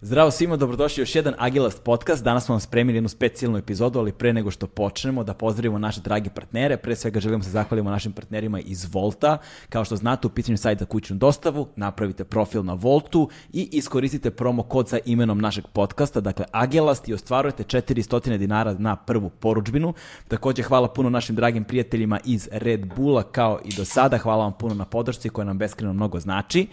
[0.00, 2.24] Zdravo svima, dobrodošli u još jedan Agilast podcast.
[2.24, 6.00] Danas smo vam spremili jednu specijalnu epizodu, ali pre nego što počnemo da pozdravimo naše
[6.00, 6.76] dragi partnere.
[6.76, 9.38] Pre svega želimo se zahvalimo našim partnerima iz Volta.
[9.68, 14.30] Kao što znate, u pitanju sajt za kućnu dostavu, napravite profil na Voltu i iskoristite
[14.30, 19.94] promo kod sa imenom našeg podcasta, dakle Agilast i ostvarujete 400 dinara na prvu poručbinu.
[20.28, 24.18] Takođe, hvala puno našim dragim prijateljima iz Red Bulla, kao i do sada.
[24.18, 26.66] Hvala vam puno na podršci koja nam beskreno mnogo znači.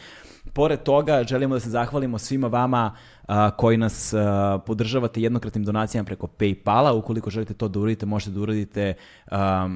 [0.54, 2.96] Pored toga, želimo da se zahvalimo svima vama
[3.28, 6.92] a, koji nas a, podržavate jednokratnim donacijama preko Paypala.
[6.92, 8.94] Ukoliko želite to da uradite, možete da uradite
[9.32, 9.70] a,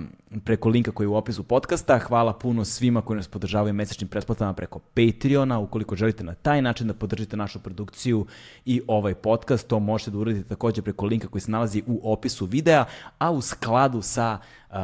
[0.45, 1.99] preko linka koji je u opisu podcasta.
[1.99, 5.59] Hvala puno svima koji nas podržavaju mesečnim pretplatama preko Patreona.
[5.59, 8.25] Ukoliko želite na taj način da podržite našu produkciju
[8.65, 12.45] i ovaj podcast, to možete da uradite takođe preko linka koji se nalazi u opisu
[12.45, 12.85] videa,
[13.17, 14.37] a u skladu sa
[14.69, 14.75] uh,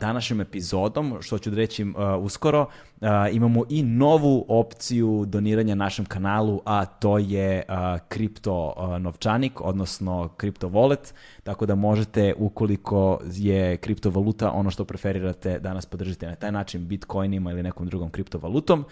[0.00, 2.66] današnjom epizodom, što ću da reći uh, uskoro,
[3.04, 7.74] uh, imamo i novu opciju doniranja našem kanalu, a to je uh,
[8.08, 15.58] kripto uh, novčanik, odnosno kripto wallet, tako da možete, ukoliko je kriptovaluta ono što preferirate,
[15.58, 18.84] da nas podržite na taj način bitcoinima ili nekom drugom kriptovalutom.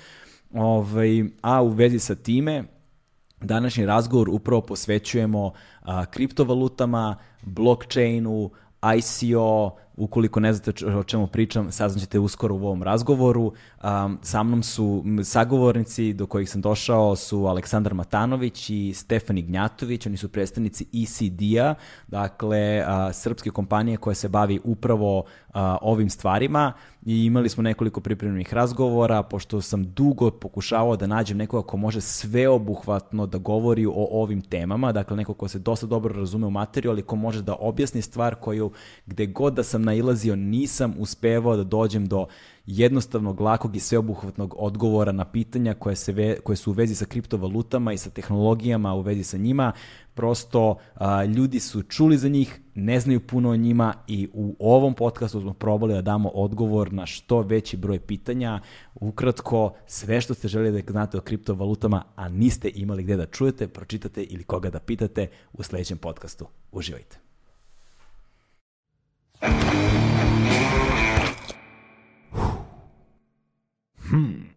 [0.55, 2.65] Ovaj, a u vezi sa time,
[3.41, 8.51] današnji razgovor upravo posvećujemo a, kriptovalutama, blockchainu,
[8.99, 13.53] ICO, ukoliko ne znate o čemu pričam, saznaćete uskoro u ovom razgovoru.
[13.85, 20.07] Um, sa mnom su sagovornici do kojih sam došao su Aleksandar Matanović i Stefan Gnjatović,
[20.07, 21.75] oni su predstavnici ECD-a,
[22.09, 26.73] dakle a, srpske kompanije koja se bavi upravo a, ovim stvarima
[27.07, 32.01] i imali smo nekoliko pripremljenih razgovora, pošto sam dugo pokušavao da nađem nekoga ko može
[32.01, 36.91] sveobuhvatno da govori o ovim temama, dakle neko ko se dosta dobro razume u materiju,
[36.91, 38.71] ali ko može da objasni stvar koju
[39.07, 42.27] gde god da sam nailazio nisam uspevao da dođem do
[42.67, 47.05] jednostavnog, lakog i sveobuhvatnog odgovora na pitanja koje, se ve, koje su u vezi sa
[47.05, 49.73] kriptovalutama i sa tehnologijama u vezi sa njima.
[50.15, 54.95] Prosto a, ljudi su čuli za njih, ne znaju puno o njima i u ovom
[54.95, 58.61] podcastu smo probali da damo odgovor na što veći broj pitanja.
[58.95, 63.69] Ukratko, sve što ste želi da znate o kriptovalutama, a niste imali gde da čujete,
[63.69, 66.47] pročitate ili koga da pitate u sledećem podcastu.
[66.73, 67.19] Uživajte.
[74.11, 74.53] Hmm.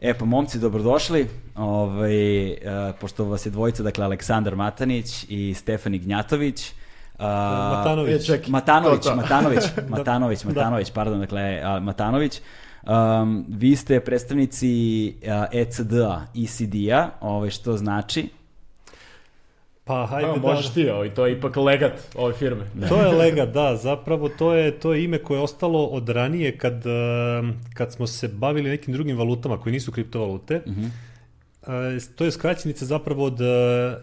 [0.00, 1.28] E pa momci, dobrodošli.
[1.54, 2.56] Ovaj, uh,
[3.00, 6.72] pošto vas je dvojica, dakle Aleksandar Matanić i Stefan Gnjatović.
[7.18, 8.28] Uh, Matanović.
[8.28, 9.16] E, Matanović, to, to.
[9.16, 12.40] Matanović, Matanović, Matanović, pardon, dakle, Matanović.
[12.82, 18.28] Um, vi ste predstavnici uh, ECD-a, ECD-a, ovaj, što znači?
[19.86, 20.48] Pa hajde da...
[20.48, 22.64] Možeš ti, ovaj, to je ipak legat ove firme.
[22.74, 22.88] Da.
[22.88, 26.58] To je legat, da, zapravo to je, to je ime koje je ostalo od ranije
[26.58, 26.84] kad,
[27.74, 30.62] kad smo se bavili nekim drugim valutama koji nisu kriptovalute.
[30.66, 30.88] Uh -huh.
[32.14, 33.38] To je skraćenica zapravo od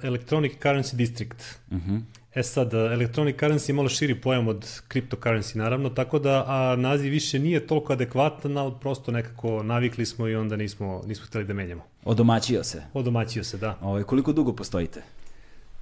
[0.03, 1.43] Electronic Currency District.
[1.71, 2.01] Uh -huh.
[2.35, 7.11] E sad, electronic currency je malo širi pojam od cryptocurrency, naravno, tako da a naziv
[7.11, 11.53] više nije toliko adekvatan, ali prosto nekako navikli smo i onda nismo, nismo hteli da
[11.53, 11.83] menjamo.
[12.05, 12.83] Odomaćio se.
[12.93, 13.69] Odomaćio se, da.
[13.69, 15.01] Ove, ovaj, koliko dugo postojite?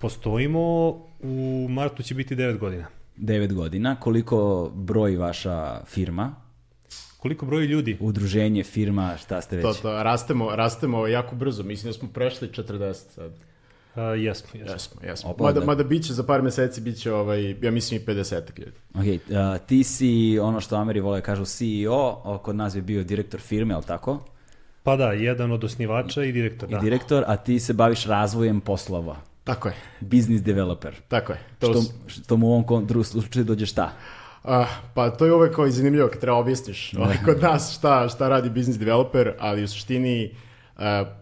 [0.01, 0.89] Postojimo,
[1.19, 2.87] u martu će biti 9 godina.
[3.17, 3.95] 9 godina.
[3.99, 6.35] Koliko broji vaša firma?
[7.17, 7.97] Koliko broji ljudi?
[7.99, 9.65] Udruženje, firma, šta ste već?
[9.65, 11.63] To, to, rastemo, rastemo jako brzo.
[11.63, 13.31] Mislim da smo prešli 40 sad.
[13.95, 14.73] Uh, jesmo, jesmo.
[14.73, 15.29] Jesmo, jesmo.
[15.29, 15.65] Opa, mada, da.
[15.65, 18.77] mada biće za par meseci, biće, ovaj, ja mislim i 50 ljudi.
[18.93, 23.39] Ok, uh, ti si ono što Ameri vole kažu CEO, kod nas bi bio direktor
[23.39, 24.19] firme, ali tako?
[24.83, 26.79] Pa da, jedan od osnivača i direktor, I da.
[26.79, 29.30] direktor, a ti se baviš razvojem poslova.
[29.43, 29.75] Tako je.
[29.99, 30.95] Business developer.
[31.07, 31.39] Tako je.
[31.59, 33.91] To što, što mu u ovom drugom slučaju dođe šta?
[34.43, 34.51] Uh,
[34.93, 38.49] pa to je uvek kao zanimljivo kad treba objasniš ovaj, kod nas šta, šta radi
[38.49, 40.50] business developer, ali u suštini Uh,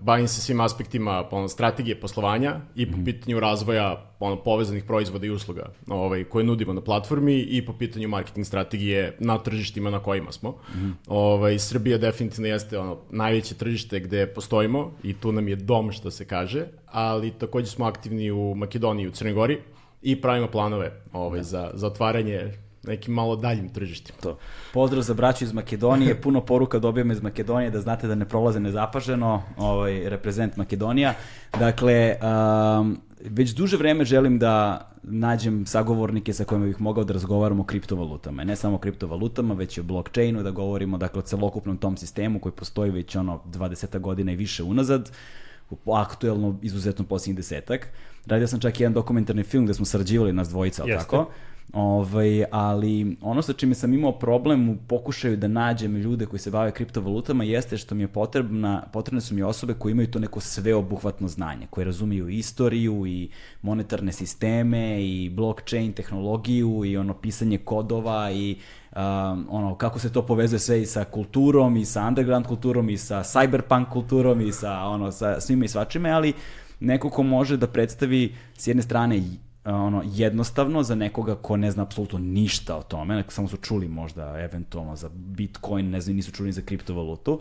[0.01, 3.05] bavim se svim aspektima ono, strategije poslovanja i po -hmm.
[3.05, 8.07] pitanju razvoja ono, povezanih proizvoda i usluga ovaj, koje nudimo na platformi i po pitanju
[8.07, 10.49] marketing strategije na tržištima na kojima smo.
[10.49, 15.91] Mm ovaj, Srbija definitivno jeste ono, najveće tržište gde postojimo i tu nam je dom
[15.91, 19.57] što se kaže, ali takođe smo aktivni u Makedoniji i u Crnoj Gori
[20.01, 21.43] i pravimo planove ovaj, da.
[21.43, 22.51] za, za otvaranje
[22.83, 24.17] nekim malo daljim tržištima.
[24.21, 24.37] To.
[24.73, 28.59] Pozdrav za braću iz Makedonije, puno poruka dobijamo iz Makedonije da znate da ne prolaze
[28.59, 31.13] nezapaženo, ovaj, reprezent Makedonija.
[31.59, 32.15] Dakle,
[32.79, 37.63] um, već duže vreme želim da nađem sagovornike sa kojima bih mogao da razgovaram o
[37.63, 38.43] kriptovalutama.
[38.43, 42.39] Ne samo o kriptovalutama, već i o blockchainu, da govorimo dakle, o celokupnom tom sistemu
[42.39, 45.11] koji postoji već ono 20 godina i više unazad.
[45.95, 47.87] aktuelno izuzetno posljednjih desetak.
[48.25, 51.29] Radio sam čak jedan dokumentarni film gde smo sarađivali nas dvojica, ali tako?
[51.73, 56.51] Ovaj, ali ono sa čime sam imao problem u pokušaju da nađem ljude koji se
[56.51, 60.39] bave kriptovalutama jeste što mi je potrebna, potrebne su mi osobe koje imaju to neko
[60.39, 63.29] sveobuhvatno znanje, koje razumiju istoriju i
[63.61, 68.57] monetarne sisteme i blockchain tehnologiju i ono pisanje kodova i
[68.95, 72.97] um, ono kako se to povezuje sve i sa kulturom i sa underground kulturom i
[72.97, 76.33] sa cyberpunk kulturom i sa ono sa svima i svačime, ali
[76.79, 79.17] neko ko može da predstavi s jedne strane
[79.75, 84.39] ono jednostavno za nekoga ko ne zna apsolutno ništa o tome, samo su čuli možda
[84.39, 87.39] eventualno za Bitcoin, ne znam, nisu čuli ni za kriptovalutu,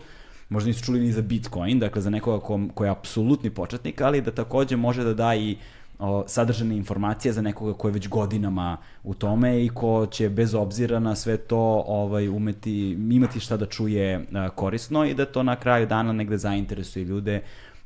[0.49, 4.21] možda nisu čuli ni za Bitcoin, dakle za nekoga ko, ko je apsolutni početnik, ali
[4.21, 5.57] da takođe može da da i
[5.99, 10.55] o, sadržane informacije za nekoga ko je već godinama u tome i ko će bez
[10.55, 15.43] obzira na sve to ovaj umeti imati šta da čuje a, korisno i da to
[15.43, 17.41] na kraju dana negde zainteresuje ljude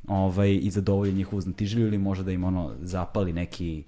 [0.08, 3.82] ovaj i zadovolji njihovu znatiželju ili može da im ono zapali neki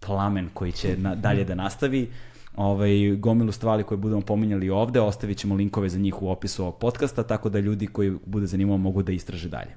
[0.00, 2.10] plamen koji će na, dalje da nastavi.
[2.56, 6.78] Ovaj, gomilu stvari koje budemo pominjali ovde, ostavit ćemo linkove za njih u opisu ovog
[6.78, 9.70] podcasta, tako da ljudi koji bude zanimalo mogu da istraže dalje.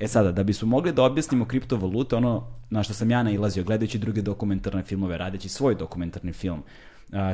[0.00, 3.98] E sada, da bismo mogli da objasnimo kriptovalute, ono na što sam ja nailazio, gledajući
[3.98, 6.62] druge dokumentarne filmove, radeći svoj dokumentarni film,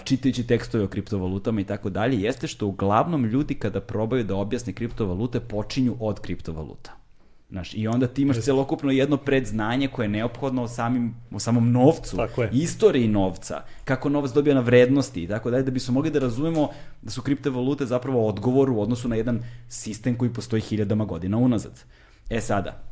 [0.05, 4.73] čitajući tekstove o kriptovalutama i tako dalje, jeste što uglavnom ljudi kada probaju da objasne
[4.73, 7.08] kriptovalute počinju od kriptovaluta.
[7.51, 11.73] Znaš, I onda ti imaš celokupno jedno predznanje koje je neophodno o, samim, o samom
[11.73, 12.51] novcu, Tako je.
[12.53, 16.69] istoriji novca, kako novac dobija na vrednosti i tako dalje, da bismo mogli da razumemo
[17.03, 21.85] da su kriptovalute zapravo odgovor u odnosu na jedan sistem koji postoji hiljadama godina unazad.
[22.31, 22.83] E sada,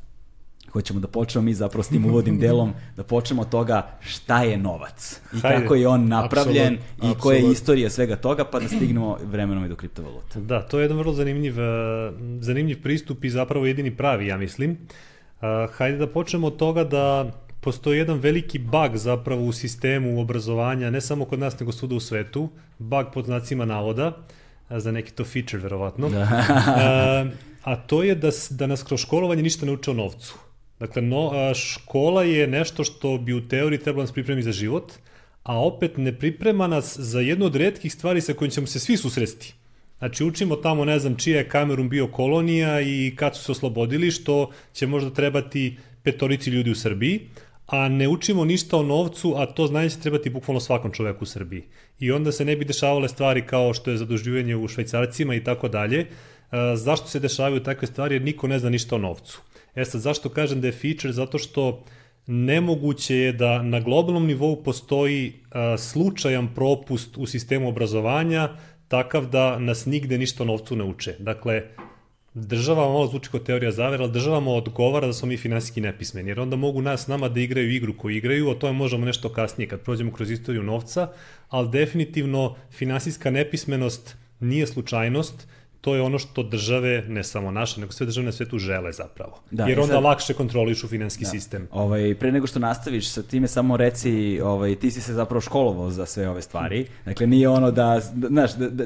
[0.76, 4.56] hoćemo da počnemo mi zapravo s tim uvodnim delom, da počnemo od toga šta je
[4.58, 5.62] novac i Hajde.
[5.62, 9.64] kako je on napravljen Apsolut, i koja je istorija svega toga, pa da stignemo vremenom
[9.64, 10.40] i do kriptovaluta.
[10.40, 14.70] Da, to je jedan vrlo zanimljiv, eh, zanimljiv pristup i zapravo jedini pravi, ja mislim.
[15.40, 17.30] Uh, hajde da počnemo od toga da
[17.60, 22.00] postoji jedan veliki bug zapravo u sistemu obrazovanja, ne samo kod nas nego svuda u
[22.00, 24.12] svetu, bug pod znacima navoda,
[24.68, 26.20] a za neki to feature verovatno, da.
[26.84, 27.26] a,
[27.64, 30.45] a to je da, da nas kroz školovanje ništa ne uče o novcu.
[30.78, 34.92] Dakle, no, škola je nešto što bi u teoriji trebalo nas pripremi za život,
[35.42, 38.96] a opet ne priprema nas za jednu od redkih stvari sa kojim ćemo se svi
[38.96, 39.54] susresti.
[39.98, 44.10] Znači, učimo tamo, ne znam, čija je Kamerun bio kolonija i kad su se oslobodili,
[44.10, 47.20] što će možda trebati petorici ljudi u Srbiji,
[47.66, 51.26] a ne učimo ništa o novcu, a to znanje će trebati bukvalno svakom čoveku u
[51.26, 51.62] Srbiji.
[52.00, 55.68] I onda se ne bi dešavale stvari kao što je zaduživanje u švajcarcima i tako
[55.68, 56.06] dalje.
[56.74, 58.14] Zašto se dešavaju takve stvari?
[58.14, 59.40] Jer niko ne zna ništa o novcu.
[59.76, 61.12] E sad, zašto kažem da je feature?
[61.12, 61.84] Zato što
[62.26, 68.48] nemoguće je da na globalnom nivou postoji a, slučajan propust u sistemu obrazovanja
[68.88, 71.14] takav da nas nigde ništa novcu ne uče.
[71.18, 71.62] Dakle,
[72.34, 76.40] država malo zvuči kao teorija zavera, ali državama odgovara da smo mi finansijski nepismeni, jer
[76.40, 79.80] onda mogu nas nama da igraju igru koju igraju, o tome možemo nešto kasnije kad
[79.80, 81.08] prođemo kroz istoriju novca,
[81.48, 85.48] ali definitivno finansijska nepismenost nije slučajnost,
[85.86, 89.38] to je ono što države, ne samo naše, nego sve države na svetu žele zapravo.
[89.50, 91.30] Da, jer e onda sad- lakše kontrolišu finansijski da.
[91.30, 91.68] sistem.
[91.70, 95.90] Ovaj, pre nego što nastaviš sa time, samo reci, ovaj, ti si se zapravo školovao
[95.90, 96.86] za sve ove stvari.
[97.04, 98.84] Dakle, nije ono da, znaš, da, da,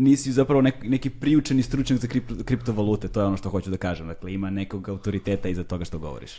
[0.00, 3.76] nisi zapravo neki, neki priučeni stručnjak za kripto, kriptovalute, to je ono što hoću da
[3.76, 4.06] kažem.
[4.06, 6.30] Dakle, ima nekog autoriteta iza toga što govoriš.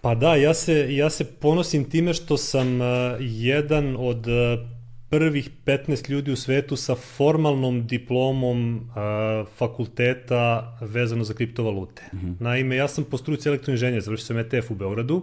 [0.00, 2.86] Pa da, ja se, ja se ponosim time što sam uh,
[3.20, 4.74] jedan od uh,
[5.10, 12.02] prvih 15 ljudi u svetu sa formalnom diplomom uh, fakulteta vezano za kriptovalute.
[12.12, 12.34] Mm -hmm.
[12.40, 15.22] Naime, ja sam po struci elektroinženjer, završio sam ETF u Beogradu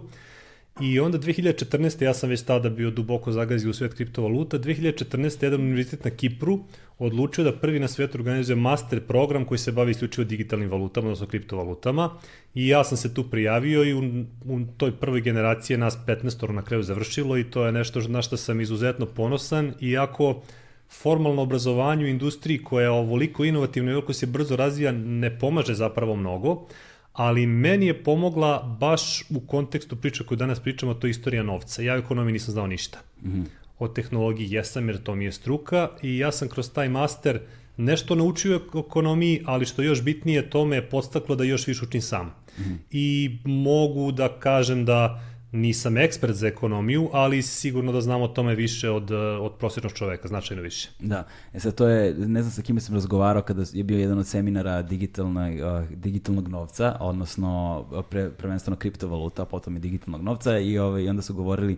[0.80, 2.04] i onda 2014.
[2.04, 4.58] ja sam već tada bio duboko zagazio u svet kriptovaluta.
[4.58, 5.44] 2014.
[5.44, 6.58] jedan univerzitet na Kipru
[6.98, 11.26] odlučio da prvi na svetu organizuje master program koji se bavi isključivo digitalnim valutama, odnosno
[11.26, 12.10] kriptovalutama.
[12.54, 16.62] I ja sam se tu prijavio i u, u toj prvoj generaciji nas 15 na
[16.62, 20.42] kraju završilo i to je nešto na što sam izuzetno ponosan, iako
[20.90, 25.74] formalno obrazovanje u industriji koja je ovoliko inovativna i ovoliko se brzo razvija ne pomaže
[25.74, 26.66] zapravo mnogo,
[27.12, 31.82] ali meni je pomogla baš u kontekstu priče koju danas pričamo, to je istorija novca.
[31.82, 32.98] Ja u ekonomiji nisam znao ništa.
[33.22, 33.44] Mm -hmm.
[33.78, 37.40] O tehnologiji jesam jer to mi je struka i ja sam kroz taj master
[37.76, 41.84] nešto naučio o ekonomiji, ali što još bitnije, to me je podstaklo da još više
[41.84, 42.26] učim sam.
[42.26, 42.76] Mm -hmm.
[42.90, 45.20] I mogu da kažem da
[45.52, 50.28] nisam ekspert za ekonomiju, ali sigurno da znam o tome više od, od prosječnog čoveka,
[50.28, 50.90] značajno više.
[51.00, 54.18] Da, e sad to je, ne znam sa kime sam razgovarao kada je bio jedan
[54.18, 60.78] od seminara digitalna, uh, digitalnog novca, odnosno pre, prvenstveno kriptovaluta, potom i digitalnog novca i,
[60.78, 61.76] ovaj, i onda su govorili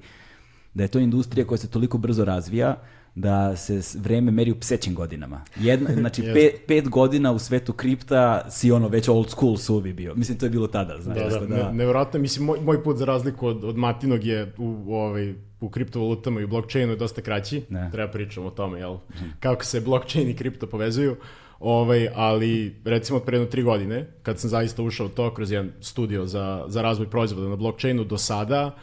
[0.75, 2.77] da je to industrija koja se toliko brzo razvija
[3.15, 5.45] da se vreme meri u psećim godinama.
[5.57, 10.15] Jedna, znači, pet, pet godina u svetu kripta si ono već old school suvi bio.
[10.15, 11.17] Mislim, to je bilo tada, znaš.
[11.17, 14.53] Da, da, tako Ne, nevjerojatno, mislim, moj, moj put za razliku od, od Matinog je
[14.59, 17.63] u, u, ovaj, u kriptovalutama i u blockchainu je dosta kraći.
[17.69, 17.89] Ne.
[17.93, 18.97] Treba pričamo o tome, jel?
[19.41, 21.17] Kako se blockchain i kripto povezuju.
[21.61, 25.71] Ovaj, ali recimo od pre jedno tri godine, kad sam zaista ušao to kroz jedan
[25.81, 28.77] studio za, za razvoj proizvoda na blockchainu do sada,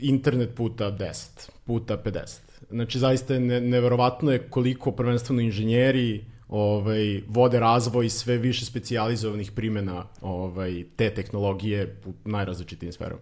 [0.00, 2.38] internet puta 10, puta 50.
[2.70, 9.52] Znači, zaista je ne, neverovatno je koliko prvenstveno inženjeri ovaj, vode razvoj sve više specijalizovanih
[9.52, 13.20] primjena ovaj, te tehnologije u najrazličitijim sferama.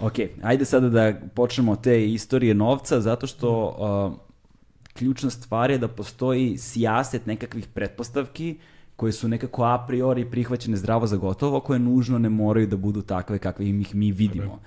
[0.00, 4.30] Ok, ajde sada da počnemo te istorije novca, zato što uh,
[4.92, 8.58] ključna stvar je da postoji sijaset nekakvih pretpostavki
[8.96, 13.02] koje su nekako a priori prihvaćene zdravo za gotovo, koje nužno ne moraju da budu
[13.02, 14.60] takve kakve ih mi vidimo.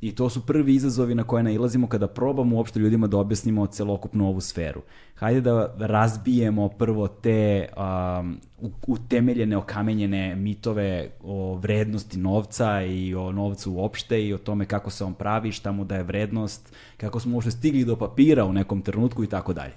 [0.00, 4.28] I to su prvi izazovi na koje nailazimo kada probamo uopšte ljudima da objasnimo celokupnu
[4.28, 4.82] ovu sferu.
[5.14, 8.40] Hajde da razbijemo prvo te um,
[8.86, 15.04] utemeljene, okamenjene mitove o vrednosti novca i o novcu uopšte i o tome kako se
[15.04, 19.24] on pravi, šta mu daje vrednost, kako smo uopšte stigli do papira u nekom trenutku
[19.24, 19.72] i tako dalje.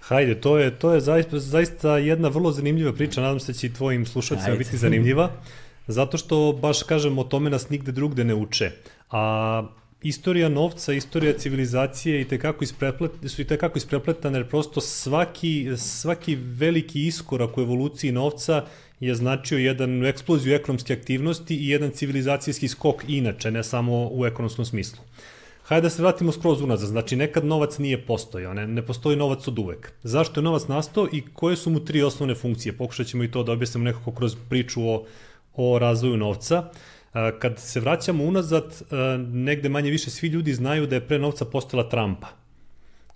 [0.00, 3.66] Hajde, to je, to je zaista, zaista jedna vrlo zanimljiva priča, nadam se da će
[3.66, 4.58] i tvojim slušalcima Ajde.
[4.58, 5.30] biti zanimljiva,
[5.86, 8.70] zato što, baš kažem, o tome nas nigde drugde ne uče.
[9.10, 9.62] A
[10.02, 16.34] istorija novca, istorija civilizacije i tekako ispreplet, su i tekako isprepletane, jer prosto svaki, svaki
[16.34, 18.64] veliki iskorak u evoluciji novca
[19.00, 24.64] je značio jedan eksploziju ekonomske aktivnosti i jedan civilizacijski skok inače, ne samo u ekonomskom
[24.64, 25.02] smislu.
[25.62, 26.88] Hajde da se vratimo skroz unazad.
[26.88, 29.92] Znači, nekad novac nije postojao, ne, ne postoji novac od uvek.
[30.02, 32.76] Zašto je novac nastao i koje su mu tri osnovne funkcije?
[32.76, 35.04] Pokušat ćemo i to da objasnimo nekako kroz priču o,
[35.54, 36.56] o razvoju novca.
[36.56, 36.70] A,
[37.38, 38.82] Kad se vraćamo unazad,
[39.32, 42.26] negde manje više svi ljudi znaju da je pre novca postala trampa.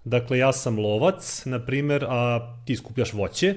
[0.05, 3.55] Dakle, ja sam lovac, na primer, a ti skupljaš voće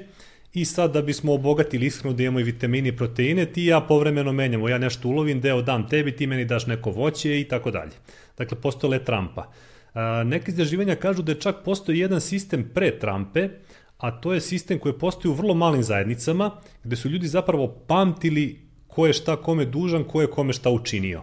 [0.53, 4.31] i sad da bismo obogatili ishranu da imamo i vitamine i proteine, ti ja povremeno
[4.31, 4.69] menjamo.
[4.69, 7.91] Ja nešto ulovim, deo dam tebi, ti meni daš neko voće i tako dalje.
[8.37, 9.51] Dakle, postojala je trampa.
[9.93, 13.49] A, neke istraživanja kažu da je čak postoji jedan sistem pre trampe,
[13.97, 16.51] a to je sistem koji postoji u vrlo malim zajednicama,
[16.83, 18.62] gde su ljudi zapravo pamtili
[18.95, 21.21] ko je šta kome dužan, ko je kome šta učinio.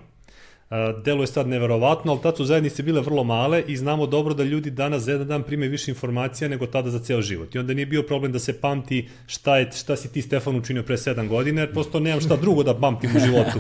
[0.71, 4.35] Uh, delo je sad neverovatno, ali tad su zajednice bile vrlo male i znamo dobro
[4.35, 7.55] da ljudi danas za jedan dan prime više informacija nego tada za ceo život.
[7.55, 10.83] I onda nije bio problem da se pamti šta, je, šta si ti Stefan učinio
[10.83, 13.59] pre 7 godina, jer prosto nemam šta drugo da pamtim u životu.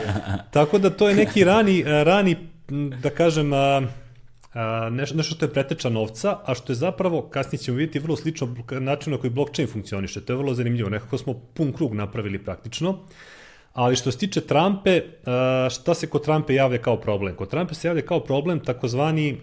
[0.56, 2.36] Tako da to je neki rani, rani
[3.02, 3.50] da kažem,
[4.90, 8.56] nešto, nešto što je preteča novca, a što je zapravo, kasnije ćemo vidjeti, vrlo slično
[8.80, 10.24] načinu na koji blockchain funkcioniše.
[10.24, 10.90] To je vrlo zanimljivo.
[10.90, 12.98] Nekako smo pun krug napravili praktično.
[13.78, 17.36] Ali što se tiče Trumpe, a, šta se kod Trumpe javlja kao problem?
[17.36, 19.36] Kod Trumpe se javlja kao problem takozvani,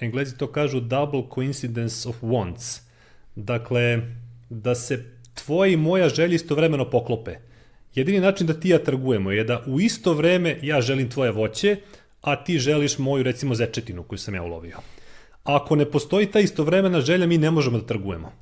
[0.00, 2.80] englezi to kažu double coincidence of wants.
[3.34, 4.02] Dakle,
[4.50, 5.04] da se
[5.34, 7.34] tvoje i moja želje istovremeno poklope.
[7.94, 11.76] Jedini način da ti ja trgujemo je da u isto vreme ja želim tvoje voće,
[12.20, 14.76] a ti želiš moju recimo zečetinu koju sam ja ulovio.
[15.44, 18.32] Ako ne postoji ta istovremena želja, mi ne možemo da trgujemo.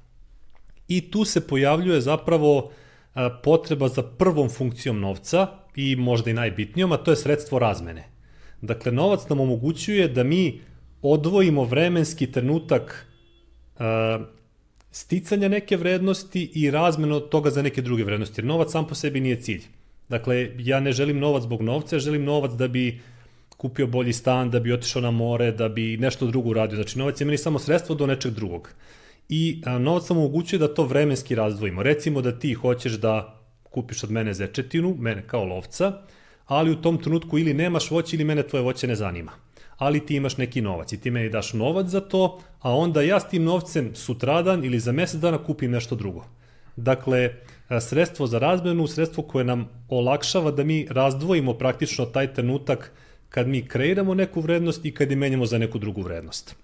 [0.88, 2.86] I tu se pojavljuje zapravo a,
[3.42, 8.04] potreba za prvom funkcijom novca i možda i najbitnijom, a to je sredstvo razmene.
[8.62, 10.61] Dakle, novac nam omogućuje da mi
[11.02, 13.06] odvojimo vremenski trenutak
[14.90, 18.40] sticanja neke vrednosti i razmenu toga za neke druge vrednosti.
[18.40, 19.62] Jer novac sam po sebi nije cilj.
[20.08, 23.00] Dakle, ja ne želim novac zbog novca, ja želim novac da bi
[23.56, 26.76] kupio bolji stan, da bi otišao na more, da bi nešto drugo uradio.
[26.76, 28.75] Znači, novac je meni samo sredstvo do nečeg drugog.
[29.28, 31.83] I novac nam omogućuje da to vremenski razdvojimo.
[31.83, 35.92] Recimo da ti hoćeš da kupiš od mene zečetinu, mene kao lovca,
[36.47, 39.33] ali u tom trenutku ili nemaš voće ili mene tvoje voće ne zanima.
[39.76, 43.21] Ali ti imaš neki novac i ti meni daš novac za to, a onda ja
[43.21, 46.25] s tim novcem sutradan ili za mesec dana kupim nešto drugo.
[46.76, 47.30] Dakle,
[47.80, 52.92] sredstvo za razmenu, sredstvo koje nam olakšava da mi razdvojimo praktično taj trenutak
[53.28, 56.56] kad mi kreiramo neku vrednost i kad je menjamo za neku drugu vrednost.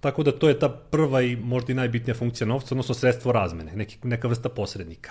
[0.00, 3.72] Tako da to je ta prva i možda i najbitnija funkcija novca, odnosno sredstvo razmene,
[3.76, 5.10] neki, neka vrsta posrednika.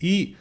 [0.00, 0.34] I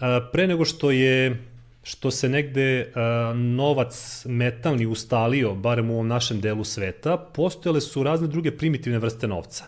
[0.00, 1.44] a, pre nego što je
[1.82, 8.02] što se negde a, novac metalni ustalio, barem u ovom našem delu sveta, postojale su
[8.02, 9.64] razne druge primitivne vrste novca,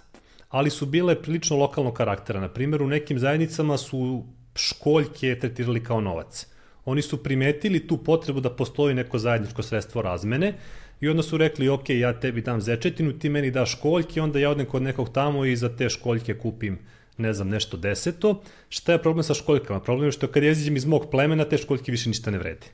[0.49, 2.41] ali su bile prilično lokalnog karaktera.
[2.41, 4.25] Na primjer, u nekim zajednicama su
[4.55, 6.47] školjke tretirali kao novac.
[6.85, 10.55] Oni su primetili tu potrebu da postoji neko zajedničko sredstvo razmene
[11.01, 14.51] i onda su rekli, ok, ja tebi dam zečetinu, ti meni daš školjke, onda ja
[14.51, 16.79] odem kod nekog tamo i za te školjke kupim
[17.19, 18.43] ne znam, nešto deseto.
[18.69, 19.81] Šta je problem sa školjkama?
[19.81, 22.67] Problem je što kad ja izađem iz mog plemena, te školjke više ništa ne vrede.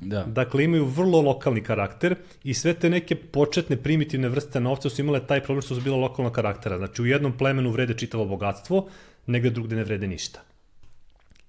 [0.00, 0.24] Da.
[0.24, 5.26] Dakle, imaju vrlo lokalni karakter i sve te neke početne primitivne vrste novca su imale
[5.26, 6.78] taj problem što su bila lokalnog karaktera.
[6.78, 8.88] Znači, u jednom plemenu vrede čitavo bogatstvo,
[9.26, 10.40] negde drugde ne vrede ništa.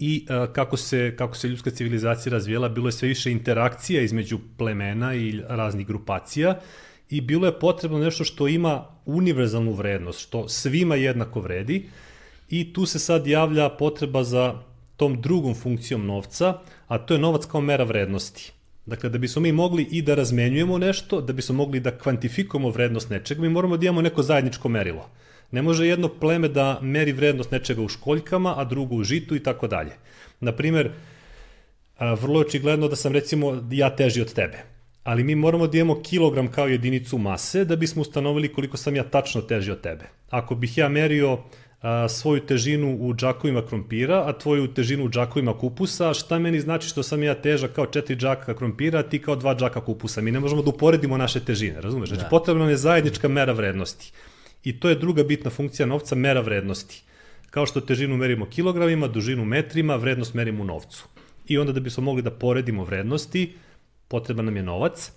[0.03, 4.39] I a, kako, se, kako se ljudska civilizacija razvijela, bilo je sve više interakcija između
[4.57, 6.59] plemena i raznih grupacija
[7.09, 11.85] i bilo je potrebno nešto što ima univerzalnu vrednost, što svima jednako vredi
[12.49, 14.55] i tu se sad javlja potreba za
[14.97, 18.51] tom drugom funkcijom novca, a to je novac kao mera vrednosti.
[18.85, 23.09] Dakle, da bismo mi mogli i da razmenjujemo nešto, da bismo mogli da kvantifikujemo vrednost
[23.09, 25.09] nečega, mi moramo da imamo neko zajedničko merilo.
[25.51, 29.43] Ne može jedno pleme da meri vrednost nečega u školjkama, a drugo u žitu i
[29.43, 29.91] tako dalje.
[30.39, 30.91] Naprimer,
[31.99, 34.63] vrlo je očigledno da sam recimo ja teži od tebe.
[35.03, 39.03] Ali mi moramo da imamo kilogram kao jedinicu mase da bismo ustanovili koliko sam ja
[39.03, 40.05] tačno teži od tebe.
[40.29, 41.39] Ako bih ja merio
[41.81, 46.87] a, svoju težinu u džakovima krompira, a tvoju težinu u džakovima kupusa, šta meni znači
[46.87, 50.21] što sam ja težak kao četiri džaka krompira, a ti kao dva džaka kupusa.
[50.21, 52.09] Mi ne možemo da uporedimo naše težine, razumeš?
[52.09, 52.29] Znači, Da.
[52.29, 54.11] potrebna nam je zajednička mera vrednosti.
[54.63, 57.03] I to je druga bitna funkcija novca, mera vrednosti.
[57.49, 61.07] Kao što težinu merimo kilogramima, dužinu metrima, vrednost merimo u novcu.
[61.47, 63.53] I onda da bismo mogli da poredimo vrednosti,
[64.07, 65.11] potreban nam je novac.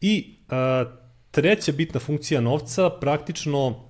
[0.00, 0.84] I a,
[1.30, 3.88] treća bitna funkcija novca, praktično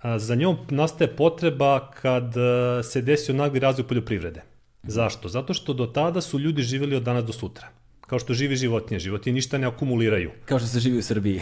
[0.00, 4.42] a, za njom nastaje potreba kad a, se desio nagli razvoj poljoprivrede.
[4.82, 5.28] Zašto?
[5.28, 7.68] Zato što do tada su ljudi živeli od danas do sutra.
[8.14, 8.98] Kao što živi životinje.
[8.98, 10.30] Životinje ništa ne akumuliraju.
[10.48, 11.40] Kao što se živi u Srbiji.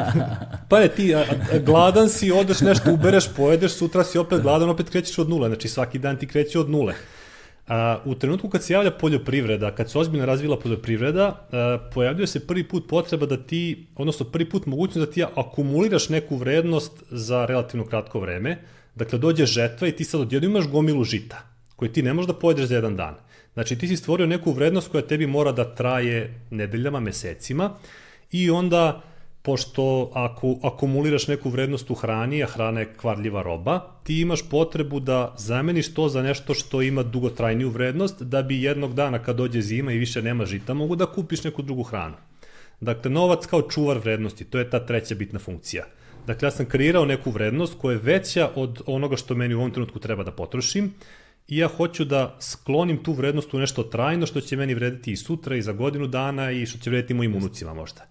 [0.70, 4.68] Pa je ti, a, a, gladan si, odeš nešto, ubereš, pojedeš, sutra si opet gladan,
[4.68, 5.48] opet krećeš od nule.
[5.48, 6.94] Znači svaki dan ti kreće od nule.
[7.68, 12.46] A, u trenutku kad se javlja poljoprivreda, kad se ozbiljno razvila poljoprivreda, a, pojavljuje se
[12.46, 17.46] prvi put potreba da ti, odnosno prvi put mogućnost da ti akumuliraš neku vrednost za
[17.46, 18.58] relativno kratko vreme.
[18.94, 21.42] Dakle, dođe žetva i ti sad odjedno imaš gomilu žita,
[21.76, 23.14] koje ti ne možeš da pojedeš za jedan dan.
[23.56, 27.70] Znači, ti si stvorio neku vrednost koja tebi mora da traje nedeljama, mesecima
[28.32, 29.02] i onda
[29.42, 35.00] pošto ako akumuliraš neku vrednost u hrani, a hrana je kvarljiva roba, ti imaš potrebu
[35.00, 39.60] da zameniš to za nešto što ima dugotrajniju vrednost, da bi jednog dana kad dođe
[39.60, 42.16] zima i više nema žita, mogu da kupiš neku drugu hranu.
[42.80, 45.84] Dakle, novac kao čuvar vrednosti, to je ta treća bitna funkcija.
[46.26, 49.70] Dakle, ja sam kreirao neku vrednost koja je veća od onoga što meni u ovom
[49.70, 50.92] trenutku treba da potrošim
[51.48, 55.16] i ja hoću da sklonim tu vrednost u nešto trajno što će meni vrediti i
[55.16, 58.06] sutra i za godinu dana i što će vrediti mojim unucima možda.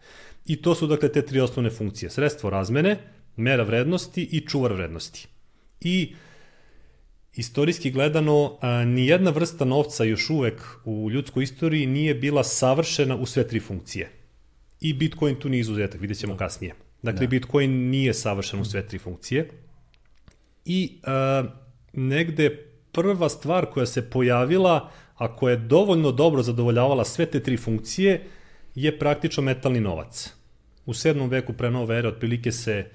[0.46, 2.10] I to su dakle te tri osnovne funkcije.
[2.10, 2.98] Sredstvo razmene,
[3.36, 5.28] mera vrednosti i čuvar vrednosti.
[5.82, 6.14] I
[7.34, 13.26] istorijski gledano, a, nijedna vrsta novca još uvek u ljudskoj istoriji nije bila savršena u
[13.26, 14.10] sve tri funkcije.
[14.82, 16.74] I Bitcoin tu nije izuzetak, vidjet ćemo kasnije.
[17.02, 17.28] Dakle, da.
[17.28, 19.50] Bitcoin nije savršen u sve tri funkcije.
[20.66, 21.44] I a,
[21.94, 22.65] negde
[22.96, 28.24] prva stvar koja se pojavila, a koja je dovoljno dobro zadovoljavala sve te tri funkcije,
[28.76, 30.34] je praktično metalni novac.
[30.86, 31.30] U 7.
[31.30, 32.86] veku pre nove ere otprilike se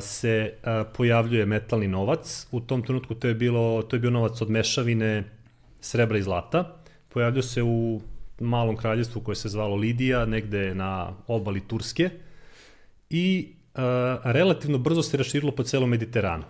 [0.00, 0.52] se
[0.96, 2.46] pojavljuje metalni novac.
[2.50, 5.24] U tom trenutku to je bilo to je bio novac od mešavine
[5.80, 6.76] srebra i zlata.
[7.08, 8.00] Pojavljuje se u
[8.40, 12.10] malom kraljevstvu koje se zvalo Lidija, negde na obali Turske
[13.10, 16.44] i a, relativno brzo se raširilo po celom Mediteranu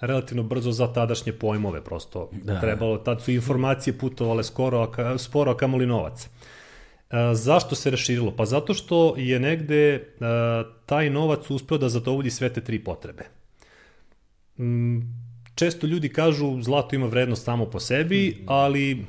[0.00, 2.60] relativno brzo za tadašnje pojmove, prosto da.
[2.60, 6.28] trebalo, tad su informacije putovale skoro, a ka, sporo, a kamoli novac.
[7.10, 8.30] E, zašto se raširilo?
[8.36, 10.00] Pa zato što je negde e,
[10.86, 13.24] taj novac uspeo da zadovolji sve te tri potrebe.
[14.58, 14.98] Mm,
[15.54, 19.04] često ljudi kažu zlato ima vrednost samo po sebi, ali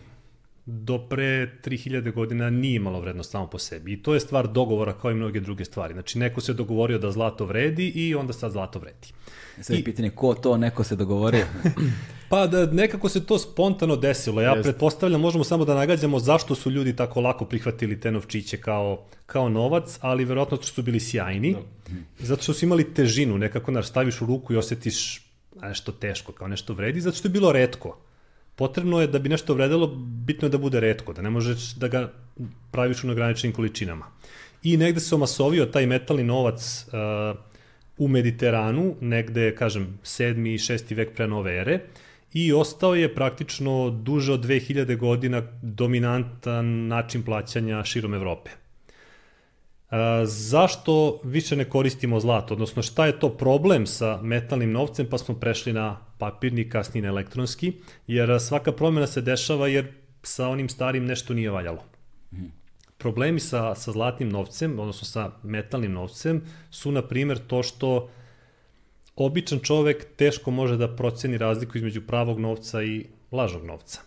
[0.71, 3.93] do pre 3000 godina nije imalo vrednost samo po sebi.
[3.93, 5.93] I to je stvar dogovora kao i mnoge druge stvari.
[5.93, 9.07] Znači, neko se dogovorio da zlato vredi i onda sad zlato vredi.
[9.61, 11.45] Sad je pitanje ko to neko se dogovorio?
[12.29, 14.41] Pa da nekako se to spontano desilo.
[14.41, 14.63] Ja Jest.
[14.63, 19.49] pretpostavljam, možemo samo da nagađamo zašto su ljudi tako lako prihvatili te novčiće kao, kao
[19.49, 21.55] novac, ali verovatno što su bili sjajni.
[22.19, 25.21] Zato što su imali težinu, nekako naš staviš u ruku i osjetiš
[25.61, 27.97] nešto teško, kao nešto vredi, zato što je bilo redko.
[28.61, 29.87] Potrebno je da bi nešto vredelo,
[30.25, 32.01] bitno je da bude redko, da ne možeš da ga
[32.71, 34.05] praviš u neograničenim količinama.
[34.63, 37.39] I negde se omasovio taj metalni novac uh,
[37.97, 40.53] u Mediteranu, negde, kažem, 7.
[40.53, 40.93] i 6.
[40.95, 41.79] vek pre nove ere,
[42.33, 48.60] i ostao je praktično duže od 2000 godina dominantan način plaćanja širom Evrope.
[50.23, 52.53] Zašto više ne koristimo zlato?
[52.53, 57.09] Odnosno, šta je to problem sa metalnim novcem, pa smo prešli na papirni, kasnije na
[57.09, 57.73] elektronski,
[58.07, 59.91] jer svaka promjena se dešava jer
[60.23, 61.83] sa onim starim nešto nije valjalo.
[62.97, 68.09] Problemi sa, sa zlatnim novcem, odnosno sa metalnim novcem, su, na primjer, to što
[69.15, 74.01] običan čovek teško može da proceni razliku između pravog novca i lažnog novca.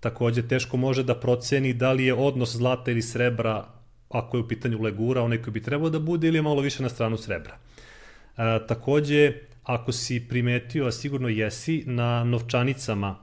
[0.00, 3.81] Takođe, teško može da proceni da li je odnos zlata ili srebra,
[4.12, 6.82] ako je u pitanju legura, onaj koji bi trebao da bude, ili je malo više
[6.82, 7.58] na stranu srebra.
[8.36, 13.18] E, takođe, ako si primetio, a sigurno jesi, na novčanicama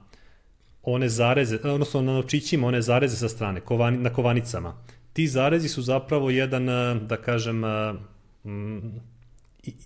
[0.82, 4.76] one zareze, odnosno na novčićima one zareze sa strane, kovani, na kovanicama.
[5.12, 7.94] Ti zarezi su zapravo jedan, e, da kažem, e,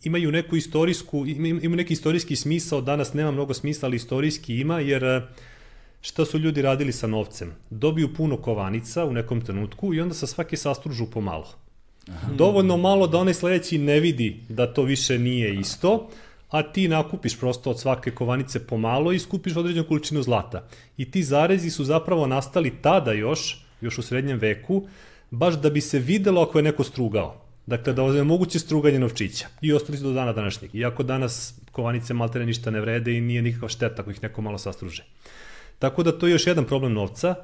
[0.05, 5.05] imaju neku istorijsku, imaju neki istorijski smisao, danas nema mnogo smisla, ali istorijski ima, jer
[5.05, 5.23] e,
[6.05, 7.53] šta su ljudi radili sa novcem?
[7.71, 11.49] Dobiju puno kovanica u nekom trenutku i onda sa svake sastružu pomalo.
[12.09, 12.33] Aha.
[12.33, 16.11] Dovoljno malo da onaj sledeći ne vidi da to više nije isto,
[16.51, 20.69] a ti nakupiš prosto od svake kovanice pomalo i skupiš određenu količinu zlata.
[20.97, 24.87] I ti zarezi su zapravo nastali tada još, još u srednjem veku,
[25.31, 27.41] baš da bi se videlo ako je neko strugao.
[27.67, 29.47] Dakle, da je moguće struganje novčića.
[29.61, 30.75] I ostali su do dana današnjeg.
[30.75, 34.59] Iako danas kovanice maltere ništa ne vrede i nije nikakva šteta ako ih neko malo
[34.59, 35.05] sastruže.
[35.79, 37.35] Tako da to je još jedan problem novca,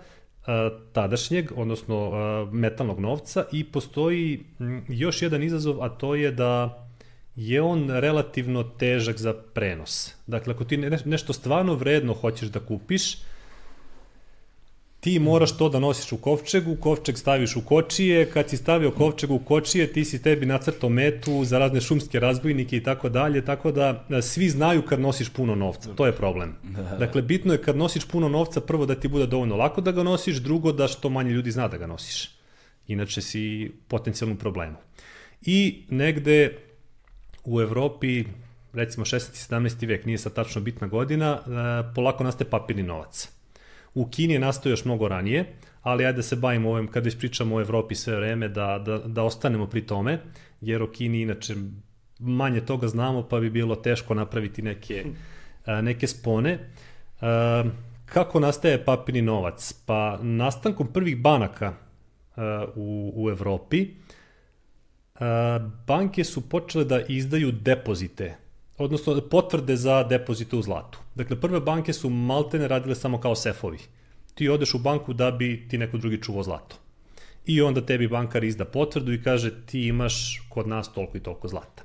[0.92, 2.10] tadašnjeg, odnosno
[2.52, 4.44] metalnog novca i postoji
[4.88, 6.86] još jedan izazov, a to je da
[7.36, 10.14] je on relativno težak za prenos.
[10.26, 13.16] Dakle, ako ti nešto stvarno vredno hoćeš da kupiš,
[15.00, 19.30] ti moraš to da nosiš u kovčegu, kovčeg staviš u kočije, kad si stavio kovčeg
[19.30, 23.72] u kočije, ti si tebi nacrtao metu za razne šumske razbojnike i tako dalje, tako
[23.72, 26.54] da svi znaju kad nosiš puno novca, to je problem.
[26.62, 26.96] Da, da.
[26.96, 30.02] Dakle, bitno je kad nosiš puno novca, prvo da ti bude dovoljno lako da ga
[30.02, 32.30] nosiš, drugo da što manje ljudi zna da ga nosiš.
[32.86, 34.76] Inače si potencijalnom problemu.
[35.42, 36.58] I negde
[37.44, 38.24] u Evropi,
[38.72, 39.54] recimo 16.
[39.54, 39.86] 17.
[39.86, 43.39] vek, nije sad tačno bitna godina, e, polako nastaje papirni novac
[43.94, 45.44] U Kini je nastao još mnogo ranije,
[45.82, 49.22] ali ajde da se bavimo ovim, kada ispričamo o Evropi sve vreme, da, da, da
[49.22, 50.18] ostanemo pri tome,
[50.60, 51.54] jer o Kini inače
[52.18, 55.04] manje toga znamo, pa bi bilo teško napraviti neke,
[55.66, 56.58] neke spone.
[58.04, 59.72] Kako nastaje papirni novac?
[59.86, 61.74] Pa nastankom prvih banaka
[62.76, 63.88] u, u Evropi,
[65.86, 68.36] banke su počele da izdaju depozite
[68.80, 70.98] odnosno potvrde za depozite u zlatu.
[71.14, 73.78] Dakle, prve banke su maltene radile samo kao sefovi.
[74.34, 76.76] Ti odeš u banku da bi ti neko drugi čuvao zlato.
[77.46, 81.48] I onda tebi bankar izda potvrdu i kaže ti imaš kod nas toliko i toliko
[81.48, 81.82] zlata.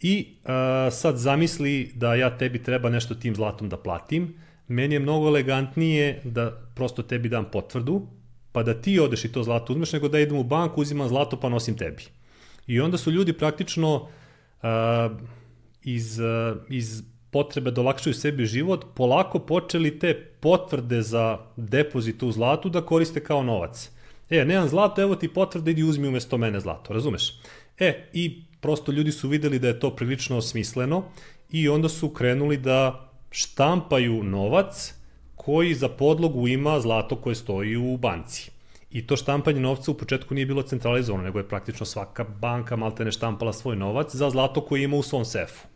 [0.00, 4.34] I a, sad zamisli da ja tebi treba nešto tim zlatom da platim,
[4.68, 8.06] meni je mnogo elegantnije da prosto tebi dam potvrdu,
[8.52, 11.40] pa da ti odeš i to zlato uzmeš, nego da idem u banku, uzimam zlato
[11.40, 12.02] pa nosim tebi.
[12.66, 14.08] I onda su ljudi praktično
[14.62, 15.10] a,
[15.84, 22.32] iz, eh, iz potrebe da olakšaju sebi život, polako počeli te potvrde za depozit u
[22.32, 23.90] zlatu da koriste kao novac.
[24.30, 27.40] E, nemam zlato, evo ti potvrda, idi uzmi umesto mene zlato, razumeš?
[27.78, 31.02] E, i prosto ljudi su videli da je to prilično osmisleno
[31.50, 34.94] i onda su krenuli da štampaju novac
[35.36, 38.50] koji za podlogu ima zlato koje stoji u banci.
[38.90, 43.12] I to štampanje novca u početku nije bilo centralizovano, nego je praktično svaka banka maltene
[43.12, 45.69] štampala svoj novac za zlato koje ima u svom sefu.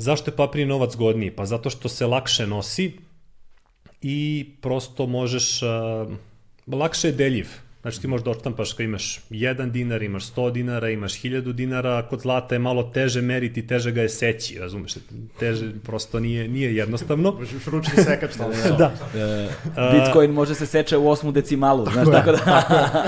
[0.00, 1.30] Zašto je papirni novac godniji?
[1.30, 2.92] Pa zato što se lakše nosi
[4.02, 5.68] i prosto možeš, uh,
[6.66, 7.48] lakše je deljiv.
[7.82, 12.02] Znači ti možeš da odštampaš kad imaš 1 dinar, imaš 100 dinara, imaš 1000 dinara,
[12.02, 14.92] kod zlata je malo teže meriti, teže ga je seći, razumeš?
[15.38, 17.32] Teže prosto nije, nije jednostavno.
[17.32, 18.52] Možeš ručni sekač tamo.
[18.78, 18.92] da.
[19.64, 22.66] Uh, Bitcoin može se seče u osmu decimalu, znaš, tako da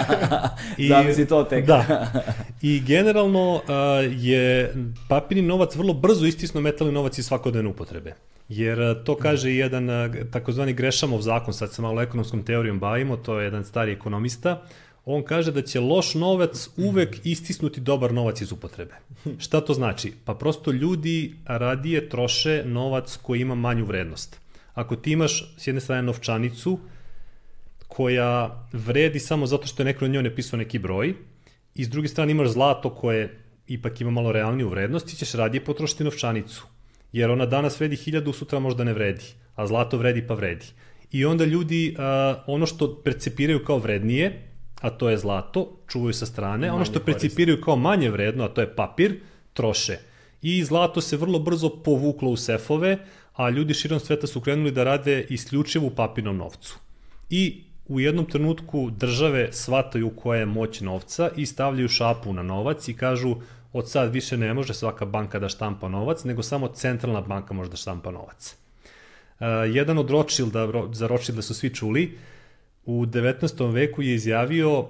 [0.78, 1.66] I, zamisli to tek.
[1.66, 2.06] da.
[2.62, 3.62] I generalno uh,
[4.10, 4.74] je
[5.08, 8.14] papirni novac vrlo brzo istisno metalni novac iz svakodnevne upotrebe.
[8.52, 12.78] Jer e, to kaže i jedan e, takozvani Grešamov zakon, sad se malo ekonomskom teorijom
[12.78, 14.62] bavimo, to je jedan stari ekonomista,
[15.04, 18.94] on kaže da će loš novac uvek istisnuti dobar novac iz upotrebe.
[19.44, 20.12] Šta to znači?
[20.24, 24.40] Pa prosto ljudi radije troše novac koji ima manju vrednost.
[24.74, 26.78] Ako ti imaš s jedne strane novčanicu
[27.88, 31.14] koja vredi samo zato što je neko na njoj napisao neki broj
[31.74, 35.64] i s druge strane imaš zlato koje ipak ima malo realniju vrednost, ti ćeš radije
[35.64, 36.71] potrošiti novčanicu
[37.12, 40.66] jer ona danas vredi 1000, sutra možda ne vredi, a zlato vredi pa vredi.
[41.12, 44.48] I onda ljudi a, ono što percepiraju kao vrednije,
[44.80, 48.48] a to je zlato, čuvaju sa strane, manje ono što percipiraju kao manje vredno, a
[48.48, 49.20] to je papir,
[49.52, 49.98] troše.
[50.42, 52.98] I zlato se vrlo brzo povuklo u sefove,
[53.34, 56.78] a ljudi širom sveta su krenuli da rade isključivo u papirnom novcu.
[57.30, 62.88] I u jednom trenutku države shvataju koja je moć novca i stavljaju šapu na novac
[62.88, 63.36] i kažu
[63.72, 67.70] od sad više ne može svaka banka da štampa novac, nego samo centralna banka može
[67.70, 68.56] da štampa novac.
[69.40, 72.18] Uh, jedan od Rothschilda, za Rothschilda su svi čuli,
[72.84, 73.72] u 19.
[73.72, 74.86] veku je izjavio uh,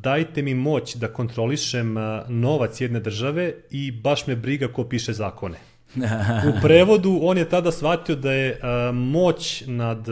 [0.00, 5.12] dajte mi moć da kontrolišem uh, novac jedne države i baš me briga ko piše
[5.12, 5.58] zakone.
[6.48, 8.60] U prevodu on je tada shvatio da je
[8.92, 10.08] moć nad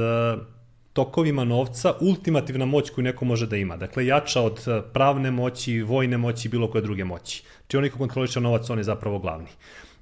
[0.92, 3.76] tokovima novca ultimativna moć koju neko može da ima.
[3.76, 7.42] Dakle, jača od a, pravne moći, vojne moći bilo koje druge moći.
[7.68, 9.48] Či onaj ko kontroliše novac, on je zapravo glavni.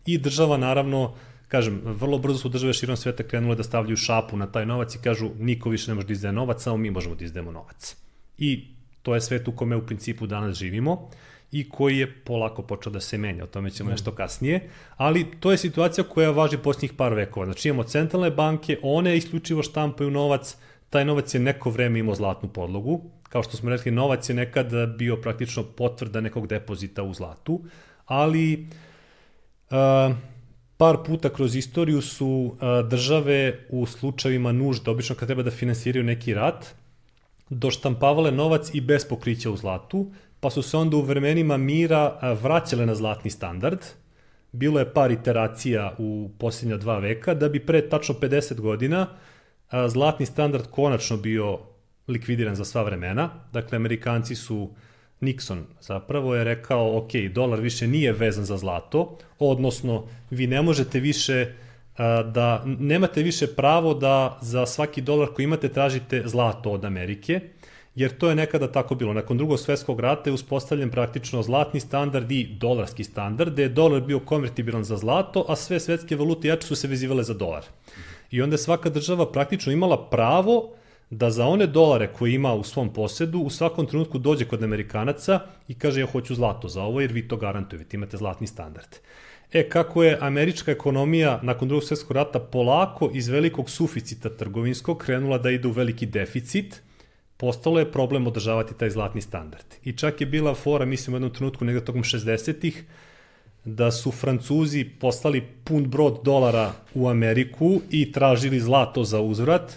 [0.07, 1.15] I država, naravno,
[1.49, 4.99] kažem, vrlo brzo su države širom sveta krenule da stavljaju šapu na taj novac i
[4.99, 7.97] kažu niko više ne može da izdaje novac, samo mi možemo da izdajemo novac.
[8.39, 8.65] I
[9.03, 11.11] to je svet u kome u principu danas živimo
[11.53, 13.91] i koji je polako počeo da se menja, o tome ćemo mm.
[13.91, 17.47] nešto kasnije, ali to je situacija koja važi posljednjih par vekova.
[17.47, 20.57] Znači imamo centralne banke, one isključivo štampaju novac,
[20.91, 24.73] taj novac je neko vreme imao zlatnu podlogu, kao što smo rekli, novac je nekad
[24.99, 27.61] bio praktično potvrda nekog depozita u zlatu,
[28.07, 28.67] ali
[29.71, 30.17] uh,
[30.77, 36.05] par puta kroz istoriju su uh, države u slučajevima nužde, obično kad treba da finansiraju
[36.05, 36.67] neki rat,
[37.51, 40.07] doštampavale novac i bez pokrića u zlatu,
[40.41, 43.79] pa su se onda u vremenima mira vraćale na zlatni standard.
[44.53, 49.07] Bilo je par iteracija u posljednja dva veka, da bi pre tačno 50 godina
[49.89, 51.59] zlatni standard konačno bio
[52.09, 53.31] likvidiran za sva vremena.
[53.53, 54.71] Dakle, Amerikanci su
[55.21, 61.01] Nixon zapravo je rekao, ok, dolar više nije vezan za zlato, odnosno vi ne možete
[61.01, 61.53] više
[62.33, 67.41] da nemate više pravo da za svaki dolar koji imate tražite zlato od Amerike,
[67.95, 69.13] jer to je nekada tako bilo.
[69.13, 74.01] Nakon drugog svetskog rata je uspostavljen praktično zlatni standard i dolarski standard, gde je dolar
[74.01, 77.65] bio konvertibilan za zlato, a sve svetske valute jače su se vezivale za dolar.
[78.31, 80.71] I onda je svaka država praktično imala pravo
[81.11, 85.41] da za one dolare koje ima u svom posedu u svakom trenutku dođe kod Amerikanaca
[85.69, 88.97] i kaže ja hoću zlato za ovo jer vi to garantujete, imate zlatni standard.
[89.53, 95.39] E, kako je američka ekonomija nakon drugog svjetskog rata polako iz velikog suficita trgovinskog krenula
[95.39, 96.83] da ide u veliki deficit,
[97.37, 99.65] postalo je problem održavati taj zlatni standard.
[99.85, 102.85] I čak je bila fora, mislim, u jednom trenutku negde tokom 60-ih,
[103.65, 109.73] da su Francuzi poslali pun brod dolara u Ameriku i tražili zlato za uzvrat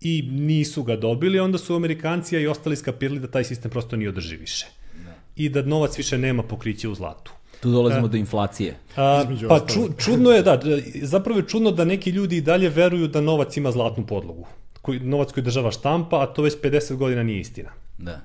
[0.00, 4.08] i nisu ga dobili, onda su Amerikanci i ostali skapirali da taj sistem prosto nije
[4.08, 4.66] održi više.
[5.04, 5.14] Da.
[5.36, 7.32] I da novac više nema pokriće u zlatu.
[7.60, 8.76] Tu dolazimo a, do inflacije.
[8.96, 10.60] A, pa ču, čudno je, da,
[11.02, 14.46] zapravo je čudno da neki ljudi i dalje veruju da novac ima zlatnu podlogu
[14.86, 17.70] koji, novac koji država štampa, a to već 50 godina nije istina.
[17.98, 18.20] Da.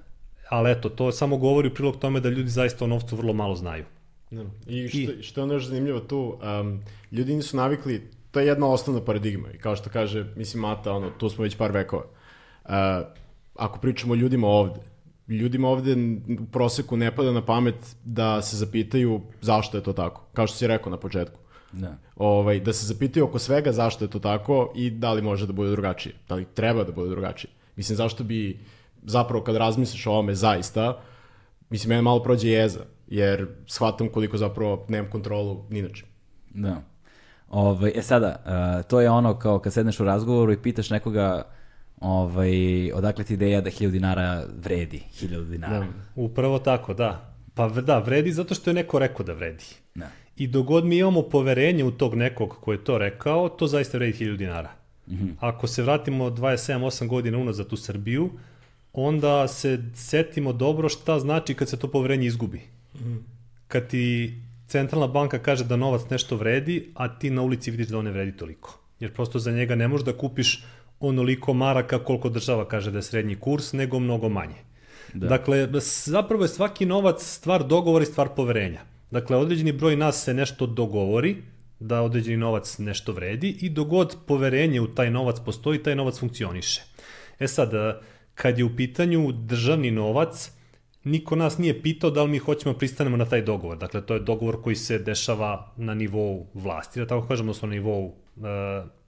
[0.49, 3.55] Ali eto, to samo govori u prilog tome da ljudi zaista o novcu vrlo malo
[3.55, 3.85] znaju.
[4.31, 4.43] Da.
[4.67, 8.47] I što, I, što je ono još zanimljivo tu, um, ljudi nisu navikli, to je
[8.47, 12.03] jedna osnovna paradigma i kao što kaže, mislim, Mata, ono, tu smo već par vekova.
[12.65, 12.71] Uh,
[13.55, 14.79] ako pričamo o ljudima ovde,
[15.27, 15.95] ljudima ovde
[16.41, 20.57] u proseku ne pada na pamet da se zapitaju zašto je to tako, kao što
[20.57, 21.39] si rekao na početku.
[21.71, 21.97] Da.
[22.15, 25.53] Ovaj, da se zapitaju oko svega zašto je to tako i da li može da
[25.53, 26.15] bude drugačije.
[26.29, 27.51] Da li treba da bude drugačije.
[27.75, 28.59] Mislim, zašto bi
[29.03, 31.01] zapravo kad razmisliš o ovome zaista,
[31.69, 36.07] mislim, mene malo prođe jeza, jer shvatam koliko zapravo nemam kontrolu ni na čim.
[36.49, 36.81] Da.
[37.49, 41.43] Ovaj, e sada, uh, to je ono kao kad sedneš u razgovoru i pitaš nekoga
[41.99, 45.79] ovaj, odakle ti ideja da 1000 dinara vredi 1000 dinara.
[45.79, 47.35] Da, upravo tako, da.
[47.53, 49.65] Pa da, vredi zato što je neko rekao da vredi.
[49.95, 50.07] Da.
[50.37, 54.25] I dogod mi imamo poverenje u tog nekog ko je to rekao, to zaista vredi
[54.25, 54.69] 1000 dinara.
[55.07, 55.33] Mm -hmm.
[55.39, 58.29] Ako se vratimo 27-8 godina unazad u Srbiju,
[58.93, 62.61] onda se setimo dobro šta znači kad se to poverenje izgubi.
[63.67, 64.35] Kad ti
[64.67, 68.11] centralna banka kaže da novac nešto vredi, a ti na ulici vidiš da on ne
[68.11, 68.79] vredi toliko.
[68.99, 70.63] Jer prosto za njega ne možeš da kupiš
[70.99, 74.55] onoliko maraka koliko država kaže da je srednji kurs, nego mnogo manje.
[75.13, 75.27] Da.
[75.27, 75.67] Dakle,
[76.05, 78.81] zapravo je svaki novac stvar dogovora i stvar poverenja.
[79.11, 81.35] Dakle, određeni broj nas se nešto dogovori,
[81.79, 86.81] da određeni novac nešto vredi i dogod poverenje u taj novac postoji, taj novac funkcioniše.
[87.39, 87.71] E sad,
[88.35, 90.51] kad je u pitanju državni novac,
[91.03, 93.77] niko nas nije pitao da li mi hoćemo da pristanemo na taj dogovor.
[93.77, 98.05] Dakle, to je dogovor koji se dešava na nivou vlasti, da tako kažemo, na nivou
[98.05, 98.43] uh,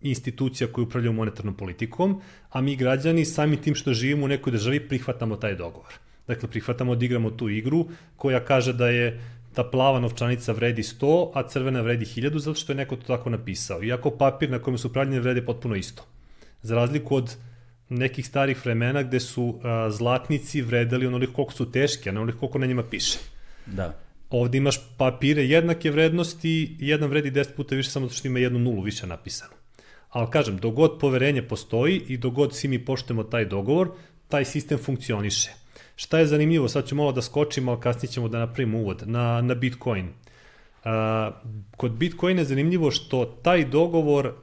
[0.02, 4.88] institucija koji upravljaju monetarnom politikom, a mi građani sami tim što živimo u nekoj državi
[4.88, 5.94] prihvatamo taj dogovor.
[6.28, 9.22] Dakle, prihvatamo da igramo tu igru koja kaže da je
[9.54, 13.30] ta plava novčanica vredi 100, a crvena vredi 1000, zato što je neko to tako
[13.30, 13.84] napisao.
[13.84, 16.04] Iako papir na kojem su upravljene vrede potpuno isto.
[16.62, 17.36] Za razliku od
[17.98, 22.40] nekih starih vremena gde su a, zlatnici vredeli onoliko koliko su teški, a ne onoliko
[22.40, 23.20] koliko na njima piše.
[23.66, 23.94] Da.
[24.30, 28.60] Ovde imaš papire jednake vrednosti, jedan vredi 10 puta više samo zato što ima jednu
[28.60, 29.54] nulu više napisano.
[30.10, 33.92] Ali kažem, dogod poverenje postoji i dogod svi mi poštujemo taj dogovor,
[34.28, 35.52] taj sistem funkcioniše.
[35.96, 39.42] Šta je zanimljivo, sad ću malo da skočimo, ali kasnije ćemo da napravimo uvod, na,
[39.42, 40.06] na Bitcoin.
[40.06, 40.90] Uh,
[41.78, 44.34] kod Bitcoina je zanimljivo što taj dogovor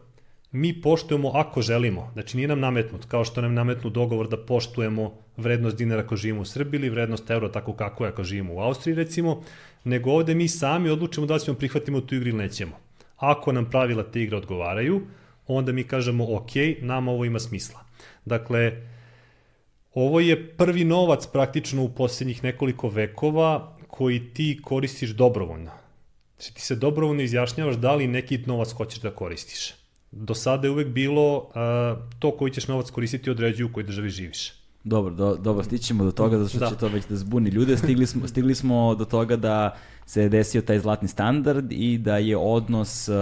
[0.52, 2.10] mi poštujemo ako želimo.
[2.12, 6.40] Znači nije nam nametnut, kao što nam nametnu dogovor da poštujemo vrednost dinara ako živimo
[6.40, 9.42] u Srbiji ili vrednost euro tako kako je ako živimo u Austriji recimo,
[9.84, 12.76] nego ovde mi sami odlučimo da li ćemo prihvatimo tu igru ili nećemo.
[13.16, 15.00] Ako nam pravila te igre odgovaraju,
[15.46, 17.80] onda mi kažemo ok, nama ovo ima smisla.
[18.24, 18.82] Dakle,
[19.94, 25.70] ovo je prvi novac praktično u posljednjih nekoliko vekova koji ti koristiš dobrovoljno.
[26.36, 29.79] Znači ti se dobrovoljno izjašnjavaš da li neki novac hoćeš da koristiš.
[30.12, 31.44] Do sada je uvek bilo uh,
[32.18, 34.60] to koji ćeš novac koristiti određuju u kojoj državi živiš.
[34.84, 36.68] Dobro, do, dobro, stićemo do toga, zato što da.
[36.68, 37.76] će to već da zbuni ljude.
[37.76, 42.36] Stigli smo, stigli smo do toga da se desio taj zlatni standard i da je
[42.36, 43.14] odnos uh,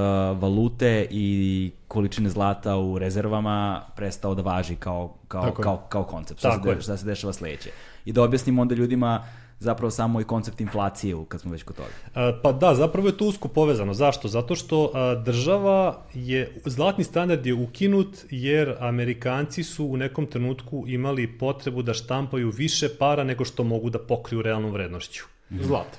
[0.42, 6.40] valute i količine zlata u rezervama prestao da važi kao, kao, kao, kao koncept.
[6.40, 7.70] Šta se, de, šta se dešava sledeće.
[8.04, 9.24] I da objasnimo onda ljudima
[9.60, 11.88] zapravo samo i koncept inflacije kad smo već kod toga.
[12.14, 13.94] A, pa da, zapravo je to usko povezano.
[13.94, 14.28] Zašto?
[14.28, 20.84] Zato što a, država je, zlatni standard je ukinut jer Amerikanci su u nekom trenutku
[20.86, 25.24] imali potrebu da štampaju više para nego što mogu da pokriju realnom vrednošću.
[25.50, 25.98] Zlata.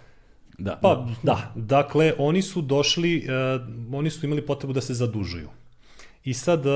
[0.57, 0.79] Da.
[0.81, 5.49] Pa da, dakle oni su došli, uh, oni su imali potrebu da se zadužuju.
[6.23, 6.73] I sad, uh,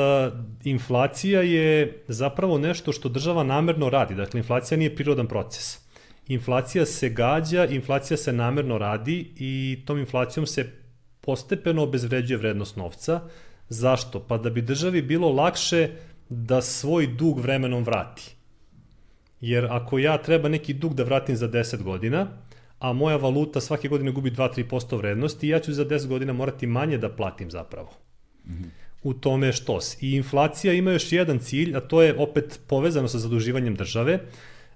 [0.63, 4.15] inflacija je zapravo nešto što država namerno radi.
[4.15, 5.82] Dakle, inflacija nije prirodan proces.
[6.27, 10.71] Inflacija se gađa, inflacija se namerno radi i tom inflacijom se
[11.21, 13.21] postepeno obezvređuje vrednost novca.
[13.69, 14.19] Zašto?
[14.19, 15.89] Pa da bi državi bilo lakše
[16.29, 18.35] da svoj dug vremenom vrati.
[19.41, 22.27] Jer ako ja treba neki dug da vratim za 10 godina,
[22.79, 26.97] a moja valuta svake godine gubi 2-3% vrednosti, ja ću za 10 godina morati manje
[26.97, 27.89] da platim zapravo.
[28.45, 28.69] Mm -hmm.
[29.03, 33.19] U tome što I inflacija ima još jedan cilj, a to je opet povezano sa
[33.19, 34.19] zaduživanjem države,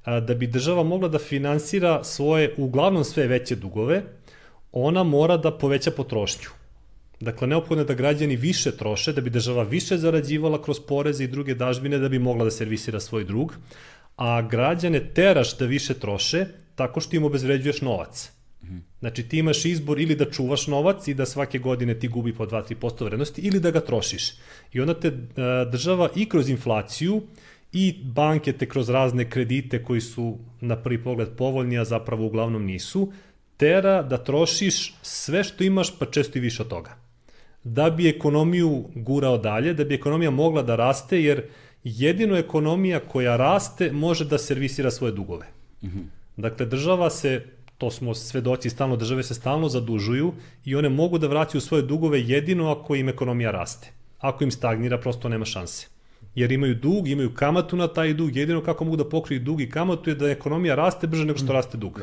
[0.08, 4.04] da bi država mogla da finansira svoje, uglavnom sve veće dugove,
[4.72, 6.50] ona mora da poveća potrošnju.
[7.20, 11.28] Dakle, neophodno je da građani više troše, da bi država više zarađivala kroz poreze i
[11.28, 13.54] druge dažbine da bi mogla da servisira svoj drug,
[14.16, 18.32] a građane teraš da više troše tako što im obezvređuješ novac.
[19.00, 22.46] Znači ti imaš izbor ili da čuvaš novac i da svake godine ti gubi po
[22.46, 24.34] 2-3% vrednosti ili da ga trošiš.
[24.74, 25.12] I onda te
[25.72, 27.22] država i kroz inflaciju
[27.80, 32.66] i banke te kroz razne kredite koji su na prvi pogled povoljni, a zapravo uglavnom
[32.66, 33.12] nisu,
[33.58, 36.96] tera da trošiš sve što imaš, pa često i više od toga.
[37.64, 41.44] Da bi ekonomiju gurao dalje, da bi ekonomija mogla da raste, jer
[41.84, 45.46] jedino ekonomija koja raste može da servisira svoje dugove.
[45.84, 46.06] Mm -hmm.
[46.38, 47.44] Dakle, država se,
[47.78, 50.34] to smo svedoci stalno, države se stalno zadužuju
[50.66, 53.92] i one mogu da vraćaju svoje dugove jedino ako im ekonomija raste.
[54.20, 55.97] Ako im stagnira, prosto nema šanse
[56.38, 59.70] jer imaju dug, imaju kamatu na taj dug, jedino kako mogu da pokriju dug i
[59.70, 61.56] kamatu je da ekonomija raste brže nego što mm.
[61.56, 62.02] raste dug.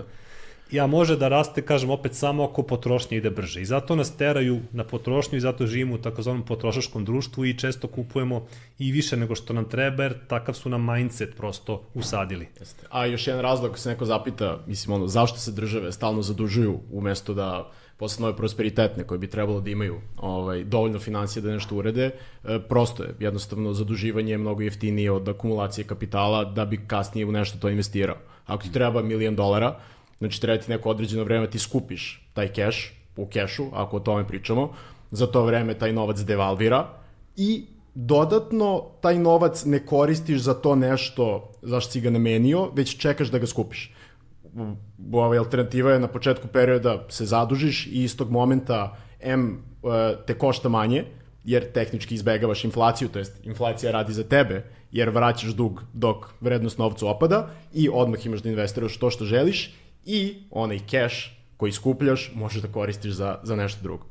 [0.71, 3.61] Ja može da raste, kažem opet, samo ako potrošnja ide brže.
[3.63, 7.89] I zato nas teraju na potrošnju i zato živimo u takozvanom potrošačkom društvu i često
[7.89, 8.47] kupujemo
[8.79, 12.49] i više nego što nam treba, jer takav su nam mindset prosto usadili.
[12.59, 12.87] Jeste.
[12.91, 16.81] A još jedan razlog, ako se neko zapita, mislim, ono, zašto se države stalno zadužuju
[16.91, 21.77] umesto da posle nove prosperitetne koje bi trebalo da imaju ovaj, dovoljno financije da nešto
[21.77, 22.11] urede,
[22.45, 27.33] e, prosto je, jednostavno zaduživanje je mnogo jeftinije od akumulacije kapitala da bi kasnije u
[27.33, 28.17] nešto to investirao.
[28.47, 29.79] Ako ti treba milion dolara,
[30.19, 34.27] znači treba ti neko određeno vreme ti skupiš taj keš u kešu, ako o tome
[34.29, 34.73] pričamo,
[35.11, 36.89] za to vreme taj novac devalvira
[37.37, 43.29] i dodatno taj novac ne koristiš za to nešto zašto si ga namenio, već čekaš
[43.29, 43.93] da ga skupiš
[45.13, 50.69] ovaj, alternativa je na početku perioda se zadužiš i istog momenta M e, te košta
[50.69, 51.05] manje,
[51.45, 56.79] jer tehnički izbegavaš inflaciju, to jest inflacija radi za tebe, jer vraćaš dug dok vrednost
[56.79, 61.17] novca opada i odmah imaš da investiraš to što želiš i onaj cash
[61.57, 64.07] koji skupljaš možeš da koristiš za, za nešto drugo.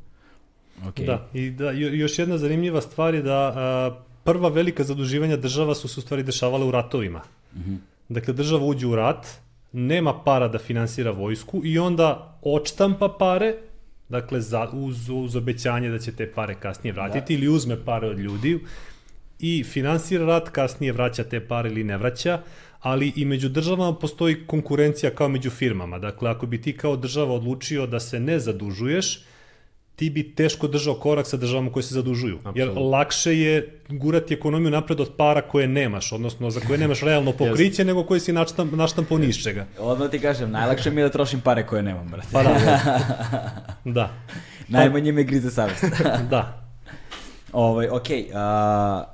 [0.85, 1.05] Okay.
[1.05, 5.87] Da, i da, još jedna zanimljiva stvar je da a, prva velika zaduživanja država su
[5.87, 7.21] se u stvari dešavala u ratovima.
[7.55, 7.77] Mm -hmm.
[8.09, 9.27] Dakle, država uđe u rat,
[9.73, 13.55] nema para da finansira vojsku i onda odštampa pare,
[14.09, 17.39] dakle za, uz, uz obećanje da će te pare kasnije vratiti da.
[17.39, 18.59] ili uzme pare od ljudi
[19.39, 22.41] i finansira rat, kasnije vraća te pare ili ne vraća,
[22.79, 25.99] ali i među državama postoji konkurencija kao među firmama.
[25.99, 29.23] Dakle, ako bi ti kao država odlučio da se ne zadužuješ,
[29.95, 32.35] ti bi teško držao korak sa državama koje se zadužuju.
[32.37, 32.57] Absolut.
[32.57, 37.31] Jer lakše je gurati ekonomiju napred od para koje nemaš, odnosno za koje nemaš realno
[37.39, 39.65] pokriće, nego koje si naštam, naštampao niz čega.
[39.79, 42.27] Odmah ti kažem, najlakše mi je da trošim pare koje nemam, brate.
[42.31, 42.79] Pa da.
[43.99, 44.13] da.
[44.67, 45.85] Najmanje me grize savest.
[46.31, 46.67] da.
[47.51, 49.12] Ovaj, okej, okay, uh,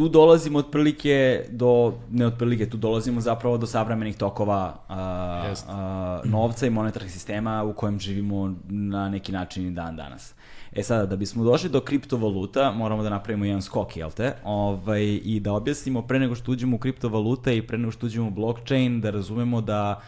[0.00, 6.66] tu dolazimo otprilike do, ne otprilike, tu dolazimo zapravo do savremenih tokova a, a, novca
[6.66, 10.34] i monetarnih sistema u kojem živimo na neki način i dan danas.
[10.72, 14.32] E sada, da bismo došli do kriptovaluta, moramo da napravimo jedan skok, jel te?
[14.44, 18.28] Ovaj, I da objasnimo pre nego što uđemo u kriptovalute i pre nego što uđemo
[18.28, 20.00] u blockchain, da razumemo da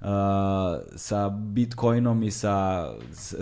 [0.00, 0.06] uh,
[0.96, 2.88] sa Bitcoinom i sa,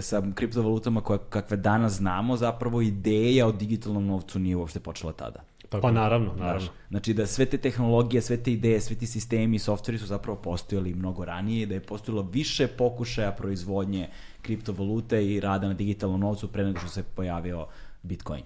[0.00, 5.40] sa kriptovalutama koje, kakve danas znamo, zapravo ideja o digitalnom novcu nije uopšte počela tada.
[5.68, 5.82] Tako.
[5.82, 6.60] Pa naravno, naravno.
[6.60, 10.06] Znaš, znači da sve te tehnologije, sve te ideje, svi ti sistemi i softveri su
[10.06, 14.08] zapravo postojali mnogo ranije, da je postojalo više pokušaja proizvodnje
[14.42, 17.66] kriptovalute i rada na digitalnom novcu pre nego što se pojavio
[18.02, 18.42] Bitcoin.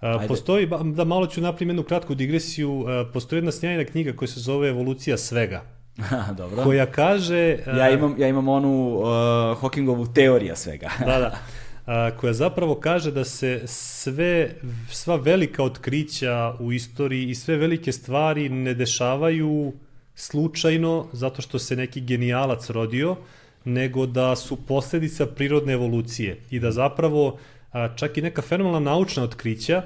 [0.00, 0.28] Ajde.
[0.28, 4.68] Postoji, da malo ću napravim jednu kratku digresiju, postoji jedna snjajna knjiga koja se zove
[4.68, 5.62] Evolucija svega.
[6.38, 6.64] Dobro.
[6.64, 7.58] Koja kaže...
[7.66, 9.04] Ja imam, ja imam onu uh,
[9.60, 10.90] Hawkingovu teorija svega.
[10.98, 11.38] da, da.
[11.90, 14.54] A, koja zapravo kaže da se sve,
[14.90, 19.72] sva velika otkrića u istoriji i sve velike stvari ne dešavaju
[20.14, 23.16] slučajno zato što se neki genijalac rodio,
[23.64, 27.38] nego da su posledica prirodne evolucije i da zapravo
[27.72, 29.82] a, čak i neka fenomenalna naučna otkrića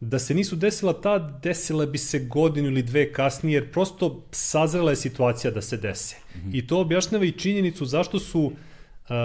[0.00, 4.90] da se nisu desila ta, desila bi se godinu ili dve kasnije, jer prosto sazrela
[4.90, 6.16] je situacija da se dese.
[6.16, 6.58] Mm -hmm.
[6.58, 8.69] I to objašnjava i činjenicu zašto su a,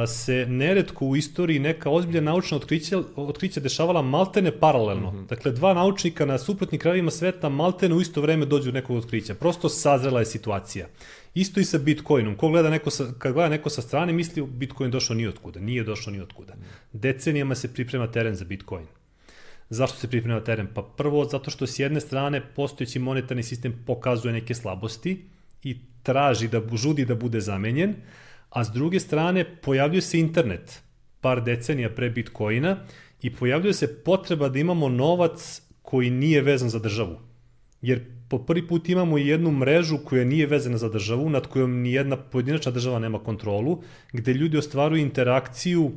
[0.08, 5.12] se neretko u istoriji neka ozbilja naučna otkrića, otkrića dešavala maltene paralelno.
[5.12, 5.28] Mm -hmm.
[5.28, 9.36] Dakle, dva naučnika na suprotnim krajevima sveta maltene u isto vreme dođu do nekog otkrića.
[9.36, 10.88] Prosto sazrela je situacija.
[11.36, 12.36] Isto i sa Bitcoinom.
[12.36, 15.60] Ko gleda neko sa, kad gleda neko sa strane, misli Bitcoin došao ni otkuda.
[15.60, 16.54] Nije došao ni otkuda.
[16.94, 18.86] Decenijama se priprema teren za Bitcoin.
[19.70, 20.68] Zašto se priprema teren?
[20.74, 25.26] Pa prvo zato što s jedne strane postojeći monetarni sistem pokazuje neke slabosti
[25.64, 27.96] i traži da žudi da bude zamenjen,
[28.56, 30.82] a s druge strane pojavljuje se internet
[31.22, 32.78] par decenija pre Bitcoina
[33.22, 37.18] i pojavljuje se potreba da imamo novac koji nije vezan za državu.
[37.82, 41.94] Jer po prvi put imamo jednu mrežu koja nije vezana za državu, nad kojom ni
[41.94, 43.82] jedna pojedinačna država nema kontrolu,
[44.14, 45.92] gde ljudi ostvaruju interakciju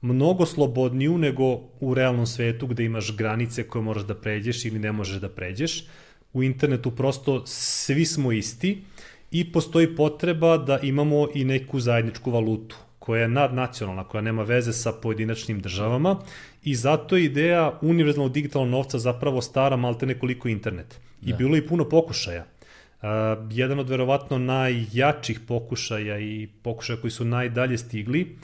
[0.00, 1.44] mnogo slobodniju nego
[1.80, 5.86] u realnom svetu gde imaš granice koje moraš da pređeš ili ne možeš da pređeš.
[6.32, 8.82] U internetu prosto svi smo isti
[9.30, 14.72] i postoji potreba da imamo i neku zajedničku valutu koja je nadnacionalna, koja nema veze
[14.72, 16.16] sa pojedinačnim državama
[16.64, 21.00] i zato je ideja univerzalnog digitalnog novca zapravo stara malte nekoliko internet.
[21.22, 21.36] I da.
[21.36, 22.44] bilo je i puno pokušaja.
[22.44, 23.08] Uh,
[23.50, 28.36] jedan od verovatno najjačih pokušaja i pokušaja koji su najdalje stigli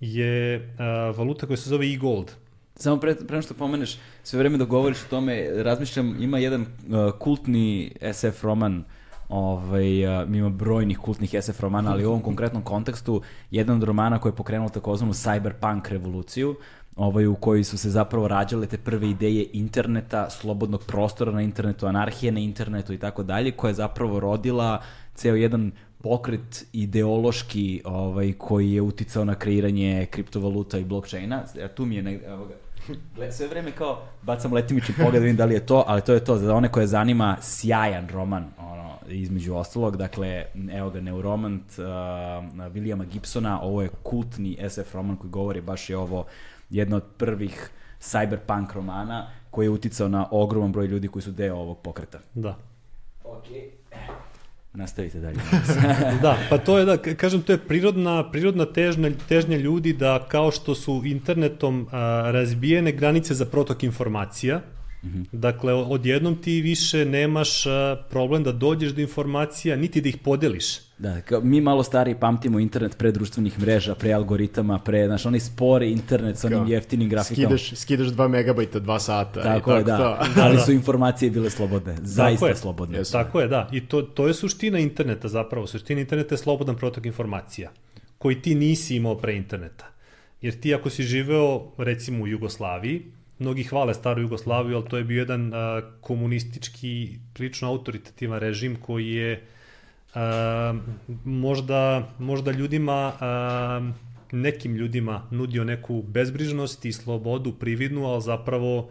[0.00, 2.32] je uh, valuta koja se zove e-gold.
[2.76, 7.12] Samo pre, pre što pomeneš, sve vreme dok govoriš o tome, razmišljam, ima jedan uh,
[7.18, 8.84] kultni SF roman
[9.28, 14.18] Ovaj, uh, ima brojnih kultnih SF romana, ali u ovom konkretnom kontekstu jedan od romana
[14.18, 16.56] koji je pokrenuo takozvanu cyberpunk revoluciju,
[16.96, 21.86] ovaj, u kojoj su se zapravo rađale te prve ideje interneta, slobodnog prostora na internetu,
[21.86, 24.82] anarhije na internetu i tako dalje, koja je zapravo rodila
[25.14, 25.72] ceo jedan
[26.02, 31.44] pokret ideološki ovaj, koji je uticao na kreiranje kriptovaluta i blockchaina.
[31.74, 32.54] Tu mi je, evo ga,
[33.30, 36.36] sve vreme kao bacam letimični pogled, vidim da li je to, ali to je to,
[36.36, 41.84] za one koje zanima sjajan roman, ono, između ostalog, dakle, evo ga, Neuromant uh,
[42.72, 46.26] Williama Gibsona, ovo je kultni SF roman koji govori baš je ovo
[46.70, 47.70] jedna od prvih
[48.00, 52.18] cyberpunk romana koji je uticao na ogroman broj ljudi koji su deo ovog pokreta.
[52.34, 52.56] Da.
[53.24, 53.70] Okej.
[53.90, 54.27] Okay.
[54.78, 55.36] Nastavite dalje.
[56.22, 60.50] da, pa to je da kažem to je prirodna prirodna težnja težnja ljudi da kao
[60.50, 64.60] što su internetom a, razbijene granice za protok informacija,
[65.02, 65.26] -hmm.
[65.32, 67.64] Dakle, odjednom ti više nemaš
[68.10, 70.88] problem da dođeš do informacija, niti da ih podeliš.
[70.98, 75.40] Da, kao, mi malo stari pamtimo internet pre društvenih mreža, pre algoritama, pre, znaš, onaj
[75.40, 77.58] spori internet sa onim kao, jeftinim grafikama.
[77.58, 79.42] Skidaš, skidaš 2 megabajta, 2 sata.
[79.42, 80.18] Tako, je, tako da.
[80.34, 80.40] To.
[80.44, 82.98] Ali su informacije bile slobodne, zaista tako je, slobodne.
[82.98, 83.12] Jesu.
[83.12, 83.68] Tako je, da.
[83.72, 85.66] I to, to je suština interneta zapravo.
[85.66, 87.70] Suština interneta je slobodan protok informacija,
[88.18, 89.86] koji ti nisi imao pre interneta.
[90.42, 93.02] Jer ti ako si živeo, recimo, u Jugoslaviji,
[93.38, 99.12] mnogi hvale staru Jugoslaviju, ali to je bio jedan a, komunistički, prilično autoritativan režim koji
[99.12, 99.42] je
[100.14, 100.74] a,
[101.24, 103.92] možda, možda ljudima, a,
[104.32, 108.90] nekim ljudima nudio neku bezbrižnost i slobodu prividnu, ali zapravo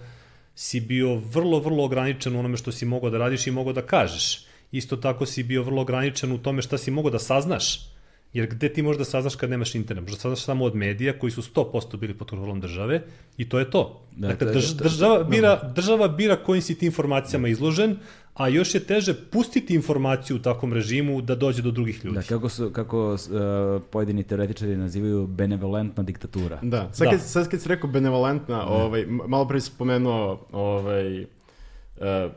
[0.55, 3.81] si bio vrlo, vrlo ograničen u onome što si mogao da radiš i mogao da
[3.81, 4.45] kažeš.
[4.71, 7.96] Isto tako si bio vrlo ograničen u tome šta si mogao da saznaš
[8.33, 10.03] Jer gde ti možeš da saznaš kad nemaš internet?
[10.03, 13.01] Možda saznaš samo od medija koji su 100% bili pod kontrolom države
[13.37, 14.01] i to je to.
[14.15, 17.97] Da, dakle, drž, država, bira, država bira kojim si ti informacijama izložen,
[18.33, 22.15] a još je teže pustiti informaciju u takvom režimu da dođe do drugih ljudi.
[22.15, 26.59] Da, kako, su, kako uh, pojedini teoretičari nazivaju benevolentna diktatura.
[26.61, 27.11] Da, sad, da.
[27.11, 28.65] Kad, sad kad si rekao benevolentna, da.
[28.65, 31.27] ovaj, malo pre si spomenuo ovaj, uh,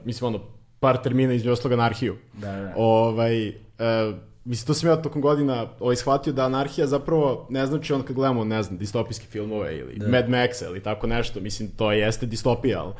[0.04, 0.40] mislim ono,
[0.80, 2.16] par termina između osloga anarhiju.
[2.32, 2.74] Da, da.
[2.76, 3.54] Ovaj, uh,
[4.44, 8.16] Mislim, to sam ja tokom godina ovaj, shvatio da anarhija zapravo ne znači on kad
[8.16, 10.08] gledamo, ne znam, distopijske filmove ili da.
[10.08, 11.40] Mad Max ili tako nešto.
[11.40, 12.92] Mislim, to jeste distopija, ali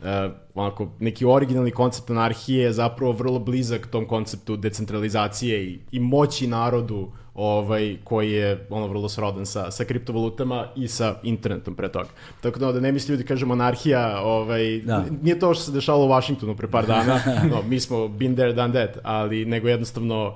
[0.00, 6.00] uh, onako, neki originalni koncept anarhije je zapravo vrlo blizak tom konceptu decentralizacije i, i
[6.00, 11.88] moći narodu ovaj, koji je ono vrlo srodan sa, sa kriptovalutama i sa internetom pre
[11.88, 12.08] toga.
[12.40, 15.04] Tako da, da ne misli ljudi, kažemo, anarhija, ovaj, Da.
[15.22, 17.20] nije to što se dešavalo u Washingtonu pre par dana,
[17.50, 20.34] no, mi smo been there, done that, ali nego jednostavno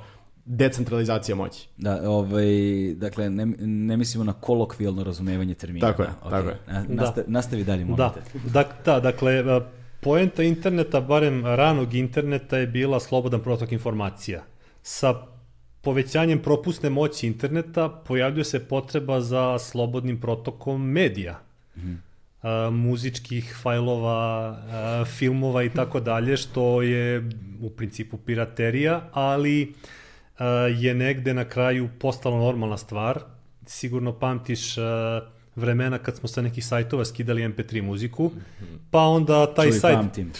[0.48, 1.68] decentralizacija moći.
[1.76, 2.46] Da, ovaj,
[2.96, 5.86] dakle, ne, ne mislimo na kolokvijalno razumevanje termina.
[5.86, 6.30] Tako je, da, okej.
[6.30, 6.58] tako je.
[6.66, 8.20] Na- Nastavi, nastavi dalje, molim Da, te.
[8.52, 9.60] da, da, dakle, e,
[10.00, 14.42] poenta interneta, barem ranog interneta, je bila slobodan protok informacija.
[14.82, 15.14] Sa
[15.80, 21.40] povećanjem propusne moći interneta pojavljuje se potreba za slobodnim protokom medija.
[22.42, 24.18] A, muzičkih fajlova,
[24.70, 27.30] a, filmova i tako dalje, što je
[27.62, 30.07] u principu piraterija, ali a,
[30.76, 33.20] je negde na kraju postala normalna stvar.
[33.66, 35.20] Sigurno pamtiš a,
[35.56, 38.30] vremena kad smo sa nekih sajtova skidali MP3 muziku,
[38.90, 39.96] pa onda taj Čuj, sajt...
[39.96, 40.32] pamtim.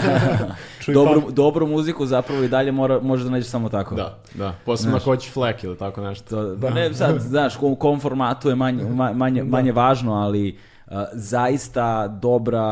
[0.82, 3.94] Čuj, dobru, pam- dobru muziku zapravo i dalje mora, možeš da nađeš samo tako.
[3.94, 4.54] Da, da.
[4.64, 6.54] Posebno ako hoćeš flek ili tako nešto.
[6.54, 10.48] To, pa ne, sad, znaš, u kom formatu je manje, ma- manje, manje važno, ali
[10.48, 10.71] uh,
[11.12, 12.62] zaista dobra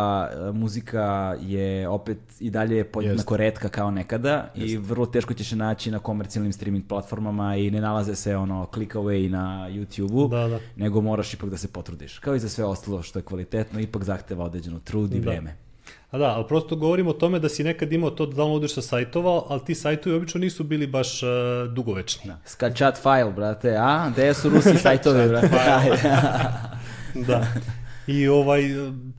[0.53, 5.91] muzika je opet i dalje podjednako retka kao nekada i vrlo teško ćeš je naći
[5.91, 10.59] na komercijalnim streaming platformama i ne nalaze se ono click away na YouTube-u, Da, da.
[10.77, 12.19] nego moraš ipak da se potrudiš.
[12.19, 15.31] Kao i za sve ostalo što je kvalitetno, ipak zahteva određeno trud i Da.
[15.31, 15.57] vreme.
[16.11, 18.83] A da, ali prosto govorimo o tome da si nekad imao to da downloaduješ sa
[18.83, 21.29] sajtova, ali ti sajtovi obično nisu bili baš uh,
[21.75, 22.31] dugovečni.
[22.47, 24.11] Skačat file, brate, a?
[24.13, 25.49] Gde su ruski sajtovi, brate?
[27.27, 27.47] Da.
[28.11, 28.63] I ovaj,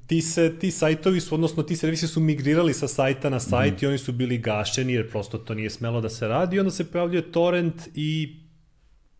[0.07, 3.85] ti, se, ti sajtovi su, odnosno ti servisi su migrirali sa sajta na sajt Mhm.
[3.85, 6.71] i oni su bili gašeni jer prosto to nije smelo da se radi i onda
[6.71, 8.37] se pojavljuje torrent i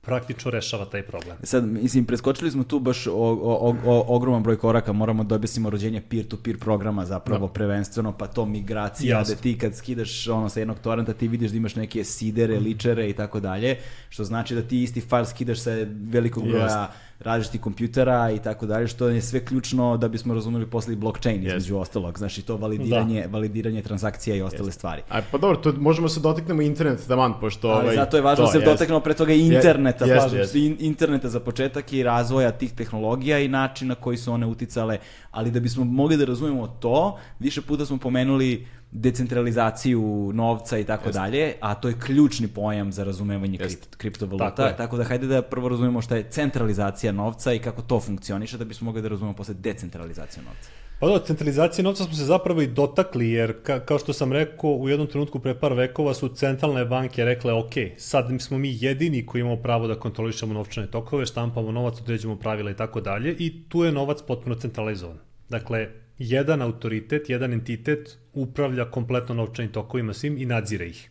[0.02, 1.38] praktično rešava taj problem.
[1.44, 5.70] Sad, mislim, preskočili smo tu baš o, o, o, ogroman broj koraka, moramo da objasnimo
[5.70, 9.36] rođenje peer-to-peer programa zapravo prvenstveno, pa to migracija, Jasno.
[9.36, 13.10] da ti kad skidaš ono sa jednog torrenta ti vidiš da imaš neke sidere, ličere
[13.10, 13.78] i tako dalje,
[14.10, 15.72] što znači da ti isti file skidaš sa
[16.04, 17.11] velikog broja Jeste.
[17.24, 21.48] Različitih kompjutera i tako dalje, što je sve ključno da bismo razumeli posle i blockchain
[21.48, 25.02] između ostalog, znači to validiranje, validiranje transakcija i ostale stvari.
[25.10, 27.68] A, pa dobro, to možemo se dotaknemo internet, taman, pošto...
[27.68, 28.72] Ali ovaj, zato je važno da to, se jest.
[28.72, 30.52] dotaknemo pre toga i interneta, slažem jeste.
[30.52, 34.46] se, in- interneta za početak i razvoja tih tehnologija i načina na koji su one
[34.46, 34.98] uticale,
[35.32, 41.12] ali da bismo mogli da razumemo to, više puta smo pomenuli decentralizaciju novca i tako
[41.12, 44.78] dalje, a to je ključni pojam za razumevanje kript, kriptovaluta, Tako je.
[44.78, 48.66] tako da hajde da prvo razumemo šta je centralizacija novca i kako to funkcioniše, da
[48.66, 50.70] bismo mogli da razumemo posle decentralizaciju novca.
[51.00, 54.72] Pa da, centralizacije novca smo se zapravo i dotakli, jer ka, kao što sam rekao,
[54.72, 59.26] u jednom trenutku pre par vekova su centralne banke rekle, ok, sad smo mi jedini
[59.26, 63.64] koji imamo pravo da kontrolišemo novčane tokove, štampamo novac, određujemo pravila i tako dalje, i
[63.70, 65.18] tu je novac potpuno centralizovan.
[65.50, 65.88] Dakle,
[66.18, 71.10] jedan autoritet, jedan entitet upravlja kompletno novčanim tokovima svim i nadzire ih.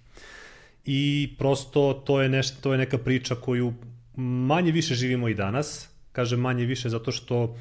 [0.84, 3.74] I prosto to je nešto, to je neka priča koju
[4.16, 5.88] manje više živimo i danas.
[6.12, 7.56] Kažem manje više zato što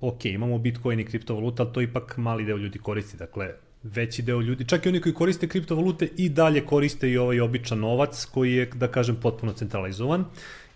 [0.00, 3.16] ok, imamo Bitcoin i kriptovaluta, ali to ipak mali deo ljudi koristi.
[3.16, 7.40] Dakle, veći deo ljudi, čak i oni koji koriste kriptovalute i dalje koriste i ovaj
[7.40, 10.24] običan novac koji je, da kažem, potpuno centralizovan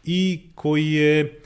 [0.04, 1.40] i koji je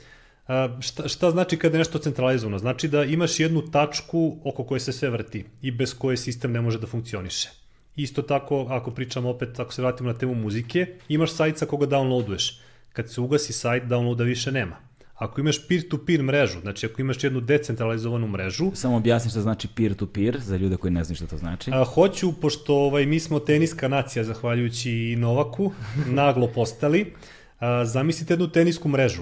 [0.79, 2.57] šta, šta znači kada je nešto centralizovano?
[2.57, 6.61] Znači da imaš jednu tačku oko koje se sve vrti i bez koje sistem ne
[6.61, 7.49] može da funkcioniše.
[7.95, 11.87] Isto tako, ako pričamo opet, ako se vratimo na temu muzike, imaš sajt sa koga
[11.87, 12.61] downloaduješ.
[12.93, 14.75] Kad se ugasi sajt, downloada više nema.
[15.15, 20.39] Ako imaš peer-to-peer mrežu, znači ako imaš jednu decentralizovanu mrežu, Samo objasni šta znači peer-to-peer,
[20.39, 21.71] za ljude koji ne znaju šta to znači.
[21.73, 25.71] A, hoću, pošto ovaj, mi smo teniska nacija, zahvaljujući Novaku,
[26.21, 27.13] naglo postali,
[27.59, 29.21] a, zamislite jednu tenisku mrežu.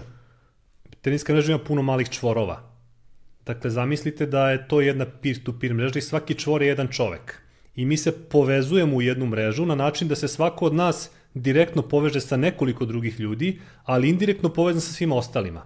[1.08, 2.58] Teniska mreža ima puno malih čvorova.
[3.45, 7.41] Dakle, zamislite da je to jedna peer-to-peer mreža i svaki čvor je jedan čovek.
[7.76, 11.82] I mi se povezujemo u jednu mrežu na način da se svako od nas direktno
[11.82, 15.64] poveže sa nekoliko drugih ljudi, ali indirektno povezan sa svima ostalima.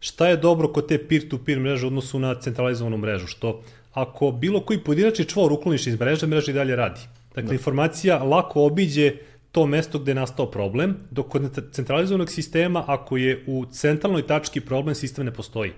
[0.00, 3.26] Šta je dobro kod te peer-to-peer mreže u odnosu na centralizovanu mrežu?
[3.26, 3.62] Što
[3.92, 7.00] ako bilo koji pojedinačni čvor ukloniš iz mreže, mreža i dalje radi.
[7.34, 9.12] Dakle, informacija lako obiđe
[9.52, 14.60] to mesto gde je nastao problem, dok kod centralizovanog sistema, ako je u centralnoj tački
[14.60, 15.72] problem, sistem ne postoji.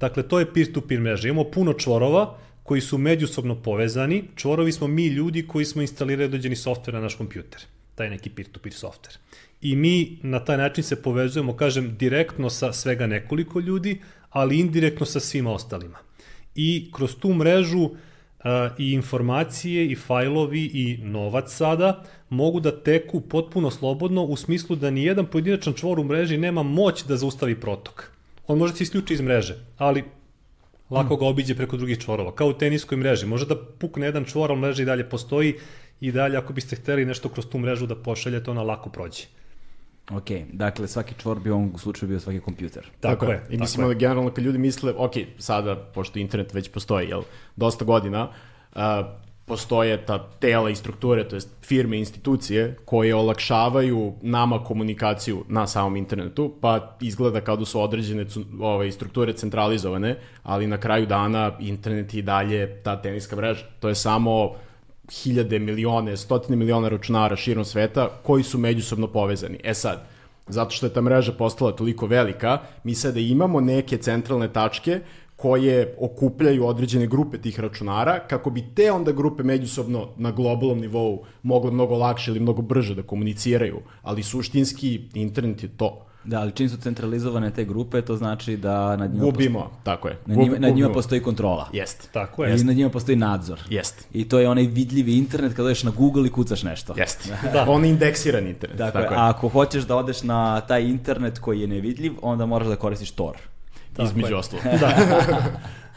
[0.00, 1.28] Dakle, to je peer-to-peer mreža.
[1.28, 4.24] Imamo puno čvorova koji su međusobno povezani.
[4.36, 7.60] Čvorovi smo mi ljudi koji smo instalirali određeni softver na naš kompjuter.
[7.94, 9.18] Taj neki peer-to-peer softver.
[9.60, 14.00] I mi na taj način se povezujemo, kažem, direktno sa svega nekoliko ljudi,
[14.30, 15.98] ali indirektno sa svima ostalima.
[16.54, 17.94] I kroz tu mrežu uh,
[18.78, 24.90] i informacije i fajlovi i novac sada mogu da teku potpuno slobodno u smislu da
[24.90, 28.10] ni jedan pojedinačan čvor u mreži nema moć da zaustavi protok.
[28.46, 30.04] On može da se isključi iz mreže, ali
[30.90, 33.26] lako ga obiđe preko drugih čvorova, kao u teniskoj mreži.
[33.26, 35.54] Može da pukne jedan čvor, ali mreža i dalje postoji
[36.00, 39.26] i dalje ako biste hteli nešto kroz tu mrežu da pošaljete, ona lako prođe.
[40.10, 42.86] Ok, dakle svaki čvor bi u ovom slučaju bio svaki kompjuter.
[43.00, 43.36] Tako, je.
[43.36, 47.22] I tako mislimo da generalno kad ljudi misle, ok, sada, pošto internet već postoji, jel,
[47.56, 48.32] dosta godina,
[48.74, 49.16] a,
[49.50, 55.66] postoje ta tela i strukture, to jest firme i institucije koje olakšavaju nama komunikaciju na
[55.66, 58.26] samom internetu, pa izgleda kao da su određene
[58.60, 63.66] ove, strukture centralizovane, ali na kraju dana internet je i dalje ta teniska mreža.
[63.80, 64.52] To je samo
[65.10, 69.58] hiljade, milione, stotine miliona računara širom sveta koji su međusobno povezani.
[69.64, 70.06] E sad,
[70.46, 75.00] zato što je ta mreža postala toliko velika, mi sada imamo neke centralne tačke
[75.40, 81.22] koje okupljaju određene grupe tih računara, kako bi te onda grupe međusobno na globalnom nivou
[81.42, 86.06] mogle mnogo lakše ili mnogo brže da komuniciraju, ali suštinski internet je to.
[86.24, 90.14] Da, ali čim su centralizovane te grupe, to znači da nad njima, Gubimo, tako je.
[90.14, 91.68] postoji, nad njima, nad njima postoji kontrola.
[91.72, 92.08] Jeste.
[92.12, 92.60] Tako je.
[92.60, 93.60] I nad njima postoji nadzor.
[93.70, 94.04] Jeste.
[94.12, 96.94] I to je onaj vidljivi internet kada odeš na Google i kucaš nešto.
[96.96, 97.36] Jeste.
[97.52, 97.64] Da.
[97.68, 98.78] On je indeksiran internet.
[98.78, 99.20] Dakle, tako je.
[99.20, 103.10] a ako hoćeš da odeš na taj internet koji je nevidljiv, onda moraš da koristiš
[103.10, 103.36] Tor.
[104.04, 104.64] Između ostalog.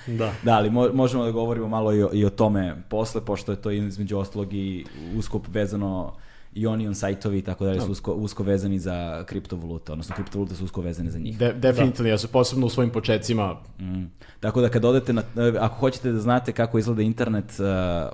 [0.08, 0.32] Da.
[0.44, 3.62] Da, ali mo- možemo da govorimo malo i o, i o tome posle, pošto je
[3.62, 4.86] to između ostalog i
[5.18, 6.14] usko vezano
[6.56, 10.66] i Onion sajtovi i tako dalje su usko, usko vezani za kriptovalute, odnosno kriptovalute su
[10.66, 11.38] usko vezane za njih.
[11.38, 14.06] De, definitivno, ja su posebno u svojim početcima Mm.
[14.40, 15.24] Tako da kad odete na,
[15.60, 17.60] ako hoćete da znate kako izgleda internet,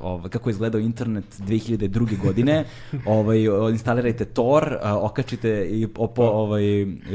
[0.02, 2.22] ovaj, kako je izgledao internet 2002.
[2.26, 2.66] godine,
[3.06, 3.38] ovaj,
[3.72, 6.64] instalirajte Tor, uh, okačite i opo, ovaj,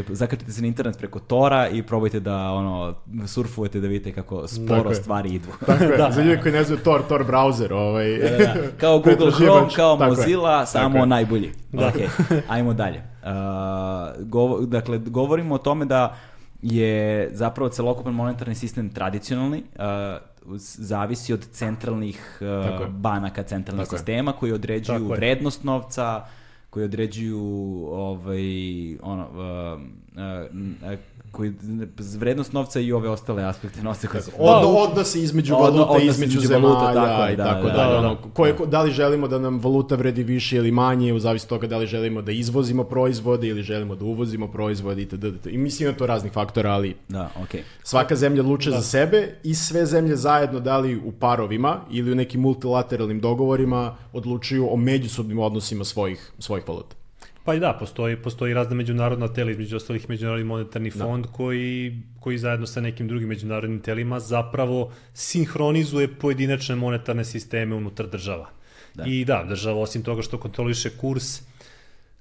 [0.09, 2.95] zakačite se na internet preko Tora i probajte da ono,
[3.27, 4.95] surfujete da vidite kako sporo Tako je.
[4.95, 5.49] stvari idu.
[5.67, 8.55] Tako je, za ljude koji ne znaju Tor, Tor browser, ovaj, Da, da.
[8.81, 9.33] Kao Google.
[9.33, 10.17] Chrome, kao Tako je.
[10.17, 11.07] Mozilla, Tako samo je.
[11.15, 11.51] Najbolji.
[11.73, 11.89] Da.
[11.89, 11.95] Ok,
[12.49, 12.99] ajmo dalje.
[12.99, 13.31] Uh,
[14.21, 16.17] govo- dakle, govorimo o tome da
[16.63, 16.95] je
[17.33, 22.47] zapravo celokupan monetarni sistem tradicionalni, uh, zavisi od centralnih uh,
[22.81, 22.87] je.
[22.89, 23.99] banaka, centralnih Tako je.
[23.99, 25.17] sistema koji određuju Tako je.
[25.17, 26.25] vrednost novca,
[26.71, 27.41] koji određuju
[27.89, 28.45] ovaj,
[29.03, 29.81] ono, uh,
[31.31, 31.53] koji,
[32.17, 36.03] vrednost novca i ove ostale aspekte novca koje se Od, Da, odnosi između valuta, odnos
[36.05, 37.93] između, između zemalja valuta, tako i da, tako da, dalje.
[37.93, 38.21] da, ono, da.
[38.35, 41.61] koje, ko- da li želimo da nam valuta vredi više ili manje, u zavisnosti od
[41.61, 45.25] toga da li želimo da izvozimo proizvode ili želimo da uvozimo proizvode itd.
[45.47, 47.63] I mislim da to raznih faktora, ali Da, okej.
[47.83, 52.15] svaka zemlja odlučuje za sebe i sve zemlje zajedno, da li u parovima ili u
[52.15, 56.97] nekim multilateralnim dogovorima, odlučuju o međusobnim odnosima svojih, svojih valuta.
[57.45, 62.39] Pa i da, postoji, postoji razna međunarodna tela, između ostalih Međunarodni monetarni fond koji, koji
[62.39, 68.49] zajedno sa nekim drugim međunarodnim telima zapravo sinhronizuje pojedinačne monetarne sisteme unutar država.
[68.95, 69.05] Da.
[69.07, 71.43] I da, država osim toga što kontroliše kurs,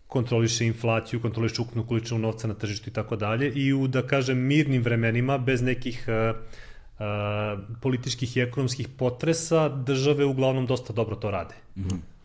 [0.07, 4.38] kontroliše inflaciju, kontroliše ukupnu količinu novca na tržištu i tako dalje i u, da kažem,
[4.38, 6.36] mirnim vremenima, bez nekih uh,
[6.99, 11.55] uh, političkih i ekonomskih potresa, države uglavnom dosta dobro to rade.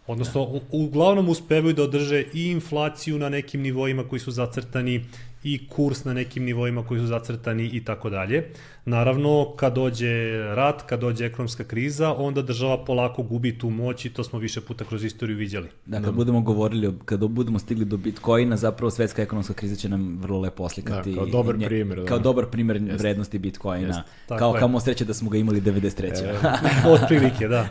[0.09, 5.05] Odnosno, uglavnom uspevaju da održe i inflaciju na nekim nivoima koji su zacrtani
[5.43, 8.45] i kurs na nekim nivoima koji su zacrtani i tako dalje.
[8.85, 10.09] Naravno, kad dođe
[10.47, 14.61] rat, kad dođe ekonomska kriza, onda država polako gubi tu moć i to smo više
[14.61, 15.69] puta kroz istoriju viđali.
[15.87, 19.89] Da, kad budemo govorili, o- kad budemo stigli do Bitcoina, zapravo svetska ekonomska kriza će
[19.89, 21.11] nam vrlo lepo oslikati.
[21.11, 22.05] Da, kao dobar nje- primer, da.
[22.05, 24.03] Kao dobar primer vrednosti Bitcoina.
[24.27, 24.61] Tako Kao je.
[24.61, 26.35] kamo sreće da smo ga imali 93.
[26.87, 27.69] Od prilike, da.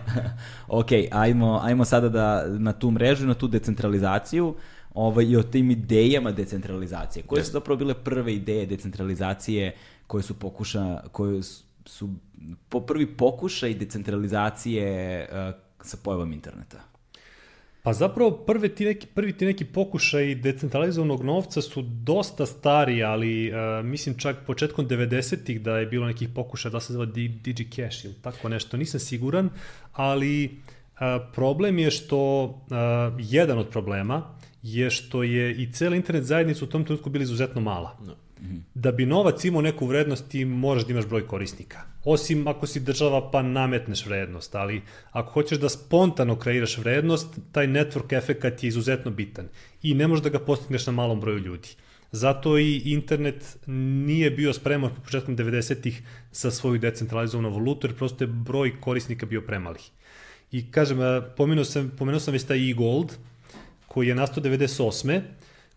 [0.69, 4.55] ok, ajmo, ajmo sada da na tu mrežu na tu decentralizaciju
[4.93, 7.23] ovaj, i o tim idejama decentralizacije.
[7.23, 9.75] Koje su zapravo bile prve ideje decentralizacije
[10.07, 11.43] koje su pokuša, koje
[11.85, 12.09] su,
[12.69, 16.77] po prvi pokušaj decentralizacije uh, sa pojavom interneta?
[17.87, 23.51] Pa zapravo prvi ti neki, prvi ti neki pokušaj decentralizovanog novca su dosta stari, ali
[23.51, 28.05] uh, mislim čak početkom 90-ih da je bilo nekih pokušaja da se zove Di- DigiCash
[28.05, 29.49] ili tako nešto, nisam siguran,
[29.93, 30.99] ali uh,
[31.33, 32.57] problem je što, uh,
[33.19, 37.61] jedan od problema je što je i cela internet zajednica u tom trenutku bila izuzetno
[37.61, 37.97] mala.
[38.73, 41.81] Da bi novac imao neku vrednost ti moraš da imaš broj korisnika.
[42.03, 44.81] Osim ako si država pa nametneš vrednost, ali
[45.11, 49.47] ako hoćeš da spontano kreiraš vrednost, taj network efekat je izuzetno bitan
[49.83, 51.69] i ne možeš da ga postigneš na malom broju ljudi.
[52.11, 56.01] Zato i internet nije bio spreman početkom 90-ih
[56.31, 59.79] za svoju decentralizovanu valutu, jer prosto je broj korisnika bio premali.
[60.51, 60.97] I kažem,
[61.37, 63.11] pomenuo sam, pomenuo sam već taj e-gold,
[63.97, 65.21] koji je nastao 98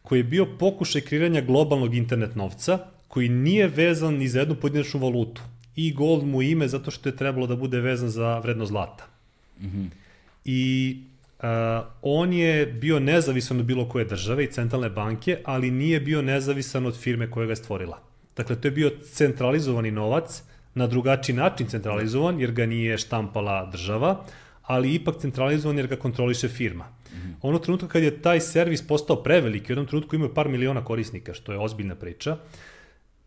[0.03, 5.01] koji je bio pokušaj kreiranja globalnog internet novca, koji nije vezan ni za jednu pojedinačnu
[5.01, 5.43] valutu.
[5.77, 9.07] I gold mu ime zato što je trebalo da bude vezan za vrednost zlata.
[10.45, 10.99] I
[11.39, 11.47] uh,
[12.03, 16.87] on je bio nezavisan od bilo koje države i centralne banke, ali nije bio nezavisan
[16.87, 17.99] od firme koja ga je stvorila.
[18.37, 20.43] Dakle, to je bio centralizovani novac,
[20.75, 24.25] na drugačiji način centralizovan, jer ga nije štampala država,
[24.63, 27.00] ali ipak centralizovan jer ga kontroliše firma.
[27.13, 27.35] Mm -hmm.
[27.43, 31.35] Ono trenutka kad je taj servis postao prevelik, u jednom trenutku imaju par miliona korisnika,
[31.35, 32.37] što je ozbiljna priča,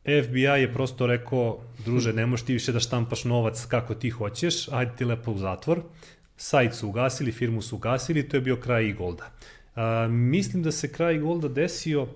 [0.04, 4.68] FBI je prosto rekao, druže, ne možeš ti više da štampaš novac kako ti hoćeš,
[4.72, 5.82] ajde ti lepo u zatvor.
[6.38, 9.32] Sajt su ugasili, firmu su ugasili, to je bio kraj Igolda.
[9.76, 12.08] A, mislim da se kraj Igolda desio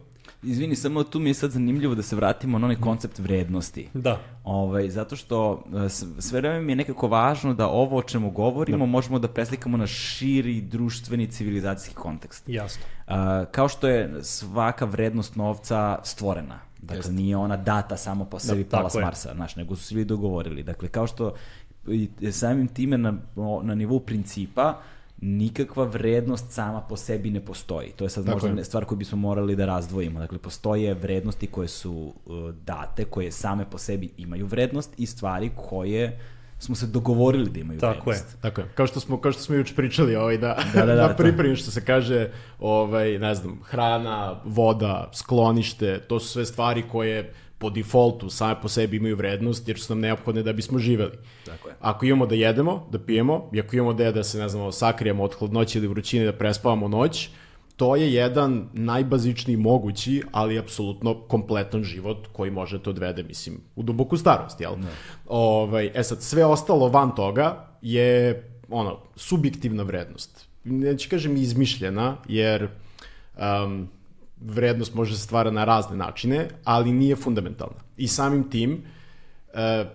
[0.44, 3.90] Izvini, samo tu mi je sad zanimljivo da se vratimo na onaj koncept vrednosti.
[3.94, 4.20] Da.
[4.44, 8.86] Ovaj, zato što e, sve vreme mi je nekako važno da ovo o čemu govorimo
[8.86, 8.92] da.
[8.92, 12.50] možemo da preslikamo na širi društveni civilizacijski kontekst.
[12.50, 12.84] Jasno.
[13.08, 13.14] Uh,
[13.52, 16.60] kao što je svaka vrednost novca stvorena.
[16.82, 17.12] Dakle, Jeste.
[17.12, 20.64] nije ona data samo po sebi da, pala s Marsa, znaš, nego su svi dogovorili.
[20.64, 21.34] Dakle, kao što
[21.88, 23.14] i samim time na,
[23.64, 24.82] na nivou principa
[25.22, 27.92] nikakva vrednost sama po sebi ne postoji.
[27.96, 28.66] To je sad Tako možda je.
[28.66, 30.20] stvar koju bismo morali da razdvojimo.
[30.20, 35.52] Dakle, postoje vrednosti koje su uh, date, koje same po sebi imaju vrednost i stvari
[35.56, 36.20] koje
[36.60, 38.34] smo se dogovorili da imaju Tako vrednost.
[38.36, 38.42] je.
[38.42, 38.68] Tako je.
[38.76, 41.56] Kao što smo kao što smo juče pričali, ovaj da da, da, da, da pripremi
[41.56, 47.70] što se kaže, ovaj ne znam, hrana, voda, sklonište, to su sve stvari koje po
[47.70, 51.18] defaultu same po sebi imaju vrednost jer su nam neophodne da bismo živeli.
[51.46, 51.76] Tako je.
[51.80, 55.24] Ako imamo da jedemo, da pijemo, i ako imamo da, da se, ne znamo, sakrijemo
[55.24, 57.30] od hladnoće ili vrućine, da prespavamo noć,
[57.76, 63.84] to je jedan najbazičniji mogući, ali apsolutno kompletan život koji može te odvede, mislim, u
[63.84, 64.80] duboku starost, jel?
[64.80, 64.88] Ne.
[65.28, 70.48] Ovaj, e sad, sve ostalo van toga je, ono, subjektivna vrednost.
[70.64, 72.68] Neću kažem izmišljena, jer
[73.38, 73.88] um,
[74.42, 77.80] vrednost može se stvara na razne načine, ali nije fundamentalna.
[77.98, 78.97] I samim tim, Uh,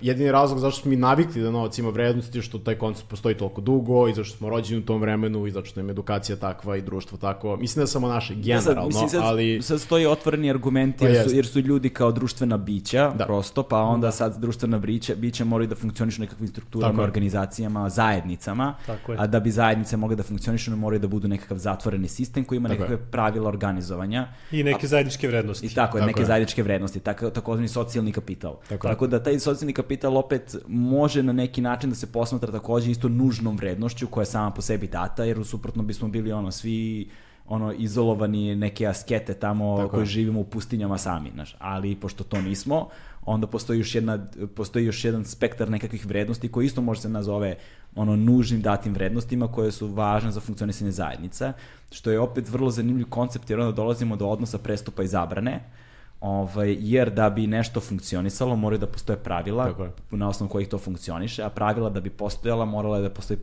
[0.01, 3.35] jedini razlog zašto smo mi navikli da novac ima vrednost je što taj koncept postoji
[3.35, 6.83] toliko dugo i zašto smo rođeni u tom vremenu i zašto nam edukacija takva i
[6.83, 7.57] društvo tako.
[7.57, 9.63] Mislim da samo naše generalno, ja sad, mislim, sad, ali...
[9.63, 13.25] Sad stoji otvoreni argumenti jer, pa su, jer su ljudi kao društvena bića, da.
[13.25, 14.13] prosto, pa onda da.
[14.13, 19.41] sad društvena bića, bića moraju da funkcionišu nekakvim strukturama, tako organizacijama, zajednicama, tako a da
[19.41, 22.97] bi zajednice mogle da funkcionišu, moraju da budu nekakav zatvoreni sistem koji ima tako nekakve
[22.97, 23.11] je.
[23.11, 24.29] pravila organizovanja.
[24.51, 25.67] I neke a, zajedničke vrednosti.
[25.67, 26.27] I tako, tako neke je.
[26.27, 28.57] zajedničke vrednosti, tako, takozvani socijalni kapital.
[28.69, 32.91] Tako, tako da taj socijalni kapital opet može na neki način da se posmatra takođe
[32.91, 36.51] isto nužnom vrednošću koja je sama po sebi data, jer u suprotno bismo bili ono
[36.51, 37.09] svi
[37.47, 40.07] ono izolovani neke askete tamo Tako koji je.
[40.07, 41.57] živimo u pustinjama sami, znaš.
[41.59, 42.89] Ali pošto to nismo,
[43.25, 47.57] onda postoji još jedna postoji još jedan spektar nekakvih vrednosti koji isto može se nazove
[47.95, 51.53] ono nužnim datim vrednostima koje su važne za funkcionisanje zajednica,
[51.91, 55.57] što je opet vrlo zanimljiv koncept jer onda dolazimo do odnosa prestupa i zabrane.
[55.57, 55.92] Uh,
[56.23, 59.75] Ovaj, jer da bi nešto funkcionisalo, moraju da postoje pravila
[60.11, 63.39] na osnovu kojih to funkcioniše, a pravila da bi postojala morala je da postoji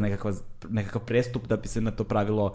[0.00, 0.32] nekakva,
[0.68, 2.54] nekakav prestup da bi se na to pravilo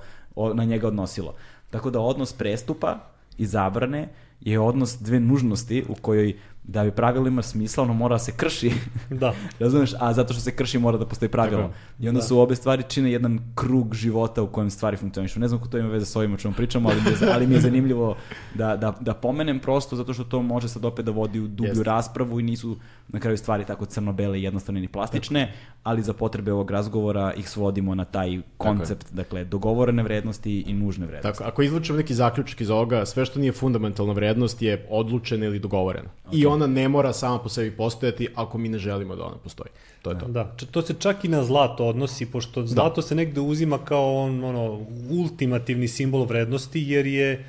[0.53, 1.35] na njega odnosilo.
[1.69, 2.97] Tako da odnos prestupa
[3.37, 4.09] i zabrane
[4.41, 8.31] je odnos dve nužnosti u kojoj da bi pravilo ima smisla, ono mora da se
[8.31, 8.71] krši.
[9.09, 9.33] Da.
[9.59, 9.91] Razumeš?
[9.99, 11.61] A zato što se krši mora da postoji pravilo.
[11.61, 12.25] Tako, I onda da.
[12.25, 15.39] su obe stvari čine jedan krug života u kojem stvari funkcionišu.
[15.39, 17.47] Ne znam ko to ima veze sa ovim o čemu pričamo, ali mi je, ali
[17.47, 18.17] mi je zanimljivo
[18.55, 21.69] da, da, da pomenem prosto zato što to može sad opet da vodi u dublju
[21.69, 21.83] Jeste.
[21.83, 25.79] raspravu i nisu na kraju stvari tako crno-bele, jednostavne ni plastične, tako.
[25.83, 30.73] ali za potrebe ovog razgovora ih svodimo na taj koncept, tako dakle, dogovorene vrednosti i
[30.73, 31.37] nužne vrednosti.
[31.37, 35.59] Tako, ako izlučemo neki zaključak iz ovoga, sve što nije fundamentalna vrednost je odlučena ili
[35.59, 36.09] dogovorena.
[36.25, 36.41] Okay.
[36.41, 39.69] I ona ne mora sama po sebi postojati ako mi ne želimo da ona postoji.
[40.01, 40.27] To je to.
[40.27, 42.67] Da, to se čak i na zlato odnosi, pošto da.
[42.67, 43.07] zlato da.
[43.07, 47.45] se negde uzima kao on, ono, ultimativni simbol vrednosti, jer je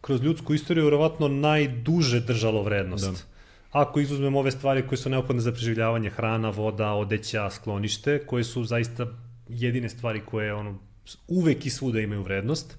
[0.00, 3.04] kroz ljudsku istoriju vjerovatno najduže držalo vrednost.
[3.04, 3.36] Da
[3.76, 8.64] ako izuzmemo ove stvari koje su neophodne za preživljavanje, hrana, voda, odeća, sklonište, koje su
[8.64, 9.06] zaista
[9.48, 10.78] jedine stvari koje ono,
[11.28, 12.76] uvek i svuda imaju vrednost.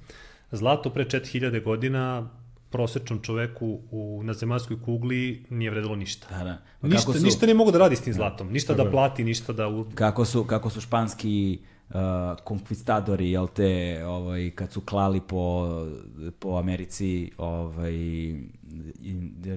[0.51, 2.29] Zlato pre 4000 godina
[2.69, 6.27] prosečnom čoveku u, na zemaljskoj kugli nije vredilo ništa.
[6.37, 6.87] Da, da.
[6.87, 7.23] Ništa, su...
[7.23, 8.51] ništa ne mogu da radi s tim zlatom.
[8.51, 9.67] Ništa da plati, ništa da...
[9.67, 9.85] U...
[9.95, 11.59] Kako su, kako su španski
[11.89, 11.95] uh,
[12.43, 15.67] konkvistadori, jel te, ovaj, kad su klali po,
[16.39, 17.95] po Americi, ovaj,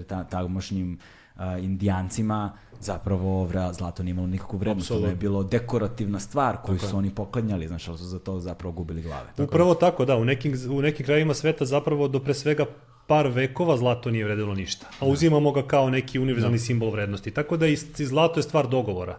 [0.08, 0.98] ta, tamošnjim
[1.34, 6.88] uh, indijancima, zapravo zlato nije imalo nikakvu vrednost, to je bilo dekorativna stvar koju tako
[6.88, 6.98] su je.
[6.98, 9.28] oni poklanjali, znaš, ali su za to zapravo gubili glave.
[9.36, 12.66] Tako Upravo tako, da, u nekim, u nekim krajima sveta zapravo do pre svega
[13.06, 15.12] par vekova zlato nije vredilo ništa, a da.
[15.12, 16.64] uzimamo ga kao neki univerzalni da.
[16.64, 19.18] simbol vrednosti, tako da i zlato je stvar dogovora.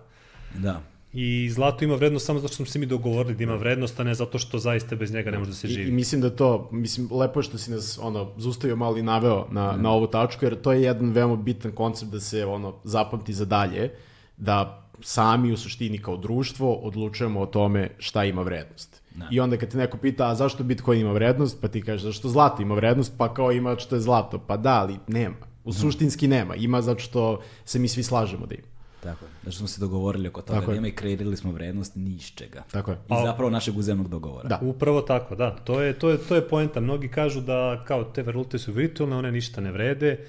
[0.55, 0.81] Da.
[1.13, 4.03] I zlato ima vrednost samo zato što smo se mi dogovorili da ima vrednost, a
[4.03, 5.85] ne zato što zaista bez njega ne može da se živi.
[5.85, 9.03] I, i mislim da to, mislim, lepo je što si nas ono, zustavio malo i
[9.03, 9.81] naveo na, mm.
[9.81, 13.45] na ovu tačku, jer to je jedan veoma bitan koncept da se ono, zapamti za
[13.45, 13.91] dalje,
[14.37, 19.01] da sami u suštini kao društvo odlučujemo o tome šta ima vrednost.
[19.15, 19.27] Da.
[19.31, 22.29] I onda kad te neko pita, a zašto Bitcoin ima vrednost, pa ti kažeš zašto
[22.29, 24.39] zlato ima vrednost, pa kao ima što je zlato.
[24.39, 25.35] Pa da, ali nema.
[25.63, 26.55] U suštinski nema.
[26.55, 28.70] Ima zato što se mi svi slažemo da ima.
[29.03, 29.31] Tako je.
[29.43, 30.75] Znači smo se dogovorili oko toga Tako je.
[30.75, 32.63] nema i kreirali smo vrednost ni iz čega.
[32.71, 32.97] Tako je.
[32.97, 34.49] I zapravo našeg uzemnog dogovora.
[34.49, 34.59] Da.
[34.61, 35.55] Upravo tako, da.
[35.55, 36.79] To je, to je, to je poenta.
[36.79, 40.25] Mnogi kažu da kao te valute su virtualne, one ništa ne vrede,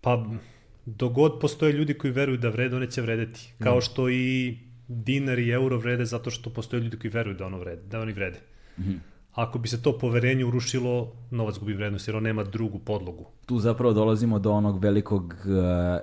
[0.00, 0.26] pa
[0.84, 3.52] dogod postoje ljudi koji veruju da vrede, one će vredeti.
[3.58, 4.58] Kao što i
[4.88, 8.12] dinar i euro vrede zato što postoje ljudi koji veruju da, ono vrede, da oni
[8.12, 8.40] vrede.
[9.34, 13.26] Ako bi se to poverenje urušilo, novac gubi vrednost jer on nema drugu podlogu.
[13.46, 15.54] Tu zapravo dolazimo do onog velikog uh,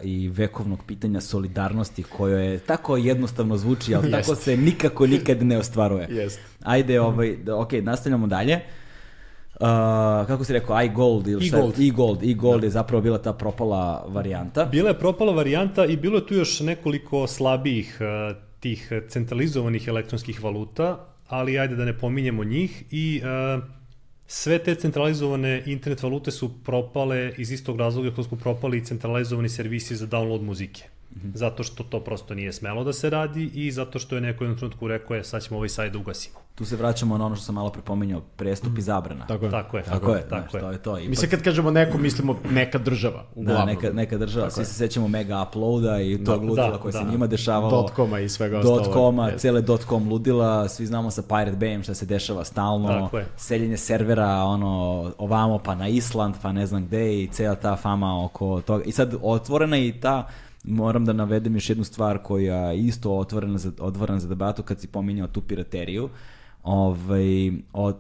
[0.04, 5.58] i vekovnog pitanja solidarnosti koje je tako jednostavno zvuči, ali tako se nikako nikad ne
[5.58, 6.08] ostvaruje.
[6.12, 6.40] Jest.
[6.64, 8.56] Ajde, ovaj, da, ok, nastavljamo dalje.
[8.56, 9.68] Uh,
[10.28, 11.58] kako si rekao, iGold ili šta?
[11.58, 11.80] iGold.
[11.80, 12.24] iGold.
[12.24, 14.66] iGold je zapravo bila ta propala varijanta.
[14.66, 20.44] Bila je propala varijanta i bilo je tu još nekoliko slabijih uh, tih centralizovanih elektronskih
[20.44, 23.64] valuta, ali ajde da ne pominjemo njih i uh,
[24.28, 29.50] sve te centralizovane internet valute su propale iz istog razloga kako su propali i centralizovani
[29.50, 30.84] servisi za download muzike.
[31.34, 34.46] Zato što to prosto nije smelo da se radi i zato što je neko u
[34.46, 36.36] jednom trenutku rekao je sad ćemo ovaj sajt da ugasimo.
[36.56, 39.28] Tu se vraćamo na ono što sam malo prepominjao, prestup i zabrana.
[39.28, 39.52] Tako je.
[39.52, 39.84] Tako je.
[39.84, 40.60] Tako je, tako znaš, je.
[40.60, 40.98] to je to.
[40.98, 43.68] Ipak, Mislim, kad kažemo neko, mislimo neka država, da, uglavnom.
[43.68, 47.04] neka, neka država, svi se sećamo mega uploada i tog Da, ludila da, koje se
[47.04, 47.12] da.
[47.12, 47.82] njima dešavalo.
[47.82, 48.84] Dot.com-a i svega ostalog.
[48.84, 49.40] Dot koma, Jeste.
[49.40, 53.26] cele dot com ludila, svi znamo sa Pirate Bayem šta se dešava stalno, Tako je.
[53.38, 54.72] seljenje servera ono,
[55.18, 58.84] ovamo pa na Island, pa ne znam gde i cela ta fama oko toga.
[58.84, 60.28] I sad otvorena je i ta
[60.64, 64.80] Moram da navedem još jednu stvar koja je isto otvorena za, otvorena za debatu kad
[64.80, 66.10] si pominjao tu pirateriju.
[66.64, 67.98] Ovaj, od,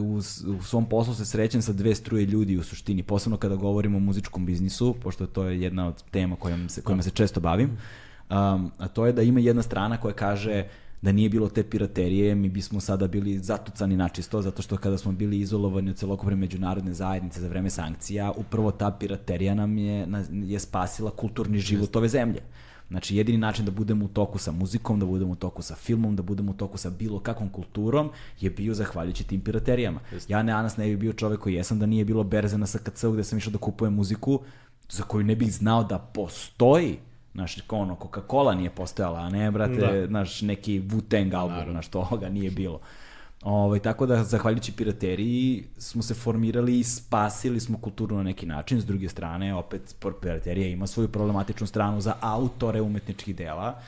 [0.00, 0.16] u,
[0.58, 4.00] u svom poslu se srećem sa dve struje ljudi u suštini, posebno kada govorimo o
[4.00, 8.72] muzičkom biznisu, pošto to je jedna od tema kojom se, kojima se često bavim, um,
[8.78, 10.64] a to je da ima jedna strana koja kaže
[11.02, 15.12] da nije bilo te piraterije, mi bismo sada bili zatucani načisto, zato što kada smo
[15.12, 20.58] bili izolovani od celokupne međunarodne zajednice za vreme sankcija, upravo ta piraterija nam je, je
[20.58, 22.40] spasila kulturni život ove zemlje.
[22.88, 26.16] Znači, jedini način da budemo u toku sa muzikom, da budemo u toku sa filmom,
[26.16, 30.00] da budemo u toku sa bilo kakvom kulturom, je bio zahvaljujući tim piraterijama.
[30.28, 33.12] Ja ne, danas ne bi bio čovek koji jesam da nije bilo berze na SKC-u
[33.12, 34.40] gde sam išao da kupujem muziku
[34.88, 36.98] za koju ne bih znao da postoji.
[37.34, 40.06] Znaš, ono, Coca-Cola nije postojala, a ne, brate, Da.
[40.06, 42.80] znaš, neki Wu-Tang album, znaš, toga nije bilo.
[43.42, 48.80] Ovaj, tako da, zahvaljujući pirateriji, smo se formirali i spasili smo kulturu na neki način.
[48.80, 53.80] S druge strane, opet, piraterija ima svoju problematičnu stranu za autore umetničkih dela.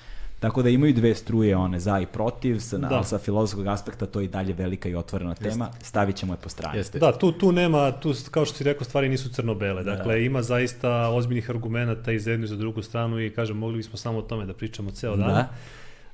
[0.44, 2.88] Tako da imaju dve struje, one za i protiv, sa, Da.
[2.90, 5.68] ali sa filozofskog aspekta to je i dalje velika i otvorena tema.
[5.82, 6.78] Stavit ćemo je po strani.
[6.78, 6.98] Jeste.
[6.98, 9.82] Da, tu, tu nema, tu, kao što si rekao, stvari nisu crno-bele.
[9.84, 13.76] Dakle, ima zaista ozbiljnih argumenta i za jednu i za drugu stranu i kažem, mogli
[13.76, 15.28] bismo samo o tome da pričamo ceo dan.
[15.28, 15.48] Da.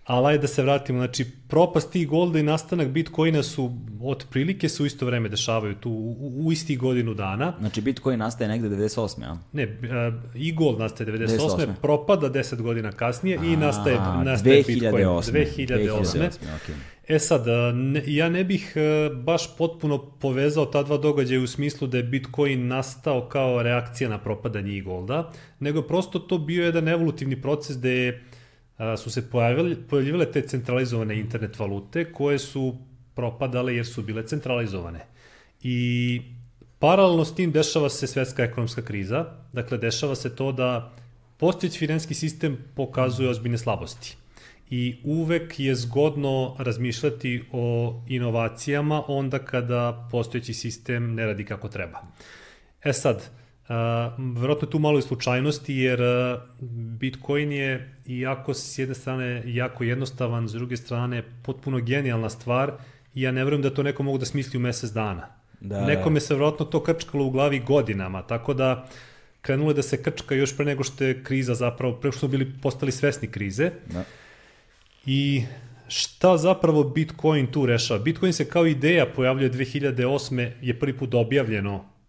[0.05, 3.73] Ali ajde da se vratimo, znači propast tih golda i nastanak Bitcoina su
[4.03, 7.55] otprilike se u isto vreme dešavaju tu u, u istih godinu dana.
[7.61, 9.23] Znači, Bitcoin nastaje negde 98.
[9.23, 9.39] Ja?
[9.53, 11.39] Ne, uh, i gold nastaje 98.
[11.39, 11.67] 98.
[11.83, 14.67] propada 10 godina kasnije i A, nastaje, nastaje 2008.
[14.67, 15.33] Bitcoin 2008.
[15.69, 16.29] 2008.
[16.63, 16.75] okej.
[17.09, 21.47] E sad, a, ne, ja ne bih e, baš potpuno povezao ta dva događaja u
[21.47, 26.65] smislu da je Bitcoin nastao kao reakcija na propadanje e-golda, nego je prosto to bio
[26.65, 28.25] jedan evolutivni proces gde je,
[28.97, 32.77] su se pojavili, pojavljivale te centralizovane internet valute koje su
[33.15, 35.07] propadale jer su bile centralizovane.
[35.63, 36.23] I
[36.79, 40.93] paralelno s tim dešava se svetska ekonomska kriza, dakle dešava se to da
[41.37, 44.17] postojeći finansijski sistem pokazuje ozbiljne slabosti
[44.71, 52.03] i uvek je zgodno razmišljati o inovacijama onda kada postojeći sistem ne radi kako treba.
[52.85, 53.31] E sad,
[54.35, 56.41] verovatno je tu malo i slučajnosti jer uh,
[56.99, 62.73] Bitcoin je iako s jedne strane jako jednostavan, s druge strane potpuno genijalna stvar
[63.15, 65.29] i ja ne verujem da to neko mogu da smisli u mesec dana.
[65.61, 65.87] Da.
[65.87, 68.89] Nekome se verovatno to krčkalo u glavi godinama, tako da
[69.41, 72.19] krenulo je da se krčka još pre nego što je kriza zapravo, pre nego što
[72.19, 73.71] smo bili postali svesni krize.
[73.87, 74.05] Da.
[75.07, 75.43] I
[75.89, 78.01] šta zapravo Bitcoin tu rešava?
[78.01, 80.51] Bitcoin se kao ideja pojavljuje 2008.
[80.61, 82.00] je prvi put objavljeno uh,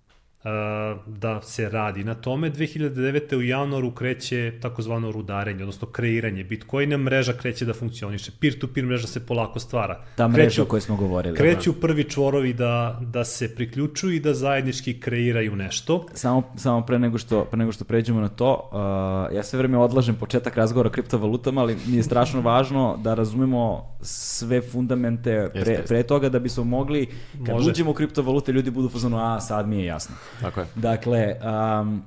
[1.05, 2.51] da se radi na tome.
[2.51, 3.35] 2009.
[3.35, 8.31] u januaru kreće takozvano rudarenje, odnosno kreiranje Bitcoina, mreža kreće da funkcioniše.
[8.39, 10.03] Peer-to-peer mreža se polako stvara.
[10.15, 11.37] Ta mreža Kreću- o kojoj smo govorili.
[11.37, 16.05] Kreću prvi čvorovi da, da se priključuju i da zajednički kreiraju nešto.
[16.13, 19.77] Samo, samo pre nego što pre nego što pređemo na to, uh, ja sve vreme
[19.77, 25.83] odlažem početak razgovora o kriptovalutama, ali mi je strašno važno da razumemo sve fundamente pre,
[25.87, 27.07] pre toga da bismo mogli
[27.45, 27.69] kad Može.
[27.69, 30.15] uđemo u kriptovalute ljudi budu fazonu a sad mi je jasno.
[30.41, 30.67] Tako je.
[30.75, 32.03] Dakle, um,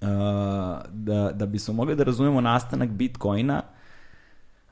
[0.00, 0.08] uh,
[0.90, 3.62] da, da bismo mogli da razumemo nastanak Bitcoina,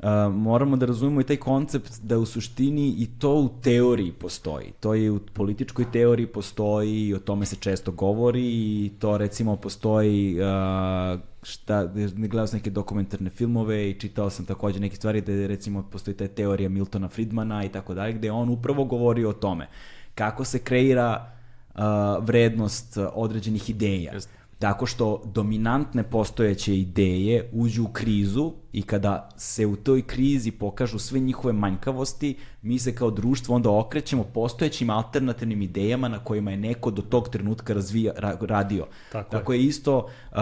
[0.03, 4.73] Uh, moramo da razumemo i taj koncept da u suštini i to u teoriji postoji.
[4.81, 9.57] To je u političkoj teoriji postoji i o tome se često govori i to recimo
[9.57, 15.47] postoji uh, šta, gledao sam neke dokumentarne filmove i čitao sam takođe neke stvari da
[15.47, 19.69] recimo postoji ta teorija Miltona Friedmana i tako dalje, gde on upravo govori o tome
[20.15, 21.38] kako se kreira
[21.79, 24.15] uh, vrednost određenih ideja.
[24.15, 30.51] Just tako što dominantne postojeće ideje uđu u krizu i kada se u toj krizi
[30.51, 36.51] pokažu sve njihove manjkavosti, mi se kao društvo onda okrećemo postojećim alternativnim idejama na kojima
[36.51, 38.87] je neko do tog trenutka razvija, ra, radio.
[39.13, 39.59] Tako, tako je.
[39.59, 40.39] je isto uh,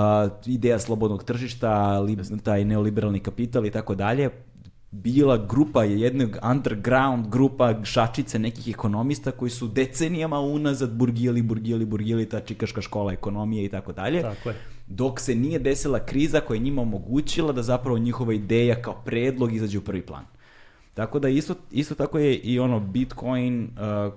[0.47, 4.31] ideja slobodnog tržišta, li, taj neoliberalni kapital i tako dalje,
[5.03, 12.29] bila grupa jednog underground grupa šačice nekih ekonomista koji su decenijama unazad burgijali, burgijali, burgijali
[12.29, 14.23] ta čikaška škola ekonomije i tako dalje.
[14.23, 14.57] Tako je.
[14.87, 19.55] Dok se nije desila kriza koja je njima omogućila da zapravo njihova ideja kao predlog
[19.55, 20.25] izađe u prvi plan.
[20.95, 24.13] Tako da isto, isto tako je i ono Bitcoin uh,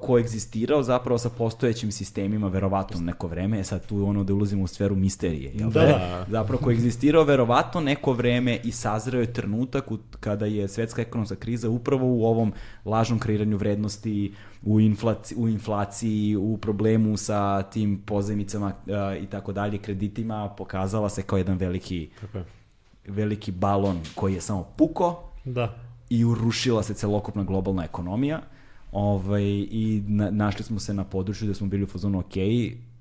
[0.00, 4.66] koegzistirao zapravo sa postojećim sistemima verovatno neko vreme, e sad tu ono da ulazimo u
[4.66, 5.80] sferu misterije, jel da?
[5.80, 6.26] da?
[6.30, 11.70] Zapravo koegzistirao verovatno neko vreme i sazreo je trenutak u, kada je svetska ekonomska kriza
[11.70, 12.52] upravo u ovom
[12.84, 14.32] lažnom kreiranju vrednosti,
[14.62, 21.08] u, inflaci, u inflaciji, u problemu sa tim pozemicama uh, i tako dalje, kreditima, pokazala
[21.08, 22.44] se kao jedan veliki, Tako je.
[23.06, 25.74] veliki balon koji je samo puko da.
[26.10, 28.40] i urušila se celokupna globalna ekonomija
[28.92, 32.32] Ovaj, I na, našli smo se na području da smo bili u fazonu, ok,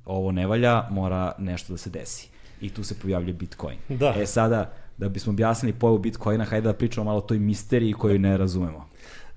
[0.05, 2.29] ovo ne valja, mora nešto da se desi.
[2.61, 3.77] I tu se pojavlja Bitcoin.
[3.89, 4.13] Da.
[4.17, 8.19] E sada, da bismo objasnili pojavu Bitcoina, hajde da pričamo malo o toj misteriji koju
[8.19, 8.77] ne razumemo.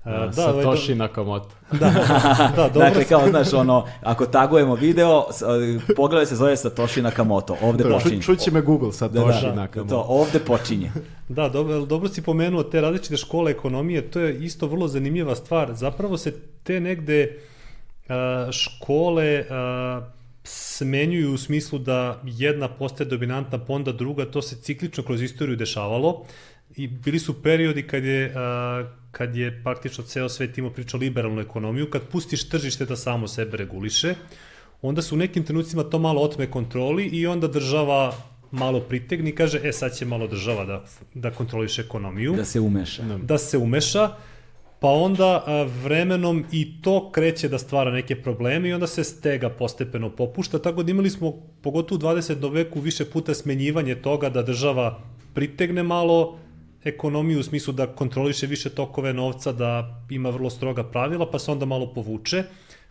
[0.05, 1.49] Uh, da, Satoshi ovaj, Nakamoto.
[1.71, 2.79] Da, da, dobro.
[2.79, 5.25] dakle, kao, znaš, ono, ako tagujemo video,
[5.95, 8.21] pogledaj se zove Satoshi Nakamoto, ovde da, počinje.
[8.21, 9.95] Čuće me Google, Satoshi da, da, Nakamoto.
[9.95, 10.91] To, ovde počinje.
[11.29, 15.73] Da, dobro, dobro si pomenuo te različite škole ekonomije, to je isto vrlo zanimljiva stvar.
[15.73, 17.39] Zapravo se te negde
[18.51, 19.45] škole
[20.43, 25.55] smenjuju u smislu da jedna postaje dominantna, pa onda druga, to se ciklično kroz istoriju
[25.55, 26.25] dešavalo
[26.75, 28.33] i bili su periodi kad je
[29.11, 33.57] kad je praktično ceo svet imao priča liberalnu ekonomiju, kad pustiš tržište da samo sebe
[33.57, 34.15] reguliše,
[34.81, 38.13] onda su u nekim trenucima to malo otme kontroli i onda država
[38.55, 40.83] malo pritegni i kaže, e sad će malo država da,
[41.13, 42.33] da kontroliše ekonomiju.
[42.33, 43.03] Da se umeša.
[43.03, 44.09] Da, da se umeša,
[44.79, 49.49] pa onda a, vremenom i to kreće da stvara neke probleme i onda se stega
[49.49, 51.31] postepeno popušta, tako da imali smo,
[51.61, 52.53] pogotovo u 20.
[52.53, 54.99] veku, više puta smenjivanje toga da država
[55.33, 56.37] pritegne malo
[56.85, 61.51] ekonomiju u smislu da kontroliše više tokove novca, da ima vrlo stroga pravila, pa se
[61.51, 62.43] onda malo povuče.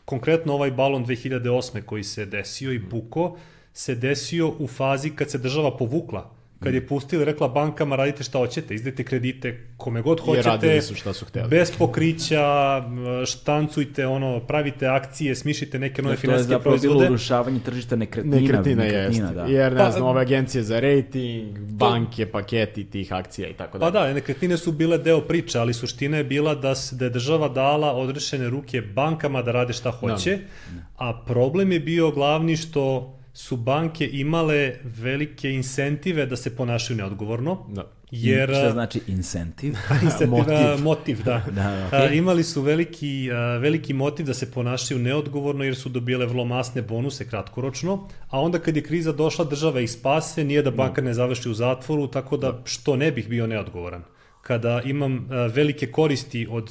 [0.04, 1.82] Konkretno ovaj balon 2008.
[1.82, 3.36] koji se desio i buko,
[3.74, 8.22] se desio u fazi kad se država povukla kad je pustila i rekla bankama radite
[8.22, 11.48] šta hoćete, izdajte kredite kome god hoćete, su šta su hteli.
[11.48, 12.82] bez pokrića,
[13.26, 16.64] štancujte, ono, pravite akcije, smišite neke nove finansijske proizvode.
[16.64, 18.36] To je zapravo bilo urušavanje tržišta nekretnina.
[18.36, 19.34] Nekretnina, nekretnina jest.
[19.34, 19.44] Da.
[19.44, 23.84] Jer, ne pa, znam, ove agencije za rating, banke, paketi tih akcija i tako da.
[23.84, 27.48] Pa da, nekretnine su bile deo priče, ali suština je bila da, da je država
[27.48, 30.38] dala odrešene ruke bankama da rade šta hoće,
[30.70, 30.82] da.
[30.96, 37.66] a problem je bio glavni što su banke imale velike incentive da se ponašaju neodgovorno.
[37.68, 37.90] Da.
[38.10, 39.78] Jer, Šta znači incentive?
[40.02, 40.82] incentive motiv.
[40.82, 41.42] motiv, da.
[41.54, 42.18] da okay.
[42.18, 43.28] imali su veliki,
[43.60, 48.58] veliki motiv da se ponašaju neodgovorno jer su dobile vrlo masne bonuse kratkoročno, a onda
[48.58, 52.36] kad je kriza došla država ih spase, nije da banka ne završi u zatvoru, tako
[52.36, 54.02] da, da što ne bih bio neodgovoran.
[54.42, 56.70] Kada imam velike koristi od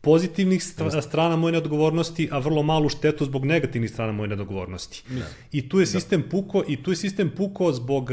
[0.00, 0.62] pozitivnih
[1.02, 5.02] strana moje neodgovornosti, a vrlo malu štetu zbog negativnih strana moje neodgovornosti.
[5.08, 5.26] Da.
[5.52, 5.90] I tu je da.
[5.90, 6.28] sistem da.
[6.28, 8.10] puko i tu je sistem puko zbog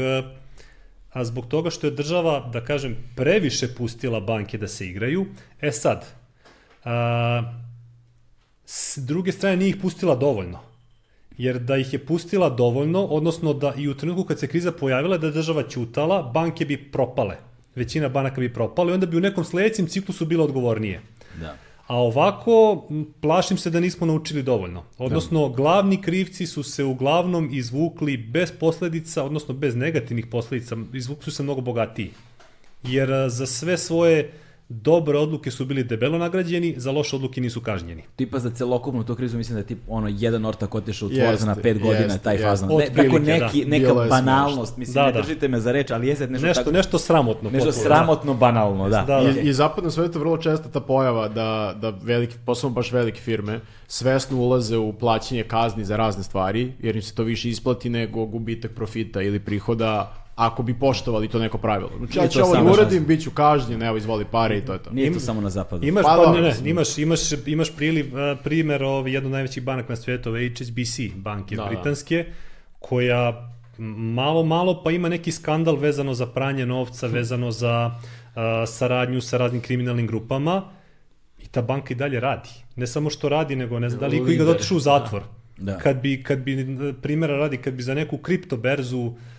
[1.12, 5.26] a zbog toga što je država, da kažem, previše pustila banke da se igraju.
[5.60, 6.06] E sad,
[6.84, 7.54] a,
[8.64, 10.60] s druge strane nije ih pustila dovoljno.
[11.38, 15.18] Jer da ih je pustila dovoljno, odnosno da i u trenutku kad se kriza pojavila
[15.18, 17.36] da je država ćutala, banke bi propale.
[17.74, 21.00] Većina banaka bi propale i onda bi u nekom sledećem ciklusu bila odgovornije.
[21.40, 21.56] Da.
[21.88, 22.84] A ovako,
[23.20, 24.84] plašim se da nismo naučili dovoljno.
[24.98, 31.30] Odnosno, glavni krivci su se uglavnom izvukli bez posledica, odnosno bez negativnih posledica, izvukli su
[31.30, 32.10] se mnogo bogatiji.
[32.82, 34.32] Jer za sve svoje
[34.68, 38.02] dobre odluke su bili debelo nagrađeni, za loše odluke nisu kažnjeni.
[38.16, 41.46] Tipa za celokupnu tu krizu mislim da je tip ono jedan ortak otišao u tvorza
[41.46, 42.68] na pet godina jest, taj fazon.
[42.78, 43.70] Ne, tako neki, da.
[43.70, 45.20] neka banalnost, mislim, da, ne da.
[45.20, 46.76] držite me za reč, ali jeste nešto, nešto tako...
[46.76, 47.50] Nešto sramotno.
[47.50, 48.38] Nešto potpuno, sramotno, da.
[48.38, 49.02] banalno, da.
[49.02, 49.40] da, da.
[49.40, 53.60] I, I zapadnom svetu vrlo često ta pojava da, da veliki, posebno baš velike firme,
[53.86, 58.26] svesno ulaze u plaćanje kazni za razne stvari, jer im se to više isplati nego
[58.26, 61.90] gubitak profita ili prihoda ako bi poštovali to neko pravilo.
[61.98, 64.64] Znači, ja ću to ovo da samo uradim, bit ću kažnjen, evo, izvoli pare i
[64.64, 64.90] to je to.
[64.90, 65.86] Nije to samo na zapadu.
[65.86, 69.32] Imaš, Pa pa, dobro, ne, ne, imaš, imaš, imaš priliv, a, primer ovaj, jedno od
[69.32, 71.68] najvećih banaka na svijetu, ove HSBC banke Da, da.
[71.68, 72.24] britanske,
[72.78, 73.84] koja m,
[74.14, 77.90] malo, malo pa ima neki skandal vezano za pranje novca, vezano za
[78.34, 80.62] a, saradnju sa raznim kriminalnim grupama
[81.38, 82.48] i ta banka i dalje radi.
[82.76, 85.22] Ne samo što radi, nego ne znam da li iko otišao u zatvor.
[85.56, 85.78] Da.
[85.78, 89.37] Kad bi, kad bi, primjera radi, kad bi za neku kriptoberzu a,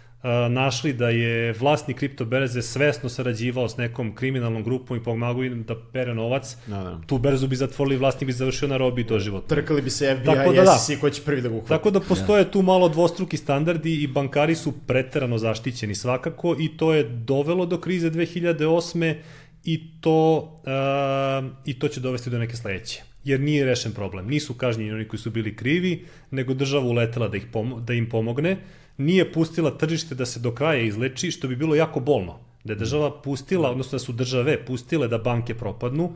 [0.50, 5.76] našli da je vlasnik kriptoberze svesno sarađivao s nekom kriminalnom grupom i pomagao im da
[5.94, 7.00] pere novac, Da, da.
[7.08, 9.48] tu berzu bi zatvorili, vlasnik bi završio na robi doživotno.
[9.56, 10.78] Trkali bi se FBI Tako i da da.
[10.78, 11.70] SEC ko će prvi da ga uhvati.
[11.70, 16.94] Tako da postoje tu malo dvostruki standardi i bankari su preterano zaštićeni svakako i to
[16.94, 19.16] je dovelo do krize 2008.
[19.64, 23.02] i to, uh, i to će dovesti do neke sledeće.
[23.24, 24.28] Jer nije rešen problem.
[24.28, 28.10] Nisu kažnjeni oni koji su bili krivi, nego država uletela da, ih pomo da im
[28.10, 28.58] pomogne.
[29.00, 32.40] Nije pustila tržište da se do kraja izleči, što bi bilo jako bolno.
[32.64, 36.12] Da je država pustila, odnosno da su države pustile da banke propadnu,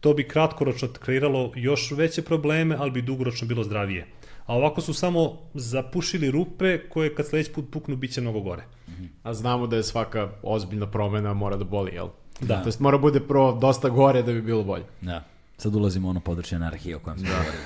[0.00, 4.06] to bi kratkoročno kreiralo još veće probleme, ali bi dugoročno bilo zdravije.
[4.46, 8.64] A ovako su samo zapušili rupe koje kad sledeći put puknu bit će mnogo gore.
[9.22, 12.08] A znamo da je svaka ozbiljna promena mora da boli, jel?
[12.40, 12.62] Da.
[12.62, 14.84] To jest mora bude prvo dosta gore da bi bilo bolje.
[15.00, 15.24] Da.
[15.56, 17.56] Sad ulazimo u ono područje anarhije o kojem smo govorili.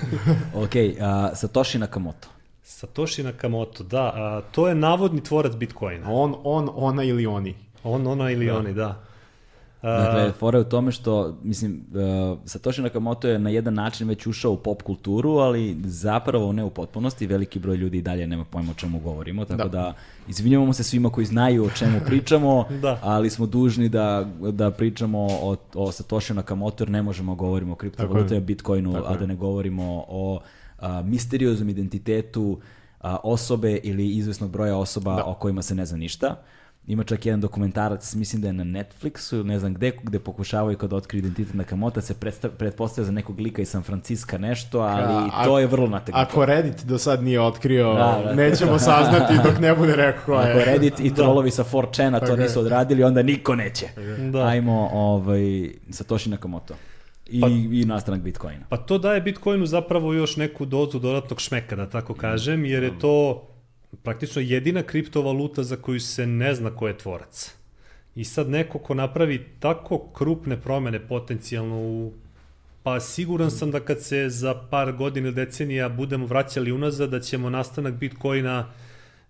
[0.65, 2.29] ok, a, Satoshi Nakamoto.
[2.69, 6.13] Satoshi Nakamoto, da, a, to je navodni tvorac Bitcoina.
[6.13, 7.55] On, on, ona ili oni.
[7.85, 9.01] On, ona ili oni, da.
[9.83, 11.85] A, Dakle, fora je u tome što, mislim,
[12.33, 16.65] uh, Satoshi Nakamoto je na jedan način već ušao u pop kulturu, ali zapravo ne
[16.65, 19.95] u potpunosti, veliki broj ljudi i dalje nema pojma o čemu govorimo, tako da, Da.
[20.29, 22.99] izvinjavamo se svima koji znaju o čemu pričamo, Da.
[23.03, 27.77] ali smo dužni da, da pričamo o, o Satoshi Nakamoto jer ne možemo govorimo o
[27.77, 30.41] kriptovalutama, Bitcoinu, Tako a da ne govorimo o
[30.79, 32.61] a, misterioznom identitetu
[33.01, 35.25] a, osobe ili izvesnog broja osoba Da.
[35.25, 36.37] o kojima se ne zna ništa.
[36.87, 40.93] Ima čak jedan dokumentarac, mislim da je na Netflixu ne znam gde, gde pokušavaju kad
[40.93, 42.15] otkriju identitet Nakamoto se
[42.59, 46.23] pretpostavlja za nekog lika iz San Francisca nešto, ali A- to je vrlo nategnuto.
[46.23, 48.35] Ako Reddit do sad nije otkrio, Da, da.
[48.35, 50.51] nećemo saznati dok ne bude rekao ko je.
[50.51, 53.87] Ako Reddit i trolovi sa 4chan-a to nisu odradili, onda niko neće.
[54.33, 54.39] Da.
[54.39, 55.41] Ajmo ovaj,
[55.91, 56.75] Satoshi Nakamoto.
[57.29, 58.67] I, Pa- i nastanak Bitcoina.
[58.69, 62.99] Pa to daje Bitcoinu zapravo još neku dozu dodatnog šmeka, da tako kažem, jer je
[62.99, 63.49] to
[64.03, 67.55] praktično jedina kriptovaluta za koju se ne zna ko je tvorac.
[68.15, 72.13] I sad neko ko napravi tako krupne promene potencijalno u
[72.83, 77.21] Pa siguran sam da kad se za par godina ili decenija budemo vraćali unazad, da
[77.21, 78.73] ćemo nastanak Bitcoina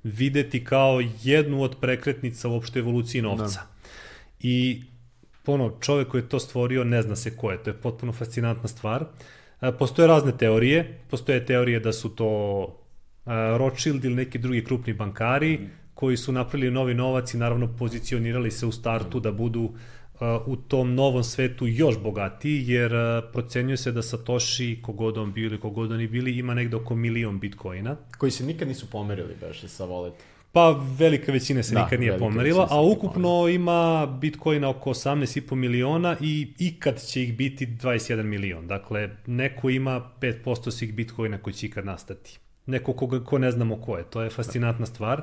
[0.02, 3.60] videti kao jednu od prekretnica u opštoj evoluciji novca.
[4.40, 4.82] I
[5.52, 8.68] ono, čovek koji je to stvorio ne zna se ko je, to je potpuno fascinantna
[8.68, 9.04] stvar.
[9.60, 12.30] E, Postoje razne teorije, postoje teorije da su to
[13.26, 15.60] e, Rothschild ili neki drugi krupni bankari
[15.94, 19.70] koji su napravili novi novac i naravno pozicionirali se u startu da budu
[20.20, 22.92] e, u tom novom svetu još bogatiji, jer
[23.32, 27.38] procenjuje se da Satoshi, kogod on bio ili kogod oni bili, ima negde oko milion
[27.40, 27.96] bitcoina.
[28.18, 30.37] Koji se nikad nisu pomerili, beše, sa voleta.
[30.52, 36.16] Pa velika većina se Da, nikad nije pomerila, a ukupno ima bitcoina oko 18,5 miliona
[36.20, 38.66] i ikad će ih biti 21 milion.
[38.66, 42.38] Dakle, neko ima 5% svih bitcoina koji će ikad nastati.
[42.66, 44.04] Neko koga, ko ne znamo ko je.
[44.04, 45.22] To je fascinantna stvar.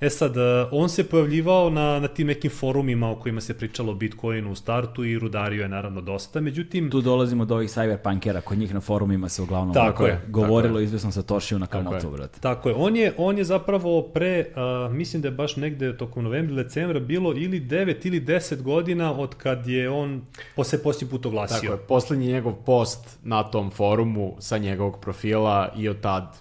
[0.00, 3.92] E sad, eh, on se pojavljivao na, na tim nekim forumima o kojima se pričalo
[3.92, 6.40] o Bitcoinu u startu i rudario je naravno dosta.
[6.40, 10.74] Međutim, Tu dolazimo do ovih cyberpunkera, kod njih na forumima se uglavnom Tako je, govorilo
[10.74, 12.12] tako izvesno Satoshiju na Tako Nakamoto, je.
[12.12, 12.40] brate.
[12.40, 14.46] Tako je, on je, on je zapravo pre,
[14.86, 19.12] uh, mislim da je baš negde tokom novembra decembra bilo ili 9 ili 10 godina
[19.12, 20.22] od kad je on
[20.56, 21.56] po se posljednji put oglasio.
[21.60, 26.36] Tako je, poslednji njegov post na tom forumu sa njegovog profila i od tad.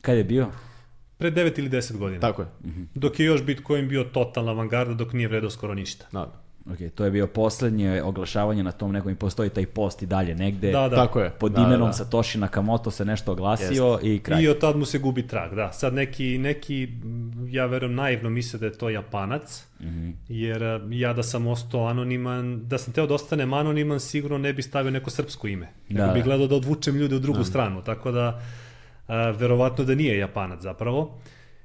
[0.00, 0.46] Kad je bio?
[1.18, 2.20] Pre 9 ili 10 godina.
[2.20, 2.48] Tako je.
[2.94, 6.06] Dok je još Bitcoin bio totalna avangarda, dok nije vredao skoro ništa.
[6.12, 6.32] Da.
[6.66, 10.34] Ok, to je bio poslednje oglašavanje na tom nekom i postoji taj post i dalje
[10.34, 10.72] negde.
[10.72, 10.96] Da, da.
[10.96, 11.30] Tako je.
[11.30, 11.92] Pod da, imenom da, da.
[11.92, 14.42] Satoshi Nakamoto se nešto oglasio i kraj.
[14.42, 15.72] I od tad mu se gubi trag, da.
[15.72, 20.10] Sad neki, neki m, ja verujem, naivno misle da je to Japanac, Mhm.
[20.28, 24.52] jer e, ja da sam ostao anoniman, da sam teo da ostanem anoniman, sigurno ne
[24.52, 25.68] bi stavio neko srpsko ime.
[25.88, 26.24] Nego Da, bi da.
[26.24, 28.40] gledao da odvučem ljude u drugu stranu, tako da
[29.08, 31.18] verovatno da nije Japanac zapravo.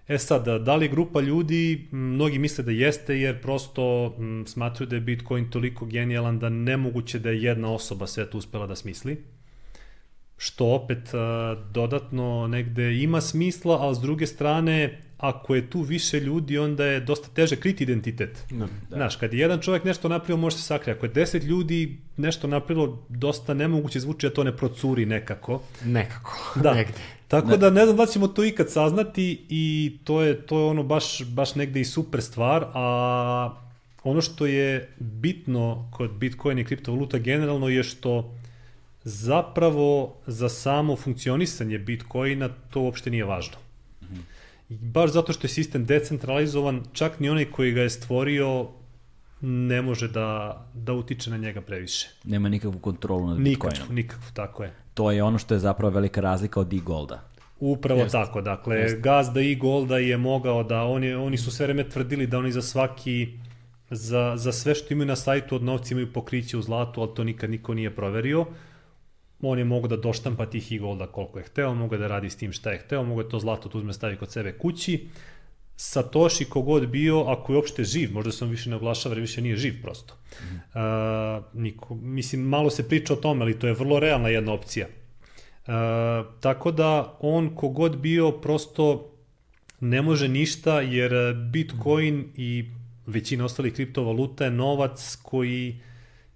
[0.08, 4.16] E sad, da li grupa ljudi, mnogi misle da jeste, jer prosto
[4.46, 8.68] smatruju da je Bitcoin toliko genijalan da nemoguće da je jedna osoba sve to uspela
[8.68, 9.24] da smisli
[10.44, 11.10] što opet
[11.72, 17.00] dodatno negde ima smisla, ali s druge strane, ako je tu više ljudi, onda je
[17.00, 18.46] dosta teže kriti identitet.
[18.52, 18.68] Da.
[18.90, 20.92] Znaš, kad je jedan čovjek nešto napravio, može se sakriti.
[20.92, 25.62] Ako je deset ljudi nešto napravilo, dosta nemoguće zvuči da to ne procuri nekako.
[25.86, 26.74] Nekako, Da.
[26.80, 27.00] negde.
[27.28, 27.58] Tako Ne.
[27.58, 31.24] da ne znam da ćemo to ikad saznati i to je, to je ono baš,
[31.26, 33.54] baš negde i super stvar, a
[34.04, 38.34] ono što je bitno kod Bitcoin i kriptovaluta generalno je što
[39.04, 43.58] zapravo za samo funkcionisanje Bitcoina to uopšte nije važno.
[44.70, 48.68] I Baš zato što je sistem decentralizovan, čak ni onaj koji ga je stvorio
[49.42, 52.10] ne može da, da utiče na njega previše.
[52.24, 53.96] Nema nikakvu kontrolu nad Nikakvu, Bitcoinom.
[53.96, 54.74] nikakvu, tako je.
[54.94, 57.24] To je ono što je zapravo velika razlika od e-golda.
[57.60, 58.18] Upravo Jeste.
[58.18, 62.38] tako, dakle, Gazda i Golda je mogao da, oni, oni su sve vreme tvrdili da
[62.38, 63.40] oni za svaki,
[63.90, 67.24] za, za sve što imaju na sajtu od novca imaju pokriće u zlatu, ali to
[67.24, 68.46] nikad niko nije proverio.
[69.42, 72.38] On je mogao da doštampa tih i Golda koliko je hteo, mogao da radi s
[72.38, 75.08] tim šta je hteo, mogao je to zlato da uzme stavi kod sebe kući.
[75.76, 79.42] Satoshi kogod bio, ako je uopšte živ, možda se on više ne oglašava, jer više
[79.42, 80.14] nije živ prosto.
[80.14, 80.56] Mm.
[80.56, 84.88] Uh, niko, mislim, malo se priča o tome, ali to je vrlo realna jedna opcija.
[84.88, 85.74] Uh,
[86.40, 89.12] tako da on kogod bio prosto
[89.80, 92.66] ne može ništa jer Bitcoin i
[93.06, 95.80] većina ostalih kriptovaluta je novac koji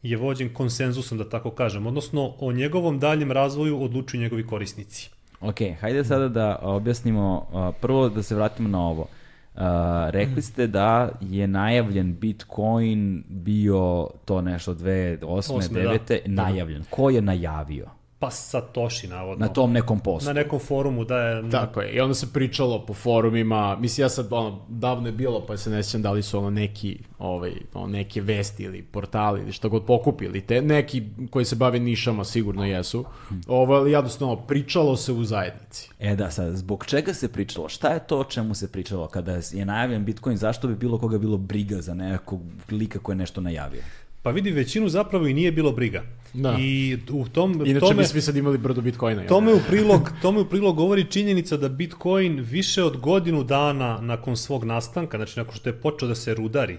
[0.10, 1.88] je vođen konsenzusom, da tako kažem.
[1.88, 5.10] Odnosno, o njegovom daljem razvoju odlučuju njegovi korisnici.
[5.42, 7.48] Ok, hajde sada da objasnimo,
[7.82, 9.08] prvo da se vratimo na ovo.
[9.56, 15.26] A, rekli ste da je najavljen Bitcoin bio to nešto 2008.
[15.28, 16.20] Osme, 9.
[16.26, 16.44] da.
[16.44, 16.84] najavljen.
[16.90, 17.86] Ko je najavio?
[18.26, 19.46] Pa Satoshi, navodno.
[19.46, 20.28] Na tom nekom postu.
[20.28, 21.50] Na nekom forumu da je...
[21.50, 25.46] Tako je, i onda se pričalo po forumima, mislim ja sad, ono, davno je bilo,
[25.46, 29.42] pa se ne sjećam da li su ono neki, ovaj, ono, neke vesti ili portali
[29.42, 33.06] ili što god pokupili, te neki koji se bave nišama sigurno jesu,
[33.48, 35.90] ovo, ali jednostavno, pričalo se u zajednici.
[36.00, 37.70] E da, sad, zbog čega se pričalo?
[37.70, 40.38] Šta je to o čemu se pričalo kada je najavljen Bitcoin?
[40.38, 42.42] Zašto bi bilo koga bilo briga za nekog
[42.72, 43.82] lika koji je nešto najavio?
[44.26, 46.04] Pa vidi, većinu zapravo i nije bilo briga.
[46.34, 46.58] Da.
[46.60, 49.22] I u tom, Inače tome, bi svi sad imali brdo Bitcoina.
[49.22, 49.30] jel?
[49.30, 54.38] tome, u prilog, tome u prilog govori činjenica da Bitcoin više od godinu dana nakon
[54.38, 56.78] svog nastanka, znači nakon što je počeo da se rudari,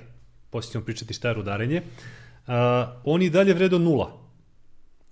[0.50, 1.82] poslije ćemo pričati šta je rudarenje,
[2.46, 2.52] uh,
[3.04, 4.18] on i dalje vredo nula.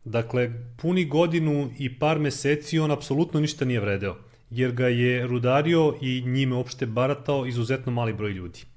[0.05, 4.17] Dakle, puni godinu i par meseci on apsolutno ništa nije vredeo,
[4.51, 8.74] jer ga je rudario i njime uopšte baratao izuzetno mali broj ljudi.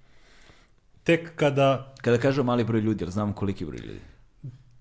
[1.07, 3.99] Tek kada Kada kažem mali broj ljudi, jer znam koliki broj ljudi.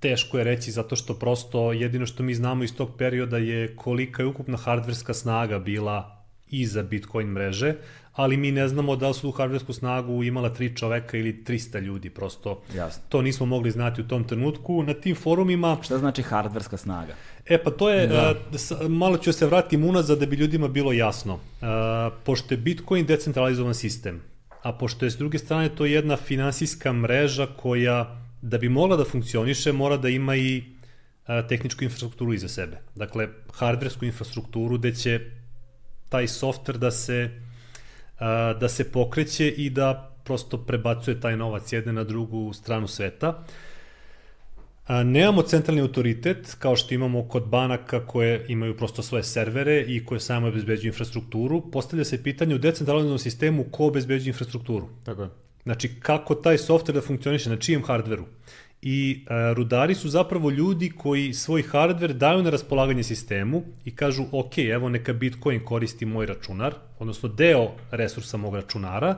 [0.01, 4.23] teško je reći zato što prosto jedino što mi znamo iz tog perioda je kolika
[4.23, 7.74] je ukupna hardverska snaga bila iza Bitcoin mreže,
[8.12, 12.11] ali mi ne znamo da li su hardversku snagu imala tri čoveka ili 300 ljudi,
[12.11, 13.03] prosto Jasno.
[13.09, 14.82] to nismo mogli znati u tom trenutku.
[14.82, 17.15] Na tim forumima, Šta znači hardverska snaga?
[17.47, 18.35] e pa to je, da.
[18.89, 21.39] malo ću se vratim unazad da bi ljudima bilo jasno.
[21.62, 24.23] A, pošto je Bitcoin decentralizovan sistem,
[24.67, 29.05] a pošto je s druge strane to jedna finansijska mreža koja da bi mogla da
[29.05, 30.65] funkcioniše mora da ima i
[31.27, 32.79] a, tehničku infrastrukturu iza sebe.
[32.95, 35.21] Dakle, hardversku infrastrukturu gde će
[36.09, 37.31] taj softver da se
[38.19, 43.45] a, da se pokreće i da prosto prebacuje taj novac jedne na drugu stranu sveta.
[44.87, 50.05] A, nemamo centralni autoritet kao što imamo kod banaka koje imaju prosto svoje servere i
[50.05, 51.71] koje samo obezbeđuju infrastrukturu.
[51.71, 54.89] Postavlja se pitanje u decentralizovanom sistemu ko obezbeđuje infrastrukturu.
[55.05, 55.29] Tako je.
[55.63, 58.25] Znači, kako taj softver da funkcioniše, na čijem hardveru.
[58.83, 64.25] I e, rudari su zapravo ljudi koji svoj hardver daju na raspolaganje sistemu i kažu,
[64.33, 69.17] ok, evo neka Bitcoin koristi moj računar, odnosno deo resursa mog računara,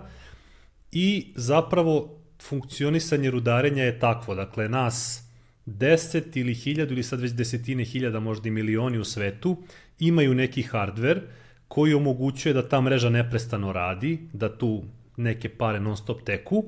[0.92, 5.27] i zapravo funkcionisanje rudarenja je takvo, dakle nas
[5.78, 9.56] 10 ili 1000 ili sad već desetine hiljada, možda i milioni u svetu,
[9.98, 11.20] imaju neki hardver
[11.68, 14.82] koji omogućuje da ta mreža neprestano radi, da tu
[15.16, 16.64] neke pare non stop teku.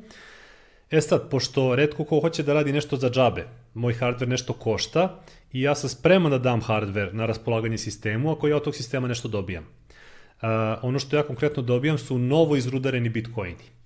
[0.91, 5.21] E sad, pošto redko ko hoće da radi nešto za džabe, moj hardver nešto košta
[5.53, 9.09] i ja sam spreman da dam hardver na raspolaganje sistemu ako ja od tog sistema
[9.09, 9.65] nešto dobijam.
[9.65, 10.49] Uh,
[10.83, 13.80] ono što ja konkretno dobijam su novo izrudareni bitcoini.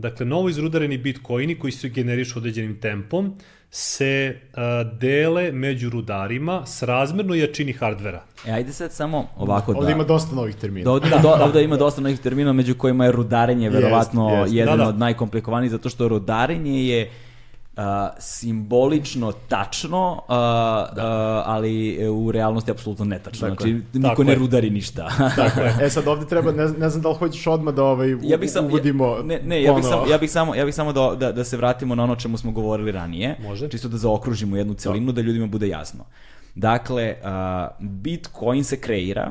[0.00, 3.34] Dakle, novo izrudareni bitcoini koji se generišu određenim tempom
[3.70, 8.22] se uh, dele među rudarima s razmerno jačini hardvera.
[8.46, 9.92] E, ajde sad samo ovako Ovde da...
[9.92, 10.84] ima dosta novih termina.
[10.84, 14.54] Da, ovde, ima, do, ovde ima dosta novih termina, među kojima je rudarenje verovatno jest.
[14.54, 14.88] jedan Da, da.
[14.88, 17.10] od najkomplikovanijih, zato što rudarenje je
[17.80, 20.36] a, simbolično tačno, a,
[20.96, 23.48] a, ali e, u realnosti apsolutno netačno.
[23.48, 23.82] Tako znači, je.
[23.92, 24.38] niko Tako ne je.
[24.38, 25.08] rudari ništa.
[25.36, 25.76] Tako je.
[25.82, 28.50] E sad ovde treba, ne, ne znam da li hoćeš odmah da ovaj, ja bih
[28.50, 31.14] sam, uvodimo ja, ne, ne, ja bih, sam, ja bih samo, ja bih samo da,
[31.18, 33.36] da, da se vratimo na ono čemu smo govorili ranije.
[33.42, 33.68] Može.
[33.68, 36.04] Čisto da zaokružimo jednu celinu, da ljudima bude jasno.
[36.54, 39.30] Dakle, a, Bitcoin se kreira,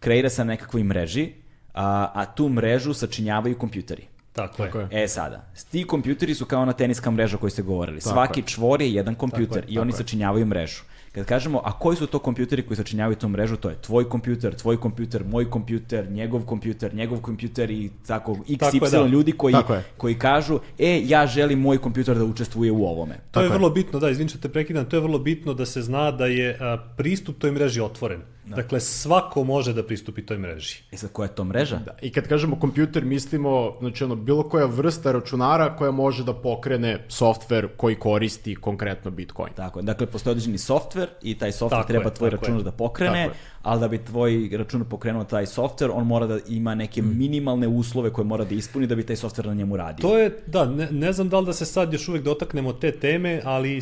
[0.00, 1.32] kreira se na nekakvoj mreži,
[1.74, 4.06] a, a tu mrežu sačinjavaju kompjuteri.
[4.36, 4.88] Tako, Tako je.
[4.92, 5.04] je.
[5.04, 8.00] E sada, ti kompjuteri su kao ona teniska mreža o kojoj ste govorili.
[8.00, 10.04] Svaki čvor je jedan kompjuter je, i oni tako je.
[10.04, 10.82] sačinjavaju mrežu.
[11.12, 14.54] Kad kažemo, a koji su to kompjuteri koji sačinjavaju tu mrežu, to je tvoj kompjuter,
[14.54, 19.06] tvoj kompjuter, moj kompjuter, njegov kompjuter, njegov kompjuter i tako XY Tako je, da.
[19.06, 19.84] ljudi koji, Tako je.
[19.96, 23.14] koji kažu, e, ja želim moj kompjuter da učestvuje u ovome.
[23.14, 23.58] To je Tako je.
[23.58, 26.26] vrlo bitno, da, izvin što te prekidam, to je vrlo bitno da se zna da
[26.26, 28.20] je a, pristup toj mreži otvoren.
[28.46, 30.76] Dakle, svako može da pristupi toj mreži.
[30.92, 31.76] E sad, koja je to mreža?
[31.76, 31.96] Da.
[32.02, 37.04] I kad kažemo kompjuter, mislimo, znači ono, bilo koja vrsta računara koja može da pokrene
[37.08, 39.52] softver koji koristi konkretno Bitcoin.
[39.54, 39.82] Tako je.
[39.82, 42.64] Dakle, postoji određeni softver i taj softver Tako treba je, tvoj računar je.
[42.64, 43.30] da pokrene,
[43.62, 48.12] ali da bi tvoj računar pokrenuo taj softver, on mora da ima neke minimalne uslove
[48.12, 50.02] koje mora da ispuni da bi taj softver na njemu radio.
[50.08, 52.92] To je, da, ne, ne znam da li da se sad još uvek dotaknemo te
[52.92, 53.80] teme, ali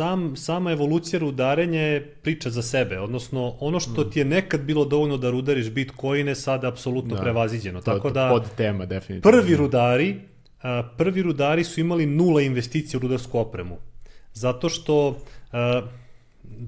[0.00, 4.84] sam, sama evolucija rudarenja je priča za sebe, odnosno ono što ti je nekad bilo
[4.84, 7.20] dovoljno da rudariš bitcoine, sada je apsolutno Da.
[7.22, 7.80] prevaziđeno.
[7.80, 9.30] To Tako da pod tema, definitivno.
[9.30, 10.16] prvi rudari,
[10.62, 13.76] a, prvi rudari su imali nula investicija u rudarsku opremu.
[14.32, 15.18] Zato što
[15.52, 15.82] a,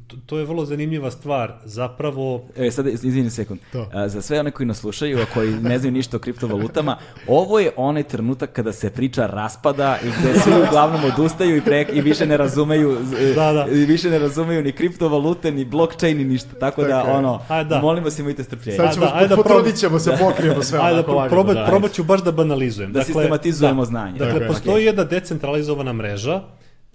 [0.07, 1.53] to, to je vrlo zanimljiva stvar.
[1.65, 3.61] Zapravo, E, sad, izvini sekund.
[3.73, 3.87] To.
[3.93, 6.97] A, za sve one koji nas slušaju, a koji ne znaju ništa o kriptovalutama,
[7.27, 11.87] ovo je onaj trenutak kada se priča raspada i gde svi uglavnom odustaju i, pre,
[11.93, 13.67] i više ne razumeju e, Da, da.
[13.73, 16.49] i više ne razumeju ni kriptovalute, ni blockchain, ni ništa.
[16.61, 17.03] Tako da, je.
[17.13, 17.81] ono, Ajde, da.
[17.81, 18.77] molimo se imajte strpljenja.
[18.77, 20.79] Sad ćemo, da, ajde da potrudit ćemo se, pokrijemo sve.
[20.83, 21.67] Ajde da probat, da.
[21.69, 22.93] probat ću baš da banalizujem.
[22.93, 24.19] Da sistematizujemo znanje.
[24.19, 24.49] Dakle, je.
[24.49, 26.43] postoji jedna decentralizovana mreža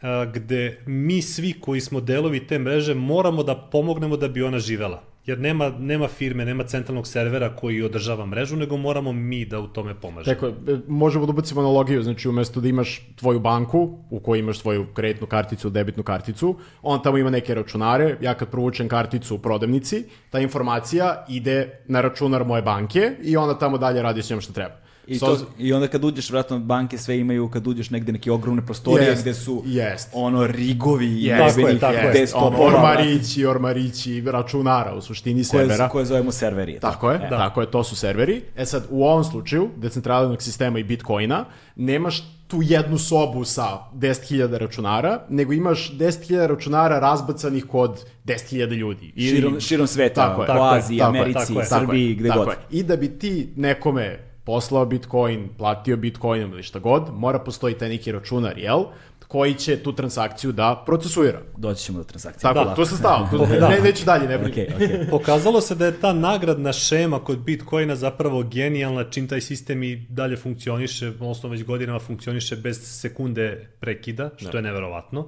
[0.02, 4.60] a, gde mi svi koji smo delovi te mreže moramo da pomognemo da bi ona
[4.60, 5.04] živela.
[5.28, 9.68] Jer nema, nema firme, nema centralnog servera koji održava mrežu, nego moramo mi da u
[9.68, 10.36] tome pomažemo.
[10.36, 14.60] Tako e, možemo da ubacimo analogiju, znači umesto da imaš tvoju banku u kojoj imaš
[14.60, 19.40] svoju kreditnu karticu, debitnu karticu, on tamo ima neke računare, ja kad provučem karticu u
[19.40, 24.42] prodavnici, ta informacija ide na računar moje banke i ona tamo dalje radi s njom
[24.42, 24.87] što treba.
[25.08, 28.32] I, to, obz- I onda kad uđeš, vratno, banke sve imaju, kad uđeš negde neke
[28.32, 30.10] ogromne prostorije Jest, gde su jest.
[30.14, 32.28] ono rigovi Tako je, jebenih tako je.
[32.36, 35.90] ono, ormarići, ormarići, računara u suštini koje, servera.
[35.90, 36.80] koje zovemo serveri.
[36.80, 37.30] Tako je, E.
[37.30, 38.42] tako je, to su serveri.
[38.56, 42.18] E sad, u ovom slučaju, decentralizovanog sistema i Bitcoina, nemaš
[42.48, 43.64] tu jednu sobu sa
[43.94, 49.12] 10.000 računara, nego imaš 10.000 računara razbacanih kod 10.000 ljudi.
[49.16, 52.08] Ili- Širom, širom sveta, Tako je, po tako Aziji, tako Americi, tako je, Tako Srbiji,
[52.08, 52.54] je, gde tako god.
[52.70, 52.80] je.
[52.80, 57.90] I da bi ti nekome poslao Bitcoin, platio Bitcoinom ili šta god, mora postoji taj
[57.90, 58.84] neki računar, jel?
[59.28, 61.42] Koji će tu transakciju da procesuira.
[61.58, 62.42] Doći ćemo do transakcije.
[62.42, 62.76] Tako, Da.
[62.76, 63.70] tu sam stao, tu, Da.
[63.70, 64.52] ne, neću dalje, ne brini.
[64.52, 65.08] Okej, okej.
[65.18, 69.96] Pokazalo se da je ta nagradna šema kod Bitcoina zapravo genijalna čim taj sistem i
[70.10, 75.28] dalje funkcioniše, odnosno već godinama funkcioniše bez sekunde prekida, što je neverovatno.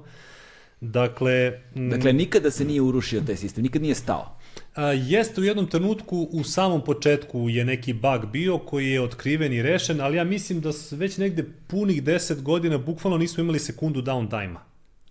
[0.80, 4.36] Dakle, Dakle, nikada se nije urušio taj sistem, nikad nije stao.
[4.80, 9.52] A, jeste u jednom trenutku, u samom početku je neki bug bio koji je otkriven
[9.52, 14.02] i rešen, ali ja mislim da već negde punih 10 godina bukvalno nismo imali sekundu
[14.02, 14.60] downtime-a.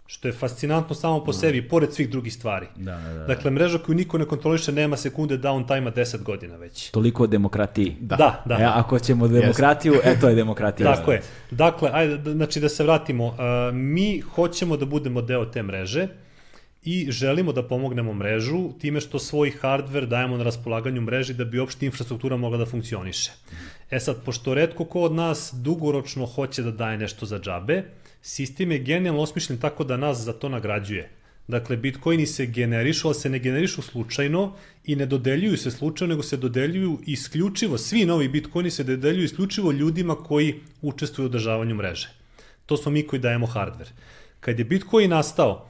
[0.05, 2.67] Što je fascinantno samo po sebi, pored svih drugih stvari.
[2.75, 3.25] Da, da, da.
[3.25, 6.89] Dakle, mreža koju niko ne kontroliše nema sekunde downtime-a 10 godina već.
[6.91, 7.95] Toliko o demokratiji.
[7.99, 8.43] Da, da.
[8.45, 8.63] da.
[8.63, 10.91] E, ako ćemo demokratiju, e, to je demokratija.
[10.95, 11.21] Tako je.
[11.51, 13.25] Dakle, ajde, da- znači da se vratimo.
[13.27, 13.35] Uh,
[13.73, 16.07] mi hoćemo da budemo deo te mreže
[16.89, 21.59] i želimo da pomognemo mrežu time što svoj hardware dajemo na raspolaganju mreži da bi
[21.59, 23.31] uopšte infrastruktura mogla da funkcioniše.
[23.91, 27.83] E sad, pošto redko ko od nas dugoročno hoće da daje nešto za džabe,
[28.21, 31.09] sistem je genijalno osmišljen tako da nas za to nagrađuje.
[31.47, 34.53] Dakle, bitcoini se generišu, ali se ne generišu slučajno
[34.85, 39.71] i ne dodeljuju se slučajno, nego se dodeljuju isključivo, svi novi bitcoini se dodeljuju isključivo
[39.71, 42.09] ljudima koji učestvuju u održavanju mreže.
[42.65, 43.93] To smo mi koji dajemo hardware.
[44.39, 45.68] Kad je Bitcoin nastao,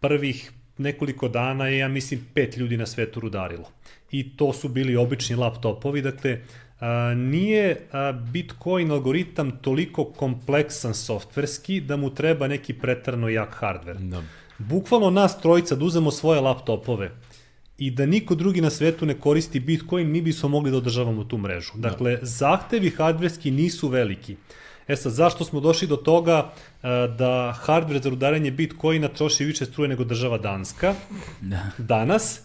[0.00, 3.70] prvih nekoliko dana je, ja mislim, pet ljudi na svetu rudarilo.
[4.10, 6.38] I to su bili obični laptopovi, dakle,
[6.80, 13.98] a, nije a, Bitcoin algoritam toliko kompleksan softverski da mu treba neki pretrano jak hardware.
[13.98, 14.22] Da.
[14.58, 17.10] Bukvalno nas trojica da uzemo svoje laptopove
[17.78, 21.38] i da niko drugi na svetu ne koristi Bitcoin, mi bismo mogli da održavamo tu
[21.38, 21.72] mrežu.
[21.74, 24.36] Dakle, zahtevi hardverski nisu veliki.
[24.88, 26.52] E sad, zašto smo došli do toga
[26.82, 26.88] e,
[27.18, 30.94] da hardware za rudarenje Bitcoina troši više struje nego država Danska
[31.40, 31.70] Da.
[31.78, 32.40] danas?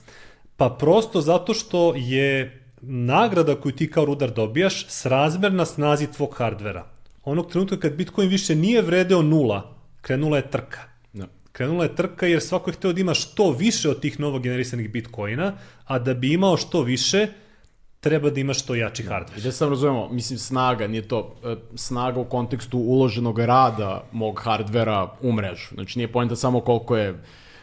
[0.58, 6.86] Pa prosto zato što je nagrada koju ti kao rudar dobijaš srazmerna snazi tvog hardvera.
[7.24, 10.80] Onog trenutka kad Bitcoin više nije vredeo nula, krenula je trka.
[11.14, 11.28] Da.
[11.52, 14.92] Krenula je trka jer svako je hteo da ima što više od tih novo generisanih
[14.92, 15.54] bitcoina,
[15.86, 17.28] a da bi imao što više,
[18.02, 19.38] treba da ima što jači hardware.
[19.38, 24.42] I da sam razumemo, mislim snaga, nije to e, snaga u kontekstu uloženog rada mog
[24.44, 25.68] hardvera u mrežu.
[25.74, 27.16] Znači nije poenta samo koliko je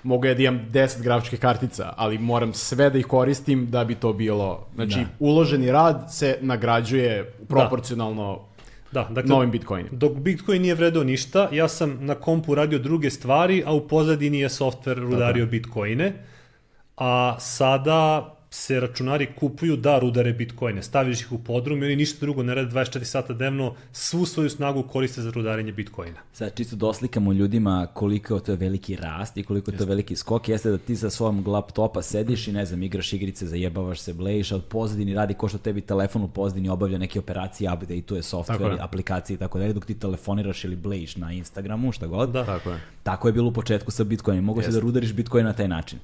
[0.03, 3.95] mogu ja da imam 10 grafičkih kartica, ali moram sve da ih koristim da bi
[3.95, 5.07] to bilo, znači Da.
[5.19, 8.49] uloženi rad se nagrađuje proporcionalno
[8.93, 9.89] Da, dakle, novim bitcoinima.
[9.93, 14.41] Dok Bitcoin nije vredeo ništa, ja sam na kompu radio druge stvari, a u pozadini
[14.41, 16.13] je softver rudario Bitcoine.
[16.97, 20.83] A sada se računari kupuju da rudare Bitcoine.
[20.83, 24.51] Staviš ih u podrum i oni ništa drugo ne rade 24 sata dnevno, svu svoju
[24.51, 26.17] snagu koriste za rudarenje Bitcoina.
[26.33, 30.49] Sad čisto doslikamo ljudima koliko je to veliki rast i koliko je to veliki skok,
[30.49, 34.53] jeste da ti sa svojom laptopa sediš i ne znam, igraš igrice, zajebavaš se, blejiš,
[34.53, 38.73] a od pozadini radi ko što tebi telefon u pozadini obavlja neke operacije, update-uje software,
[38.73, 38.81] je.
[38.81, 42.31] aplikacije i tako dalje, dok ti telefoniraš ili blejiš na Instagramu, šta god.
[42.31, 42.45] Da.
[42.45, 42.81] Tako je.
[43.03, 44.45] Tako je bilo u početku sa Bitcoinom.
[44.45, 45.99] Mogu se da rudariš Bitcoin na taj način.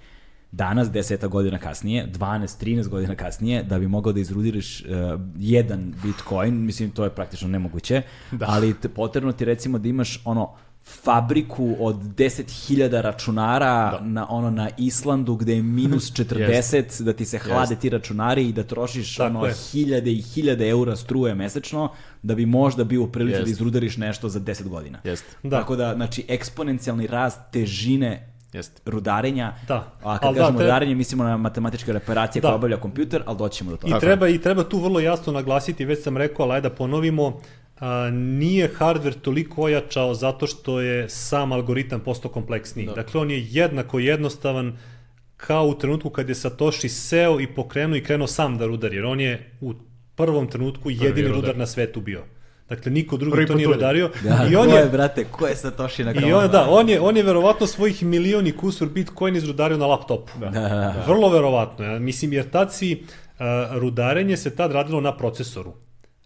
[0.57, 4.87] Danas, deseta godina kasnije, 12, 13 godina kasnije, da bi mogao da izrudiriš uh,
[5.39, 8.03] jedan Bitcoin, mislim, to je praktično nemoguće,
[8.33, 8.47] da.
[8.49, 10.55] ali te, potrebno ti recimo da imaš ono
[10.85, 14.01] fabriku od 10.000 računara da.
[14.01, 18.53] na ono na Islandu gde je minus 40 da ti se hlade ti računari i
[18.53, 19.55] da trošiš Tako ono je.
[19.55, 21.89] hiljade i hiljade eura struje mesečno
[22.23, 23.45] da bi možda bio u prilici Jest.
[23.45, 25.01] da izrudariš nešto za 10 godina.
[25.05, 25.27] Jeste.
[25.43, 25.61] Da.
[25.61, 28.83] Tako da, znači, eksponencijalni rast težine Jeste.
[28.87, 29.93] rudarenja, Da.
[30.03, 32.49] a kad Al da, kažemo treba- rudarenje, mislimo na matematičke reparacije Da.
[32.49, 33.97] koje obavlja kompjuter, ali doćemo do toga.
[33.97, 37.41] I treba, I treba tu vrlo jasno naglasiti, već sam rekao, ali da ponovimo,
[37.79, 42.87] a, nije hardware toliko ojačao zato što je sam algoritam postao kompleksniji.
[42.87, 44.79] Dakle, on je jednako jednostavan
[45.37, 49.05] kao u trenutku kad je Satoshi seo i pokrenuo i krenuo sam da rudari, jer
[49.05, 49.75] on je u
[50.15, 51.35] prvom trenutku jedini rudar.
[51.35, 52.23] rudar na svetu bio.
[52.69, 54.11] Dakle, niko drugi Prvi to nije rudario.
[54.23, 56.89] Da, I on ko je, je, brate, ko je Satoshi na I on, da, on
[56.89, 60.33] je, on je verovatno svojih milioni kusur Bitcoin izrudario na laptopu.
[60.41, 61.85] Da, da, Vrlo verovatno.
[61.85, 61.99] Ja.
[61.99, 63.45] Mislim, jer tad si, uh,
[63.79, 65.75] rudarenje se tad radilo na procesoru.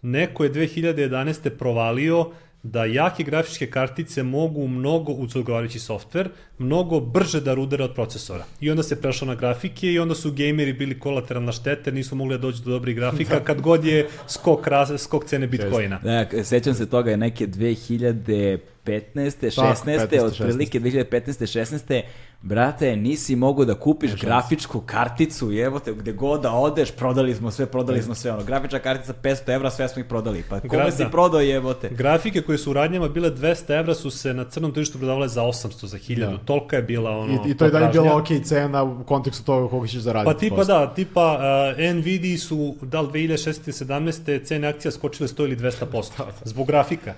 [0.01, 1.49] Neko je 2011.
[1.49, 2.31] provalio
[2.63, 8.45] da jake grafičke kartice mogu mnogo, uz odgovarajući softver, mnogo brže da rudare od procesora.
[8.61, 12.15] I onda se prešao na grafike i onda su gejmeri bili kolateralna šteta, jer nisu
[12.15, 15.99] mogli da dođu do dobrih grafika kad god je skok, raz, skok cene Bitcoina.
[16.03, 18.59] Da, sećam se toga je neke 2015.
[18.85, 19.97] 16.
[19.97, 21.05] Tako, 15., otprilike 2015.
[21.11, 22.01] 16.
[22.41, 27.51] Brate, nisi mogao da kupiš grafičku karticu, evo te, gde god da odeš, prodali smo
[27.51, 30.83] sve, prodali smo sve, ono, grafička kartica 500 evra, sve smo ih prodali, pa kome
[30.83, 31.09] Gra- si da.
[31.09, 31.89] prodao jebote?
[31.89, 35.41] Grafike koje su u radnjama bile 200 evra su se na crnom tržištu prodavale za
[35.41, 36.19] 800, za 1000.
[36.19, 36.37] Da.
[36.45, 39.69] Tolika je bila ono I, I to je dalje bila ok cena u kontekstu toga
[39.69, 40.33] koliko ćeš zaraditi.
[40.33, 40.73] Pa tipa posle.
[40.73, 41.39] da, tipa
[41.77, 43.85] uh, Nvidia su da li 2016.
[43.85, 44.45] 17.
[44.45, 46.23] cene akcija skočile 100 ili 200%.
[46.43, 47.13] Zbog grafika.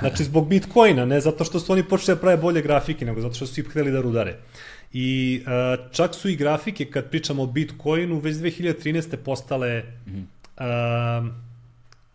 [0.00, 3.34] Znači zbog Bitcoina, ne zato što su oni počeli da prave bolje grafike, nego zato
[3.34, 4.36] što su ih hteli da rudare.
[4.92, 9.16] I uh, čak su i grafike, kad pričamo o Bitcoinu, već 2013.
[9.16, 9.82] postale
[10.56, 11.26] uh,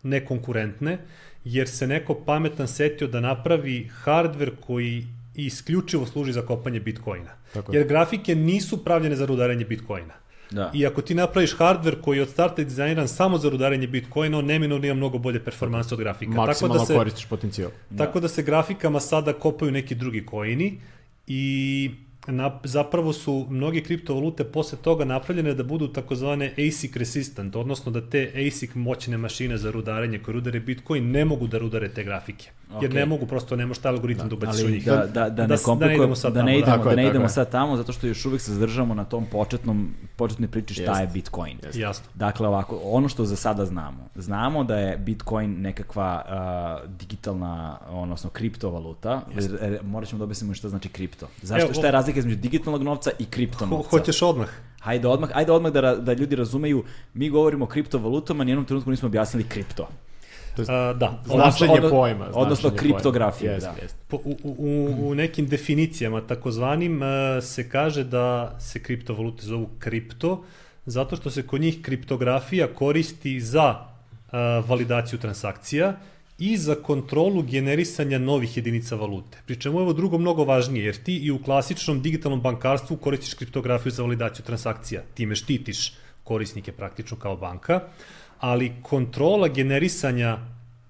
[0.04, 0.98] nekonkurentne,
[1.46, 7.30] jer se neko pametan setio da napravi hardware koji isključivo služi za kopanje Bitcoina.
[7.54, 7.80] Tako je.
[7.80, 10.14] Jer grafike nisu pravljene za rudarenje Bitcoina.
[10.52, 10.72] Da.
[10.74, 14.46] I ako ti napraviš hardware koji je od starta dizajniran samo za rudarenje Bitcoina, on
[14.46, 16.32] neminovno ima mnogo bolje performanse od grafika.
[16.32, 17.72] Maksimalno Tako da se, koristiš potencijal.
[17.98, 20.80] tako da se grafikama sada kopaju neki drugi koini
[21.28, 21.92] i
[22.28, 28.02] na, zapravo su mnoge kriptovalute posle toga napravljene da budu takozvane ASIC resistant, odnosno da
[28.04, 32.50] te ASIC moćne mašine za rudarenje koje rudare Bitcoin ne mogu da rudare te grafike.
[32.72, 32.94] Jer Ok.
[32.94, 34.86] ne mogu, prosto ne može taj algoritam da, ubaciš u njih.
[34.86, 36.96] da, da, da, ne s- komplikujemo, idemo sad da ne tamo, idemo, Tako da je,
[36.98, 40.74] ne idemo sad tamo, zato što još uvijek se zadržamo na tom početnom, početnoj priči
[40.74, 41.04] šta Jeste.
[41.04, 41.58] je Bitcoin.
[41.76, 42.06] Jasno.
[42.16, 44.08] Dakle, ovako, ono što za sada znamo.
[44.16, 46.26] Znamo da je Bitcoin nekakva
[46.84, 49.22] uh, digitalna, odnosno kriptovaluta.
[49.36, 49.78] Yes.
[49.84, 51.28] Morat ćemo da objasnimo šta znači kripto.
[51.42, 53.90] Zašto, Evo, šta je razlika između digitalnog novca i kripto Ho, novca?
[53.90, 54.50] hoćeš odmah?
[54.80, 56.84] Hajde odmah, ajde odmah da, ra- da ljudi razumeju,
[57.14, 59.88] mi govorimo o kriptovalutama, nijednom trenutku nismo objasnili kripto.
[60.58, 60.66] Uh,
[60.98, 62.26] da, Značenje odno- pojma.
[62.34, 63.54] odnosno značenje kriptografiju, pojma.
[63.56, 63.82] Jeste, da.
[63.82, 63.98] jeste.
[64.08, 67.08] Po, u, u, u nekim definicijama takozvanim e,
[67.42, 70.44] se kaže da se kriptovalute zovu kripto,
[70.86, 75.94] zato što se kod njih kriptografija koristi za e, validaciju transakcija
[76.42, 79.38] i za kontrolu generisanja novih jedinica valute.
[79.46, 83.34] Pri čemu je ovo drugo mnogo važnije, jer ti i u klasičnom digitalnom bankarstvu koristiš
[83.34, 85.04] kriptografiju za validaciju transakcija.
[85.14, 85.94] Time štitiš
[86.24, 87.82] korisnike praktično kao banka,
[88.40, 90.38] ali kontrola generisanja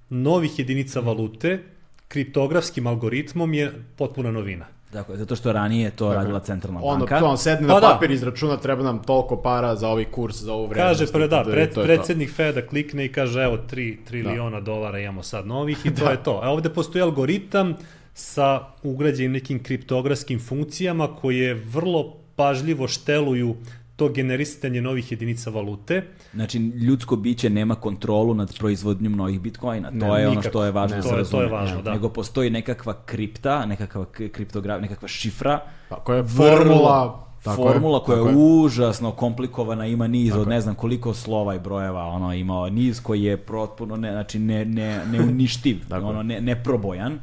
[0.10, 1.60] novih jedinica valute
[2.08, 4.66] kriptografskim algoritmom je potpuna novina.
[4.94, 7.20] Dakle, zato što ranije to radila centralna Ono, banka.
[7.20, 7.88] to on sedne Pa na da.
[7.88, 11.00] papir izračuna, treba nam toliko para za ovaj kurs, za ovu vrednost.
[11.00, 15.24] Kaže, pre, da, pred, to predsednik Feda klikne i kaže, evo, 3 triliona dolara imamo
[15.24, 16.40] sad novih i to je to.
[16.44, 17.76] A ovde postoji algoritam
[18.14, 23.56] sa ugrađenim nekim kriptografskim funkcijama koje vrlo pažljivo šteluju
[23.96, 26.04] to generisanje novih jedinica valute.
[26.34, 29.90] Znači, ljudsko biće nema kontrolu nad proizvodnjom novih bitcoina.
[29.90, 30.50] To Ne, je ono nikako.
[30.50, 31.92] što je važno Ne, da se to je- to je važno, da.
[31.92, 35.60] Nego postoji nekakva kripta, nekakva k- kriptogra, nekakva šifra,
[35.90, 38.38] Tako je, vrlo- formula, tako je, formula koja tako je je.
[38.38, 43.24] užasno komplikovana, ima niz od ne znam koliko slova i brojeva, ono ima niz koji
[43.24, 46.10] je potpuno ne, znači ne, ne, neuništiv, Tako je.
[46.10, 47.20] ono ne, neprobojan.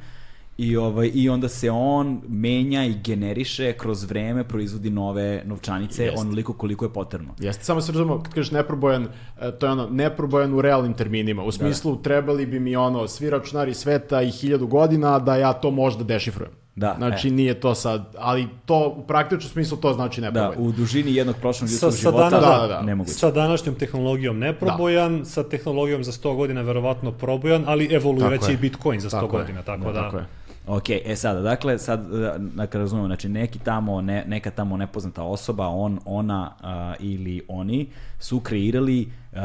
[0.58, 6.20] I, ovaj, I onda se on menja i generiše kroz vreme, proizvodi nove novčanice, Jeste.
[6.20, 7.34] onoliko koliko je potrebno.
[7.40, 9.08] Jeste, samo se razumemo, kad kažeš neprobojan,
[9.40, 11.42] e, to je ono, neprobojan u realnim terminima.
[11.44, 15.70] U smislu, trebali bi mi ono, svi računari sveta i hiljadu godina da ja to
[15.70, 16.52] možda dešifrujem.
[16.76, 17.30] Da, Znači, e.
[17.30, 20.54] nije to sad, ali to, u praktičnom smislu, to znači Da, neprobojan.
[20.60, 22.82] u dužini jednog prošlog Sa- ljudskog sa života dana- da, da, da.
[22.82, 23.14] nemoguće.
[23.14, 28.54] Sa današnjom tehnologijom neprobojan, sa tehnologijom za 100 godina verovatno probojan, ali evoluiraće je.
[28.54, 29.40] i Bitcoin za 100 Tako je.
[29.40, 30.02] godina, tako da...
[30.02, 30.24] Tako je.
[30.68, 32.06] Ok, e sada, dakle, sad,
[32.40, 37.88] dakle, razumemo, znači neki tamo, ne, neka tamo nepoznata osoba, on, ona a, ili oni
[38.18, 39.40] su kreirali a,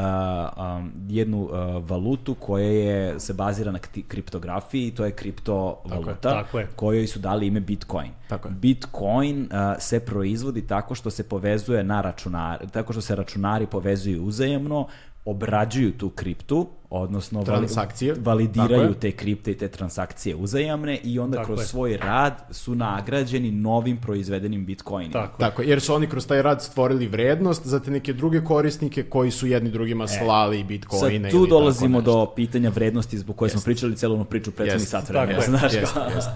[0.56, 3.78] a, jednu a, valutu koja je, se bazira na
[4.08, 6.68] kriptografiji, to je kriptovaluta, tako je.
[6.76, 8.10] kojoj su dali ime Bitcoin.
[8.28, 8.54] Tako je.
[8.54, 14.24] Bitcoin a, se proizvodi tako što se povezuje na računar, tako što se računari povezuju
[14.24, 14.86] uzajemno,
[15.24, 18.14] obrađuju tu kriptu, odnosno Transakcije.
[18.18, 21.66] Validiraju te kripte i te transakcije uzajamne i onda Tako kroz je.
[21.66, 25.12] svoj rad su nagrađeni novim proizvedenim bitcoinima.
[25.12, 25.38] Tako.
[25.38, 29.02] Tako, je, jer su oni kroz taj rad stvorili vrednost za te neke druge korisnike
[29.02, 33.50] koji su jedni drugima slali Sad bitcoine tu ili dolazimo do pitanja vrednosti zbog koje
[33.50, 35.40] smo pričali celu onu priču prethodnih sat vremena.
[35.40, 35.58] Tako je.
[35.58, 36.28] Znaš, Jest, jest.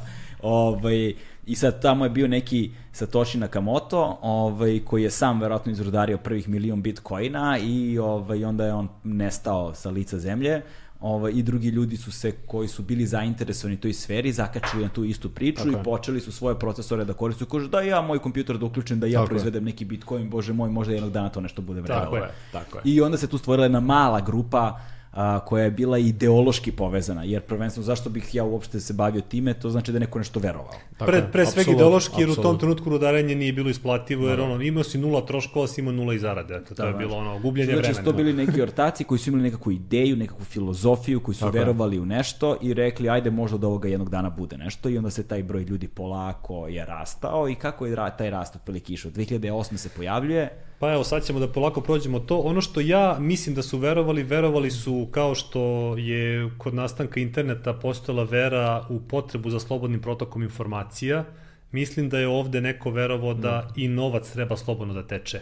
[0.42, 1.14] Ovaj,
[1.46, 6.48] I sad tamo je bio neki Satoshi Nakamoto, ovaj, koji je sam verovatno izrudario prvih
[6.48, 10.62] milion bitcoina i ovaj, onda je on nestao sa lica zemlje.
[11.00, 15.04] Ovaj, I drugi ljudi su se, koji su bili zainteresovani toj sferi, zakačili na tu
[15.04, 15.82] istu priču Tako i je.
[15.82, 17.44] počeli su svoje procesore da koriste.
[17.50, 19.28] Kažu da ja moj kompjuter da uključim, da ja Tako je.
[19.28, 22.04] proizvedem neki bitcoin, bože moj, možda jednog dana to nešto bude vredno.
[22.04, 22.30] Tako je.
[22.52, 22.82] Tako je.
[22.84, 24.80] I onda se tu stvorila jedna mala grupa
[25.12, 29.54] a, koja je bila ideološki povezana, jer prvenstveno zašto bih ja uopšte se bavio time,
[29.54, 30.74] to znači da je neko nešto verovao.
[30.98, 34.62] Tako pre, pre svega ideološki, jer u tom trenutku rudarenje nije bilo isplativo, jer ono,
[34.62, 36.54] imao si nula troškova, si imao nula i zarade.
[36.54, 37.98] Eto, to je bilo ono, gubljenje Znači, vremena.
[37.98, 41.56] su to bili neki ortaci koji su imali nekakvu ideju, nekakvu filozofiju, koji su Tako
[41.56, 41.60] je.
[41.60, 45.10] verovali u nešto i rekli, ajde možda od ovoga jednog dana bude nešto i onda
[45.10, 49.10] se taj broj ljudi polako je rastao i kako je taj rast otprilike išao.
[49.10, 49.76] 2008.
[49.76, 52.38] se pojavljuje, Pa evo, sad ćemo da polako prođemo to.
[52.38, 57.72] Ono što ja mislim da su verovali, verovali su kao što je kod nastanka interneta
[57.72, 61.24] postojala vera u potrebu za slobodnim protokom informacija.
[61.72, 65.40] Mislim da je ovde neko verovao da i novac treba slobodno da teče.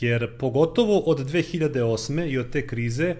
[0.00, 2.26] Jer pogotovo od 2008.
[2.30, 3.16] i od te krize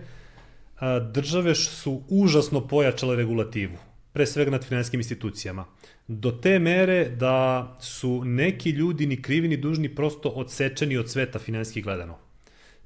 [1.13, 3.77] države su užasno pojačale regulativu,
[4.13, 5.65] pre svega nad finansijskim institucijama.
[6.09, 11.39] Do te mere da su neki ljudi ni krivi ni dužni prosto odsečeni od sveta
[11.39, 12.19] finansijski gledano.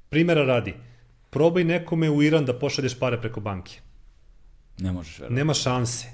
[0.09, 0.73] Primera radi,
[1.29, 3.79] probaj nekome u Iran da pošalješ pare preko banke.
[4.79, 5.35] ne možeš verovati.
[5.35, 6.07] Nema šanse.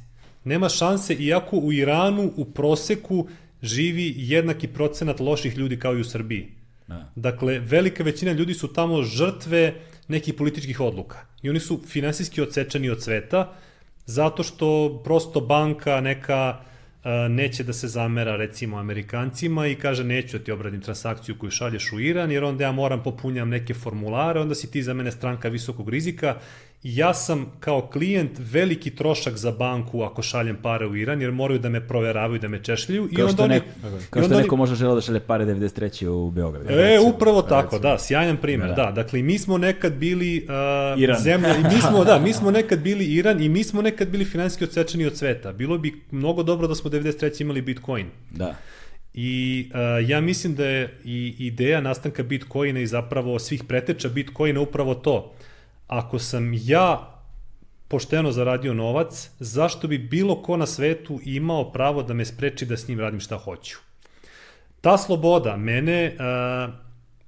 [0.43, 3.27] Nema šanse, iako u Iranu u proseku
[3.61, 6.51] živi jednaki procenat loših ljudi kao i u Srbiji.
[6.87, 7.11] Da.
[7.15, 9.73] Dakle, velika većina ljudi su tamo žrtve
[10.07, 11.25] nekih političkih odluka.
[11.41, 13.53] I oni su finansijski odsečeni od sveta,
[14.05, 16.59] zato što prosto banka neka
[17.29, 21.91] neće da se zamera recimo Amerikancima i kaže neću da ti obradim transakciju koju šalješ
[21.93, 25.49] u Iran jer onda ja moram popunjam neke formulare, onda si ti za mene stranka
[25.49, 26.35] visokog rizika
[26.85, 31.59] ja sam kao klijent veliki trošak za banku ako šaljem pare u Iran jer moraju
[31.59, 34.35] da me proveravaju, da me češljaju i Kao onda što, oni, neko, kao što onda
[34.35, 36.07] oni- neko može želeo da šalje pare 93.
[36.07, 36.69] u Beogradu.
[36.69, 38.75] E, upravo tako, da, sjajan primjer, Da.
[38.75, 38.91] da.
[38.93, 40.47] Dakle, mi smo nekad bili
[40.95, 41.19] uh, Iran.
[41.19, 44.25] zemlja, i mi smo, da, mi smo nekad bili Iran i mi smo nekad bili
[44.25, 45.53] finansijski odsečeni od sveta.
[45.53, 47.41] Bilo bi mnogo dobro da smo 93.
[47.41, 48.05] imali Bitcoin.
[48.31, 48.55] Da.
[49.13, 54.59] I uh, ja mislim da je i ideja nastanka Bitcoina i zapravo svih preteča Bitcoina
[54.59, 55.33] upravo to.
[55.87, 57.09] Ako sam ja
[57.87, 62.77] pošteno zaradio novac, zašto bi bilo ko na svetu imao pravo da me spreči da
[62.77, 63.77] s njim radim šta hoću?
[64.81, 66.73] Ta sloboda mene uh,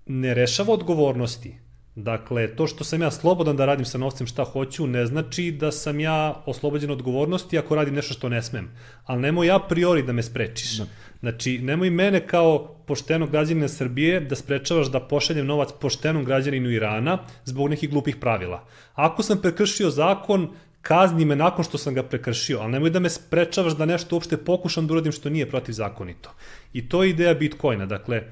[0.06, 1.65] ne rešava odgovornosti.
[1.96, 5.72] Dakle, to što sam ja slobodan da radim sa novcem šta hoću, ne znači da
[5.72, 8.70] sam ja oslobođen odgovornosti ako radim nešto što ne smem.
[9.06, 10.82] Ali nemoj a priori da me sprečiš.
[11.20, 17.18] Znači, nemoj mene kao poštenog građanina Srbije da sprečavaš da pošaljem novac poštenom građaninu Irana
[17.46, 18.66] zbog nekih glupih pravila.
[18.94, 20.50] Ako sam prekršio zakon,
[20.82, 24.38] kazni me nakon što sam ga prekršio, ali nemoj da me sprečavaš da nešto uopšte
[24.38, 26.34] pokušam da uradim što nije protivzakonito.
[26.74, 27.86] I to je ideja Bitcoina.
[27.86, 28.24] Dakle,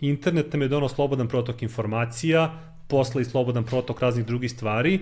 [0.00, 5.00] internet nam je donao slobodan protok informacija, posle i slobodan protok raznih drugih stvari.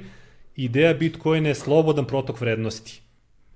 [0.57, 3.01] Ideja Bitcoina je slobodan protok vrednosti.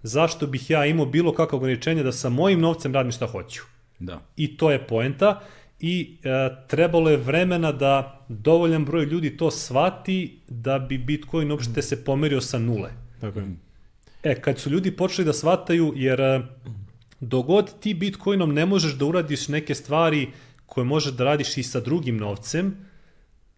[0.02, 3.62] Zašto bih ja imao bilo kakvo ograničenje da sa mojim novcem radim šta hoću?
[3.98, 4.20] Da.
[4.36, 5.40] I to je poenta.
[5.82, 6.28] i e,
[6.68, 12.40] trebalo je vremena da dovoljan broj ljudi to shvati da bi Bitcoin uopšte se pomerio
[12.40, 12.90] sa nule.
[13.20, 13.46] Tako je.
[14.22, 16.40] E, kad su ljudi počeli da shvataju, jer e,
[17.20, 20.28] dogod ti Bitcoinom ne možeš da uradiš neke stvari
[20.66, 22.76] koje možeš da radiš i sa drugim novcem,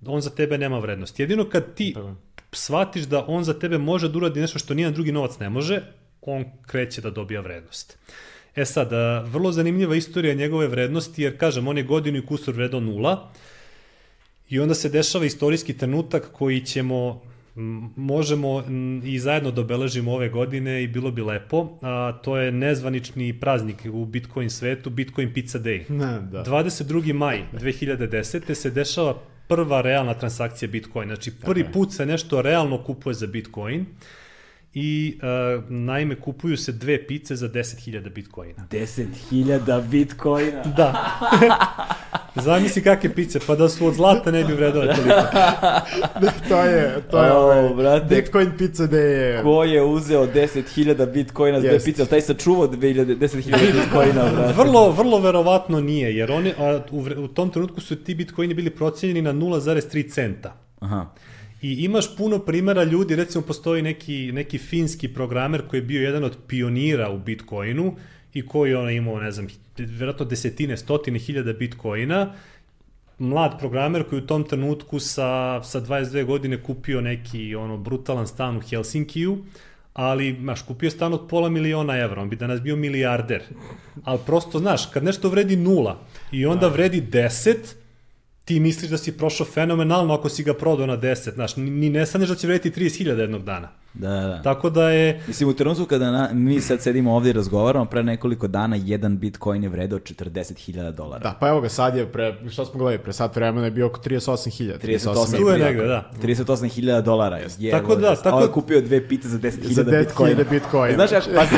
[0.07, 1.21] on za tebe nema vrednost.
[1.21, 2.15] Jedino kad ti Tako je.
[2.53, 5.83] shvatiš da on za tebe može da uradi nešto što nijedan drugi novac ne može,
[6.21, 7.99] on kreće da dobija vrednost.
[8.57, 8.91] E sad,
[9.27, 13.31] vrlo zanimljiva istorija njegove vrednosti, jer kažem, on je godinu i kusur vredao nula,
[14.49, 17.23] i onda se dešava istorijski trenutak koji ćemo
[17.97, 18.65] možemo
[19.05, 21.79] i zajedno da obeležimo ove godine i bilo bi lepo.
[21.83, 25.91] A, to je nezvanični praznik u Bitcoin svetu, Bitcoin Pizza Day.
[25.91, 26.45] Ne, da.
[26.45, 27.13] 22.
[27.13, 28.55] maj 2010.
[28.55, 29.15] se dešava
[29.49, 31.15] prva realna transakcija Bitcoina.
[31.15, 33.87] Znači prvi put se nešto realno kupuje za Bitcoin
[34.75, 38.67] i uh, naime kupuju se dve pice za 10.000 Bitcoina.
[38.71, 40.63] 10.000 bitcoina.
[40.77, 40.95] Da.
[42.43, 45.21] Zamisli kakve pice, pa da su od zlata ne bi vredove toliko.
[46.49, 48.15] to je, to je O, ovaj, brate.
[48.15, 49.43] Bitcoin pizza day je...
[49.43, 54.53] Ko je uzeo 10.000 bitcoina za dve pice, ali taj sačuvao 2000 10.000 bitcoina, brate.
[54.53, 58.71] Vrlo, vrlo verovatno nije, jer oni, a, u, u tom trenutku su ti bitcoini bili
[58.71, 60.57] procenjeni na 0,3 centa.
[60.81, 61.07] Aha.
[61.65, 66.25] I imaš puno primera ljudi, recimo postoji neki, neki finski programer koji je bio jedan
[66.25, 67.95] od pionira u Bitcoinu
[68.35, 69.47] i koji je imao, ne znam,
[69.79, 72.33] vjerojatno desetine, stotine hiljada Bitcoina,
[73.19, 78.57] mlad programer koji u tom trenutku sa, sa 22 godine kupio neki ono brutalan stan
[78.57, 79.39] u Helsinkiju,
[79.95, 83.43] ali, znaš, kupio stan od pola miliona evra, on bi danas bio milijarder.
[84.05, 85.99] Ali prosto, znaš, kad nešto vredi nula
[86.33, 87.57] i onda vredi 10,
[88.45, 91.91] ti misliš da si prošao fenomenalno ako si ga prodao na 10, znaš, ni, ni
[91.91, 93.69] ne saneš da će vrediti 30.000 jednog dana.
[93.95, 94.43] Da, da.
[94.43, 98.03] Tako da je, Mislim, u trenutku kada na, mi sad sedimo ovdje i razgovaramo, pre
[98.03, 101.19] nekoliko dana jedan bitcoin je vredao 40.000 dolara.
[101.21, 103.87] Da, pa evo ga, sad je, pre, šta smo gledali, pre sat vremena je bio
[103.87, 104.79] oko 38.000.
[104.79, 105.65] 38 tu je jako.
[105.65, 106.11] negde, da.
[106.23, 107.39] 38.000 dolara.
[107.59, 110.45] Je, Tako da, tako- A on je kupio dve pite za 10.000 Za 10.000 bitcoina.
[110.45, 110.95] bitcoina.
[110.97, 111.57] Znaš, kako, pazi,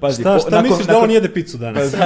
[0.00, 1.94] pazi Šta, po- šta nakon- misliš da nakon- on jede picu danas?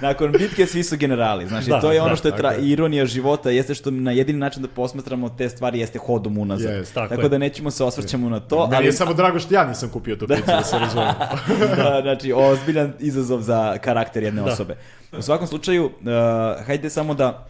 [0.00, 3.06] Nakon bitke svi su generali, znači Da, to je ono da, što je tra- ironija
[3.06, 6.70] života, jeste što na jedini način da posmatramo te stvari jeste hodom unazad.
[6.70, 7.28] Jest, tako tako je.
[7.28, 10.16] da nećemo se osvrćemo na to, Meni ali je samo drago što ja nisam kupio
[10.16, 11.14] tu picu, da se razumem.
[11.76, 14.52] da, znači ozbiljan izazov za karakter jedne Da.
[14.52, 14.76] osobe.
[15.18, 17.46] U svakom slučaju, uh, hajde samo da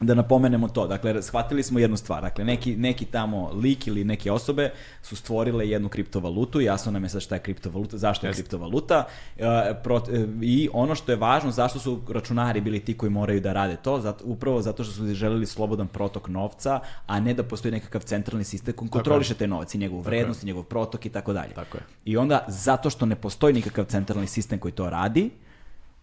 [0.00, 0.86] da napomenemo to.
[0.86, 2.22] Dakle, shvatili smo jednu stvar.
[2.22, 4.70] Dakle, neki, neki tamo lik ili neke osobe
[5.02, 6.60] su stvorile jednu kriptovalutu.
[6.60, 8.42] Jasno nam je sad šta je kriptovaluta, zašto je Jeste.
[8.42, 9.04] kriptovaluta.
[9.36, 9.44] Uh,
[9.84, 13.52] prot- e, I ono što je važno, zašto su računari bili ti koji moraju da
[13.52, 17.72] rade to, zato, upravo zato što su želeli slobodan protok novca, a ne da postoji
[17.72, 21.32] nekakav centralni sistem koji kontroliše te novac i njegovu vrednost, i njegov protok i tako
[21.32, 21.54] dalje.
[21.54, 21.82] Tako je.
[22.04, 25.30] I onda, zato što ne postoji nikakav centralni sistem koji to radi,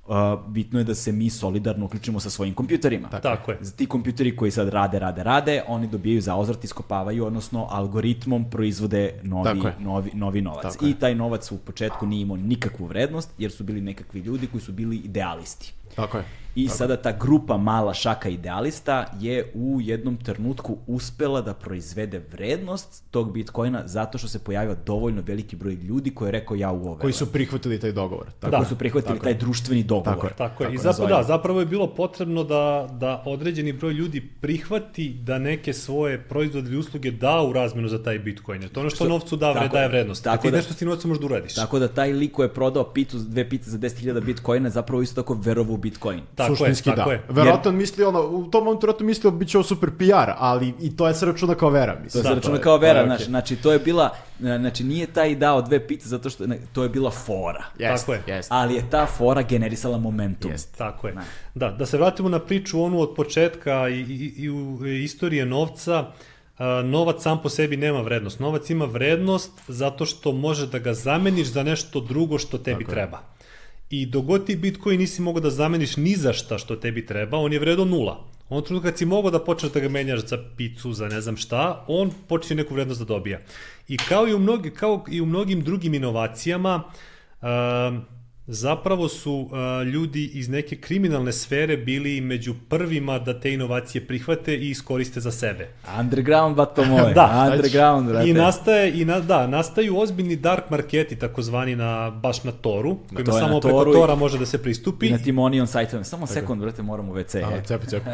[0.07, 0.15] uh,
[0.47, 3.09] bitno je da se mi solidarno uključimo sa svojim kompjuterima.
[3.09, 3.59] Tako je.
[3.75, 9.61] Ti kompjuteri koji sad rade, rade, rade, oni dobijaju zaozvrat, iskopavaju, odnosno algoritmom proizvode novi,
[9.61, 10.73] Tako novi, novi novac.
[10.73, 14.47] Tako I taj novac u početku nije imao nikakvu vrednost, jer su bili nekakvi ljudi
[14.47, 15.73] koji su bili idealisti.
[15.95, 16.23] Tako je.
[16.55, 23.03] I sada ta grupa mala šaka idealista je u jednom trenutku uspela da proizvede vrednost
[23.11, 26.75] tog bitcoina zato što se pojavio dovoljno veliki broj ljudi koji je rekao ja u
[26.77, 28.25] ovo Koji su prihvatili taj dogovor.
[28.25, 29.37] Tako Tako Da, su prihvatili tako taj je.
[29.37, 30.15] društveni dogovor.
[30.15, 30.33] Tako je.
[30.33, 30.67] Tako je.
[30.67, 35.39] I Tako zapravo, da, zapravo je bilo potrebno da, da određeni broj ljudi prihvati da
[35.39, 38.61] neke svoje proizvode ili usluge da u razmenu za taj Bitcoin.
[38.61, 39.89] To je ono što, Što- novcu da, tako daje je.
[39.89, 40.23] vrednost.
[40.23, 41.55] Tako Tako ti da- nešto s tim novcem možeš da uradiš.
[41.55, 45.15] Tako da taj lik koji je prodao pitu, dve pite za 10.000 bitcoina zapravo isto
[45.15, 46.21] tako verovo bitcoin.
[46.35, 47.13] Tako Suštinski je, tako da.
[47.13, 47.23] je.
[47.29, 50.05] Verovatno on misli, ono, u tom momentu verovatno mislio bit će ovo super PR,
[50.37, 52.23] ali i to je se računa kao vera, To mislim.
[52.23, 53.07] se Da, računa je- kao je vera, okej.
[53.07, 54.09] znači, znači to je bila,
[54.39, 57.63] znači nije taj dao dve pice zato što, ne, to je bila fora.
[57.79, 58.21] Jest, Tako je.
[58.27, 58.49] jest.
[58.51, 60.51] Ali je ta fora generisala momentum.
[60.51, 60.77] Jest.
[60.77, 61.13] Tako je.
[61.13, 61.21] Da.
[61.55, 66.05] Da, da se vratimo na priču onu od početka i, i, i u istorije novca,
[66.57, 68.39] a, novac sam po sebi nema vrednost.
[68.39, 72.91] Novac ima vrednost zato što može da ga zameniš za nešto drugo što tebi Tako
[72.91, 72.95] je.
[72.95, 73.19] treba.
[73.91, 77.53] I dogod ti Bitcoin nisi mogao da zameniš ni za šta što tebi treba, on
[77.53, 78.23] je vredo nula.
[78.49, 81.37] On trenutka kad si mogao da počneš da ga menjaš za picu, za ne znam
[81.37, 83.39] šta, on počne neku vrednost da dobija.
[83.87, 86.83] I kao i u, mnogi, kao i u mnogim drugim inovacijama,
[87.41, 88.01] um,
[88.53, 94.55] zapravo su uh, ljudi iz neke kriminalne sfere bili među prvima da te inovacije prihvate
[94.55, 95.67] i iskoriste za sebe.
[95.99, 97.13] Underground, bato moj.
[97.15, 98.29] Da, Underground, brate.
[98.29, 103.31] I nastaje i na, da, nastaju ozbiljni dark marketi takozvani na baš na Toru, kojima
[103.31, 105.07] to je na samo preko Toru i- Tora može da se pristupi.
[105.07, 106.03] I na tim Onion sajtovima.
[106.03, 107.43] Samo sekund, brate, moram u WC.
[107.45, 107.61] A, e.
[107.65, 108.09] cepi, cepi.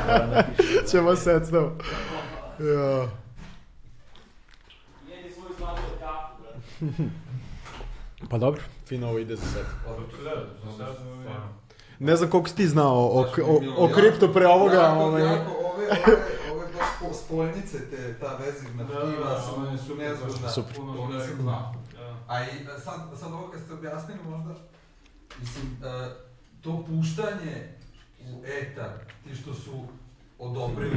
[0.90, 1.70] Ćemo sad s tom.
[2.60, 3.08] Ja.
[8.30, 9.66] Pa dobro, fino ovo ide za sad.
[11.98, 14.74] Ne znam koliko si ti znao o, o, o kripto pre ovoga.
[14.74, 15.22] Jako, ovaj.
[15.22, 16.16] jako, ove, ove,
[16.52, 20.48] ove baš spo- spoljnice, te, ta vezivna Da, da, tkiva da, su, su nezgodna.
[20.48, 20.76] Super.
[20.76, 21.74] Puno nisam znao.
[21.98, 22.16] Da.
[22.28, 24.54] A i e, sad, sad ovo kad ste objasnili možda,
[25.40, 26.10] mislim, e,
[26.60, 27.68] to puštanje
[28.32, 28.90] u etar,
[29.24, 29.72] ti što su
[30.38, 30.96] odobrili,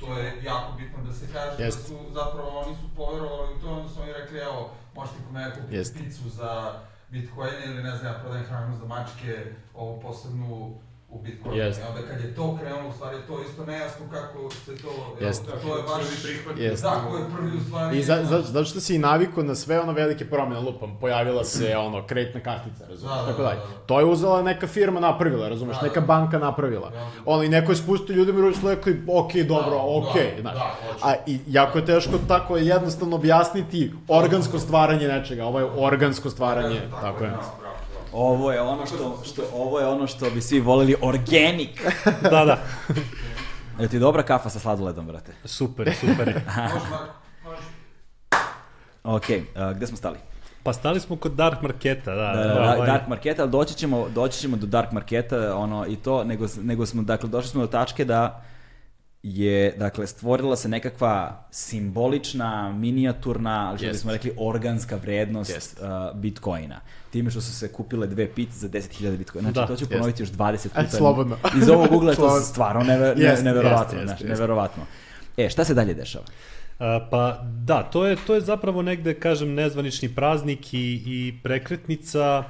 [0.00, 1.78] to je jako bitno da se kaže Jest.
[1.78, 5.32] da su zapravo oni su poverovali u to, onda su oni rekli evo, možete kod
[5.32, 5.94] mene kupiti Jest.
[5.96, 6.80] picu za
[7.12, 9.44] Bitcoin ili ne znam, ja prodajem hranu za mačke,
[9.74, 10.78] ovo posebnu
[11.12, 11.56] u Bitcoinu.
[11.56, 11.80] Jest.
[11.80, 14.88] I onda kad je to krenulo, u stvari je to isto nejasno kako se to,
[15.20, 15.44] jel, Jest.
[15.44, 16.02] to je baš...
[16.02, 16.58] Prvi prihvat.
[16.58, 16.82] Jest.
[16.82, 17.98] Da, ko je prvi u stvari...
[17.98, 21.44] I za, za, zato što si i navikao na sve ono velike promjene, lupam, pojavila
[21.44, 23.60] se ono kreditna kartica, razumiješ, Da, da, tako da, dalje.
[23.60, 23.86] da, da.
[23.86, 26.06] To je uzela neka firma napravila, razumeš, Da, neka da.
[26.06, 26.90] banka napravila.
[26.90, 27.06] Da.
[27.26, 30.54] Ono, i neko je spustio ljudima i su rekli, ok, dobro, Da, ok, da, znaš.
[30.54, 30.76] da.
[31.02, 36.80] A i jako je teško tako jednostavno objasniti organsko stvaranje nečega, ovo je organsko stvaranje,
[37.00, 37.30] tako je.
[37.30, 37.76] bravo, bravo, bravo.
[38.12, 41.70] Ovo je ono što, što, ovo je ono što bi svi volili organic.
[42.22, 42.58] Da, da.
[43.80, 45.32] Je ti dobra kafa sa sladoledom, brate?
[45.44, 46.40] Super, super.
[47.44, 47.62] Može?
[49.04, 49.24] Ok,
[49.56, 50.18] a, gde smo stali?
[50.62, 52.32] Pa stali smo kod Dark Marketa, da.
[52.32, 55.86] Da, da, da, ovaj, Dark Marketa, ali doći ćemo, doći ćemo do Dark Marketa, ono,
[55.86, 58.44] i to, nego, nego smo, dakle, došli smo do tačke da
[59.22, 63.98] je, dakle, stvorila se nekakva simbolična, minijaturna, ali što Jest.
[64.00, 65.80] bismo rekli, organska vrednost Jest.
[65.80, 66.80] uh, Bitcoina.
[67.10, 69.50] Time što su se kupile dve pice za 10.000 Bitcoina.
[69.50, 69.66] Znači, Da.
[69.66, 69.92] to ću Jest.
[69.92, 70.80] ponoviti još 20 puta.
[70.80, 71.36] Ajde, slobodno.
[71.56, 74.24] Iz ovog ugla je to stvarno neve, ne, Jest, neverovatno, jest, jest.
[74.24, 74.82] neverovatno.
[75.36, 76.24] E, šta se dalje dešava?
[76.78, 82.44] A, pa da, to je, to je zapravo negde, kažem, nezvanični praznik i, i prekretnica.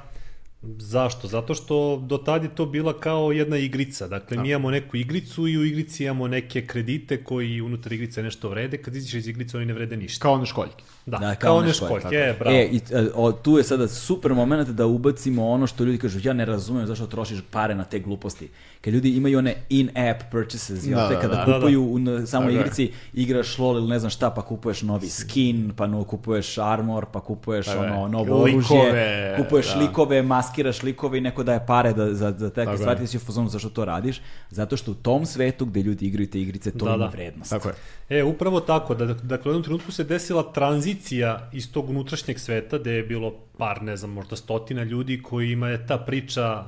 [0.63, 1.27] Zašto?
[1.27, 4.07] Zato što do tad je to bila kao jedna igrica.
[4.07, 8.49] Dakle, mi imamo neku igricu i u igrici imamo neke kredite koji unutar igrice nešto
[8.49, 8.77] vrede.
[8.77, 10.21] Kad iziđeš iz igrice, oni ne vrede ništa.
[10.21, 10.83] Kao one školjke.
[11.05, 12.15] Da, Da, kao, kao one školjke, tako.
[12.15, 12.57] e, bravo.
[12.57, 16.19] E, i, e, o, tu je sada super moment da ubacimo ono što ljudi kažu,
[16.23, 18.49] ja ne razumem zašto trošiš pare na te gluposti.
[18.81, 22.25] Kad ljudi imaju one in-app purchases, Da, te, da, kada da, da, kupuju u na
[22.25, 22.59] samoj Tako je.
[22.59, 27.05] igrici, igraš LOL ili ne znam šta, pa kupuješ novi skin, pa no, kupuješ armor,
[27.11, 27.77] pa kupuješ je.
[27.77, 29.79] ono, novo Likove, oružje, kupuješ da.
[29.79, 30.21] likove,
[30.53, 33.49] maskiraš likove i neko daje pare da, za, za Tako stvari, ti si u fazonu
[33.49, 36.91] zašto to radiš, zato što u tom svetu gde ljudi igraju te igrice, to Da,
[36.91, 37.09] ima da.
[37.09, 37.49] vrednost.
[37.49, 37.75] Tako je.
[38.09, 38.95] E, upravo tako.
[38.95, 43.33] Da, dakle, u jednom trenutku se desila tranzicija iz tog unutrašnjeg sveta, gde je bilo
[43.57, 46.63] par, ne znam, možda stotina ljudi kojima je ta priča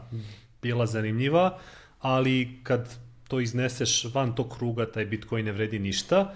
[0.62, 1.57] bila zanimljiva,
[2.02, 2.95] ali kad
[3.28, 6.34] to izneseš van tog kruga, taj Bitcoin ne vredi ništa,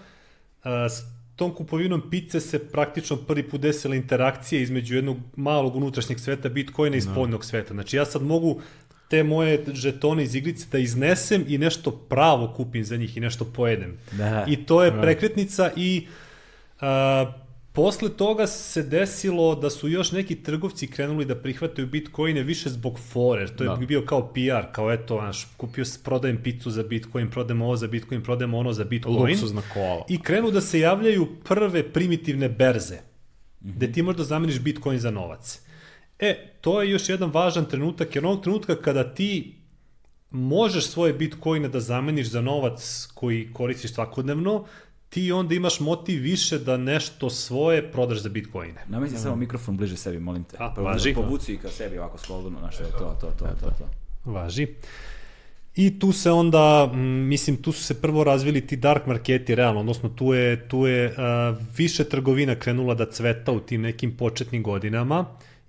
[1.40, 6.98] tom kupovinom pice se praktično prvi put desila interakcija između jednog malog unutrašnjeg sveta Bitcoina
[6.98, 7.74] i spoljnog sveta.
[7.74, 8.62] Znači ja sad mogu
[9.08, 13.46] te moje žetone iz igrice da iznesem i nešto pravo kupim za njih i nešto
[13.46, 13.98] pojedem.
[14.12, 14.46] Da.
[14.48, 16.08] I to je prekretnica i
[16.82, 17.34] a,
[17.72, 23.00] posle toga se desilo da su još neki trgovci krenuli da prihvataju bitcoine više zbog
[23.02, 23.48] fore.
[23.48, 23.76] To je Da.
[23.78, 27.88] bio kao PR, kao eto, znaš, kupio, s- prodajem picu za bitcoin, prodajem ovo za
[27.88, 29.18] bitcoin, prodajem ono za bitcoin.
[29.18, 30.06] Luksuzna kola.
[30.10, 33.00] I krenu da se javljaju prve primitivne berze,
[33.62, 35.62] gde ti možda zameniš bitcoin za novac.
[36.20, 36.30] E,
[36.62, 39.56] to je još jedan važan trenutak, jer onog trenutka kada ti
[40.32, 42.82] možeš svoje bitcoine da zameniš za novac
[43.14, 44.66] koji koristiš svakodnevno,
[45.10, 48.86] ti onda imaš motiv više da nešto svoje prodaš za bitcoine.
[48.88, 50.58] Namesti samo mikrofon bliže sebi, molim te.
[50.60, 51.14] A, Pa važi.
[51.14, 54.32] Povuci ka sebi ovako slobodno, znaš, evo, to, to, to, to, to.
[54.32, 54.68] Važi.
[55.76, 56.92] I tu se onda,
[57.28, 61.14] mislim, tu su se prvo razvili ti dark marketi, realno, odnosno tu je, tu je
[61.18, 65.26] a, više trgovina krenula da cveta u tim nekim početnim godinama,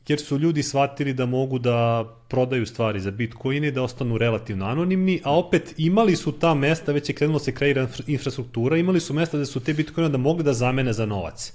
[0.08, 4.66] jer su ljudi shvatili da mogu da prodaju stvari za bitcoine i da ostanu relativno
[4.66, 8.76] anonimni, a opet imali su ta mesta, već je krenulo da se kreira infra- infrastruktura,
[8.76, 11.52] imali su mesta da su te bitcoine da mogli da zamene za novac.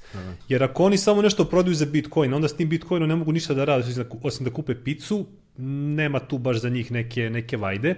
[0.50, 3.54] Jer ako oni samo nešto prodaju za bitcoin, onda s tim bitcoinom ne mogu ništa
[3.54, 5.26] da rade da, osim da kupe picu,
[5.58, 7.96] nema tu baš za njih neke, neke vajde.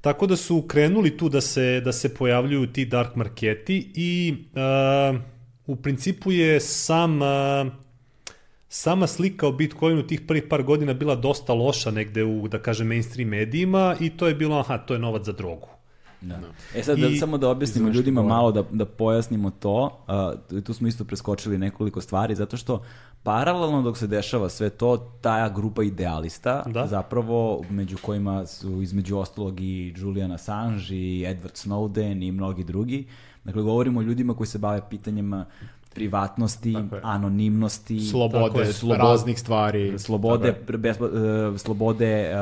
[0.00, 4.34] Tako da su krenuli tu da se, da se pojavljuju ti dark marketi i
[5.12, 5.20] uh,
[5.66, 7.28] u principu je sam, uh,
[8.70, 12.86] sama slika o Bitcoinu tih prvih par godina bila dosta loša negde u, da kažem,
[12.86, 15.68] mainstream medijima i to je bilo, aha, to je novac za drogu.
[16.20, 16.40] Da.
[16.74, 18.30] E sad, da, I- samo da objasnimo ljudima govor.
[18.30, 20.04] malo, da, da pojasnimo to,
[20.52, 22.82] uh, tu- smo isto preskočili nekoliko stvari, zato što
[23.22, 26.86] paralelno dok se dešava sve to, ta grupa idealista, Da.
[26.86, 33.06] zapravo među kojima su između ostalog i Julian Assange i Edward Snowden i mnogi drugi,
[33.44, 35.46] dakle govorimo o ljudima koji se bave pitanjima
[35.90, 39.98] privatnosti, anonimnosti, Slobode, Tako je, slobod- raznih stvari.
[39.98, 40.78] slobode, je.
[40.78, 42.38] bezbo, e, slobode, a,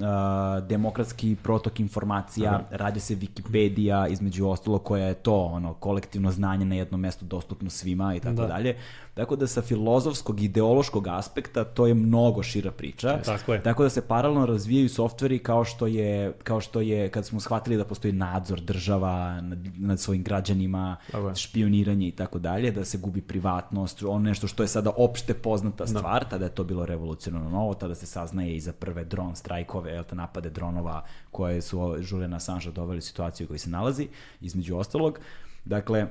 [0.00, 6.64] a, demokratski protok informacija, rađa se Wikipedija, između ostalo koja je to, ono, kolektivno znanje
[6.64, 8.46] na jednom mestu dostupno svima i tako Da.
[8.46, 8.76] dalje.
[9.14, 13.18] Tako da sa filozofskog, ideološkog aspekta to je mnogo šira priča.
[13.24, 13.62] Tako je.
[13.62, 17.76] Tako da se paralelno razvijaju softveri kao što je, kao što je kad smo shvatili
[17.76, 21.34] da postoji nadzor država nad, nad svojim građanima, Tako je.
[21.34, 25.86] špioniranje i tako dalje, da se gubi privatnost, ono nešto što je sada opšte poznata
[25.86, 30.04] stvar, tada je to bilo revolucionarno novo, tada se saznaje i za prve dron strajkove,
[30.12, 34.08] napade dronova koje su Juliana Assange doveli u situaciju u kojoj se nalazi,
[34.40, 35.18] između ostalog.
[35.64, 36.06] Dakle,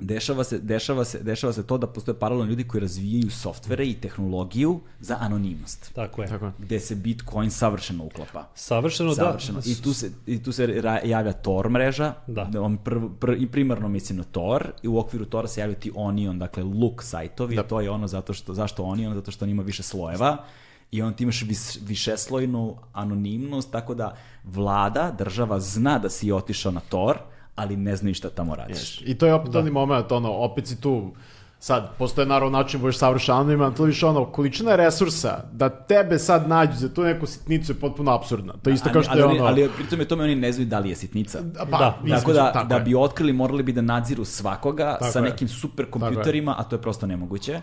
[0.00, 3.94] dešava se, dešava, se, dešava se to da postoje paralelno ljudi koji razvijaju softvere i
[3.94, 5.90] tehnologiju za anonimnost.
[5.94, 6.28] Tako je.
[6.28, 6.52] Tako je.
[6.58, 8.48] Gde se Bitcoin savršeno uklapa.
[8.54, 9.60] Savršeno, Savršeno.
[9.60, 9.70] da.
[9.70, 12.50] I tu se, i tu se ra- javlja Tor mreža, Da.
[12.56, 12.90] on pr,
[13.20, 16.62] pr, i primarno mislim na Tor, i u okviru Tora se javljaju ti Onion, dakle
[16.62, 17.62] look sajtovi, Da.
[17.62, 19.14] to je ono zato što, zašto Onion?
[19.14, 20.44] Zato što on ima više slojeva,
[20.90, 26.72] i on ti imaš vis, višeslojnu anonimnost, tako da vlada, država zna da si otišao
[26.72, 27.18] na Tor,
[27.60, 29.00] ali ne znaju šta tamo radiš.
[29.00, 31.10] I to je opet onaj moment, ono, opet si tu,
[31.58, 36.48] sad, postoje naravno način budeš savršen anoniman, to više ono, količina resursa da tebe sad
[36.48, 38.52] nađu za tu neku sitnicu je potpuno absurdna.
[38.54, 39.44] To je isto kao ali, što ali, je ono...
[39.44, 41.38] ali pritom je tome oni ne znaju da li je sitnica.
[41.60, 41.98] pa, Da.
[41.98, 45.22] između- Tako da, tako da bi otkrili morali bi da nadziru svakoga Tako sa je.
[45.22, 47.60] nekim super kompjuterima, a to je prosto nemoguće.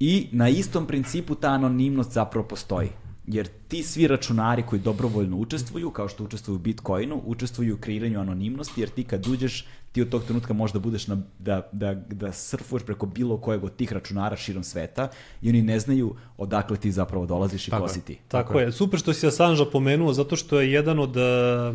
[0.00, 2.88] I na istom principu ta anonimnost zapravo postoji.
[3.26, 8.20] Jer ti svi računari koji dobrovoljno učestvuju, kao što učestvuju u Bitcoinu, učestvuju u kreiranju
[8.20, 12.32] anonimnosti, jer ti kad uđeš, ti od tog trenutka možda budeš na, da, da, da
[12.32, 15.08] surfuješ preko bilo kojeg od tih računara širom sveta
[15.42, 17.94] i oni ne znaju odakle ti zapravo dolaziš i Tako ko je.
[17.94, 18.18] si ti.
[18.28, 18.72] Tako je.
[18.72, 21.22] Super što si Assange pomenuo, zato što je jedan od uh,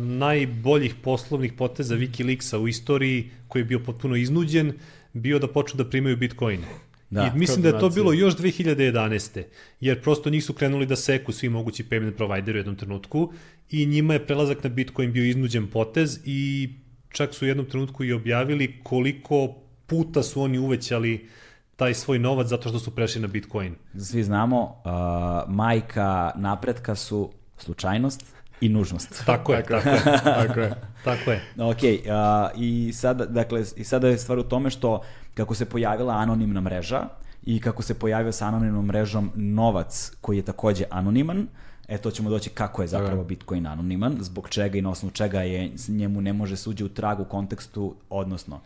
[0.02, 4.72] najboljih poslovnih poteza Wikileaksa u istoriji, koji je bio potpuno iznuđen,
[5.12, 6.66] bio da počnu da primaju bitcoine.
[7.10, 9.42] Da, I mislim da je to bilo još 2011.
[9.80, 13.32] Jer prosto njih su krenuli da seku svi mogući payment provideri u jednom trenutku
[13.70, 16.70] i njima je prelazak na Bitcoin bio iznuđen potez i
[17.08, 19.54] čak su u jednom trenutku i objavili koliko
[19.86, 21.28] puta su oni uvećali
[21.76, 23.74] taj svoj novac zato što su prešli na Bitcoin.
[23.98, 29.22] Svi znamo, uh, majka napretka su slučajnost i nužnost.
[29.26, 30.74] Tako je, Tako je, tako je.
[31.04, 31.42] tako je.
[31.70, 35.02] Ok, uh, i sada, dakle, i sada je stvar u tome što
[35.34, 37.02] kako se pojavila anonimna mreža
[37.42, 41.46] i kako se pojavio sa anonimnom mrežom novac koji je takođe anoniman,
[41.88, 45.40] e to ćemo doći kako je zapravo Bitcoin anoniman, zbog čega i na osnovu čega
[45.40, 48.60] je njemu ne može suđe u tragu kontekstu, odnosno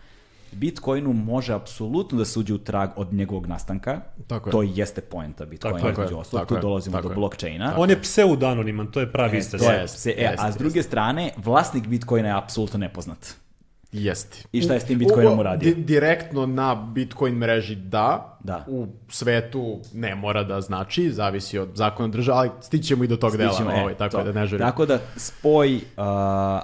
[0.54, 4.00] Bitcoinu može apsolutno da suđe u trag od njegovog nastanka.
[4.26, 4.50] Tako je.
[4.50, 6.42] To jeste poenta Bitcoina, Tako je, između ostalog.
[6.48, 7.74] tako Tu dolazimo tako do blockchaina.
[7.76, 10.82] On je pseudo-anoniman, to je pravi E, to je, Jest, se, e, a s druge
[10.82, 13.43] strane, vlasnik Bitcoina je apsolutno nepoznat.
[13.96, 14.38] Jeste.
[14.52, 15.74] I šta je s tim Bitcoinom uradio?
[15.74, 18.64] di- direktno na Bitcoin mreži da, Da.
[18.68, 23.36] u svetu ne mora da znači, zavisi od zakona države, ali stićemo i do tog
[23.36, 24.24] dela, Stićemo, e, ovaj, tako to.
[24.24, 24.66] da ne želim.
[24.66, 25.82] Tako da spoj uh,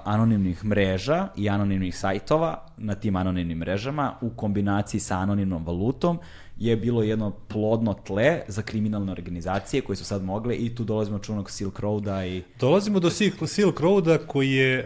[0.05, 6.19] anonimnih mreža i anonimnih sajtova na tim anonimnim mrežama u kombinaciji sa anonimnom valutom
[6.61, 11.16] je bilo jedno plodno tle za kriminalne organizacije koje su sad mogle i tu dolazimo
[11.16, 14.85] od čunog Silk Roada i Dolazimo do Silk, Silk Roada koji je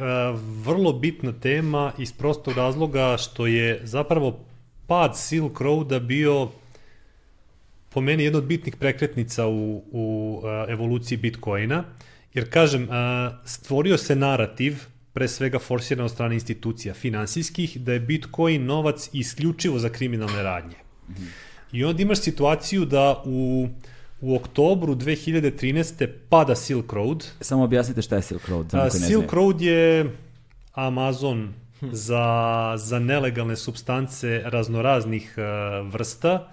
[0.64, 4.38] vrlo bitna tema iz prostog razloga što je zapravo
[4.86, 6.48] pad Silk Roada bio
[7.90, 11.84] po meni jedna od bitnih prekretnica u, u evoluciji Bitcoina,
[12.34, 12.88] jer kažem,
[13.44, 14.76] stvorio se narativ,
[15.12, 20.76] pre svega forsiran od strane institucija finansijskih, da je Bitcoin novac isključivo za kriminalne radnje.
[21.74, 23.68] I onda imaš situaciju da u,
[24.20, 26.08] u oktobru 2013.
[26.28, 28.70] pada Silk Road, samo objasnite šta je Silk Road.
[28.70, 29.32] za A, Silk.
[29.32, 30.12] Road je
[30.72, 31.54] Amazon
[31.92, 36.48] za, za nelegalne substance raznoraznih uh, vrsta,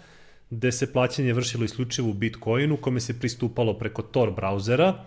[0.50, 5.04] gde se plaćanje vršilo isključivo u Bitcoinu, kome se pristupalo preko Tor brauzera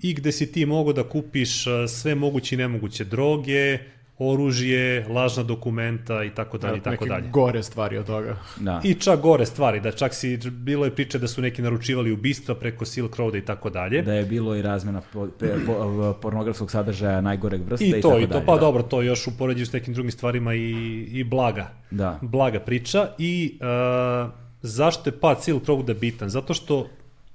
[0.00, 3.78] i gde si ti mogao da kupiš uh, sve moguće i nemoguće droge,
[4.18, 7.28] oružje, lažna dokumenta i tako dalje i tako Neke dalje.
[7.30, 8.36] gore stvari od toga.
[8.56, 8.80] Da.
[8.84, 12.54] I čak gore stvari, da čak si, bilo je priče da su neki naručivali ubistva
[12.54, 14.02] preko Silk Roada i tako dalje.
[14.02, 18.08] Da je bilo i razmena po, pe, po, pornografskog sadržaja najgoreg vrsta i, I to,
[18.08, 18.60] tako i to, dalje, pa da.
[18.60, 20.70] dobro, to još u poređenju s nekim drugim stvarima i,
[21.12, 21.70] i blaga.
[21.90, 22.18] Da.
[22.22, 24.30] Blaga priča i uh,
[24.62, 26.28] zašto je pad Silk Roada bitan?
[26.28, 26.86] Zato što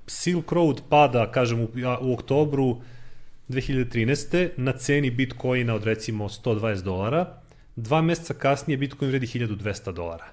[0.08, 1.68] Silk Road pada, kažem, u,
[2.02, 2.82] u oktobru
[3.50, 4.50] 2013.
[4.58, 7.42] na ceni Bitcoina od recimo 120 dolara,
[7.76, 10.26] dva meseca kasnije Bitcoin vredi 1200 dolara.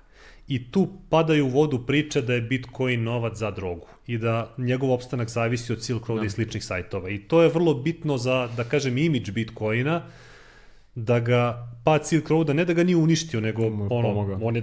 [0.49, 4.93] I tu padaju u vodu priče da je Bitcoin novac za drogu i da njegov
[4.93, 7.11] opstanak zavisi od Silk Roada i sličnih sajtova.
[7.11, 10.03] I to je vrlo bitno za, da kažem, imidž Bitcoina,
[10.95, 14.62] da ga pad Silk Roada, ne da ga nije uništio, nego ono, on je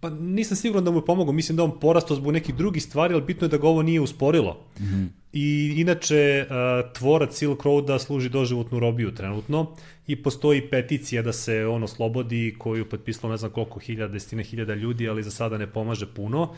[0.00, 3.14] Pa nisam siguran da mu je pomogao, mislim da on porastao zbog nekih drugih stvari,
[3.14, 4.66] ali bitno je da ga ovo nije usporilo.
[4.78, 5.08] Mm -hmm.
[5.32, 9.76] I inače, uh, tvorac Silk Roada služi doživotnu robiju trenutno
[10.06, 14.74] i postoji peticija da se ono slobodi koju potpisalo ne znam koliko hiljada, desetine hiljada
[14.74, 16.54] ljudi, ali za sada ne pomaže puno.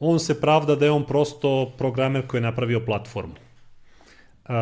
[0.00, 3.34] On se pravda da je on prosto programer koji je napravio platformu.
[4.42, 4.54] Uh,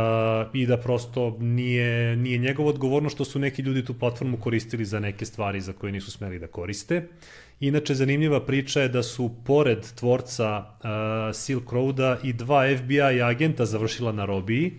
[0.53, 5.01] i da prosto nije, nije njegov odgovorno što su neki ljudi tu platformu koristili za
[5.01, 7.09] neke stvari za koje nisu smeli da koriste.
[7.61, 10.89] Inače, zanimljiva priča je da su pored tvorca uh,
[11.35, 14.73] Silk Roada i dva FBI agenta završila na robiji,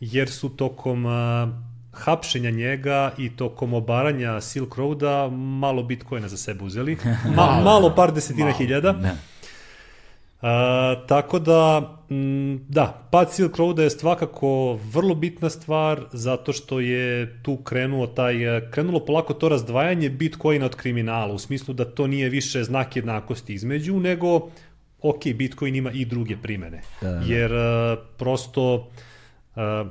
[0.00, 1.12] jer su tokom uh,
[1.92, 6.98] hapšenja njega i tokom obaranja Silk Roada malo bitcoina za sebe uzeli.
[7.36, 8.92] Ma, malo par desetina malo, hiljada.
[8.92, 9.16] Ne.
[10.42, 11.95] A, tako da,
[12.68, 18.34] da, pad Silk Roada je svakako vrlo bitna stvar zato što je tu krenuo taj,
[18.70, 23.54] krenulo polako to razdvajanje Bitcoina od kriminala, u smislu da to nije više znak jednakosti
[23.54, 24.50] između, nego
[25.02, 26.82] ok, Bitcoin ima i druge primene.
[27.00, 27.20] Da, da.
[27.26, 28.90] Jer a, prosto
[29.56, 29.84] a,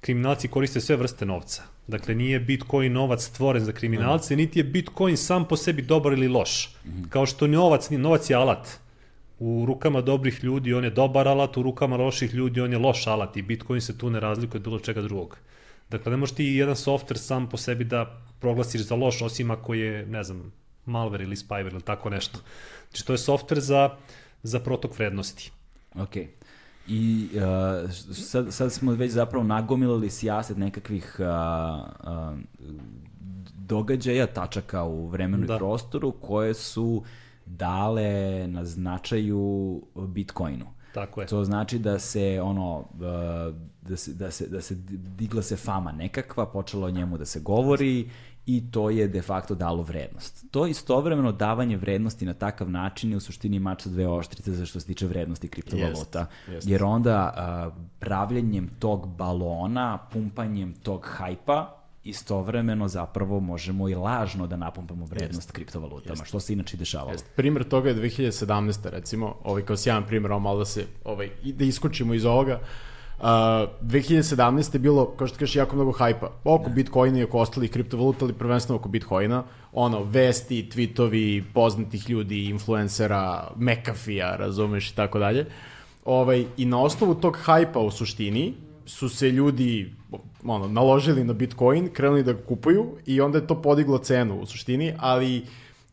[0.00, 1.62] kriminalci koriste sve vrste novca.
[1.86, 6.28] Dakle, nije Bitcoin novac stvoren za kriminalce, niti je Bitcoin sam po sebi dobar ili
[6.28, 6.76] loš.
[6.86, 7.02] Mhm.
[7.08, 8.83] Kao što novac, novac je alat
[9.38, 13.06] u rukama dobrih ljudi on je dobar alat, u rukama loših ljudi on je loš
[13.06, 15.38] alat i Bitcoin se tu ne razlikuje od bilo čega drugog.
[15.90, 19.74] Dakle, ne možeš ti jedan software sam po sebi da proglasiš za loš, osim ako
[19.74, 20.52] je, ne znam,
[20.86, 22.38] malware ili spyware ili tako nešto.
[22.90, 23.90] Znači, to je software za,
[24.42, 25.50] za protok vrednosti.
[25.94, 26.16] Ok.
[26.88, 32.38] I uh, sad, sad smo već zapravo nagomilali sijaset nekakvih uh, uh,
[33.54, 35.54] događaja, tačaka u vremenu da.
[35.54, 37.06] i prostoru koje su uh,
[37.46, 40.66] dale na značaju Bitcoinu.
[40.94, 41.26] Tako je.
[41.26, 42.84] To znači da se ono
[43.82, 44.74] da se, da se, da se
[45.16, 48.10] digla se fama nekakva, počelo o njemu da se govori
[48.46, 50.44] i to je de facto dalo vrednost.
[50.50, 54.66] To istovremeno davanje vrednosti na takav način je u suštini mač sa dve oštrice za
[54.66, 56.18] što se tiče vrednosti kriptovaluta.
[56.18, 56.68] Jest, jest.
[56.68, 65.04] Jer onda pravljenjem tog balona, pumpanjem tog hajpa, istovremeno zapravo možemo i lažno da napumpamo
[65.04, 65.52] vrednost Jest.
[65.52, 66.26] kriptovalutama, Jest.
[66.26, 67.12] što se inače dešavalo.
[67.12, 67.26] Jest.
[67.36, 68.90] Primer toga je 2017.
[68.90, 72.60] recimo, ovaj kao sjajan primer, ovo malo da se, ovaj, da iskočimo iz ovoga.
[73.18, 74.74] Uh, 2017.
[74.74, 76.30] je bilo, kao što kažeš, jako mnogo hajpa.
[76.44, 76.74] Oko ne.
[76.74, 79.44] Bitcoina i oko ostalih kriptovaluta, ali prvenstveno oko Bitcoina.
[79.72, 85.46] Ono, vesti, tweetovi, poznatih ljudi, influencera, McAfee-a, razumeš, i tako dalje.
[86.04, 88.54] Ovaj, I na osnovu tog hajpa u suštini
[88.86, 89.92] su se ljudi
[90.44, 94.46] ono, naložili na Bitcoin, krenuli da ga kupuju i onda je to podiglo cenu u
[94.46, 95.42] suštini, ali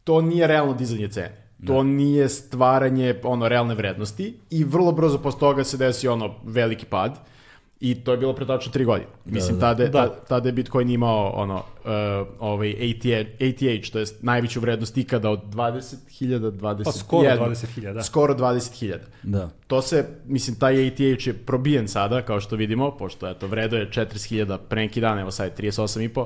[0.03, 1.41] to nije realno dizanje cene.
[1.68, 1.84] To da.
[1.84, 7.19] nije stvaranje ono realne vrednosti i vrlo brzo posle toga se desi ono veliki pad
[7.82, 9.10] I to je bilo pre tačno tri godine.
[9.26, 10.10] Da, Mislim, da, tada, da.
[10.28, 15.40] tada je Bitcoin imao ono, uh, ovaj ATH, ATH, to je najveću vrednost ikada od
[15.53, 18.03] 20.000, 20, pa skoro 20.000, da.
[18.03, 18.98] Skoro 20.000.
[19.24, 19.49] Da.
[19.68, 23.90] To se, mislim, taj ATH je probijen sada, kao što vidimo, pošto eto, vredo je
[23.90, 26.26] 40.000 pre neki dan, evo sad je 38,5,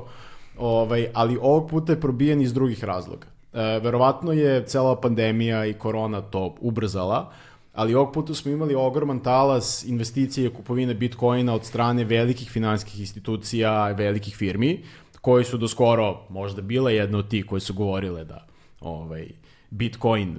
[0.58, 3.26] ovaj, ali ovog puta je probijen iz drugih razloga.
[3.26, 7.32] Uh, verovatno je cela pandemija i korona to ubrzala,
[7.76, 13.00] ali ovog puta smo imali ogroman talas investicije i kupovine bitcoina od strane velikih finanskih
[13.00, 14.82] institucija, velikih firmi,
[15.20, 18.46] koji su do skoro možda bile jedna od tih koji su govorile da
[18.80, 19.26] ovaj,
[19.70, 20.36] bitcoin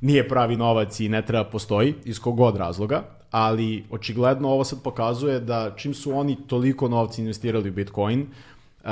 [0.00, 5.40] nije pravi novac i ne treba postoji, iz kogod razloga, ali očigledno ovo sad pokazuje
[5.40, 8.90] da čim su oni toliko novca investirali u Bitcoin, uh,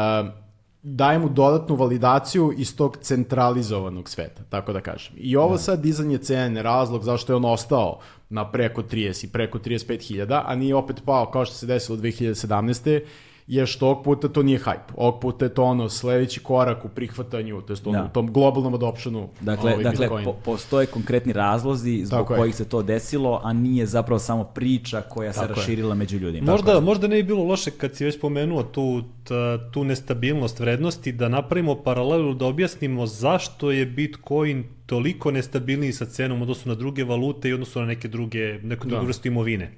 [0.83, 5.15] daje mu dodatnu validaciju iz tog centralizovanog sveta, tako da kažem.
[5.17, 5.59] I ovo da.
[5.59, 7.99] sad dizanje cene, razlog zašto je on ostao
[8.29, 11.99] na preko 30 i preko 35 hiljada, a nije opet pao kao što se desilo
[11.99, 13.01] 2017
[13.47, 14.93] je što ovog puta to nije hype.
[14.97, 18.05] Ovog puta je to ono sledeći korak u prihvatanju, to jest ono, da.
[18.05, 22.57] u tom globalnom adoptionu Dakle, ovaj dakle po, postoje konkretni razlozi zbog Tako kojih je.
[22.57, 25.95] se to desilo, a nije zapravo samo priča koja Tako se raširila je.
[25.95, 26.53] među ljudima.
[26.53, 31.13] Možda, možda ne bi bilo loše kad si već pomenuo tu, ta, tu nestabilnost vrednosti,
[31.13, 37.05] da napravimo paralelu, da objasnimo zašto je Bitcoin toliko nestabilniji sa cenom odnosno na druge
[37.05, 39.07] valute i odnosno na neke druge, neku drugu da.
[39.07, 39.73] vrstu imovine.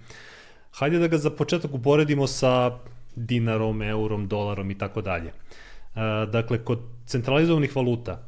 [0.70, 2.78] Hajde da ga za početak uporedimo sa
[3.16, 5.28] dinarom, eurom, dolarom i tako dalje.
[5.28, 5.32] E,
[6.32, 8.22] dakle, kod centralizovanih valuta,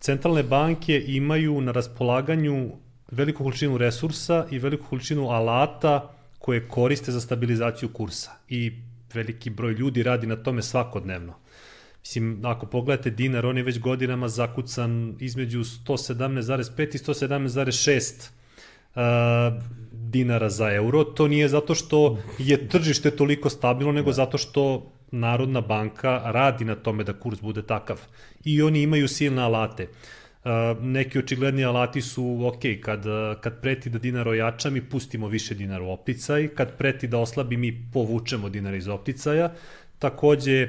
[0.00, 2.70] centralne banke imaju na raspolaganju
[3.10, 8.30] veliku količinu resursa i veliku količinu alata koje koriste za stabilizaciju kursa.
[8.48, 8.72] I
[9.14, 11.34] veliki broj ljudi radi na tome svakodnevno.
[12.00, 18.30] Mislim, ako pogledate dinar, on je već godinama zakucan između 117,5 i 117,6
[18.94, 19.62] uh,
[20.12, 24.14] dinara za euro, to nije zato što je tržište toliko stabilno, nego da.
[24.14, 28.00] zato što Narodna banka radi na tome da kurs bude takav.
[28.44, 29.88] I oni imaju silne alate.
[30.80, 33.04] neki očigledni alati su, ok, kad,
[33.40, 37.56] kad preti da dinar ojača, mi pustimo više dinara u opticaj, kad preti da oslabi,
[37.56, 39.52] mi povučemo dinar iz opticaja.
[39.98, 40.68] Takođe,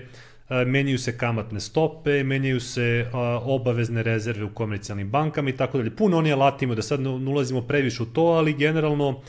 [0.65, 3.07] menjaju se kamatne stope, menjaju se
[3.43, 5.95] obavezne rezerve u komercijalnim bankama i tako dalje.
[5.95, 9.21] Puno oni alati imaju, da sad ne ulazimo previše u to, ali generalno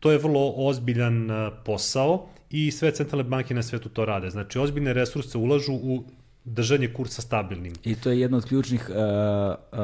[0.00, 1.28] to je vrlo ozbiljan
[1.64, 4.30] posao i sve centralne banke na svetu to rade.
[4.30, 6.04] Znači, ozbiljne resurse ulažu u
[6.44, 7.72] držanje kursa stabilnim.
[7.84, 9.78] I to je jedna od ključnih uh, uh,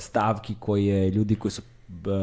[0.00, 1.62] stavki koje ljudi koji su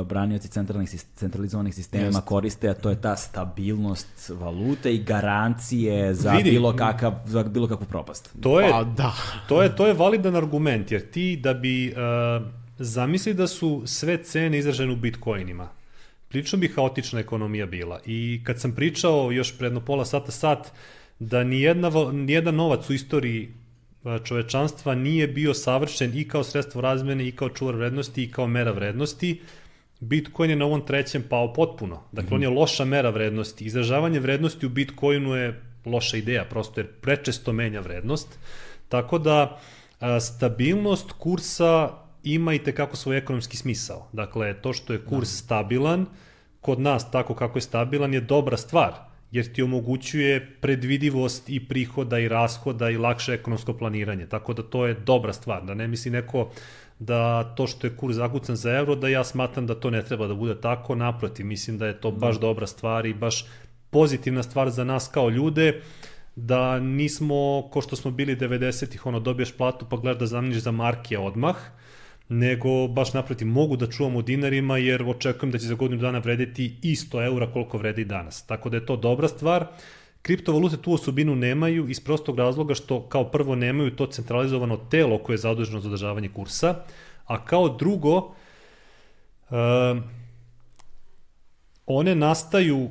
[0.06, 2.26] branioci centralnih, centralizovanih sistema Just.
[2.26, 7.68] koriste, a to je ta stabilnost valute i garancije za Vidi, bilo kakav za bilo
[7.68, 8.36] kakvu propast.
[8.42, 9.14] To je pa, da.
[9.48, 12.46] to je to je validan argument jer ti da bi uh,
[12.80, 15.70] zamisli da su sve cene izražene u bitcoinima.
[16.28, 18.00] Prilično bi haotična ekonomija bila.
[18.06, 20.72] I kad sam pričao još predno pola sata sat
[21.20, 23.54] da ni jedna ni jedan novac u istoriji
[24.24, 28.72] čovečanstva nije bio savršen i kao sredstvo razmene i kao čuvar vrednosti i kao mera
[28.72, 29.42] vrednosti,
[30.00, 32.04] Bitcoin je na ovom trećem pao potpuno.
[32.12, 32.36] Dakle, mm -hmm.
[32.36, 33.66] on je loša mera vrednosti.
[33.66, 38.40] Izražavanje vrednosti u Bitcoinu je loša ideja, prosto jer prečesto menja vrednost.
[38.90, 39.60] Tako da,
[40.22, 41.90] stabilnost kursa
[42.24, 44.08] ima i tekako svoj ekonomski smisao.
[44.12, 45.38] Dakle, to što je kurs da.
[45.38, 46.06] stabilan,
[46.62, 52.20] kod nas tako kako je stabilan je dobra stvar jer ti omogućuje predvidivost i prihoda
[52.20, 54.26] i rashoda i lakše ekonomsko planiranje.
[54.26, 56.50] Tako da to je dobra stvar, da ne misli neko
[57.00, 60.28] da to što je kurs zakucan za evro, da ja smatram da to ne treba
[60.28, 63.46] da bude tako, naprotiv, mislim da je to baš dobra stvar i baš
[63.90, 65.82] pozitivna stvar za nas kao ljude,
[66.36, 70.72] da nismo, ko što smo bili 90-ih, ono, dobiješ platu pa gledaš da zameniš za
[70.72, 71.56] marke odmah,
[72.40, 76.20] nego baš naprotiv mogu da čuvam u dinarima jer očekujem da će za godinu dana
[76.20, 78.46] vredeti isto eura koliko vredi danas.
[78.46, 79.66] Tako da je to dobra stvar.
[80.22, 85.34] Kriptovalute tu osobinu nemaju iz prostog razloga što kao prvo nemaju to centralizovano telo koje
[85.34, 86.76] je zaduženo za održavanje kursa,
[87.26, 88.34] a kao drugo uh,
[91.86, 92.90] one nastaju uh,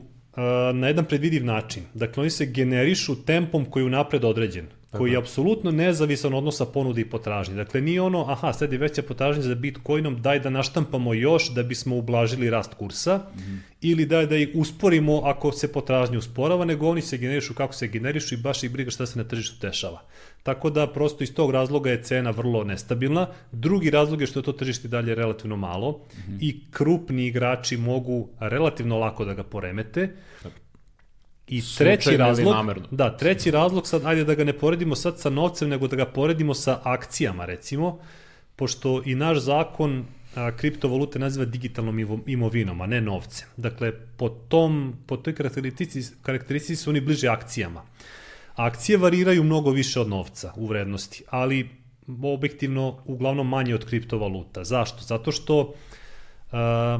[0.74, 1.82] na jedan predvidiv način.
[1.94, 6.66] Dakle, oni se generišu tempom koji je unapred određen koji je apsolutno nezavisan od odnosa
[6.66, 7.54] ponude i potražnje.
[7.54, 11.62] Dakle, nije ono, aha, sad je veća potražnja za Bitcoinom, daj da naštampamo još da
[11.62, 13.58] bismo ublažili rast kursa, mm -hmm.
[13.80, 17.88] ili daj da ih usporimo ako se potražnja usporava, nego oni se generišu kako se
[17.88, 20.02] generišu i baš ih briga šta se na tržištu dešava.
[20.42, 23.26] Tako da, prosto iz tog razloga je cena vrlo nestabilna.
[23.52, 26.38] Drugi razlog je što je to tržište dalje relativno malo mm -hmm.
[26.40, 30.08] i krupni igrači mogu relativno lako da ga poremete.
[31.52, 32.54] I treći razlog,
[32.90, 36.06] da, treći razlog sad, ajde da ga ne poredimo sad sa novcem, nego da ga
[36.06, 37.98] poredimo sa akcijama, recimo,
[38.56, 43.48] pošto i naš zakon a, kriptovalute naziva digitalnom imovinom, a ne novcem.
[43.56, 47.82] Dakle, po, tom, po toj karakteristici, karakteristici su oni bliže akcijama.
[48.54, 51.68] Akcije variraju mnogo više od novca u vrednosti, ali
[52.22, 54.64] objektivno uglavnom manje od kriptovaluta.
[54.64, 55.04] Zašto?
[55.04, 55.74] Zato što
[56.52, 56.98] a,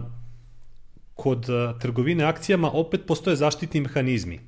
[1.14, 1.47] kod
[1.80, 4.40] trgovine akcijama opet postoje zaštitni mehanizmi.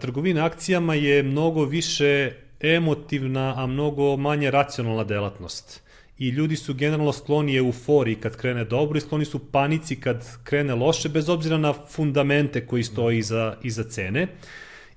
[0.00, 5.82] Trgovina akcijama je mnogo više emotivna, a mnogo manje racionalna delatnost.
[6.18, 10.74] I ljudi su generalno skloni euforiji kad krene dobro i skloni su panici kad krene
[10.74, 14.26] loše, bez obzira na fundamente koji stoji iza, iza cene.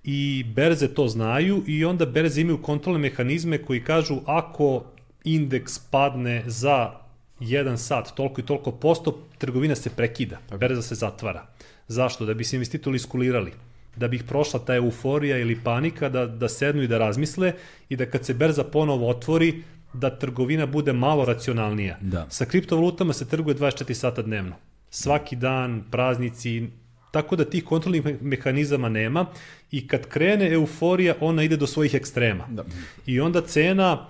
[0.03, 4.83] I berze to znaju i onda berze imaju kontrolne mehanizme koji kažu ako
[5.23, 6.91] indeks padne za
[7.39, 11.45] jedan sat, toliko i toliko posto, trgovina se prekida, berza se zatvara.
[11.87, 12.25] Zašto?
[12.25, 13.53] Da bi se investitori iskulirali
[13.95, 17.53] da bi ih prošla ta euforija ili panika, da, da sednu i da razmisle
[17.89, 19.63] i da kad se berza ponovo otvori,
[19.93, 21.97] da trgovina bude malo racionalnija.
[22.01, 22.25] Da.
[22.29, 24.55] Sa kriptovalutama se trguje 24 sata dnevno.
[24.89, 26.67] Svaki dan, praznici,
[27.11, 29.25] tako da tih kontrolnih mehanizama nema
[29.71, 32.47] i kad krene euforija, ona ide do svojih ekstrema.
[32.49, 32.65] Da.
[33.05, 34.07] I onda cena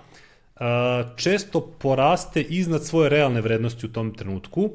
[1.16, 4.70] često poraste iznad svoje realne vrednosti u tom trenutku.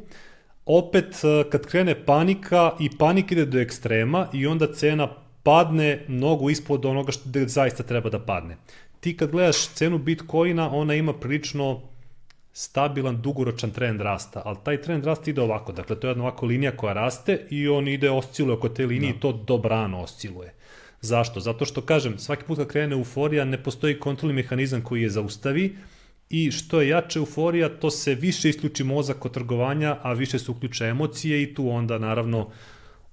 [0.66, 1.16] Opet,
[1.52, 5.08] kad krene panika i panik ide do ekstrema i onda cena
[5.44, 8.58] padne mnogo ispod onoga što zaista treba da padne.
[9.00, 11.82] Ti kad gledaš cenu Bitcoina, ona ima prilično
[12.54, 16.46] stabilan dugoročan trend rasta, ali taj trend rasta ide ovako, dakle to je jedna ovako
[16.46, 19.18] linija koja raste i on ide osciluje oko te linije da.
[19.18, 20.54] i to dobrano osciluje.
[21.02, 21.40] Zašto?
[21.40, 25.76] Zato što, kažem, svaki put kad krene euforija ne postoji kontrolni mehanizam koji je zaustavi
[26.32, 30.52] i što je jače euforija, to se više isključi mozak kod trgovanja, a više se
[30.52, 32.50] uključe emocije i tu onda, naravno,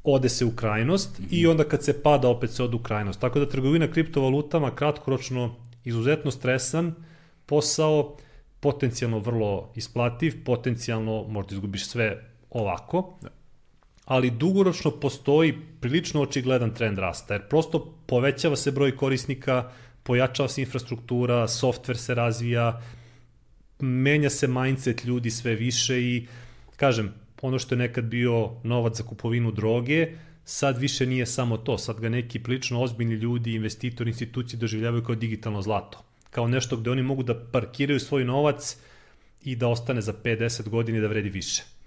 [0.05, 1.29] ode se u krajnost mm -hmm.
[1.31, 3.21] i onda kad se pada opet se ode u krajnost.
[3.21, 6.95] Tako da trgovina kriptovalutama kratkoročno izuzetno stresan
[7.47, 8.17] posao,
[8.61, 13.19] potencijalno vrlo isplativ, potencijalno možda izgubiš sve ovako.
[13.23, 13.39] Da
[14.09, 19.71] ali dugoročno postoji prilično očigledan trend rasta, jer prosto povećava se broj korisnika,
[20.03, 22.81] pojačava se infrastruktura, softver se razvija,
[23.81, 26.27] menja se mindset ljudi sve više i,
[26.77, 30.09] kažem, ono što je nekad bio novac za kupovinu droge,
[30.45, 35.15] sad više nije samo to, sad ga neki prilično ozbiljni ljudi, investitori, institucije doživljavaju kao
[35.15, 36.05] digitalno zlato.
[36.31, 38.77] Kao nešto gde oni mogu da parkiraju svoj novac
[39.45, 41.78] i da ostane za 50 godina i da vredi više.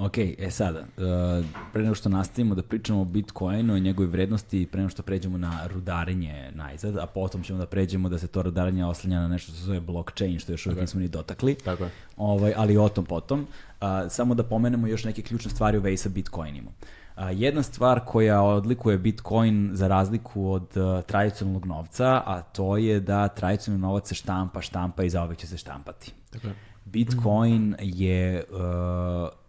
[0.00, 4.66] Ok, e sada, uh, pre nego što nastavimo da pričamo o Bitcoinu i njegove vrednosti,
[4.72, 8.42] pre nego što pređemo na rudarenje najzad, a potom ćemo da pređemo da se to
[8.42, 11.54] rudarenje oslanja na nešto što se zove blockchain, što još uvijek nismo ni dotakli.
[11.54, 11.90] Tako je.
[12.16, 13.40] Ovaj, ali o tom potom.
[13.40, 16.70] Uh, samo da pomenemo još neke ključne stvari u vezi sa Bitcoinima.
[16.70, 23.00] Uh, jedna stvar koja odlikuje Bitcoin za razliku od uh, tradicionalnog novca, a to je
[23.00, 26.12] da tradicionalni novac se štampa, štampa i zaovek će se štampati.
[26.30, 26.54] Tako je.
[26.84, 29.39] Bitcoin je uh,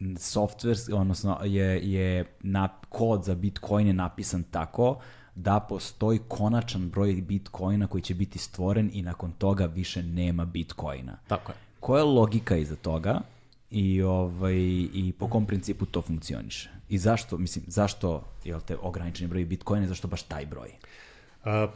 [0.00, 4.98] software, odnosno je, je na, kod za Bitcoin je napisan tako
[5.34, 11.18] da postoji konačan broj Bitcoina koji će biti stvoren i nakon toga više nema Bitcoina.
[11.28, 11.56] Tako je.
[11.80, 13.20] Koja je logika iza toga
[13.70, 14.56] i, ovaj,
[14.94, 16.70] i po kom principu to funkcioniše?
[16.88, 20.68] I zašto, mislim, zašto jel te ograničeni broj Bitcoina, zašto baš taj broj?
[20.68, 21.05] A,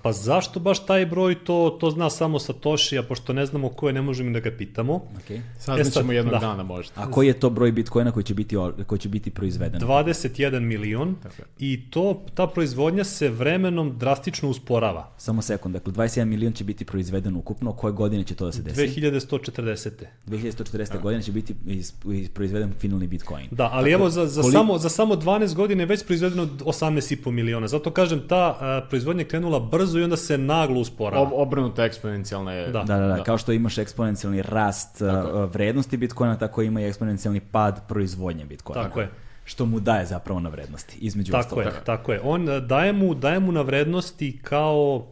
[0.02, 3.86] pa zašto baš taj broj, to, to zna samo Satoshi, a pošto ne znamo ko
[3.86, 5.00] je, ne možemo da ga pitamo.
[5.28, 5.40] Okay.
[5.58, 6.38] Saznaćemo E jednog da.
[6.38, 6.92] dana možda.
[6.96, 8.56] A koji je to broj Bitcoina koji će biti,
[8.86, 9.80] koji će biti proizveden?
[9.80, 15.12] 21 milion Tako i to, ta proizvodnja se vremenom drastično usporava.
[15.18, 18.62] Samo sekund, dakle 21 milion će biti proizveden ukupno, koje godine će to da se
[18.62, 19.00] desi?
[19.00, 19.90] 2140.
[20.26, 21.00] 2140.
[21.00, 23.48] godine će biti iz, iz proizveden finalni Bitcoin.
[23.50, 27.30] Da, ali evo za, za, Koli- samo, za samo 12 godina je već proizvedeno 18,5
[27.30, 27.68] miliona.
[27.68, 31.22] Zato kažem, ta a, proizvodnja je krenula brzo i onda se naglo usporava.
[31.22, 32.66] Ob, obrnuta eksponencijalna je...
[32.66, 32.82] Da.
[32.82, 35.08] Da, da, da, kao što imaš eksponencijalni rast uh,
[35.44, 38.82] vrednosti Bitcoina, tako ima i eksponencijalni pad proizvodnje Bitcoina.
[38.82, 39.10] Tako je.
[39.44, 41.64] Što mu daje zapravo na vrednosti, između Tako ostalog.
[41.64, 42.20] je, tako je.
[42.22, 45.06] On a, daje mu, daje mu na vrednosti kao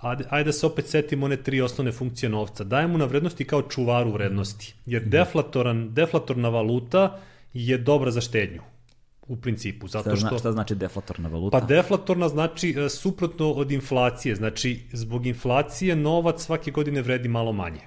[0.00, 2.64] Ajde, ajde da se opet setimo one tri osnovne funkcije novca.
[2.64, 4.74] Daje mu na vrednosti kao čuvaru vrednosti.
[4.86, 5.10] Jer Mhm.
[5.10, 7.18] deflatoran, deflatorna valuta
[7.52, 8.62] je dobra za štednju.
[9.28, 9.88] U principu.
[9.88, 10.38] Zato Šta, zna, što...
[10.38, 11.60] šta znači deflatorna valuta?
[11.60, 14.34] Pa deflatorna znači e, suprotno od inflacije.
[14.34, 17.80] Znači, zbog inflacije novac svake godine vredi malo manje.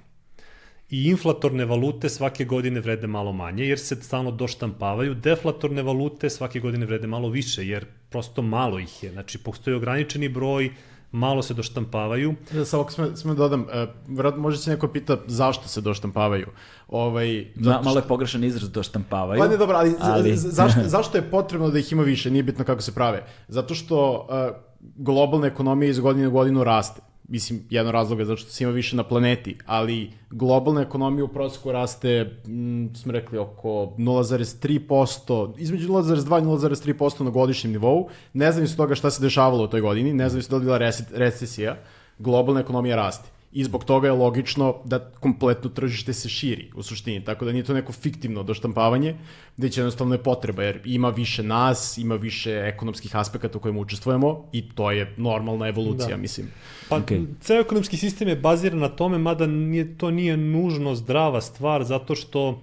[0.89, 5.13] I inflatorne valute svake godine vrede malo manje, jer se stalno doštampavaju.
[5.13, 9.11] Deflatorne valute svake godine vrede malo više, jer prosto malo ih je.
[9.11, 10.71] Znači, postoji ograničeni broj,
[11.11, 12.35] malo se doštampavaju.
[12.51, 13.65] Da, samo ako sme, sme dodam,
[14.07, 16.47] uh, možda se neko pita zašto se doštampavaju.
[16.87, 19.39] Ovaj, Ma, malo je pogrešan izraz doštampavaju.
[19.39, 20.37] Pa ne, dobro, ali, ali...
[20.37, 22.31] zašto, zašto je potrebno da ih ima više?
[22.31, 23.25] Nije bitno kako se prave.
[23.47, 27.01] Zato što uh, globalna ekonomija iz godine u godinu raste.
[27.31, 31.27] Mislim, jedan razlog je zato što se ima više na planeti, ali globalna ekonomija u
[31.27, 38.09] prosjeku raste, mm, smo rekli, oko 0,3%, između 0,2 i 0,3% na godišnjem nivou.
[38.33, 40.91] Ne znam iz toga šta se dešavalo u toj godini, ne znam da li bila
[41.13, 41.77] recesija,
[42.19, 43.29] globalna ekonomija raste.
[43.51, 47.63] I zbog toga je logično da kompletno tržište se širi u suštini, tako da nije
[47.63, 49.15] to neko fiktivno doštampavanje,
[49.57, 54.49] već jednostavno je potreba, jer ima više nas, ima više ekonomskih aspekata u kojima učestvujemo
[54.51, 56.15] i to je normalna evolucija, Da.
[56.15, 56.21] da.
[56.21, 56.47] mislim.
[56.89, 57.25] Pa okay.
[57.41, 62.15] ceo ekonomski sistem je baziran na tome, mada nije, to nije nužno zdrava stvar, zato
[62.15, 62.61] što, uh,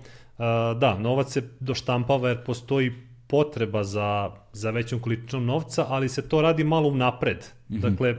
[0.78, 2.93] da, novac se doštampava jer postoji
[3.27, 7.44] potreba za, za većom količinom novca, ali se to radi malo unapred.
[7.69, 7.81] Mm -hmm.
[7.81, 8.16] Dakle,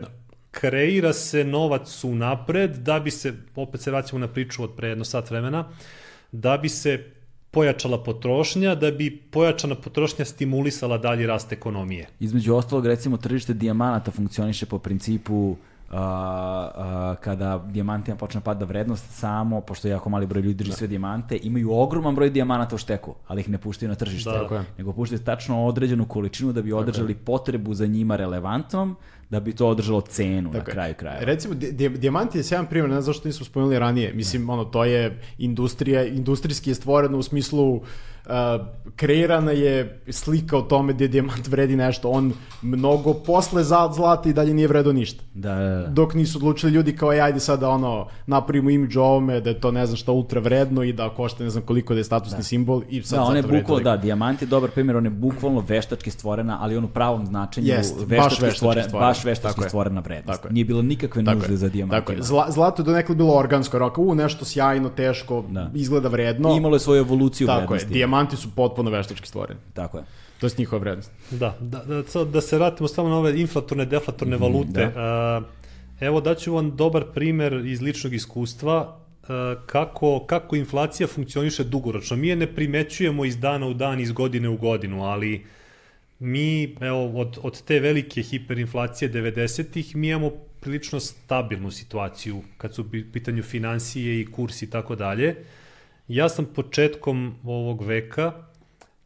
[0.52, 5.06] kreira se novac unapred da bi se, opet se vraćamo na priču od pre jedno
[5.06, 5.68] sat vremena,
[6.32, 7.04] da bi se
[7.52, 12.08] pojačala potrošnja, da bi pojačana potrošnja stimulisala dalji rast ekonomije.
[12.20, 15.56] Između ostalog, recimo, tržište dijamanata funkcioniše po principu
[15.90, 20.72] Uh, uh, kada dijamantima počne pada vrednost samo, pošto je jako mali broj ljudi drži
[20.72, 24.30] sve dijamante, imaju ogroman broj dijamanata u šteku, ali ih ne puštaju na tržište.
[24.30, 24.64] Da.
[24.78, 28.96] Nego puštaju tačno određenu količinu da bi održali potrebu za njima relevantnom,
[29.30, 30.74] da bi to održalo cenu na Tako je.
[30.74, 31.20] kraju kraja.
[31.20, 34.14] Recimo, di, di, dijamant je sjajan primjer, ne znam zašto nismo spomenuli ranije.
[34.14, 37.82] Mislim, ono, to je industrija, industrijski je stvoreno u smislu
[38.30, 38.66] uh,
[38.96, 42.10] kreirana je slika o tome gdje dijamant vredi nešto.
[42.10, 45.24] On mnogo posle za zlata i dalje nije vredo ništa.
[45.34, 45.88] Da, da, da.
[45.88, 49.60] Dok nisu odlučili ljudi kao, "Ej, ajde sad da ono, napravimo imidž ovome, da je
[49.60, 52.44] to ne znam šta ultra vredno i da košta ne znam koliko da je statusni
[52.44, 55.64] simbol i sad Da, on je bukvalno, da, dijamant je dobar primjer, on je bukvalno
[55.68, 59.08] veštački stvorena, ali on u pravom značenju Jest, baš veštački, veštački stvoren, stvorena.
[59.08, 60.38] baš veštački Tako stvorena vrednost.
[60.38, 60.54] Tako je.
[60.54, 61.58] Nije bilo nikakve Tako nužde je.
[61.58, 62.00] za dijamantima.
[62.00, 62.22] Tako je.
[62.24, 65.72] Zla, zlato je donekle bilo organsko, onako, u, nešto sjajno, teško, Da.
[65.74, 66.54] izgleda vredno.
[66.54, 67.94] I imalo je svoju evoluciju Tako je, vrednosti.
[68.20, 69.60] Dijamanti su potpuno veštački stvoreni.
[69.74, 70.04] Tako je.
[70.40, 71.12] To je njihova vrednost.
[71.32, 74.92] Da, da, da, sad da se vratimo samo na ove inflatorne, deflatorne Mhm, valute.
[74.96, 75.42] A,
[76.00, 82.18] evo daću vam dobar primer iz ličnog iskustva a, kako, kako inflacija funkcioniše dugoročno.
[82.18, 85.46] Mi je ne primećujemo iz dana u dan, iz godine u godinu, ali
[86.20, 92.82] mi, evo, od, od te velike hiperinflacije 90-ih, mi imamo prilično stabilnu situaciju kad su
[92.82, 95.36] u pitanju financije i kurs i tako dalje.
[96.10, 98.32] Ja sam početkom ovog veka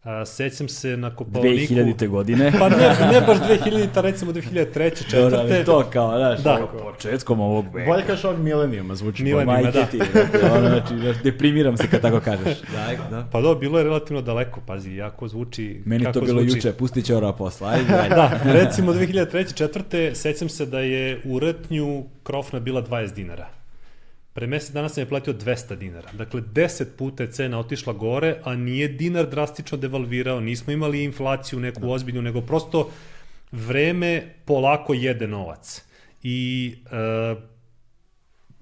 [0.03, 1.73] A, sećam se na Kopalniku...
[1.73, 2.07] 2000.
[2.07, 2.51] godine.
[2.59, 2.77] Pa ne,
[3.11, 5.11] ne baš 2000, recimo 2003.
[5.21, 5.63] Dobro, ali četvrte.
[5.65, 6.67] to kao, znaš, Da.
[6.83, 7.91] početkom ovog veka.
[7.91, 9.45] Bolje kažeš ovog milenijuma, zvuči Milenijum.
[9.55, 9.63] bolje.
[9.63, 9.85] Majke da.
[9.85, 12.61] ti, znači, ono, znači, deprimiram se kad tako kažeš.
[12.61, 13.27] Da, da.
[13.31, 15.81] Pa da, bilo je relativno daleko, pazi, jako zvuči...
[15.85, 16.57] Meni kako to bilo zvuči.
[16.57, 17.69] juče, pustit će ora posla.
[17.69, 18.15] Ajde, ajde.
[18.15, 19.53] Da, recimo 2003.
[19.53, 23.62] četvrte, sećam se da je u Rtnju krofna bila 20 dinara.
[24.33, 26.11] Pre mesec dana sam je platio 200 dinara.
[26.13, 31.59] Dakle, 10 puta je cena otišla gore, a nije dinar drastično devalvirao, nismo imali inflaciju
[31.59, 32.89] neku ozbiljnu, nego prosto
[33.51, 35.83] vreme polako jede novac.
[36.23, 37.35] I e,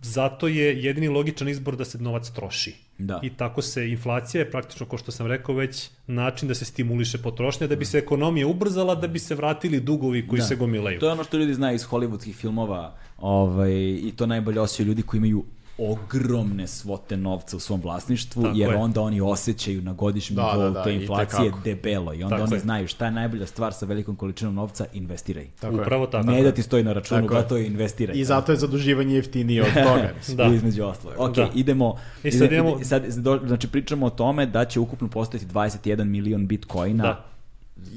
[0.02, 2.76] zato je jedini logičan izbor da se novac troši.
[2.98, 3.20] Da.
[3.24, 7.18] I tako se inflacija je praktično, kao što sam rekao, već način da se stimuliše
[7.18, 10.46] potrošnja, da bi se ekonomija ubrzala, da bi se vratili dugovi koji Da.
[10.46, 11.00] se gomilaju.
[11.00, 13.72] To je ono što ljudi znaju iz hollywoodskih filmova ovaj,
[14.04, 15.44] i to najbolje osjećaju ljudi koji imaju
[15.82, 18.78] ogromne svote novca u svom vlasništvu, Tako jer je.
[18.78, 21.60] onda oni osjećaju na godišnjem Da, nivou da, da, te i inflacije tekako.
[21.62, 22.60] debelo i onda Tako oni je.
[22.60, 25.48] znaju šta je najbolja stvar sa velikom količinom novca, investiraj.
[25.52, 25.82] Tako je.
[25.82, 26.28] Upravo tako.
[26.28, 27.40] ne da ti stoji na računu, Tako je.
[27.40, 28.18] brato, investiraj.
[28.18, 30.10] I zato je zaduživanje jeftinije od toga.
[30.38, 30.46] Da.
[30.46, 31.16] Između ostalog.
[31.20, 31.50] Ok, Da.
[31.56, 33.04] idemo, I sad ide- idemo- sad,
[33.44, 37.26] znači pričamo o tome da će ukupno postojati 21 milion bitcoina Da.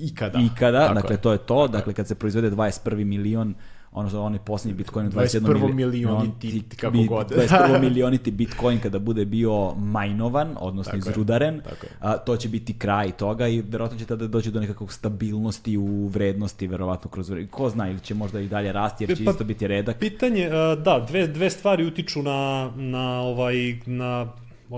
[0.00, 0.38] Ikada.
[0.40, 1.20] ikada, Tako dakle je.
[1.20, 3.54] to je to, dakle kad se proizvede 21 milion,
[3.94, 7.30] ono onaj posljednji bitcoin od 21 21 mili- milioniti, on- kako god.
[7.30, 11.92] 21 milioniti bitcoin kada bude bio majnovan, odnosno Tako je, izrudaren, tako je.
[12.00, 16.06] a, to će biti kraj toga i verovatno će tada doći do nekakvog stabilnosti u
[16.06, 19.44] vrednosti, verovatno kroz ko zna ili će možda i dalje rasti jer će Pa- isto
[19.44, 19.98] biti redak.
[19.98, 23.54] Pitanje, da, dve, dve stvari utiču na, na, ovaj,
[23.86, 24.32] na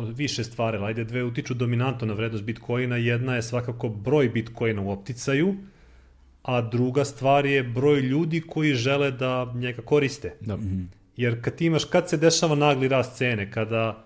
[0.06, 2.96] više stvari, ajde, dve utiču dominantno na vrednost Bitcoina.
[2.96, 5.54] Jedna je svakako broj Bitcoina u opticaju,
[6.46, 10.34] a druga stvar je broj ljudi koji žele da njega koriste.
[10.40, 10.58] Da.
[11.16, 14.04] Jer kad ti imaš, kad se dešava nagli rast cene, kada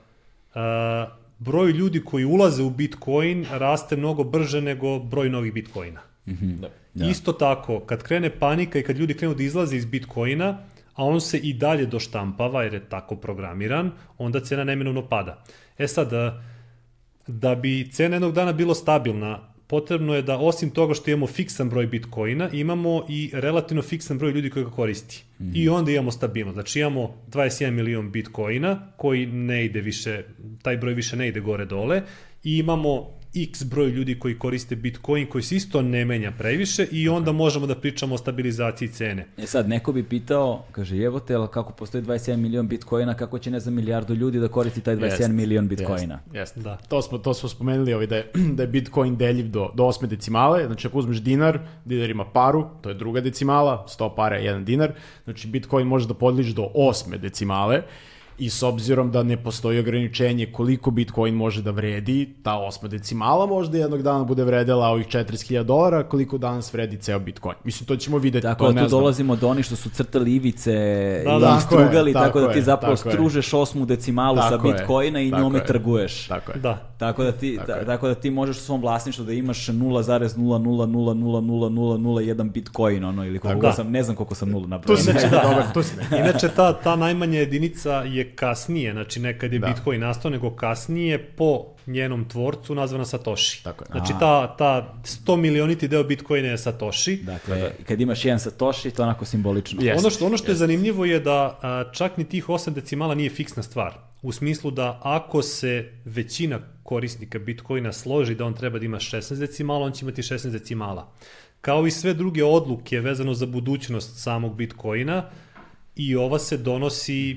[0.54, 1.06] a,
[1.38, 6.00] broj ljudi koji ulaze u Bitcoin raste mnogo brže nego broj novih Bitcoina.
[6.94, 7.06] Da.
[7.10, 10.58] Isto tako, kad krene panika i kad ljudi krenu da izlaze iz Bitcoina,
[10.94, 15.44] a on se i dalje doštampava jer je tako programiran, onda cena neminovno pada.
[15.78, 16.42] E sad, a,
[17.26, 21.70] da bi cena jednog dana bilo stabilna, potrebno je da osim toga što imamo fiksan
[21.70, 25.24] broj bitcoina, imamo i relativno fiksan broj ljudi koji ga koristi.
[25.55, 26.52] I onda imamo stabilno.
[26.52, 30.24] Znači imamo 21 milion bitcoina koji ne ide više,
[30.62, 32.02] taj broj više ne ide gore dole
[32.44, 37.09] i imamo x broj ljudi koji koriste bitcoin koji se isto ne menja previše i
[37.09, 39.27] onda možemo da pričamo o stabilizaciji cene.
[39.39, 43.39] E sad, neko bi pitao, kaže, evo te, ali kako postoji 21 milion bitcoina, kako
[43.39, 46.20] će, ne znam, milijardu ljudi da koristi taj 21 Jest, milion bitcoina?
[46.32, 46.65] Jest, jest.
[46.65, 46.77] Da.
[46.77, 50.09] To smo, to smo spomenuli ovaj, da, je, da je Bitcoin deljiv do, do osme
[50.09, 50.66] decimale.
[50.66, 54.65] Znači ako uzmeš dinar, dinar ima paru, to je druga decimala, 100 para je jedan
[54.65, 54.93] dinar.
[55.24, 57.82] Znači Bitcoin može da podliži do osme decimale
[58.40, 62.10] i s obzirom da ne postoji ograničenje koliko Bitcoin može da vredi,
[62.42, 65.30] ta osma decimala možda jednog dana bude vredela ovih 40.000
[65.62, 67.54] dolara, koliko danas vredi ceo Bitcoin.
[67.64, 68.90] Mislim, to ćemo videti, Tako to da tu znam.
[68.92, 70.72] dolazimo do onih što su crtali ivice
[71.24, 71.60] Da, i da.
[71.60, 73.12] strugali, Tako je, tako, da ti zapravo tako je.
[73.12, 75.66] stružeš osmu decimalu sa Tako je, bitcoina i tako njome je.
[75.66, 76.26] trguješ.
[76.28, 76.58] Tako je.
[76.58, 76.74] Da.
[76.98, 82.10] Tako da ti Tako tako da ti možeš u svom vlasništvu da imaš 0,000000001
[82.44, 83.72] bitcoin ono ili koliko Da.
[83.72, 84.96] sam ne znam koliko sam nula Tu napravio.
[84.96, 85.94] si neki dobar, tu si.
[86.18, 89.66] Inače, ta, ta najmanja jedinica je kasnije, znači ne kad je Da.
[89.66, 93.65] Bitcoin nastao, nego kasnije po njenom tvorcu nazvana Satoshi.
[93.65, 93.89] Tako je.
[93.90, 97.16] Znači ta, ta 100 milioniti deo Bitcoina je Satoshi.
[97.16, 99.82] Dakle, kad imaš jedan satoshi, to je onako simbolično.
[99.82, 99.98] Jest.
[99.98, 103.31] ono što, ono što je zanimljivo je da a, čak ni tih 8 decimala nije
[103.31, 103.94] fiksna stvar.
[104.23, 109.39] U smislu da ako se većina korisnika Bitcoina složi da on treba da ima 16
[109.39, 111.12] decimala, on će imati 16 decimala.
[111.61, 115.31] Kao i sve druge odluke vezano za budućnost samog Bitcoina,
[115.97, 117.36] i ova se donosi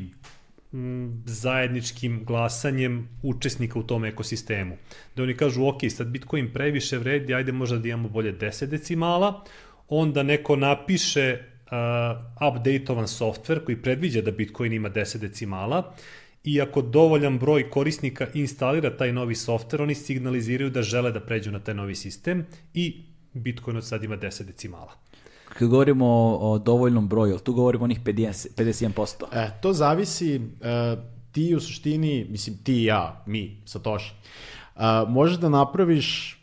[1.26, 4.78] zajedničkim glasanjem učesnika u tom ekosistemu.
[5.16, 9.44] Da oni kažu, ok, sad Bitcoin previše vredi, ajde možda da imamo bolje 10 decimala,
[9.90, 15.96] onda neko napiše uh, updateovan software koji predviđa da Bitcoin ima 10 decimala
[16.44, 21.52] i ako dovoljan broj korisnika instalira taj novi software, oni signaliziraju da žele da pređu
[21.52, 24.94] na taj novi sistem i Bitcoin od sad ima 10 decimala.
[25.54, 26.08] Kad govorimo
[26.42, 29.24] o, dovoljnom broju, tu govorimo onih 50, 51%.
[29.34, 30.42] E, to zavisi, e,
[31.32, 34.12] ti u suštini, mislim ti i ja, mi, Satoshi,
[34.76, 36.40] e, možeš da napraviš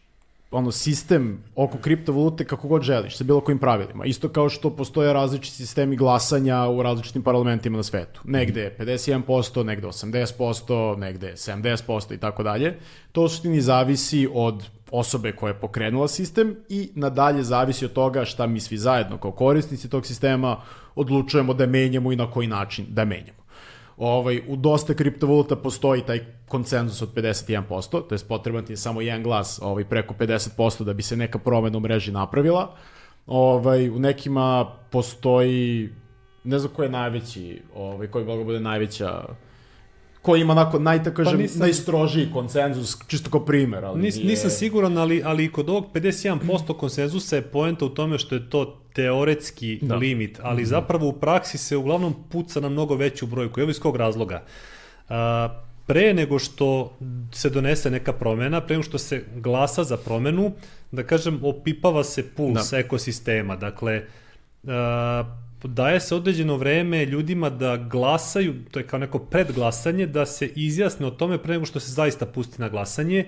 [0.51, 4.05] ono sistem oko kriptovalute kako god želiš, sa bilo kojim pravilima.
[4.05, 8.20] Isto kao što postoje različiti sistemi glasanja u različitim parlamentima na svetu.
[8.24, 12.78] Negde je 51%, negde 80%, negde 70% i tako dalje.
[13.12, 18.25] To u suštini zavisi od osobe koja je pokrenula sistem i nadalje zavisi od toga
[18.25, 20.57] šta mi svi zajedno kao korisnici tog sistema
[20.95, 23.41] odlučujemo da menjamo i na koji način da menjamo
[24.01, 29.01] ovaj, u dosta kriptovaluta postoji taj konsenzus od 51%, to je potreban ti je samo
[29.01, 32.75] jedan glas ovaj, preko 50% da bi se neka promena u mreži napravila.
[33.27, 35.91] Ovaj, u nekima postoji,
[36.45, 39.25] ne znam ko je najveći, ovaj, koji bi bude najveća
[40.23, 43.85] koji ima onako naj, kažem, pa nisam, najstrožiji konsenzus, čisto kao primer.
[43.85, 44.27] Ali nis, nije...
[44.27, 48.81] Nisam siguran, ali, ali kod ovog 51% konsenzusa je poenta u tome što je to
[48.93, 49.97] teoretski da.
[49.97, 50.69] limit, ali mm -hmm.
[50.69, 53.61] zapravo u praksi se uglavnom puca na mnogo veću brojku.
[53.61, 54.43] Evo iz kog razloga.
[55.09, 55.49] A,
[55.87, 56.97] pre nego što
[57.33, 60.53] se donese neka promena, pre nego što se glasa za promenu,
[60.93, 62.79] da kažem, opipava se puls da.
[62.79, 63.57] ekosistema.
[63.57, 64.03] Dakle,
[64.67, 65.25] a,
[65.69, 71.07] daje se određeno vreme ljudima da glasaju, to je kao neko predglasanje, da se izjasne
[71.07, 73.27] o tome pre nego što se zaista pusti na glasanje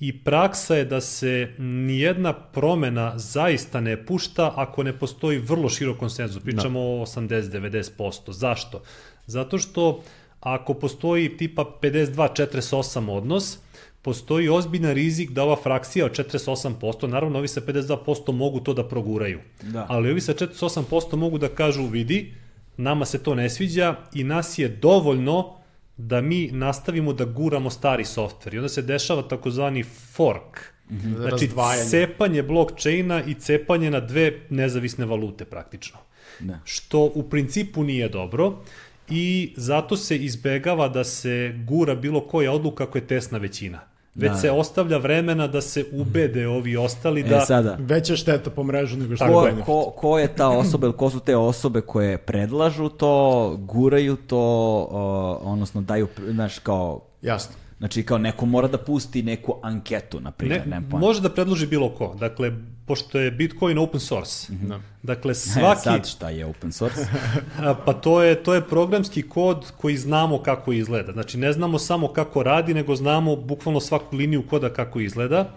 [0.00, 5.98] i praksa je da se nijedna promena zaista ne pušta ako ne postoji vrlo širok
[5.98, 6.42] konsenzus.
[6.42, 6.86] Pričamo da.
[6.86, 8.32] o 80-90%.
[8.32, 8.82] Zašto?
[9.26, 10.02] Zato što
[10.40, 13.58] ako postoji tipa 52-48 odnos,
[14.06, 18.84] postoji ozbiljan rizik da ova frakcija od 48%, naravno ovi sa 52% mogu to da
[18.88, 19.86] proguraju, da.
[19.88, 22.34] ali ovi sa 48% mogu da kažu vidi,
[22.76, 25.56] nama se to ne sviđa i nas je dovoljno
[25.96, 30.60] da mi nastavimo da guramo stari softver i onda se dešava takozvani fork.
[30.90, 31.16] Mm -hmm.
[31.16, 31.50] Znači,
[31.90, 35.98] cepanje blockchaina i cepanje na dve nezavisne valute praktično.
[36.40, 36.60] Da.
[36.64, 38.62] Što u principu nije dobro
[39.10, 44.30] i zato se izbegava da se gura bilo koja odluka ako je tesna većina već
[44.30, 44.36] da.
[44.36, 47.36] se ostavlja vremena da se ubede ovi ostali e, da...
[47.36, 47.76] E, sada.
[47.80, 51.20] Veća šteta po mrežu nego što ko, ko, ko je ta osoba ili ko su
[51.20, 57.00] te osobe koje predlažu to, guraju to, uh, odnosno daju, znaš, kao...
[57.22, 57.65] Jasno.
[57.78, 60.68] Znači, kao neko mora da pusti neku anketu, na primjer.
[60.68, 62.14] Ne, može da predloži bilo ko.
[62.20, 62.52] Dakle,
[62.86, 64.52] pošto je Bitcoin open source.
[64.52, 64.80] Mm -hmm.
[65.02, 65.80] Dakle, svaki...
[65.80, 67.00] Sad šta je open source?
[67.86, 71.12] pa to je, to je programski kod koji znamo kako izgleda.
[71.12, 75.50] Znači, ne znamo samo kako radi, nego znamo bukvalno svaku liniju koda kako izgleda.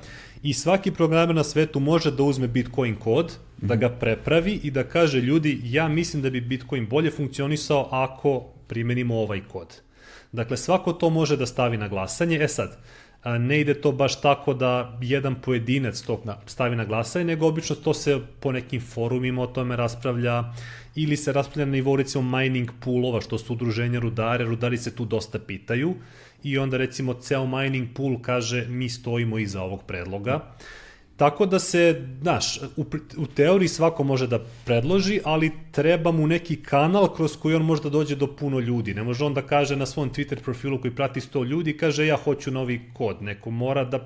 [0.44, 3.68] I svaki programer na svetu može da uzme Bitcoin kod, mm -hmm.
[3.68, 8.44] da ga prepravi i da kaže ljudi, ja mislim da bi Bitcoin bolje funkcionisao ako
[8.68, 9.82] primenimo ovaj kod.
[10.32, 12.38] Dakle, svako to može da stavi na glasanje.
[12.42, 12.78] E sad,
[13.26, 16.42] ne ide to baš tako da jedan pojedinac to da.
[16.46, 20.54] stavi na glasanje, nego obično to se po nekim forumima o tome raspravlja
[20.96, 25.06] ili se raspravlja na nivou recimo mining poolova, što su udruženja rudare, rudari se tu
[25.06, 25.96] dosta pitaju
[26.44, 30.32] i onda recimo ceo mining pool kaže mi stojimo iza ovog predloga.
[30.32, 30.56] Da
[31.20, 32.86] Tako da se, znaš, u,
[33.18, 37.84] u teoriji svako može da predloži, ali treba mu neki kanal kroz koji on može
[37.84, 38.94] da dođe do puno ljudi.
[38.94, 42.16] Ne može on da kaže na svom Twitter profilu koji prati 100 ljudi, kaže ja
[42.16, 43.22] hoću novi kod.
[43.22, 44.00] Neko mora da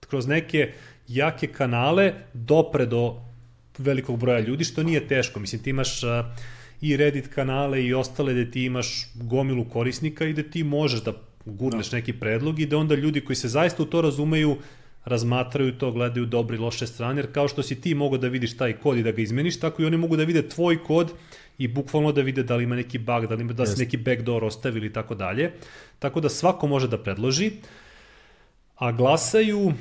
[0.00, 0.72] kroz neke
[1.08, 3.20] jake kanale dopre do
[3.78, 5.40] velikog broja ljudi, što nije teško.
[5.40, 6.10] Mislim, ti imaš uh,
[6.80, 11.12] i Reddit kanale i ostale gde ti imaš gomilu korisnika i da ti možeš da
[11.44, 11.98] gurneš no.
[11.98, 14.56] neki predlog i da onda ljudi koji se zaista u to razumeju
[15.06, 18.56] razmatraju to, gledaju dobre i loše strane, jer kao što si ti mogao da vidiš
[18.56, 21.12] taj kod i da ga izmeniš, tako i oni mogu da vide tvoj kod
[21.58, 23.96] i bukvalno da vide da li ima neki bug, da li ima da se neki
[23.96, 25.52] backdoor ostavili i tako dalje.
[25.98, 27.50] Tako da svako može da predloži,
[28.76, 29.72] a glasaju,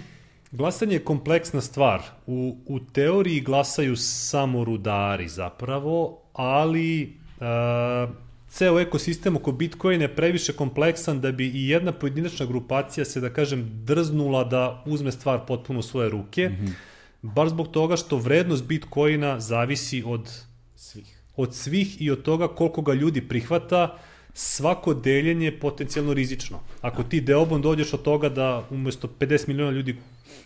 [0.52, 2.02] glasanje je kompleksna stvar.
[2.28, 8.25] U, u teoriji glasaju samo rudari zapravo, ali uh,
[8.56, 13.30] ceo ekosistem oko Bitcoina je previše kompleksan da bi i jedna pojedinačna grupacija se, da
[13.34, 16.74] kažem, drznula da uzme stvar potpuno u svoje ruke, mm -hmm.
[17.22, 20.32] bar zbog toga što vrednost Bitcoina zavisi od
[20.76, 21.22] svih.
[21.36, 23.98] od svih i od toga koliko ga ljudi prihvata,
[24.34, 26.60] svako deljenje je potencijalno rizično.
[26.82, 29.96] Ako ti deobom dođeš od toga da umesto 50 miliona ljudi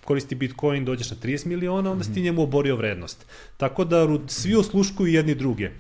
[0.03, 2.26] koristi Bitcoin, dođeš na 30 miliona, onda si ti mhm.
[2.26, 3.26] njemu oborio vrednost.
[3.57, 5.72] Tako da svi osluškuju jedni druge.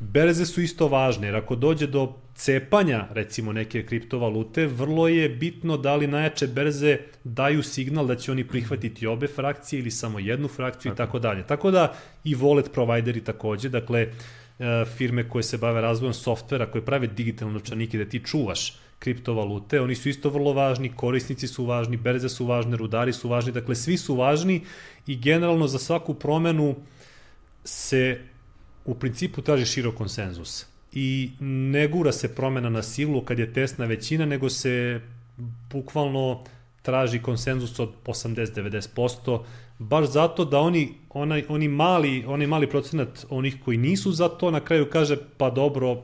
[0.00, 5.76] Berze su isto važne, jer ako dođe do cepanja, recimo, neke kriptovalute, vrlo je bitno
[5.76, 10.48] da li najjače berze daju signal da će oni prihvatiti obe frakcije ili samo jednu
[10.48, 11.46] frakciju i tako dalje.
[11.46, 11.94] Tako da
[12.24, 17.54] i wallet provideri takođe, dakle, e, firme koje se bave razvojem softvera, koje prave digitalne
[17.54, 22.46] novčanike da ti čuvaš kriptovalute, oni su isto vrlo važni, korisnici su važni, berze su
[22.46, 24.62] važne, rudari su važni, dakle svi su važni
[25.06, 26.74] i generalno za svaku promenu
[27.64, 28.18] se
[28.84, 33.84] u principu traži širok konsenzus i ne gura se promena na silu kad je tesna
[33.84, 35.00] većina, nego se
[35.72, 36.44] bukvalno
[36.82, 39.42] traži konsenzus od 80-90%,
[39.78, 44.50] baš zato da oni, onaj, oni mali, onaj mali procenat onih koji nisu za to,
[44.50, 46.02] na kraju kaže, pa dobro,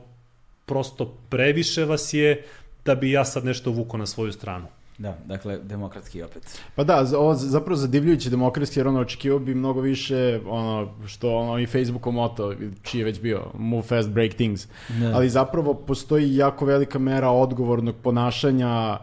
[0.65, 2.45] prosto previše vas je
[2.85, 4.67] da bi ja sad nešto vuko na svoju stranu.
[4.97, 6.59] Da, dakle, demokratski opet.
[6.75, 10.15] Pa da, za- ovo zapravo zadivljujući demokratski, jer ono očekivao bi mnogo više
[10.47, 12.53] ono što ono i Facebookov moto,
[12.83, 14.67] čiji je već bio, move fast, break things.
[14.91, 15.11] Da.
[15.15, 18.97] Ali zapravo postoji jako velika mera odgovornog ponašanja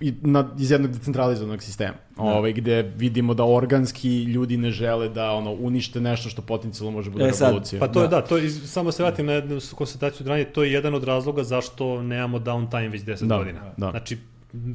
[0.00, 1.94] i na, iz jednog decentralizovanog sistema.
[2.16, 7.10] Ovaj, gde vidimo da organski ljudi ne žele da ono unište nešto što potencijalno može
[7.10, 7.80] bude E, revolucija.
[7.80, 10.62] Pa to je da, to je, iz- samo se vratim na jednu konstataciju ranije, to
[10.62, 13.60] je jedan od razloga zašto nemamo downtime već 10 Da, godina.
[13.76, 13.90] da.
[13.90, 14.18] Znači,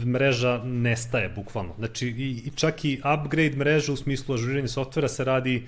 [0.06, 1.74] mreža nestaje bukvalno.
[1.78, 5.68] Znači, i, i čak i upgrade mreže u smislu ažuriranja softvera se radi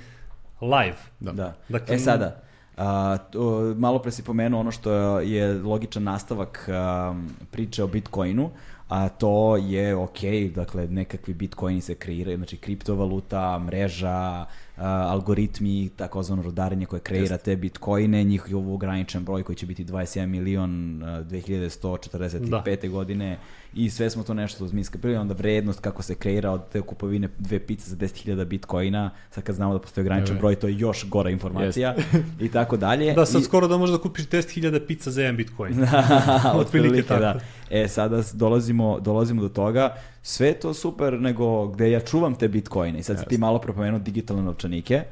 [0.61, 0.97] live.
[1.19, 1.31] Da.
[1.31, 1.53] Da.
[1.69, 2.41] Dakle, e sada,
[2.77, 7.15] a, to, malo pre si pomenuo ono što je logičan nastavak a,
[7.51, 8.49] priče o Bitcoinu,
[8.87, 10.19] a to je ok,
[10.55, 14.47] dakle nekakvi Bitcoini se kreiraju, znači kriptovaluta, mreža, a,
[14.85, 21.03] algoritmi, takozvano rudarenje koje kreira te Bitcoine, njihov ograničen broj koji će biti 21 milion
[21.03, 22.89] a, 2145.
[22.89, 23.37] godine
[23.73, 27.29] i sve smo to nešto zmijska prili, onda vrednost kako se kreira od te kupovine
[27.39, 30.39] dve pice za 10.000 Bitcoina, sad kad znamo da postoji ograničen Ne, ne.
[30.39, 31.95] broj, to je još gora informacija
[32.39, 33.13] i tako dalje.
[33.13, 35.73] Da, sad I- skoro da možeš da kupiš 10.000 pizza za jedan bitcoin.
[35.83, 37.19] Otprilike Otprilike tako.
[37.21, 37.39] da.
[37.69, 42.99] E, sada dolazimo, dolazimo do toga, sve to super, nego gde ja čuvam te bitcoine.
[42.99, 45.03] I sad si ti malo propomenuo digitalne novčanike.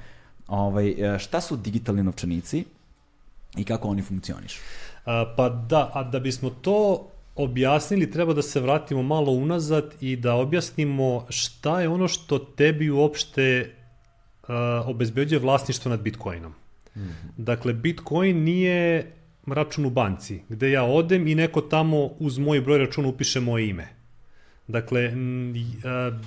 [0.48, 2.64] Ovaj, e, šta su digitalni novčanici
[3.58, 4.60] i kako oni funkcionišu?
[5.06, 7.08] A, pa da, a da bismo to
[7.40, 12.90] objasnili, treba da se vratimo malo unazad i da objasnimo šta je ono što tebi
[12.90, 13.72] uopšte
[14.48, 16.54] a, obezbeđuje vlasništvo nad Bitcoinom.
[17.38, 19.12] Dakle, Bitcoin nije
[19.48, 23.70] račun u banci, gde ja odem i neko tamo uz moj broj računa upiše moje
[23.70, 23.88] ime.
[24.68, 25.12] Dakle,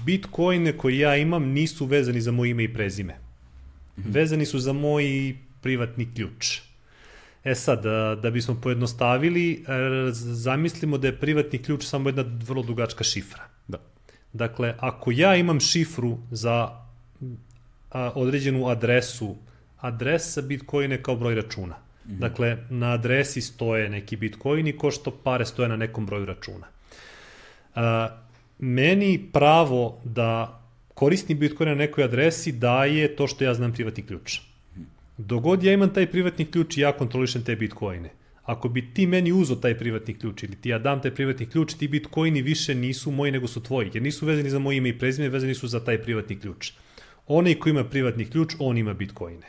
[0.05, 3.19] Bitcoine koje ja imam nisu vezani za moje ime i prezime.
[3.97, 6.61] Vezani su za moj privatni ključ.
[7.45, 12.63] E sad, da, da bismo pojednostavili, e, zamislimo da je privatni ključ samo jedna vrlo
[12.63, 13.43] dugačka šifra.
[13.69, 13.79] Da.
[14.33, 16.83] Dakle, ako ja imam šifru za
[18.15, 19.37] određenu adresu,
[19.81, 21.75] adresa Bitcoin je kao broj računa.
[22.05, 26.67] Dakle, na adresi stoje neki Bitcoini ko što pare stoje na nekom broju računa.
[27.75, 28.09] A,
[28.59, 30.61] meni pravo da
[30.95, 34.41] koristim Bitcoin na nekoj adresi daje to što ja znam privatni ključ.
[35.17, 38.11] Dogod ja imam taj privatni ključ i ja kontrolišem te bitcoine.
[38.43, 41.75] Ako bi ti meni uzo taj privatni ključ ili ti ja dam taj privatni ključ,
[41.75, 44.99] ti bitcoini više nisu moji nego su tvoji, jer nisu vezani za moje ime i
[44.99, 46.73] prezime, vezani su za taj privatni ključ.
[47.27, 49.47] Onaj ko ima privatni ključ, on ima bitcoine.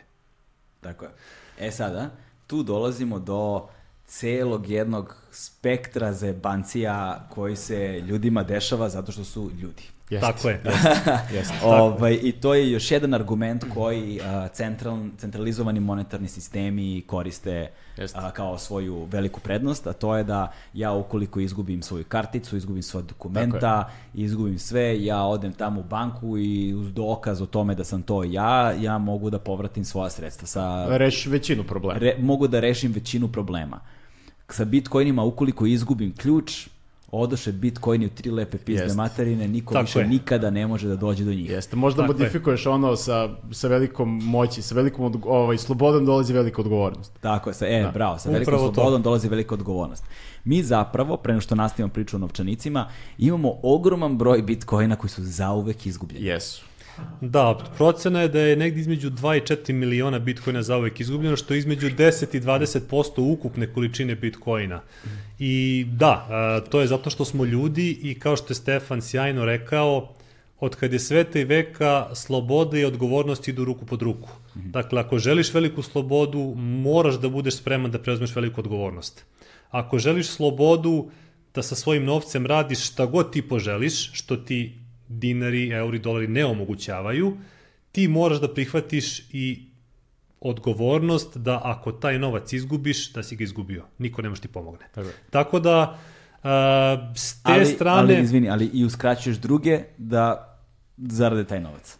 [0.81, 1.11] Tako je.
[1.60, 2.15] E sada,
[2.48, 3.68] tu dolazimo do
[4.06, 9.84] celog jednog spektra zebancija koji se ljudima dešava zato što su ljudi.
[10.14, 10.27] Jeste.
[10.31, 10.61] Tako je.
[11.38, 11.53] Jeste.
[11.64, 18.19] Ovaj, I to je još jedan argument koji a, central, centralizovani monetarni sistemi koriste Jeste.
[18.22, 22.84] a, kao svoju veliku prednost, a to je da ja ukoliko izgubim svoju karticu, izgubim
[22.84, 27.84] svoje dokumenta, izgubim sve, ja odem tamo u banku i uz dokaz o tome da
[27.84, 30.48] sam to ja, ja mogu da povratim svoja sredstva.
[30.48, 31.99] Sa, Reši većinu problema.
[31.99, 33.80] re, mogu da rešim većinu problema.
[34.49, 36.68] Sa bitcoinima, ukoliko izgubim ključ,
[37.14, 38.98] odoše bitcoini u tri lepe pizde Jeste.
[38.98, 40.07] materine, niko Tako više je.
[40.07, 41.49] nikada ne može da dođe do njih.
[41.49, 42.15] Jeste, možda Tako je.
[42.15, 47.11] modifikuješ ono sa, sa velikom moći, sa velikom odg- ovaj, slobodom dolazi velika odgovornost.
[47.22, 47.91] Tako je, sa, e, Da.
[47.91, 48.73] bravo, sa velikom Upravo to.
[48.73, 50.03] slobodom dolazi velika odgovornost.
[50.44, 52.88] Mi zapravo, pre nego što nastavimo priču o novčanicima,
[53.18, 56.26] imamo ogroman broj bitcoina koji su zauvek izgubljeni.
[56.26, 56.64] Jesu.
[57.22, 61.53] Da, procena je da je negdje između 2 i 4 miliona bitcoina zauvek izgubljeno, što
[61.53, 64.82] je između 10 i 20% ukupne količine bitcoina.
[65.40, 70.14] I da, to je zato što smo ljudi i kao što je Stefan sjajno rekao,
[70.60, 74.30] od kad je sveta i veka, sloboda i odgovornost idu ruku pod ruku.
[74.56, 79.26] Dakle, ako želiš veliku slobodu, moraš da budeš spreman da preuzmeš veliku odgovornost.
[79.72, 81.10] Ako želiš slobodu
[81.56, 86.45] da sa svojim novcem radiš šta god ti poželiš, što ti dinari, euri, dolari ne
[86.45, 87.38] omogućavaju,
[87.91, 89.65] ti moraš da prihvatiš i
[90.41, 93.85] odgovornost da ako taj novac izgubiš, da si ga izgubio.
[93.97, 94.85] Niko ne može ti pomogne.
[94.95, 95.09] Tako.
[95.30, 95.99] Tako da,
[96.43, 98.13] a, s te ali, strane...
[98.15, 100.57] Ali, izvini, ali i uskraćuješ druge da
[100.97, 101.97] zarade taj novac.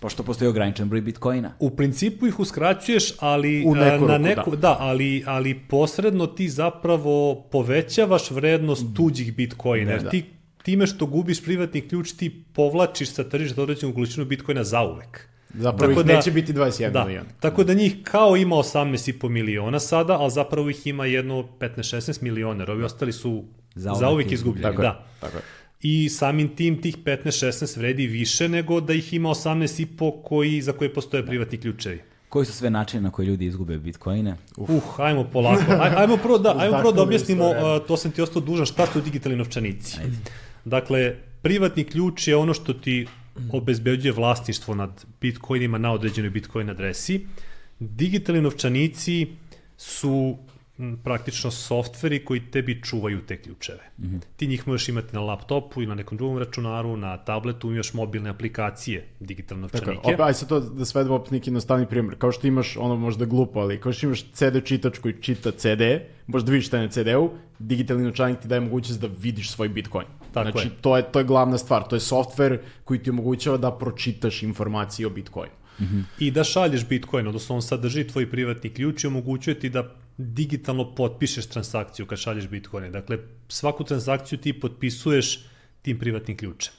[0.00, 1.52] Pošto postoji ograničen broj bitcoina.
[1.58, 4.56] U principu ih uskraćuješ, ali U neku a, na neku, da.
[4.56, 4.76] da.
[4.80, 9.90] ali ali posredno ti zapravo povećavaš vrednost tuđih bitcoina.
[9.90, 10.10] Jer da.
[10.10, 10.24] ti
[10.66, 15.28] time što gubiš privatni ključ, ti povlačiš sa tržišta određenu količinu bitcoina zauvek.
[15.50, 17.28] Zapravo Tako ih da- neće biti 21 Da, miliona.
[17.40, 22.62] tako da njih kao ima 18,5 miliona sada, ali zapravo ih ima jedno 15-16 miliona,
[22.62, 23.44] jer ovi ostali su
[23.74, 24.34] Zauvek zauvek izgubljeni.
[24.60, 24.62] izgubljeni.
[24.64, 24.88] Tako je.
[24.88, 25.06] Da.
[25.20, 25.42] Tako je.
[25.82, 29.86] i samim tim tih 15-16 vredi više nego da ih ima 18,5
[30.24, 32.00] koji, za koje postoje privatni ključevi.
[32.28, 34.36] Koji su sve načine na koje ljudi izgube bitcoine?
[34.56, 34.68] Uh,
[34.98, 35.72] ajmo polako.
[35.72, 37.56] Aj, ajmo prvo da, ajmo prvo da objasnimo, uh,
[37.88, 39.96] to sam ti ostao dužan, šta su digitalni novčanici.
[40.66, 43.06] Dakle, privatni ključ je ono što ti
[43.52, 47.26] obezbeđuje vlasništvo nad bitcoinima na određenoj bitcoin adresi.
[47.78, 49.26] Digitalni novčanici
[49.76, 50.36] su
[51.04, 53.80] praktično softveri koji tebi čuvaju te ključeve.
[53.98, 54.20] Mm -hmm.
[54.36, 58.30] Ti njih možeš imati na laptopu ili na nekom drugom računaru, na tabletu, imaš mobilne
[58.30, 60.14] aplikacije digitalne Tako, novčanike.
[60.14, 62.18] opet, aj sad to da svedemo opet neki jednostavni primjer.
[62.18, 65.82] Kao što imaš, ono možda glupo, ali kao što imaš CD čitač koji čita CD,
[66.26, 70.06] možda vidiš šta je na CD-u, digitalni novčanik ti daje mogućnost da vidiš svoj Bitcoin.
[70.32, 70.72] Tako znači, je.
[70.80, 71.88] to je, to je glavna stvar.
[71.88, 75.52] To je softver koji ti omogućava da pročitaš informacije o Bitcoinu.
[76.18, 80.94] i da šalješ Bitcoin, odnosno on sadrži tvoj privatni ključ i omogućuje ti da digitalno
[80.94, 82.90] potpišeš transakciju kad šalješ Bitcoine.
[82.90, 83.18] Dakle,
[83.48, 85.44] svaku transakciju ti potpisuješ
[85.82, 86.72] tim privatnim ključem.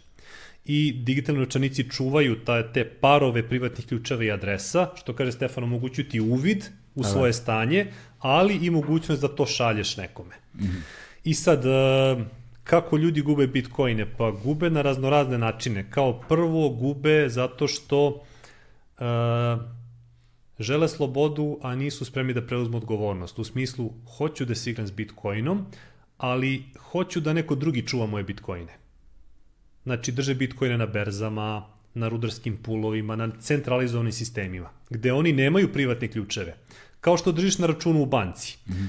[0.65, 6.09] I digitalni novčanici čuvaju ta, te parove privatnih ključeva i adresa, što kaže Stefan, omogućuju
[6.09, 6.65] ti uvid
[6.95, 7.87] u svoje stanje,
[8.19, 10.35] ali i mogućnost da to šalješ nekome.
[11.23, 11.69] I sad, e,
[12.63, 14.05] kako ljudi gube bitcoine?
[14.17, 15.91] Pa gube na raznorazne načine.
[15.91, 18.23] Kao prvo gube zato što
[18.99, 19.03] e,
[20.59, 23.39] žele slobodu, a nisu spremni da preuzmu odgovornost.
[23.39, 25.65] U smislu, hoću da se igram s bitcoinom,
[26.17, 28.77] ali hoću da neko drugi čuva moje bitcoine.
[29.83, 36.07] Znači, drže bitcoine na berzama, na rudarskim pulovima, na centralizovanim sistemima, gde oni nemaju privatne
[36.07, 36.57] ključeve.
[37.01, 38.57] Kao što držiš na računu u banci.
[38.67, 38.87] Mm -hmm.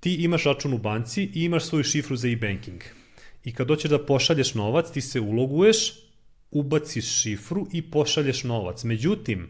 [0.00, 2.82] Ti imaš račun u banci i imaš svoju šifru za e-banking.
[3.44, 5.92] I kad doćeš da pošalješ novac, ti se uloguješ,
[6.50, 8.84] ubaciš šifru i pošalješ novac.
[8.84, 9.48] Međutim,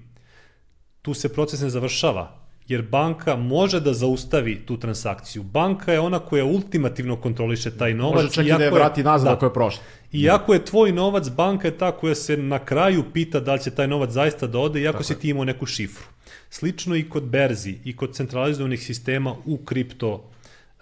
[1.07, 2.23] tu se proces ne završava,
[2.69, 5.43] jer banka može da zaustavi tu transakciju.
[5.43, 8.25] Banka je ona koja ultimativno kontroliše taj novac.
[8.25, 9.83] Može čak i da je vrati nazad da, ako je prošlo.
[10.13, 13.71] Iako je tvoj novac, banka je ta koja se na kraju pita da li će
[13.71, 16.07] taj novac zaista da ode, iako si ti imao neku šifru.
[16.51, 20.31] Slično i kod berzi i kod centralizovanih sistema u kripto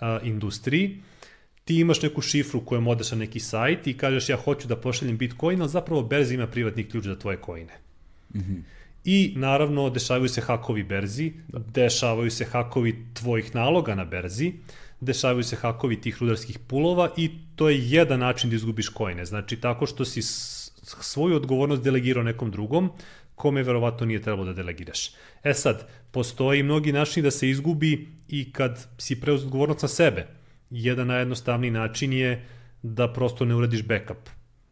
[0.00, 1.02] a, industriji.
[1.64, 5.18] Ti imaš neku šifru kojom odeš na neki sajt i kažeš ja hoću da pošaljem
[5.18, 7.72] bitcoin, ali zapravo berza ima privatni ključ za tvoje kojine.
[8.34, 8.62] Mm -hmm.
[9.04, 11.32] I naravno dešavaju se hakovi berzi,
[11.74, 14.52] dešavaju se hakovi tvojih naloga na berzi,
[15.00, 19.24] dešavaju se hakovi tih rudarskih pulova i to je jedan način da izgubiš kojine.
[19.24, 20.22] Znači tako što si
[21.00, 22.90] svoju odgovornost delegirao nekom drugom,
[23.34, 25.10] kome verovatno nije trebalo da delegiraš.
[25.42, 30.26] E sad, postoji mnogi načini da se izgubi i kad si preuzeo odgovornost na sebe.
[30.70, 32.46] Jedan najjednostavniji način je
[32.82, 34.28] da prosto ne uradiš backup.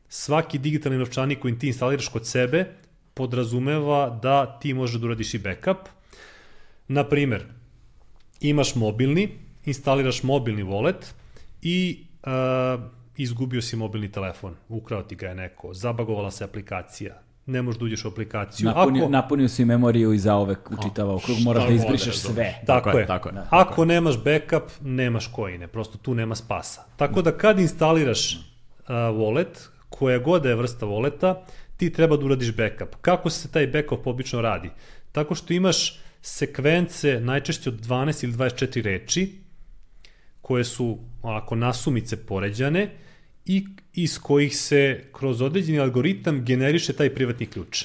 [0.09, 2.67] Svaki digitalni novčanik koji ti instaliraš kod sebe
[3.15, 5.89] podrazumeva da ti možeš da uradiš i backup.
[6.89, 7.45] Na primer,
[8.41, 9.29] imaš mobilni,
[9.65, 11.13] instaliraš mobilni wallet
[11.63, 12.83] i uh,
[13.17, 17.85] izgubio si mobilni telefon, ukrao ti ga je neko, zabagovala se aplikacija, ne možeš da
[17.85, 18.67] uđeš u aplikaciju.
[18.67, 22.61] Napunio, Ako, napunio si memoriju i zaovek učitavao krug, moraš da izbrišeš god, sve.
[22.67, 23.33] Tako, Tako je, tako je.
[23.33, 23.49] Da.
[23.51, 26.85] Ako nemaš backup, nemaš kojine, prosto tu nema spasa.
[26.97, 31.35] Tako da kad instaliraš uh, wallet, koja god da je vrsta walleta,
[31.83, 32.95] ti treba da uradiš backup.
[33.01, 34.71] Kako se taj backup obično radi?
[35.13, 39.33] Tako što imaš sekvence najčešće od 12 ili 24 reči,
[40.41, 42.91] koje su onako nasumice poređane
[43.47, 43.65] i
[43.95, 47.85] iz kojih se kroz određeni algoritam generiše taj privatni ključ.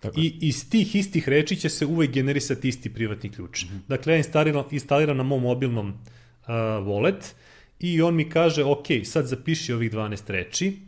[0.00, 3.64] Tako I iz tih istih reči će se uvek generisati isti privatni ključ.
[3.64, 3.80] Mm -hmm.
[3.88, 5.94] Dakle, ja instaliram, instaliram na mom mobilnom uh,
[6.88, 7.34] wallet
[7.80, 10.78] i on mi kaže, ok, sad zapiši ovih 12 reči,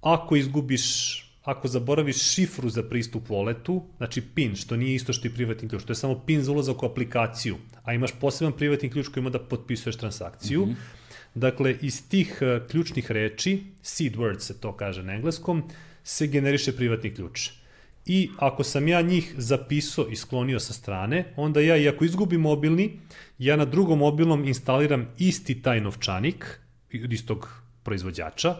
[0.00, 5.30] ako izgubiš ako zaboraviš šifru za pristup walletu, znači PIN, što nije isto što i
[5.34, 9.08] privatni ključ, to je samo PIN za ulazak u aplikaciju, a imaš poseban privatni ključ
[9.08, 10.66] koji ima da potpisuješ transakciju.
[10.66, 10.76] Mm -hmm.
[11.34, 15.62] Dakle, iz tih uh, ključnih reči, seed words se to kaže na engleskom,
[16.04, 17.50] se generiše privatni ključ.
[18.06, 22.40] I ako sam ja njih zapisao i sklonio sa strane, onda ja, i ako izgubim
[22.40, 23.00] mobilni,
[23.38, 26.60] ja na drugom mobilnom instaliram isti taj novčanik
[27.04, 28.56] od istog proizvođača,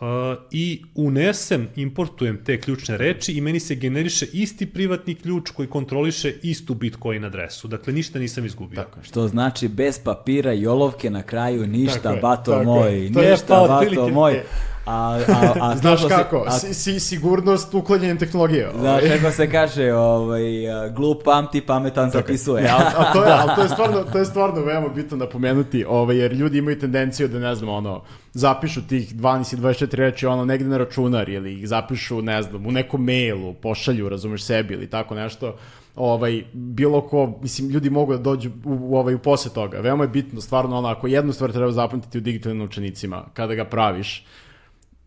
[0.00, 5.68] uh, i unesem, importujem te ključne reči i meni se generiše isti privatni ključ koji
[5.68, 7.68] kontroliše istu Bitcoin adresu.
[7.68, 8.76] Dakle, ništa nisam izgubio.
[8.76, 9.02] Tako.
[9.02, 13.10] Što znači bez papira i olovke na kraju ništa, Tako je, bato tako moj, je.
[13.10, 14.42] Ništa, pa bato moj.
[14.88, 18.70] A, a, a Znaš to se- kako, a- si, si, sigurnost uklanjanjem tehnologije.
[18.78, 19.18] Znaš, ovaj.
[19.18, 20.42] kako se kaže, ovaj,
[20.96, 22.64] glup pamti, pametan zapisuje.
[22.64, 25.84] E, a, a, to je, ali to je stvarno, to je stvarno veoma bitno napomenuti,
[25.88, 28.02] ovaj, jer ljudi imaju tendenciju da, ne znam, ono,
[28.32, 32.66] zapišu tih 12 i 24 reči, ono, negde na računar ili ih zapišu, ne znam,
[32.66, 35.56] u nekom mailu, pošalju, razumeš, sebi ili tako nešto,
[35.96, 39.80] ovaj, bilo ko, mislim, ljudi mogu da dođu u, u, ovaj, u posle toga.
[39.80, 43.64] Veoma je bitno, stvarno, ono, ako jednu stvar treba zapamtiti u digitalnim novčanicima, kada ga
[43.64, 44.24] praviš,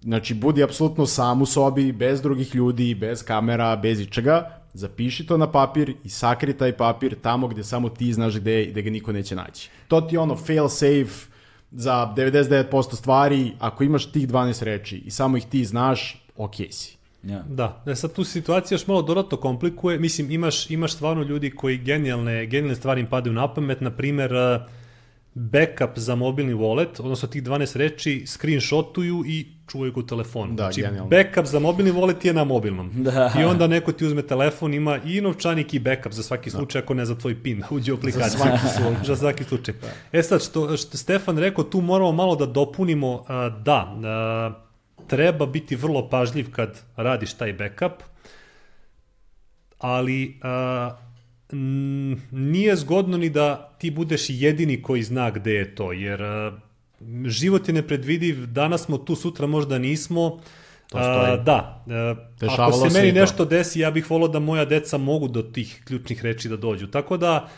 [0.02, 5.38] Znači, budi apsolutno sam u sobi, bez drugih ljudi, bez kamera, bez ičega, zapiši to
[5.38, 8.82] na papir i sakri taj papir tamo gde samo ti znaš gde je i gde
[8.82, 9.70] ga niko neće naći.
[9.88, 11.32] To ti je ono fail safe
[11.72, 16.98] za 99% stvari, ako imaš tih 12 reči i samo ih ti znaš, ok si.
[17.24, 17.44] Ja.
[17.50, 20.00] Da, e sad tu situacija još malo dodatno komplikuje.
[20.00, 24.34] Mislim, imaš, imaš stvarno ljudi koji genijalne, genijalne stvari im padaju na pamet, na primer,
[24.34, 24.62] uh,
[25.34, 30.54] backup za mobilni wallet, odnosno tih 12 reči, screenshotuju i čuvaju ga u telefonu.
[30.54, 31.10] Da, znači, genijalno.
[31.10, 32.92] backup za mobilni wallet je na mobilnom.
[33.04, 33.34] Da.
[33.40, 36.94] I onda neko ti uzme telefon, ima i novčanik i backup za svaki slučaj, ako
[36.94, 38.30] ne za tvoj PIN, da uđe u aplikaciju.
[38.30, 39.06] Za svaki slučaj.
[39.06, 39.74] za svaki slučaj.
[40.12, 44.52] E sad, što, što Stefan rekao, tu moramo malo da dopunimo, a, da, a,
[45.08, 48.04] treba biti vrlo pažljiv kad radiš taj backup,
[49.78, 50.92] ali a,
[52.32, 56.60] nije zgodno ni da ti budeš jedini koji zna gde je to, jer a,
[57.26, 60.40] život je nepredvidiv, danas smo tu, sutra možda nismo,
[60.92, 61.32] To stoji.
[61.32, 64.98] A, da, a, Dešavalo ako se meni nešto desi, ja bih volao da moja deca
[64.98, 66.88] mogu do tih ključnih reči da dođu.
[66.88, 67.50] Tako da,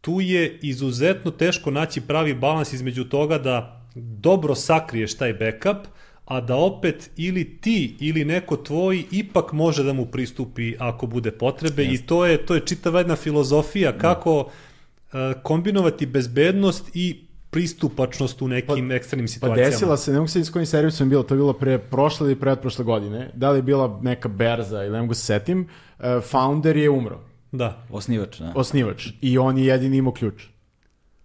[0.00, 5.86] tu je izuzetno teško naći pravi balans između toga da dobro sakriješ taj backup,
[6.28, 11.30] a da opet ili ti ili neko tvoj ipak može da mu pristupi ako bude
[11.30, 14.48] potrebe i to je to je čitava jedna filozofija kako uh,
[15.42, 19.70] kombinovati bezbednost i pristupačnost u nekim ekstremnim Pa situacijama.
[19.70, 22.26] desila se, ne mogu se s kojim servisom je bilo, to je bilo pre prošle
[22.26, 25.68] ili pretprošle godine, da li je bila neka berza ili ne mogu se setim,
[26.00, 27.20] e, founder je umro,
[27.52, 27.86] Da.
[27.90, 28.52] Osnivač, da.
[28.54, 30.42] osnivač, i on je jedini imao ključ.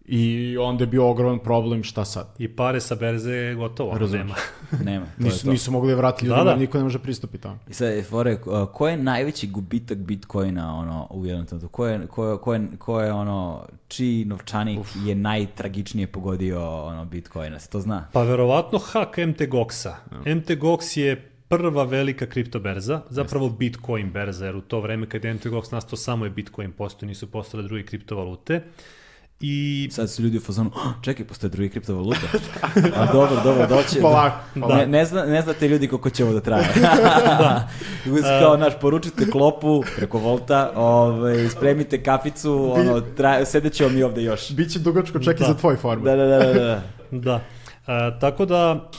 [0.05, 2.35] I onda je bio ogroman problem šta sad.
[2.37, 4.23] I pare sa berze je gotovo, ono Razumeš.
[4.23, 4.35] nema.
[4.91, 5.51] Nema, to je Nisu, to.
[5.51, 6.55] nisu mogli da vrati Da, ljudima, da.
[6.55, 7.59] niko ne može pristupiti tamo.
[7.69, 11.69] I sad je fore, uh, ko je najveći gubitak Bitcoina ono, u jednom trenutku?
[11.69, 17.05] Ko je, ko, je, ko, je, ko je ono, čiji novčanik je najtragičnije pogodio ono,
[17.05, 17.59] Bitcoina?
[17.59, 18.07] Se to zna?
[18.13, 19.95] Pa verovatno hak MTGOX-a.
[20.25, 21.15] MTGOX je
[21.47, 26.25] prva velika kriptoberza, zapravo Bitcoin berza, jer u to vreme kad je MTGOX nastao samo
[26.25, 28.61] je Bitcoin postoji, nisu postale druge kriptovalute.
[29.45, 32.19] I Sad su ljudi u fazonu, "Oh, čekaj, postoje drugi kriptovalute.
[32.97, 34.01] A dobro, dobro, doće.
[34.01, 34.75] Polako, polako.
[34.75, 36.67] Ne, ne, zna, ne znate ljudi koliko će ovo da traje.
[37.43, 37.69] da.
[38.41, 44.51] Kao, naš, poručite klopu preko Volta, ovaj, spremite kaficu, ono, tra, sedeće mi ovde još.
[44.51, 45.45] Biće dugačko čak i Da.
[45.47, 46.05] za tvoj format.
[46.05, 46.81] Da, da, da, da, da.
[47.11, 47.41] Da.
[47.85, 48.89] A, tako da,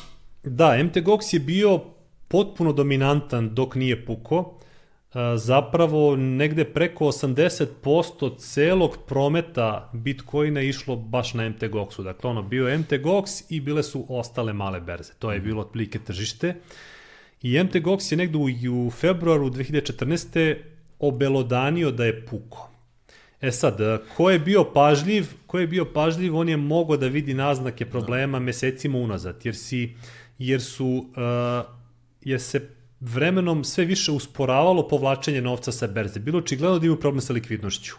[0.42, 1.80] da, MTGOX je bio
[2.28, 4.58] potpuno dominantan dok nije puko.
[5.36, 12.02] Zapravo negde preko 80% celog prometa Bitcoina išlo baš na MTGOX-u.
[12.02, 15.12] Dakle, ono, bio je MTGOX i bile su ostale male berze.
[15.18, 16.54] To je bilo otprilike tržište.
[17.42, 18.48] I MTGOX je negde u,
[18.86, 20.56] u februaru 2014.
[20.98, 22.70] obelodanio da je puko.
[23.40, 23.78] E sad,
[24.16, 28.38] ko je bio pažljiv, ko je bio pažljiv, on je mogao da vidi naznake problema
[28.38, 29.94] mesecima unazad, jer si,
[30.38, 31.74] jer su, uh,
[32.24, 32.68] jer se
[33.12, 36.20] vremenom sve više usporavalo povlačenje novca sa berze.
[36.20, 37.94] Bilo očigledno da imaju problem sa likvidnošću.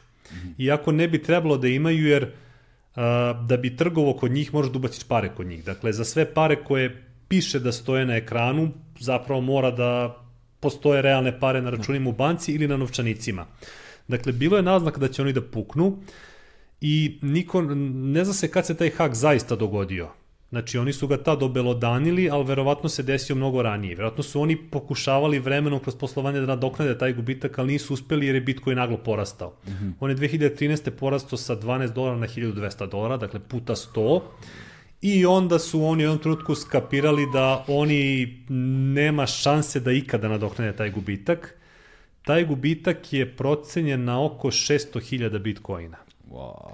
[0.58, 3.02] Iako ne bi trebalo da imaju, jer uh,
[3.48, 5.64] da bi trgovo kod njih možeš da ubaciš pare kod njih.
[5.66, 10.22] Dakle, za sve pare koje piše da stoje na ekranu, zapravo mora da
[10.60, 13.46] postoje realne pare na računima u banci ili na novčanicima.
[14.08, 15.98] Dakle, bilo je naznak da će oni da puknu
[16.82, 20.10] i niko, ne zna se kad se taj hak zaista dogodio.
[20.56, 23.96] Znači, oni su ga tad obelodanili, ali verovatno se desio mnogo ranije.
[23.96, 28.36] Verovatno su oni pokušavali vremenom kroz poslovanje da nadoknade taj gubitak, ali nisu uspeli jer
[28.36, 29.54] je Bitcoin naglo porastao.
[29.68, 29.92] Mm -hmm.
[30.00, 30.90] On je 2013.
[30.90, 34.22] porastao sa 12 dolara na 1200 dolara, dakle puta 100.
[35.02, 38.38] I onda su oni u jednom trenutku skapirali da oni
[38.94, 41.56] nema šanse da ikada nadoknade taj gubitak.
[42.22, 45.98] Taj gubitak je procenjen na oko 600.000 bitcoina.
[46.32, 46.72] Wow.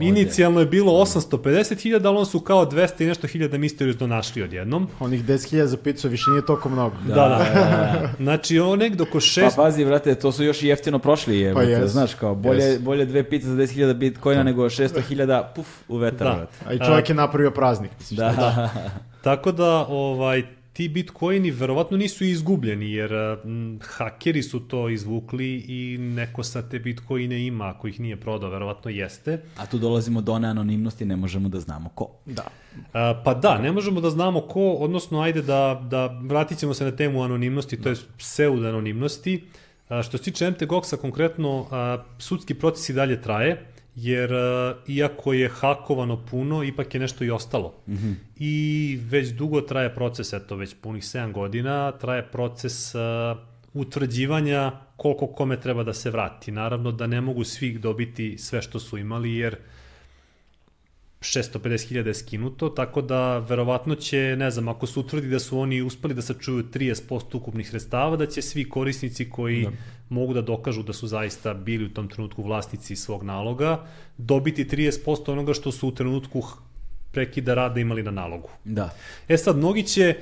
[0.00, 4.88] Inicijalno je bilo 850.000, ali on su kao 200 i nešto hiljada misteriozno našli odjednom.
[5.00, 6.96] Onih 10.000 za picu više nije toliko mnogo.
[7.08, 8.08] Da, da.
[8.18, 9.56] Znači, on nekdo oko Pa 6...
[9.56, 11.90] pazi, vrate, to su još i jeftino prošli, je, Pa jes.
[11.90, 12.80] znaš, kao, bolje, Jes.
[12.80, 16.34] bolje dve pice za 10.000 bitcoina nego 600.000, puf, u vetar, Da.
[16.34, 16.56] vrate.
[16.66, 17.90] A i čovjek je napravio praznik.
[17.98, 18.70] Misliš, Da, da.
[19.22, 23.12] Tako da, ovaj, ti bitcoini verovatno nisu izgubljeni, jer
[23.44, 28.50] m, hakeri su to izvukli i neko sa te bitcoine ima, ako ih nije prodao,
[28.50, 29.42] verovatno jeste.
[29.56, 32.10] A tu dolazimo do one anonimnosti, ne možemo da znamo ko.
[32.26, 32.44] Da.
[32.92, 36.84] A, pa da, ne možemo da znamo ko, odnosno ajde da, da vratit ćemo se
[36.84, 39.44] na temu anonimnosti, to je pseudanonimnosti.
[39.88, 45.32] A, što se tiče MTGOX-a konkretno, a, sudski proces i dalje traje, jer a, iako
[45.32, 47.74] je hakovano puno, ipak je nešto i ostalo.
[47.86, 48.14] Mm -hmm.
[48.36, 53.36] I već dugo traje proces, eto već punih 7 godina, traje proces a,
[53.74, 56.52] utvrđivanja koliko kome treba da se vrati.
[56.52, 59.56] Naravno da ne mogu svi dobiti sve što su imali, jer
[61.20, 65.82] 650.000 je skinuto, tako da verovatno će, ne znam, ako se utvrdi da su oni
[65.82, 69.70] uspeli da sačuju 30% ukupnih sredstava, da će svi korisnici koji da.
[70.08, 75.32] mogu da dokažu da su zaista bili u tom trenutku vlasnici svog naloga, dobiti 30%
[75.32, 76.42] onoga što su u trenutku
[77.12, 78.50] prekida rada imali na nalogu.
[78.64, 78.94] Da.
[79.28, 80.14] E sad, mnogi će,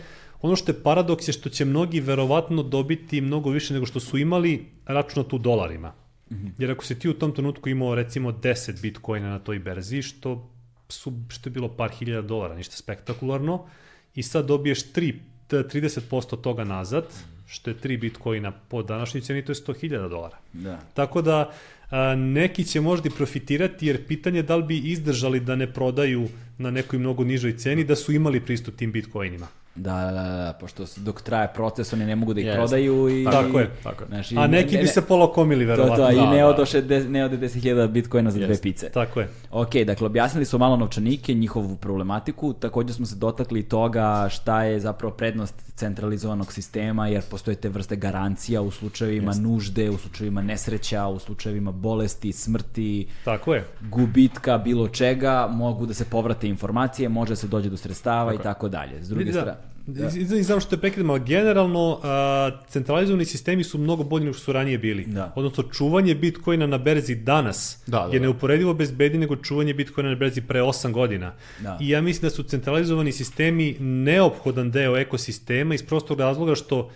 [0.43, 4.19] ono što je paradoks je što će mnogi verovatno dobiti mnogo više nego što su
[4.19, 5.93] imali računato u dolarima.
[6.31, 6.51] Mm -hmm.
[6.59, 10.58] Jer ako si ti u tom trenutku imao recimo 10 bitcoina na toj berzi, što
[10.89, 13.67] su, što je bilo par hiljada dolara, ništa spektakularno,
[14.15, 15.15] i sad dobiješ 3,
[15.51, 17.05] 30% toga nazad,
[17.47, 20.37] što je 3 bitcoina po današnjoj ceni, to je 100.000 dolara.
[20.53, 20.81] Da.
[20.95, 21.53] Tako da,
[21.91, 25.73] a, neki će možda i profitirati, jer pitanje je da li bi izdržali da ne
[25.73, 29.47] prodaju na nekoj mnogo nižoj ceni, da su imali pristup tim bitcoinima.
[29.79, 32.55] Da, da, da, da, pošto dok traje proces, oni ne mogu da ih yes.
[32.55, 33.25] prodaju i...
[33.25, 33.71] Tako je.
[33.83, 34.09] Tako je.
[34.09, 35.97] Znaš, A neki ne, bi se polokomili, verovatno.
[35.97, 36.47] To, to, da, i ne, da.
[36.47, 38.47] odoše de, ne ode 10.000 bitcoina za yes.
[38.47, 38.91] dve pice.
[38.91, 39.29] Tako je.
[39.51, 44.81] Ok, dakle, objasnili smo malo novčanike, njihovu problematiku, takođe smo se dotakli toga šta je
[44.81, 49.43] zapravo prednost centralizovanog sistema, jer postoje te vrste garancija u slučajevima yes.
[49.43, 53.65] nužde, u slučajevima nesreća, u slučajevima bolesti, smrti, Tako je.
[53.81, 58.41] gubitka, bilo čega, mogu da se povrate informacije, može da se dođe do sredstava tako
[58.41, 59.03] i tako dalje.
[59.03, 59.33] S druge da.
[59.33, 59.57] strane,
[59.89, 60.11] Da.
[60.43, 64.53] Znam što te prekidam, ali generalno a, centralizovani sistemi su mnogo bolji nego što su
[64.53, 65.05] ranije bili.
[65.05, 65.33] Da.
[65.37, 70.17] Odnosno, čuvanje Bitcoina na berzi danas da, da, je neuporedivo bezbednije nego čuvanje Bitcoina na
[70.17, 71.35] berzi pre 8 godina.
[71.61, 71.79] Da.
[71.81, 76.91] I ja mislim da su centralizovani sistemi neophodan deo ekosistema iz prostog razloga što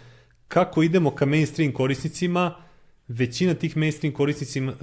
[0.49, 2.55] kako idemo ka mainstream korisnicima,
[3.09, 4.15] većina tih mainstream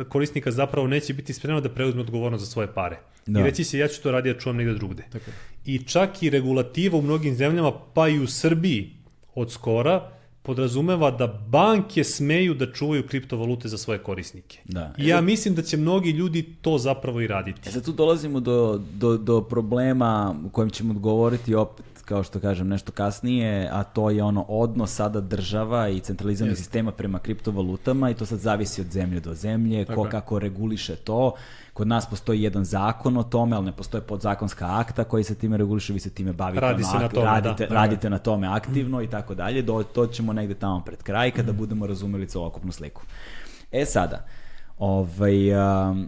[0.10, 3.00] korisnika zapravo neće biti spremna da preuzme odgovornost za svoje pare.
[3.26, 3.40] Da.
[3.40, 5.04] I reći se ja ću to raditi, ja čuvam negde drugde.
[5.12, 5.32] Tako.
[5.66, 8.90] I čak i regulativa u mnogim zemljama, pa i u Srbiji
[9.36, 14.60] od skora, podrazumeva da banke smeju da čuvaju kriptovalute za svoje korisnike.
[14.66, 14.94] Da.
[14.98, 17.70] I ja e, mislim da će mnogi ljudi to zapravo i raditi.
[17.70, 22.40] E sad tu dolazimo do, do, do problema u kojem ćemo odgovoriti opet kao što
[22.40, 26.60] kažem, nešto kasnije, a to je ono odnos sada država i centralizovanih yes.
[26.60, 30.96] sistema prema kriptovalutama i to sad zavisi od zemlje do zemlje, Tako ko kako reguliše
[30.96, 31.34] to.
[31.74, 35.58] Kod nas postoji jedan zakon o tome, ali ne postoje podzakonska akta koji se time
[35.58, 37.76] reguliše, vi se time bavite, Radi se na tome, radite, da.
[37.76, 39.62] radite na tome aktivno i tako dalje.
[39.62, 43.02] Do, to ćemo negde tamo pred kraj kada budemo razumeli celokupnu sliku.
[43.72, 44.26] E sada,
[44.80, 45.34] ovaj,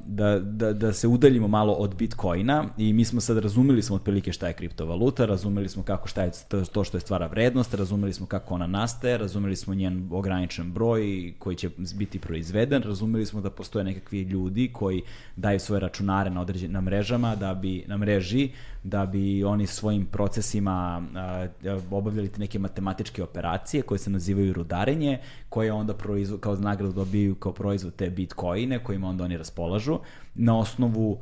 [0.06, 4.32] da, da, da se udaljimo malo od Bitcoina i mi smo sad razumeli smo otprilike
[4.32, 6.32] šta je kriptovaluta, razumeli smo kako šta je
[6.72, 11.33] to što je stvara vrednost, razumeli smo kako ona nastaje, razumeli smo njen ograničen broj
[11.40, 15.01] koji će biti proizveden, razumeli smo da postoje nekakvi ljudi koji
[15.35, 18.50] daju svoje računare na određenim mrežama da bi na mreži
[18.84, 21.48] da bi oni svojim procesima a,
[21.92, 25.19] obavljali neke matematičke operacije koje se nazivaju rudarenje,
[25.50, 30.00] koje onda proizvod, kao nagradu dobiju kao proizvod te bitcoine kojima onda oni raspolažu
[30.35, 31.19] na osnovu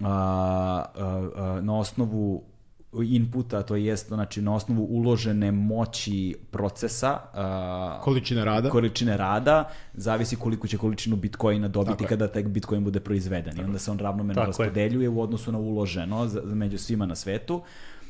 [0.00, 2.49] a, a, na osnovu
[2.92, 7.18] inputa, to jest znači na osnovu uložene moći procesa,
[7.98, 8.70] uh, količine rada.
[8.70, 13.62] Količine rada, zavisi koliko će količinu bitcoina dobiti Tako kada taj bitcoin bude proizveden Tako.
[13.62, 17.62] i onda se on ravnomerno raspodeljuje u odnosu na uloženo za, među svima na svetu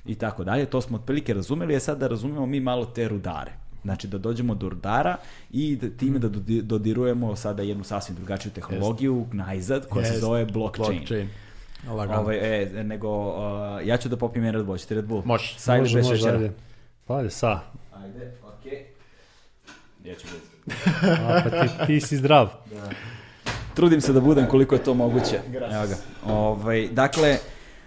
[0.07, 0.67] i tako dalje.
[0.67, 3.52] To smo otprilike razumeli, a sad da razumemo mi malo te rudare.
[3.83, 5.17] Znači da dođemo do rudara
[5.50, 6.28] i da, time da
[6.62, 10.99] dodirujemo sada jednu sasvim drugačiju tehnologiju najzad koja se zove blockchain.
[10.99, 11.28] blockchain.
[11.89, 12.20] Lagano.
[12.20, 15.23] Ovaj, e, nego, uh, ja ću da popijem jedan Red Bull, ćete Red Bull?
[15.25, 15.55] Može.
[15.59, 16.36] Sa ili bez šećera?
[16.36, 16.50] Ajde.
[17.07, 17.60] Pa ajde, sa.
[17.94, 18.86] Ajde, okej.
[20.05, 20.09] Okay.
[20.09, 20.75] Ja ću bez.
[21.28, 22.49] A, pa ti, ti si zdrav.
[22.75, 22.91] Da.
[23.75, 25.41] Trudim se da budem koliko je to moguće.
[25.55, 25.97] Evo ga.
[26.33, 27.36] Ovaj, dakle,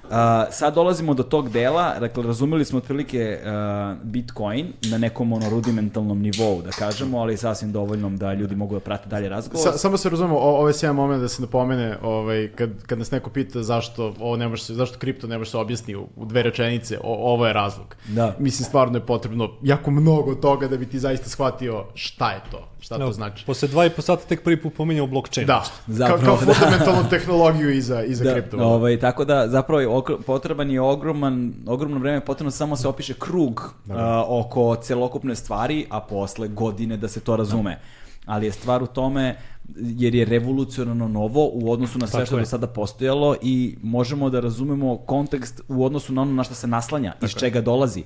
[0.03, 0.09] Uh,
[0.51, 6.21] sad dolazimo do tog dela, dakle razumeli smo otprilike uh, Bitcoin na nekom ono rudimentalnom
[6.21, 9.71] nivou, da kažemo, ali sasvim dovoljnom da ljudi mogu da prate dalje razgovor.
[9.71, 12.99] Sa, samo se razumemo, o, ovo je jedan moment da se napomene, ovaj, kad, kad
[12.99, 16.25] nas neko pita zašto, ovo ne može, zašto kripto ne može se objasni u, u
[16.25, 17.95] dve rečenice, o, ovo je razlog.
[18.07, 18.35] Da.
[18.39, 22.72] Mislim, stvarno je potrebno jako mnogo toga da bi ti zaista shvatio šta je to.
[22.83, 23.45] Šta no, to znači?
[23.45, 25.47] Posle dva i po sata tek prvi put pominjao blockchain.
[25.47, 26.53] Da, zapravo, kao, kao da.
[26.53, 28.75] fundamentalnu tehnologiju iza, iza da, kriptovaluta.
[28.75, 33.93] Ovaj, tako da zapravo potreban je ogroman, ogromno vreme potrebno samo se opiše krug da,
[33.93, 34.25] da.
[34.27, 37.71] Uh, oko celokupne stvari, a posle godine da se to razume.
[37.71, 38.33] Da.
[38.33, 39.35] Ali je stvar u tome
[39.75, 43.75] jer je revolucionarno novo u odnosu na sve Tako što je do sada postojalo i
[43.83, 47.61] možemo da razumemo kontekst u odnosu na ono na što se naslanja, Tako iz čega
[47.61, 48.03] dolazi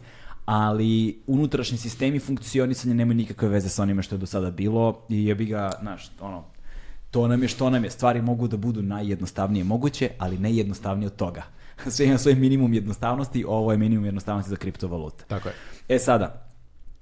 [0.48, 5.26] ali unutrašnji sistemi funkcionisanja nemaju nikakve veze sa onime što je do sada bilo i
[5.26, 6.44] jebi ga, znaš, ono,
[7.12, 7.90] to nam je što nam je.
[7.90, 11.44] Stvari mogu da budu najjednostavnije moguće, ali ne jednostavnije od toga.
[11.92, 15.24] Sve ima svoj minimum jednostavnosti, ovo je minimum jednostavnosti za kriptovalute.
[15.28, 15.56] Tako je.
[15.90, 16.48] E sada,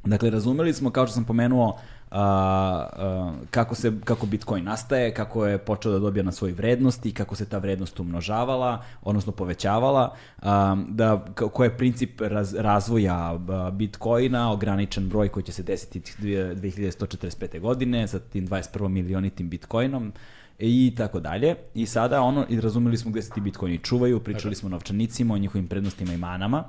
[0.05, 1.79] Dakle, razumeli smo, kao što sam pomenuo,
[2.11, 7.13] a, a, kako, se, kako Bitcoin nastaje, kako je počeo da dobija na svoj vrednosti,
[7.13, 13.39] kako se ta vrednost umnožavala, odnosno povećavala, a, da, ko je princip raz, razvoja
[13.73, 17.59] Bitcoina, ograničen broj koji će se desiti 2145.
[17.59, 20.13] godine sa tim 21 milionitim Bitcoinom,
[20.59, 21.55] i tako dalje.
[21.73, 25.33] I sada ono, i razumeli smo gde se ti bitcoini čuvaju, pričali smo o novčanicima,
[25.33, 26.63] o njihovim prednostima i manama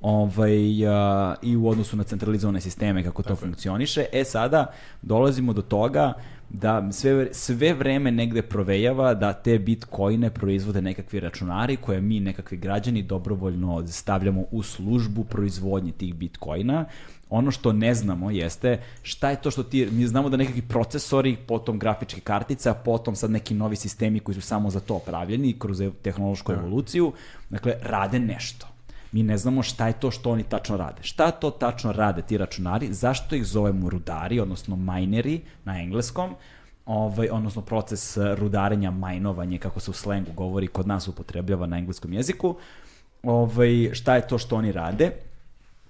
[0.00, 4.04] ovaj, a, i u odnosu na centralizovane sisteme kako to Tako funkcioniše.
[4.12, 4.66] E sada
[5.02, 6.12] dolazimo do toga
[6.48, 12.56] da sve, sve vreme negde provejava da te bitcoine proizvode nekakvi računari koje mi nekakvi
[12.56, 16.84] građani dobrovoljno stavljamo u službu proizvodnje tih bitcoina.
[17.30, 21.36] Ono što ne znamo jeste šta je to što ti, mi znamo da nekakvi procesori,
[21.46, 25.82] potom grafičke kartica, potom sad neki novi sistemi koji su samo za to pravljeni kroz
[26.02, 26.58] tehnološku da.
[26.58, 27.12] evoluciju,
[27.50, 28.75] dakle, rade nešto
[29.12, 31.02] mi ne znamo šta je to što oni tačno rade.
[31.02, 36.34] Šta to tačno rade ti računari, zašto ih zovemo rudari, odnosno mineri na engleskom,
[36.86, 42.12] ovaj, odnosno proces rudarenja, majnovanje, kako se u slengu govori, kod nas upotrebljava na engleskom
[42.12, 42.56] jeziku,
[43.22, 45.12] ovaj, šta je to što oni rade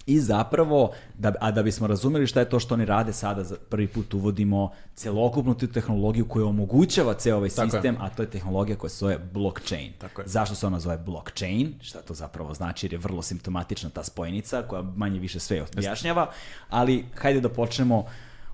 [0.07, 3.57] I zapravo, da, a da bismo razumeli šta je to što oni rade sada, za
[3.69, 8.77] prvi put uvodimo celokupnu tu tehnologiju koja omogućava ceo ovaj sistem, a to je tehnologija
[8.77, 9.93] koja se zove blockchain.
[9.99, 10.29] Tako je.
[10.29, 11.75] Zašto se ona zove blockchain?
[11.81, 12.87] Šta to zapravo znači?
[12.87, 16.31] Jer je vrlo simptomatična ta spojenica koja manje više sve objašnjava,
[16.69, 18.07] ali hajde da počnemo uh,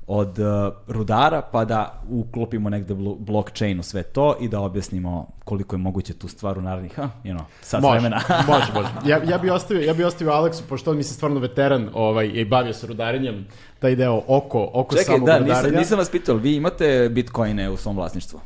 [0.06, 5.76] od uh, rudara pa da uklopimo negde blockchain u sve to i da objasnimo koliko
[5.76, 8.20] je moguće tu stvar u narednih, ha, you know, sad može, vremena.
[8.52, 8.88] može, može.
[9.06, 12.30] Ja, ja bi ostavio, ja bi ostavio Aleksu, pošto on mi se stvarno veteran ovaj,
[12.34, 13.46] i bavio sa rudarenjem,
[13.78, 15.54] taj deo oko, oko Čekaj, samog da, rudarenja.
[15.54, 18.40] Čekaj, nisam, nisam vas pitao, vi imate bitcoine u svom vlasništvu?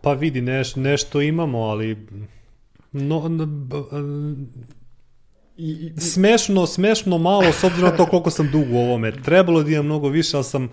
[0.00, 2.08] Pa vidi, neš, nešto imamo, ali
[2.92, 3.28] no,
[5.56, 9.12] I, i, smešno, smešno malo, s obzirom na to koliko sam dug u ovome.
[9.22, 10.68] Trebalo da imam mnogo više, ali sam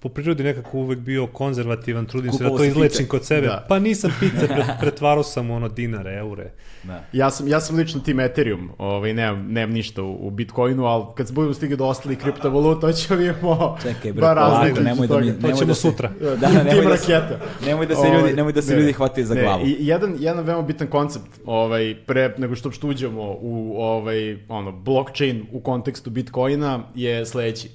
[0.00, 3.08] po prirodi nekako uvek bio konzervativan, trudim Kupovo se da to izlečim pice.
[3.08, 3.46] kod sebe.
[3.46, 3.66] Da.
[3.68, 6.52] Pa nisam pice, pret, pretvarao sam ono dinare, eure.
[6.82, 7.04] Da.
[7.12, 11.04] Ja, sam, ja sam lično tim Ethereum, ovaj, nemam, nemam ništa u, u Bitcoinu, ali
[11.16, 15.18] kad se budemo stigli do ostali kriptovaluta, hoćemo da vidimo Čekaj, bre, polako, nemoj da
[15.18, 15.26] mi...
[15.26, 16.10] Nemoj to ćemo da sutra.
[16.20, 17.22] Da, da, nemoj, da se,
[17.66, 19.66] nemoj da se ljudi, ovaj, nemoj da se ne, ljudi hvataju za ne, glavu.
[19.66, 24.72] I jedan, jedan veoma bitan koncept, ovaj, pre nego što što uđemo u ovaj, ono,
[24.72, 27.68] blockchain u kontekstu Bitcoina je sledeći.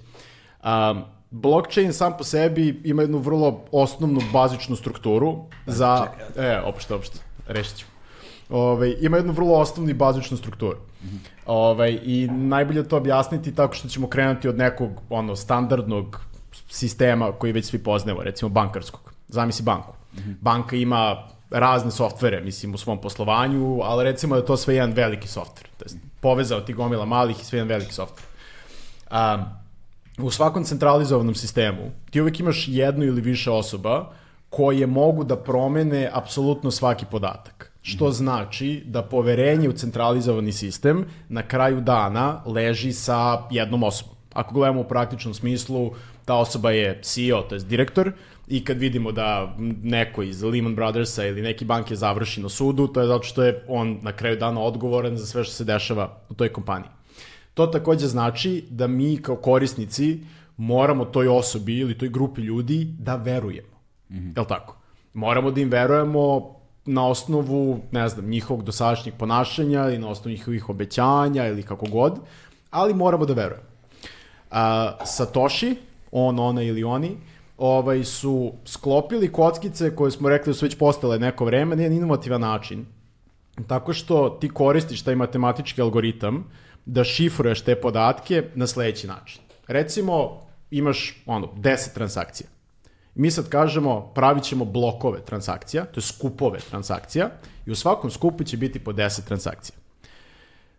[0.64, 1.04] Um,
[1.34, 6.08] blockchain sam po sebi ima jednu vrlo osnovnu bazičnu strukturu za...
[6.28, 7.86] Čekaj, e, opšte, opšte, rešit ću.
[8.50, 10.78] Ove, ovaj, ima jednu vrlo osnovnu i bazičnu strukturu.
[10.78, 11.18] Mm -hmm.
[11.46, 16.22] Ove, ovaj, I najbolje to objasniti tako što ćemo krenuti od nekog ono, standardnog
[16.70, 19.14] sistema koji već svi poznajemo, recimo bankarskog.
[19.28, 19.94] Zamisli banku.
[20.14, 20.36] Mm -hmm.
[20.42, 24.94] Banka ima razne softvere, mislim, u svom poslovanju, ali recimo da je to sve jedan
[24.94, 25.68] veliki softver.
[25.78, 28.26] To je povezao ti gomila malih i sve jedan veliki softver.
[29.12, 29.63] Um,
[30.18, 34.12] u svakom centralizovanom sistemu ti uvek imaš jednu ili više osoba
[34.50, 37.72] koje mogu da promene apsolutno svaki podatak.
[37.82, 44.16] Što znači da poverenje u centralizovani sistem na kraju dana leži sa jednom osobom.
[44.34, 45.92] Ako gledamo u praktičnom smislu,
[46.26, 48.12] ta osoba je CEO, to je direktor,
[48.48, 53.02] i kad vidimo da neko iz Lehman Brothersa ili neki banke završi na sudu, to
[53.02, 56.34] je zato što je on na kraju dana odgovoran za sve što se dešava u
[56.34, 56.90] toj kompaniji.
[57.54, 60.20] To takođe znači da mi kao korisnici
[60.58, 63.78] moramo toj osobi ili toj grupi ljudi da verujemo.
[64.10, 64.36] Mm -hmm.
[64.36, 64.78] Jel tako?
[65.14, 70.70] Moramo da im verujemo na osnovu, ne znam, njihovog dosadašnjeg ponašanja i na osnovu njihovih
[70.70, 72.20] obećanja ili kako god,
[72.72, 73.68] ali moramo da verujemo.
[74.52, 75.76] A, Satoshi,
[76.12, 77.18] on, ona ili oni,
[77.58, 81.98] ovaj, su sklopili kockice koje smo rekli da su već postale neko vreme na jedan
[81.98, 82.86] inovativan način,
[83.68, 86.46] tako što ti koristiš taj matematički algoritam
[86.86, 89.42] da šifruješ te podatke na sledeći način.
[89.68, 92.48] Recimo, imaš ono, 10 transakcija.
[93.16, 97.30] Mi sad kažemo, pravit ćemo blokove transakcija, to je skupove transakcija,
[97.66, 99.76] i u svakom skupu će biti po 10 transakcija.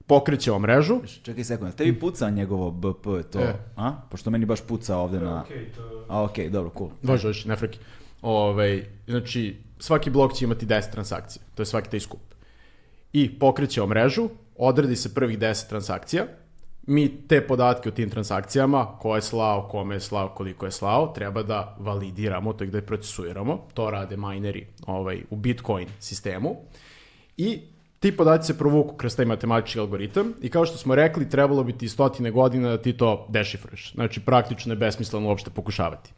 [0.06, 1.00] Pokrećemo mrežu.
[1.22, 3.54] Čekaj sekund, tebi puca njegovo BP to, e.
[3.76, 3.92] a?
[4.10, 5.44] Pošto meni baš puca ovde na...
[5.50, 6.04] Okay, to...
[6.08, 6.90] A, okej, okay, dobro, cool.
[7.02, 7.78] Može, može, ne freki.
[8.22, 12.20] Ove, ovaj, znači, svaki blok će imati 10 transakcija, to je svaki taj skup.
[13.12, 16.26] I pokrećemo mrežu, odredi se prvih 10 transakcija,
[16.86, 21.06] mi te podatke o tim transakcijama, ko je slao, kome je slao, koliko je slao,
[21.06, 26.56] treba da validiramo, to je gde procesuiramo, to rade mineri ovaj, u Bitcoin sistemu
[27.36, 27.60] i
[28.00, 31.78] ti podaci se provuku kroz taj matematički algoritam i kao što smo rekli, trebalo bi
[31.78, 33.92] ti stotine godina da ti to dešifruješ.
[33.94, 36.12] Znači, praktično je besmisleno uopšte pokušavati.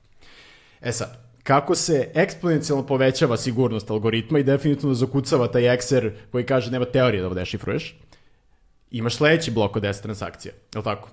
[0.80, 6.70] E sad, kako se eksponencijalno povećava sigurnost algoritma i definitivno zakucava taj ekser koji kaže
[6.70, 7.98] nema teorije da ovo dešifruješ,
[8.90, 11.08] imaš sledeći blok od 10 transakcija, je li tako?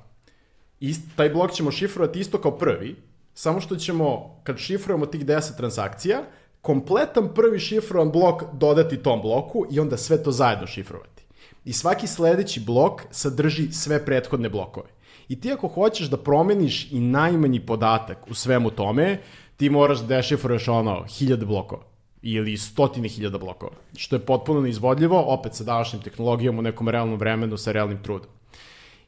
[0.83, 2.95] ist, taj blok ćemo šifrovati isto kao prvi,
[3.33, 6.23] samo što ćemo, kad šifrujemo tih 10 transakcija,
[6.61, 11.23] kompletan prvi šifrovan blok dodati tom bloku i onda sve to zajedno šifrovati.
[11.65, 14.89] I svaki sledeći blok sadrži sve prethodne blokove.
[15.27, 19.21] I ti ako hoćeš da promeniš i najmanji podatak u svemu tome,
[19.57, 21.92] ti moraš da dešifruješ ono, hiljade blokova
[22.23, 27.19] ili stotine hiljada blokova, što je potpuno neizvodljivo, opet sa današnjim tehnologijom u nekom realnom
[27.19, 28.29] vremenu sa realnim trudom.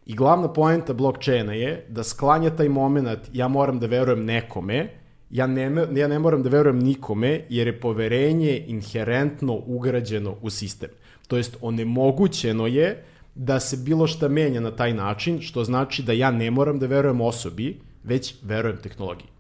[0.06, 4.90] I glavna poenta blockchaina je da sklanja taj moment, ja moram da verujem nekome,
[5.30, 10.90] ja ne, ja ne moram da verujem nikome, jer je poverenje inherentno ugrađeno u sistem.
[11.28, 13.04] To jest, onemogućeno je
[13.36, 16.88] da se bilo šta menja na taj način, što znači da ja ne moram da
[16.88, 19.35] verujem osobi, već verujem tehnologiji.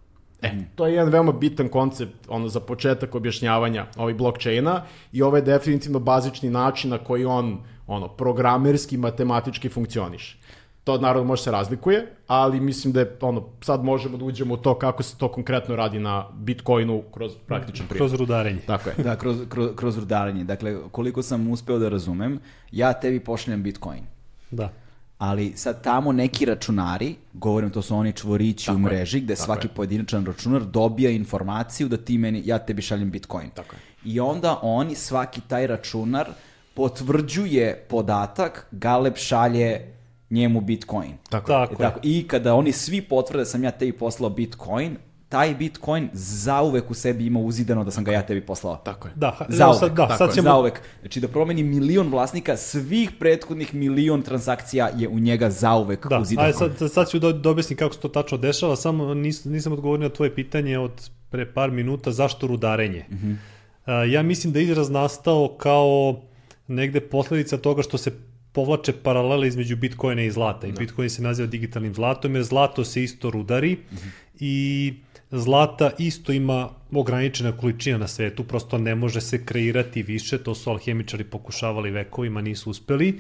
[0.45, 5.35] E, to je jedan veoma bitan koncept ono, za početak objašnjavanja ovih blockchaina i ovo
[5.35, 7.57] je definitivno bazični način na koji on
[7.87, 10.37] ono, programerski, matematički funkcioniše.
[10.83, 14.57] To naravno može se razlikuje, ali mislim da je, ono, sad možemo da uđemo u
[14.57, 17.99] to kako se to konkretno radi na Bitcoinu kroz praktičan primjer.
[17.99, 18.59] Kroz rudarenje.
[18.67, 18.95] Tako je.
[19.03, 20.43] Da, kroz, kroz, kroz rudarenje.
[20.43, 22.39] Dakle, koliko sam uspeo da razumem,
[22.71, 24.03] ja tebi pošaljem Bitcoin.
[24.51, 24.69] Da.
[25.17, 29.35] Ali sad tamo neki računari, govorim to su oni čvorići Tako u je, mreži, gde
[29.35, 29.73] tako svaki je.
[29.73, 33.49] pojedinačan računar dobija informaciju da ti meni, ja tebi šaljem Bitcoin.
[33.49, 34.11] Tako je.
[34.13, 36.29] I onda oni, svaki taj računar,
[36.73, 39.81] potvrđuje podatak, Galeb šalje
[40.29, 41.17] njemu Bitcoin.
[41.29, 41.47] Tako.
[41.47, 44.97] Tako tako, I kada oni svi potvrde da sam ja tebi poslao Bitcoin,
[45.35, 48.75] taj Bitcoin zauvek u sebi ima uzidano da sam ga ja tebi poslao.
[48.75, 49.13] Tako je.
[49.15, 50.81] Da, Zauvek, sad, da, tako sad ćemo, Zauvek.
[51.01, 56.45] Znači da promeni milion vlasnika, svih prethodnih milion transakcija je u njega zauvek Da, uzidano.
[56.45, 59.73] ajde sad, sad ću da, da objasnim kako se to tačno dešava, samo nis, nisam
[59.73, 63.05] odgovorio na tvoje pitanje od pre par minuta zašto rudarenje.
[63.09, 64.03] Mm -hmm.
[64.11, 66.21] ja mislim da je izraz nastao kao
[66.67, 68.11] negde posledica toga što se
[68.51, 70.67] povlače paralele između Bitcoina i zlata.
[70.67, 74.09] I Bitcoin se naziva digitalnim zlatom jer zlato se isto rudari mm -hmm.
[74.39, 74.93] i
[75.31, 80.69] zlata isto ima ograničena količina na svetu, prosto ne može se kreirati više, to su
[80.69, 83.19] alhemičari pokušavali vekovima, nisu uspeli.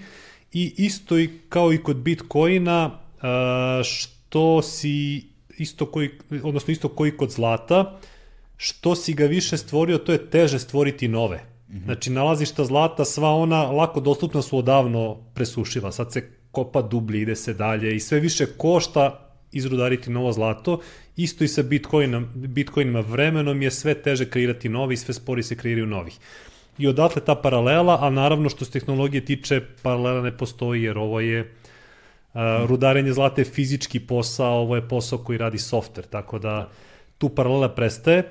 [0.53, 2.99] I isto i kao i kod Bitcoina,
[3.83, 5.23] što si
[5.57, 6.09] isto koji,
[6.43, 7.99] odnosno isto koji kod zlata,
[8.57, 11.37] što si ga više stvorio, to je teže stvoriti nove.
[11.69, 11.83] Mm -hmm.
[11.83, 15.91] Znači, nalazišta zlata, sva ona lako dostupna su odavno presušila.
[15.91, 19.24] Sad se kopa dublje, ide se dalje i sve više košta
[19.55, 20.79] izrudariti novo zlato.
[21.15, 25.55] Isto i sa Bitcoinom, Bitcoinima vremenom je sve teže kreirati novi i sve spori se
[25.55, 26.17] kreiraju novih.
[26.77, 31.19] I odatle ta paralela, a naravno što se tehnologije tiče, paralela ne postoji jer ovo
[31.19, 31.51] je
[32.35, 36.69] Uh, rudarenje zlata je fizički posao, ovo je posao koji radi softver, tako da
[37.17, 38.23] tu paralela prestaje.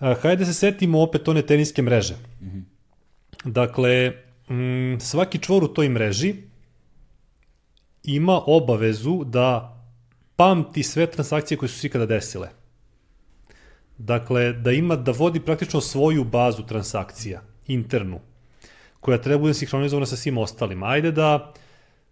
[0.00, 2.14] Uh, hajde se setimo opet one teniske mreže.
[2.14, 2.62] Mm -hmm.
[3.44, 4.12] Dakle,
[4.50, 6.34] mm, svaki čvor u toj mreži
[8.04, 9.77] ima obavezu da
[10.38, 12.48] pamti sve transakcije koje su se ikada desile.
[13.98, 18.20] Dakle, da ima, da vodi praktično svoju bazu transakcija, internu,
[19.00, 20.86] koja treba bude sinhronizovana sa svim ostalima.
[20.86, 21.52] Ajde da,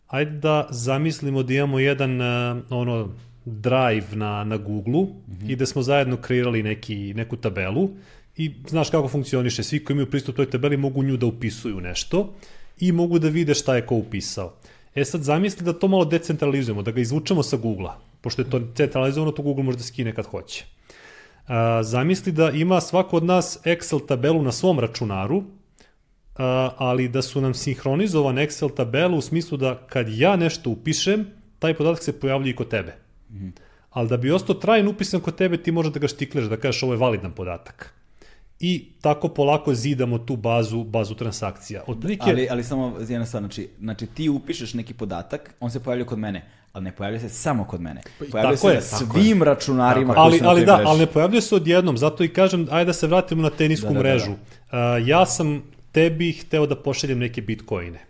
[0.07, 3.15] ajde da zamislimo da imamo jedan uh, ono,
[3.45, 5.53] drive na, na Google mm -hmm.
[5.53, 7.91] i da smo zajedno kreirali neki, neku tabelu
[8.37, 9.63] i znaš kako funkcioniše.
[9.63, 12.35] Svi koji imaju pristup toj tabeli mogu nju da upisuju nešto
[12.81, 14.55] i mogu da vide šta je ko upisao.
[14.97, 17.99] E sad zamisli da to malo decentralizujemo, da ga izvučemo sa Google-a.
[18.21, 20.65] Pošto je to centralizovano, to Google može da skine kad hoće.
[21.47, 25.43] A, zamisli da ima svako od nas Excel tabelu na svom računaru,
[26.37, 31.27] a, ali da su nam sinhronizovane Excel tabelu u smislu da kad ja nešto upišem,
[31.59, 32.95] taj podatak se pojavlja i kod tebe.
[33.31, 33.53] Mm -hmm.
[33.91, 36.83] Ali da bi ostao trajan upisan kod tebe, ti možeš da ga štikleš, da kažeš
[36.83, 37.95] ovo je validan podatak.
[38.61, 41.83] I tako polako zidamo tu bazu, bazu transakcija.
[41.87, 42.31] Otprilike...
[42.31, 46.19] Ali, ali samo jedna stvar, znači, znači ti upišeš neki podatak, on se pojavlja kod
[46.19, 48.01] mene, ali ne pojavlja se samo kod mene.
[48.31, 49.45] Pojavlja se je, svim je.
[49.45, 52.67] računarima tako koji su ali, na da, ali ne pojavlja se odjednom, zato i kažem,
[52.71, 54.31] ajde da se vratimo na tenisku da, da, mrežu.
[54.31, 54.97] Da, da.
[54.97, 55.63] Uh, ja sam
[55.93, 58.01] tebi hteo da pošaljem neke bitcoine.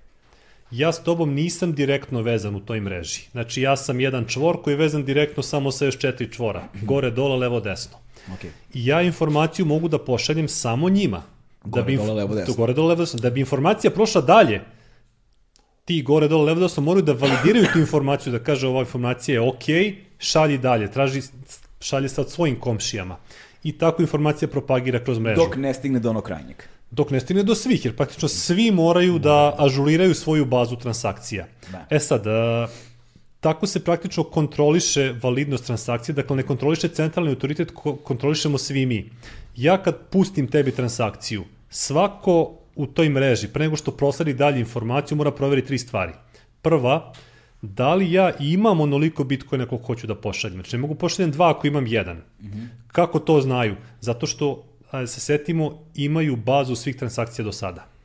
[0.70, 3.20] Ja s tobom nisam direktno vezan u toj mreži.
[3.32, 6.62] Znači ja sam jedan čvor koji je vezan direktno samo sa još četiri čvora.
[6.82, 7.98] Gore, dole, levo, desno.
[8.34, 8.50] Okay.
[8.74, 11.22] I ja informaciju mogu da pošaljem samo njima.
[11.64, 12.54] Gore, da bi, dole, levo, desno.
[12.54, 13.20] Gore, dole, levo, desno.
[13.20, 14.60] Da bi informacija prošla dalje,
[15.84, 19.48] ti gore, dole, levo, desno moraju da validiraju tu informaciju, da kaže ova informacija je
[19.48, 19.64] ok,
[20.18, 21.22] šalji dalje, traži,
[21.80, 23.16] šalje sad svojim komšijama.
[23.62, 25.40] I tako informacija propagira kroz mrežu.
[25.40, 26.62] Dok ne stigne do onog krajnjeg.
[26.90, 31.46] Dok ne stigne do svih, jer praktično svi moraju da ažuriraju svoju bazu transakcija.
[31.72, 31.86] Da.
[31.90, 32.24] E sad,
[33.40, 37.72] tako se praktično kontroliše validnost transakcije, dakle ne kontroliše centralni autoritet,
[38.04, 39.10] kontrolišemo svi mi.
[39.56, 45.16] Ja kad pustim tebi transakciju, svako u toj mreži, pre nego što prosledi dalje informaciju,
[45.16, 46.12] mora proveriti tri stvari.
[46.62, 47.12] Prva,
[47.62, 50.56] da li ja imam onoliko bitcoina koliko hoću da pošaljem.
[50.56, 52.16] Znači ne mogu pošaljem dva ako imam jedan.
[52.16, 52.66] Mm -hmm.
[52.86, 53.76] Kako to znaju?
[54.00, 54.64] Zato što,
[55.06, 57.95] se setimo, imaju bazu svih transakcija do sada.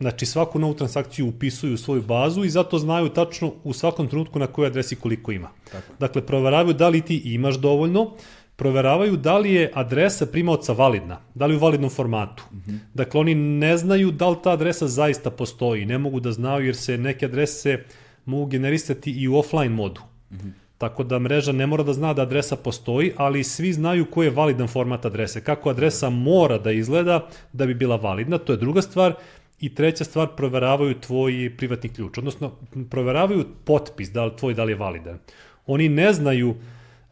[0.00, 4.38] Znači svaku novu transakciju upisuju u svoju bazu i zato znaju tačno u svakom trenutku
[4.38, 5.48] na kojoj adresi koliko ima.
[5.72, 5.92] Tako.
[5.98, 8.10] Dakle, proveravaju da li ti imaš dovoljno,
[8.56, 12.44] proveravaju da li je adresa primaoca validna, da li je u validnom formatu.
[12.52, 12.78] Mm -hmm.
[12.94, 16.76] Dakle, oni ne znaju da li ta adresa zaista postoji, ne mogu da znaju jer
[16.76, 17.84] se neke adrese
[18.24, 20.00] mogu generisati i u offline modu.
[20.30, 20.50] Mm -hmm.
[20.78, 24.30] Tako da mreža ne mora da zna da adresa postoji, ali svi znaju koji je
[24.30, 25.40] validan format adrese.
[25.44, 29.14] Kako adresa mora da izgleda da bi bila validna, to je druga stvar.
[29.60, 32.52] I treća stvar, proveravaju tvoj privatni ključ, odnosno
[32.90, 35.18] proveravaju potpis, da li tvoj da li je validan.
[35.66, 36.54] Oni ne znaju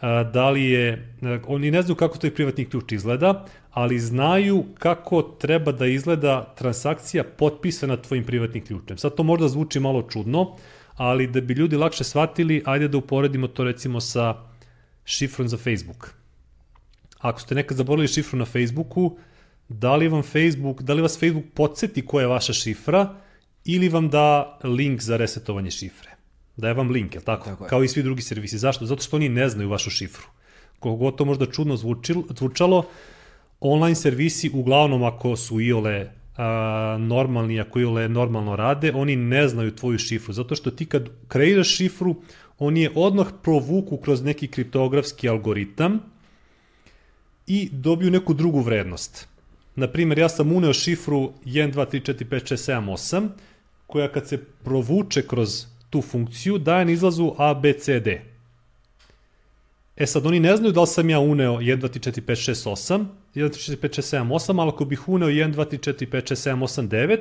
[0.01, 4.65] a, da li je, a, oni ne znaju kako tvoj privatni ključ izgleda, ali znaju
[4.79, 8.99] kako treba da izgleda transakcija potpisana tvojim privatnim ključem.
[8.99, 10.57] Sad to možda zvuči malo čudno,
[10.95, 14.35] ali da bi ljudi lakše shvatili, ajde da uporedimo to recimo sa
[15.05, 16.15] šifrom za Facebook.
[17.19, 19.17] Ako ste nekad zaboravili šifru na Facebooku,
[19.69, 23.15] da li vam Facebook, da li vas Facebook podsjeti koja je vaša šifra
[23.65, 26.11] ili vam da link za resetovanje šifre.
[26.57, 27.45] Daje vam link, je tako?
[27.45, 27.69] tako je.
[27.69, 28.59] Kao i svi drugi servisi.
[28.59, 28.87] Zašto?
[28.87, 30.27] Zato što oni ne znaju vašu šifru.
[30.79, 32.85] Kogo to možda čudno zvučilo, zvučalo,
[33.61, 39.75] online servisi uglavnom ako su iole a, normalni, ako iole normalno rade, oni ne znaju
[39.77, 40.33] tvoju šifru.
[40.33, 42.17] Zato što ti kad kreiraš šifru,
[42.59, 45.99] oni je odmah provuku kroz neki kriptografski algoritam
[47.47, 49.29] i dobiju neku drugu vrednost.
[49.79, 53.29] Na primjer, ja sam uneo šifru 1, 2, 3, 4, 5, 6, 7, 8,
[53.87, 58.23] koja kad se provuče kroz tu funkciju, daje na izlazu A, B, C, D.
[59.97, 62.51] E sad, oni ne znaju da li sam ja uneo 1, 2, 3, 4, 5,
[62.51, 65.55] 6, 8, 1, 2, 3, 4, 5, 6, 7, 8, ali ako bih uneo 1,
[65.55, 67.19] 2, 3, 4, 5, 6, 7, 8, 9,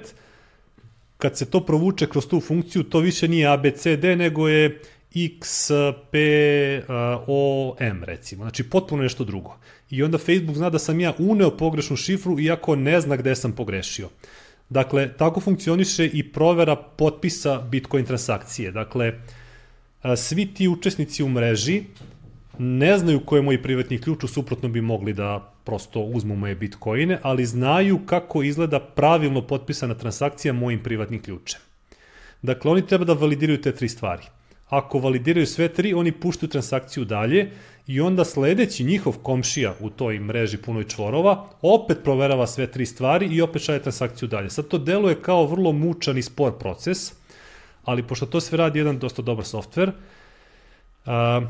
[1.17, 4.47] kad se to provuče kroz tu funkciju, to više nije A, B, C, D, nego
[4.47, 4.79] je
[5.15, 5.71] X,
[6.11, 6.17] P,
[7.27, 8.43] O, M, recimo.
[8.43, 9.57] Znači, potpuno nešto drugo
[9.89, 13.51] i onda Facebook zna da sam ja uneo pogrešnu šifru iako ne zna gde sam
[13.51, 14.09] pogrešio.
[14.69, 18.71] Dakle, tako funkcioniše i provera potpisa Bitcoin transakcije.
[18.71, 19.13] Dakle,
[20.15, 21.83] svi ti učesnici u mreži
[22.59, 27.19] ne znaju ko je moj privatni ključ, suprotno bi mogli da prosto uzmu moje bitcoine,
[27.23, 31.59] ali znaju kako izgleda pravilno potpisana transakcija mojim privatnim ključem.
[32.41, 34.23] Dakle, oni treba da validiraju te tri stvari.
[34.69, 37.51] Ako validiraju sve tri, oni puštaju transakciju dalje
[37.87, 43.25] i onda sledeći njihov komšija u toj mreži punoj čvorova opet proverava sve tri stvari
[43.25, 44.49] i opet šalje transakciju dalje.
[44.49, 47.13] Sad to deluje kao vrlo mučan i spor proces,
[47.83, 49.91] ali pošto to sve radi jedan dosta dobar softver,
[51.05, 51.41] a,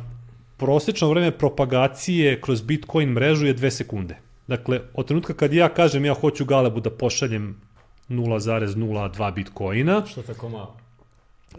[0.57, 4.17] prosečno vreme propagacije kroz Bitcoin mrežu je 2 sekunde.
[4.47, 7.61] Dakle, od trenutka kad ja kažem ja hoću Galebu da pošaljem
[8.09, 10.05] 0,02 Bitcoina.
[10.05, 10.86] Što tako malo?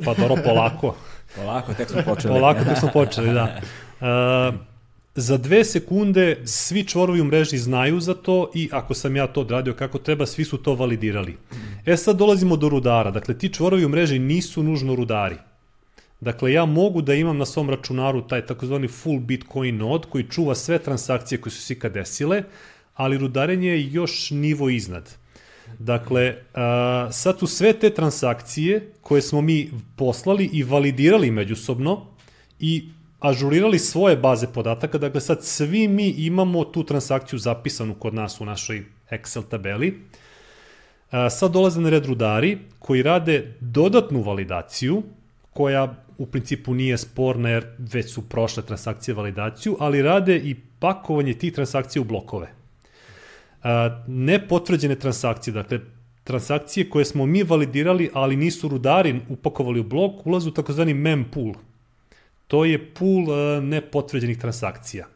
[0.05, 0.95] Pa dobro, polako.
[1.37, 2.35] polako, tek smo počeli.
[2.35, 3.61] Polako, tek smo počeli, da.
[4.01, 4.55] Uh,
[5.15, 9.41] za dve sekunde svi čvorovi u mreži znaju za to i ako sam ja to
[9.41, 11.37] odradio kako treba, svi su to validirali.
[11.87, 13.11] E sad dolazimo do rudara.
[13.11, 15.37] Dakle, ti čvorovi u mreži nisu nužno rudari.
[16.21, 20.55] Dakle, ja mogu da imam na svom računaru taj takozvani full Bitcoin node koji čuva
[20.55, 22.43] sve transakcije koje su se ikad desile,
[22.95, 25.11] ali rudarenje je još nivo iznad.
[25.79, 32.07] Dakle, a, sad su sve te transakcije koje smo mi poslali i validirali međusobno
[32.61, 32.89] i
[33.21, 38.45] ažurirali svoje baze podataka, dakle sad svi mi imamo tu transakciju zapisanu kod nas u
[38.45, 40.01] našoj Excel tabeli.
[41.31, 45.03] Sad dolaze na red rudari koji rade dodatnu validaciju,
[45.53, 51.35] koja u principu nije sporna jer već su prošle transakcije validaciju, ali rade i pakovanje
[51.35, 52.58] tih transakcija u blokove.
[53.63, 55.81] A, nepotvrđene transakcije, dakle
[56.25, 61.55] transakcije koje smo mi validirali, ali nisu rudari upakovali u blok, ulazu u takozvani mempool,
[62.47, 63.27] to je pool
[63.63, 65.07] nepotvrđenih transakcija.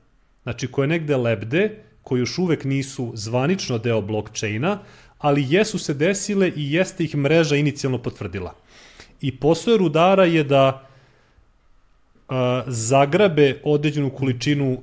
[0.43, 4.79] Znači, koje negde lebde, koji još uvek nisu zvanično deo blockchaina,
[5.19, 8.55] ali jesu se desile i jeste ih mreža inicijalno potvrdila.
[9.21, 14.81] I posao rudara je da uh, zagrabe određenu količinu uh,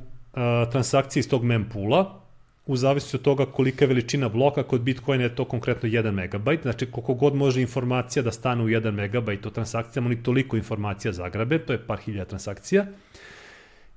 [0.71, 2.21] transakcije iz tog mempula,
[2.69, 6.61] u zavisnosti od toga kolika je veličina bloka, kod Bitcoina je to konkretno 1 MB,
[6.61, 11.11] znači koliko god može informacija da stane u 1 MB o transakcijama, oni toliko informacija
[11.14, 12.85] zagrabe, to je par hiljada transakcija,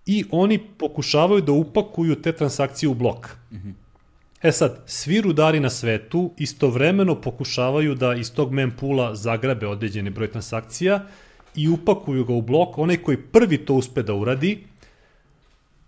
[0.07, 3.29] i oni pokušavaju da upakuju te transakcije u blok.
[3.51, 3.73] Mm -hmm.
[4.43, 10.31] E sad, svi rudari na svetu istovremeno pokušavaju da iz tog mempula zagrabe određeni broj
[10.31, 11.07] transakcija
[11.55, 12.79] i upakuju ga u blok.
[12.79, 14.65] Onaj koji prvi to uspe da uradi,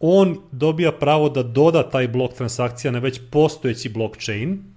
[0.01, 4.75] on dobija pravo da doda taj blok transakcija na već postojeći blockchain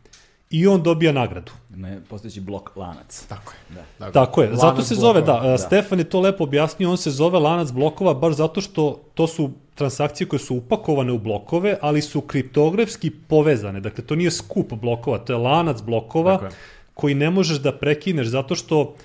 [0.50, 1.52] i on dobija nagradu.
[1.76, 3.26] Ne, postojeći blok lanac.
[3.30, 3.76] Tako je.
[3.76, 3.84] Da.
[4.00, 5.52] Dakle, Tako je, zato lanac se zove, da, blokova.
[5.52, 9.28] da, Stefan je to lepo objasnio, on se zove lanac blokova baš zato što to
[9.28, 13.80] su transakcije koje su upakovane u blokove, ali su kriptografski povezane.
[13.80, 16.52] Dakle, to nije skup blokova, to je lanac blokova Tako je.
[16.94, 18.96] koji ne možeš da prekineš zato što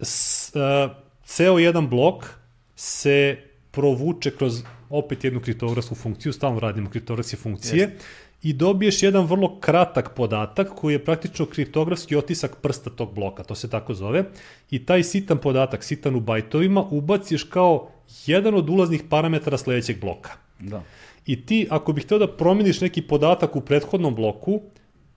[0.00, 0.90] s, uh,
[1.24, 2.24] ceo jedan blok
[2.76, 3.36] se
[3.72, 7.96] provuče kroz opet jednu kriptografsku funkciju, stalno radimo kriptografske funkcije,
[8.42, 13.54] i dobiješ jedan vrlo kratak podatak koji je praktično kriptografski otisak prsta tog bloka, to
[13.54, 14.24] se tako zove,
[14.70, 17.88] i taj sitan podatak, sitan u bajtovima, ubaciš kao
[18.26, 20.30] jedan od ulaznih parametara sledećeg bloka.
[20.58, 20.82] Da.
[21.26, 24.60] I ti, ako bih hteo da promeniš neki podatak u prethodnom bloku,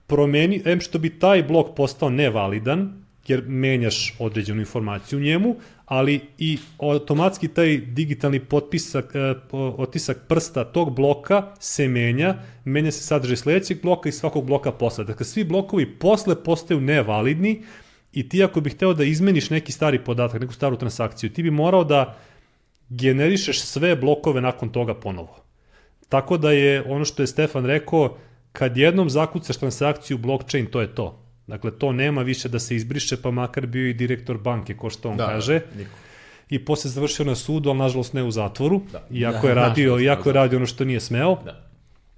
[0.06, 5.56] promeni, em što bi taj blok postao nevalidan, jer menjaš određenu informaciju u njemu,
[5.86, 12.34] ali i automatski taj digitalni potpisak, e, otisak prsta tog bloka se menja,
[12.64, 15.04] menja se sadržaj sledećeg bloka i svakog bloka posle.
[15.04, 17.62] Dakle, svi blokovi posle postaju nevalidni
[18.12, 21.50] i ti ako bih hteo da izmeniš neki stari podatak, neku staru transakciju, ti bi
[21.50, 22.16] morao da
[22.88, 25.36] generišeš sve blokove nakon toga ponovo.
[26.08, 28.16] Tako da je ono što je Stefan rekao,
[28.52, 31.25] kad jednom zakucaš transakciju blockchain, to je to.
[31.46, 35.10] Dakle, to nema više da se izbriše, pa makar bio i direktor banke, ko što
[35.10, 35.60] on Da, kaže.
[35.76, 35.90] niko.
[36.50, 39.06] I posle završio na sudu, ali nažalost ne u zatvoru, Da.
[39.10, 40.40] iako Da, je radio, nažalost, iako je da.
[40.40, 41.62] radio ono što nije smeo, Da.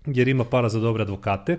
[0.07, 1.58] jer ima para za dobre advokate.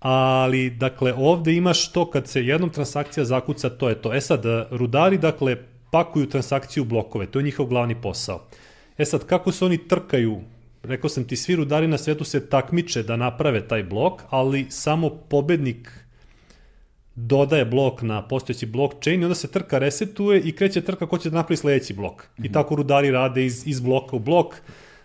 [0.00, 4.14] Ali, dakle, ovde imaš to kad se jednom transakcija zakuca, to je to.
[4.14, 5.56] E sad, rudari, dakle,
[5.90, 8.46] pakuju transakciju u blokove, to je njihov glavni posao.
[8.98, 10.40] E sad, kako se oni trkaju
[10.82, 15.10] Rekao sam ti, svi rudari na svetu se takmiče da naprave taj blok, ali samo
[15.10, 15.90] pobednik
[17.14, 21.30] dodaje blok na postojeći blockchain i onda se trka resetuje i kreće trka ko će
[21.30, 22.28] da napravi sledeći blok.
[22.38, 24.54] I tako rudari rade iz, iz bloka u blok.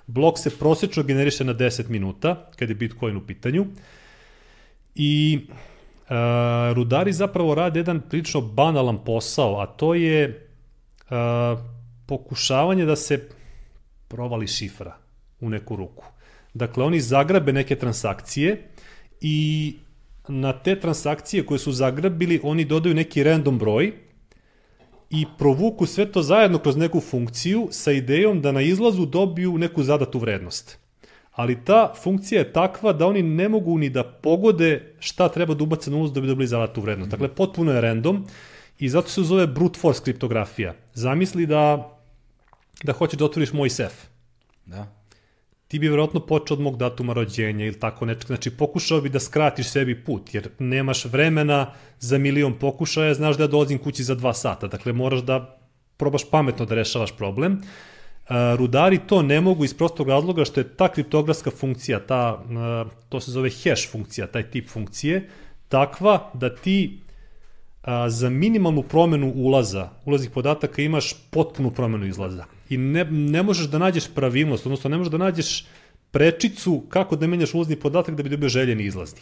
[0.08, 3.66] Blok se prosečno generiše na 10 minuta, kad je Bitcoin u pitanju.
[4.96, 6.16] I uh,
[6.74, 10.50] rudari zapravo rade jedan prilično banalan posao, a to je
[11.10, 11.60] uh,
[12.06, 13.30] pokušavanje da se
[14.08, 14.98] provali šifra
[15.40, 16.06] u neku ruku.
[16.54, 18.70] Dakle, oni zagrabe neke transakcije
[19.22, 19.76] i
[20.28, 23.94] na te transakcije koje su zagrabili, oni dodaju neki random broj
[25.10, 29.84] i provuku sve to zajedno kroz neku funkciju sa idejom da na izlazu dobiju neku
[29.84, 30.78] zadatu vrednost.
[31.32, 35.64] Ali ta funkcija je takva da oni ne mogu ni da pogode šta treba da
[35.64, 37.12] ubace na ulaz da bi dobili zadatu vrednost.
[37.12, 38.26] Dakle, potpuno je random
[38.80, 40.74] i zato se zove brute force kriptografija.
[40.94, 41.92] Zamisli da,
[42.84, 43.94] da hoćeš da otvoriš moj sef
[44.66, 44.95] Da.
[45.68, 48.28] Ti bi verovatno počeo od mog datuma rođenja ili tako nečeg.
[48.28, 53.44] Znači, pokušao bi da skratiš sebi put, jer nemaš vremena za milion pokušaja, znaš da
[53.44, 54.68] ja dolazim kući za dva sata.
[54.68, 55.58] Dakle, moraš da
[55.98, 57.54] probaš pametno da rešavaš problem.
[57.54, 62.92] Uh, rudari to ne mogu iz prostog razloga što je ta kriptografska funkcija, ta, uh,
[63.10, 65.30] to se zove hash funkcija, taj tip funkcije,
[65.70, 67.06] takva da ti
[67.86, 72.46] a, za minimalnu promenu ulaza, ulaznih podataka imaš potpunu promenu izlaza.
[72.70, 75.66] I ne, ne možeš da nađeš pravilnost, odnosno ne možeš da nađeš
[76.12, 79.22] prečicu kako da menjaš ulazni podatak da bi dobio željeni izlazni.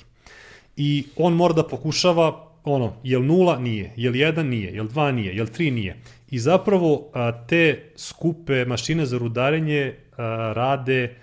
[0.78, 3.60] I on mora da pokušava ono, jel nula?
[3.60, 3.94] Nije.
[3.98, 4.48] Jel jedan?
[4.48, 4.74] Nije.
[4.74, 5.12] Jel dva?
[5.12, 5.36] Nije.
[5.36, 5.72] Jel tri?
[5.72, 5.98] Nije.
[6.32, 11.16] I zapravo a, te skupe mašine za rudarenje a, rade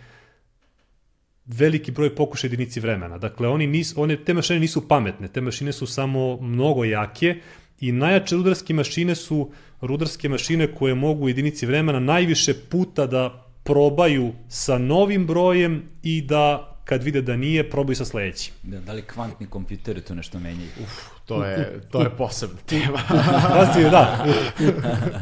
[1.47, 3.19] veliki broj pokušaja jedinici vremena.
[3.19, 7.37] Dakle, oni nis, one, te mašine nisu pametne, te mašine su samo mnogo jake
[7.81, 9.51] i najjače rudarske mašine su
[9.81, 16.23] rudarske mašine koje mogu u jedinici vremena najviše puta da probaju sa novim brojem i
[16.23, 18.55] da kad vide da nije, probaju sa sledećim.
[18.63, 20.71] Da, da li kvantni kompjuteri tu nešto menjaju?
[20.83, 22.99] Uf, To je, to je posebna tema.
[23.57, 24.27] Pazi, da,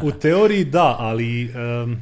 [0.03, 1.97] u, u teoriji da, ali um,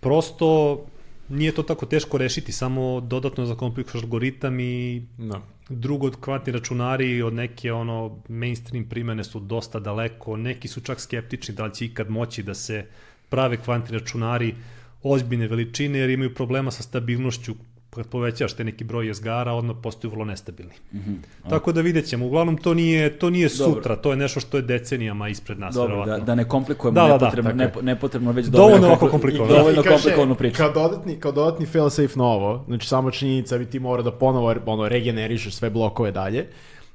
[0.00, 0.80] prosto
[1.28, 5.42] nije to tako teško rešiti, samo dodatno zakomplikuješ algoritam i no.
[5.70, 11.54] Drugo kvantni računari od neke ono mainstream primene su dosta daleko, neki su čak skeptični
[11.54, 12.86] da li će ikad moći da se
[13.28, 14.54] prave kvantni računari
[15.02, 17.54] ozbiljne veličine jer imaju problema sa stabilnošću
[17.90, 20.72] kad povećaš te neki broj jezgara, odmah postaju vrlo nestabilni.
[20.92, 21.50] Mm -hmm.
[21.50, 22.26] Tako da vidjet ćemo.
[22.26, 23.74] Uglavnom, to nije, to nije Dobro.
[23.74, 26.26] sutra, to je nešto što je decenijama ispred nas, Dobro, da, verovatno.
[26.26, 27.66] da ne komplikujemo Da, da, da, nepotrebno, tako je.
[27.66, 29.54] nepo, nepotrebno već Dovoljno dovoljno, kompli- komplikovano.
[29.54, 30.56] Dovoljno komplikovanu priču.
[30.56, 34.54] Kao dodatni, kao dodatni failsafe na ovo, znači samo činjenica bi ti mora da ponovo
[34.66, 36.46] ono, regenerišeš sve blokove dalje.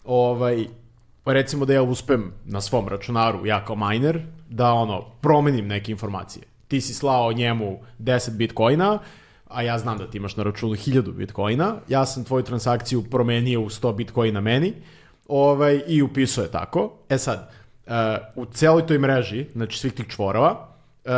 [0.06, 0.66] Ovaj,
[1.24, 5.92] pa recimo da ja uspem na svom računaru, ja kao miner, da ono, promenim neke
[5.92, 6.44] informacije.
[6.68, 9.00] Ti si slao njemu 10 bitcoina,
[9.48, 13.62] a ja znam da ti imaš na računu 1000 bitcoina, ja sam tvoju transakciju promenio
[13.62, 14.74] u 100 bitcoina meni
[15.28, 16.92] ovaj, i upisao je tako.
[17.10, 17.52] E sad,
[17.86, 17.92] uh,
[18.36, 20.68] u celoj toj mreži, znači svih tih čvorova,
[21.06, 21.12] uh,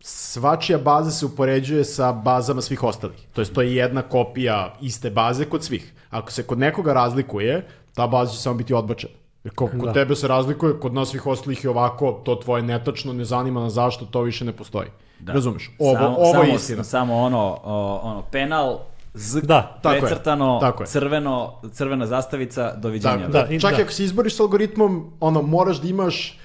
[0.00, 3.18] svačija baza se upoređuje sa bazama svih ostalih.
[3.32, 5.92] To jest, to je jedna kopija iste baze kod svih.
[6.10, 9.14] Ako se kod nekoga razlikuje, ta baza će samo biti odbačena.
[9.44, 9.92] Jer ko, kod Da.
[9.92, 13.72] tebe se razlikuje, kod nas svih ostalih je ovako, to tvoje netačno, ne zanima nas
[13.72, 14.88] zašto, to više ne postoji.
[15.20, 15.32] Da.
[15.32, 15.70] Razumeš?
[15.78, 16.84] Ovo, samo, ovo samo, je istina.
[16.84, 18.78] Samo ono, o, ono penal,
[19.14, 20.86] z, Da, tako je, precrtano, tako je.
[20.86, 23.16] crveno, crvena zastavica, doviđenja.
[23.16, 23.82] Da, da, Da, čak i da.
[23.82, 26.38] ako se izboriš s algoritmom, ono, moraš da imaš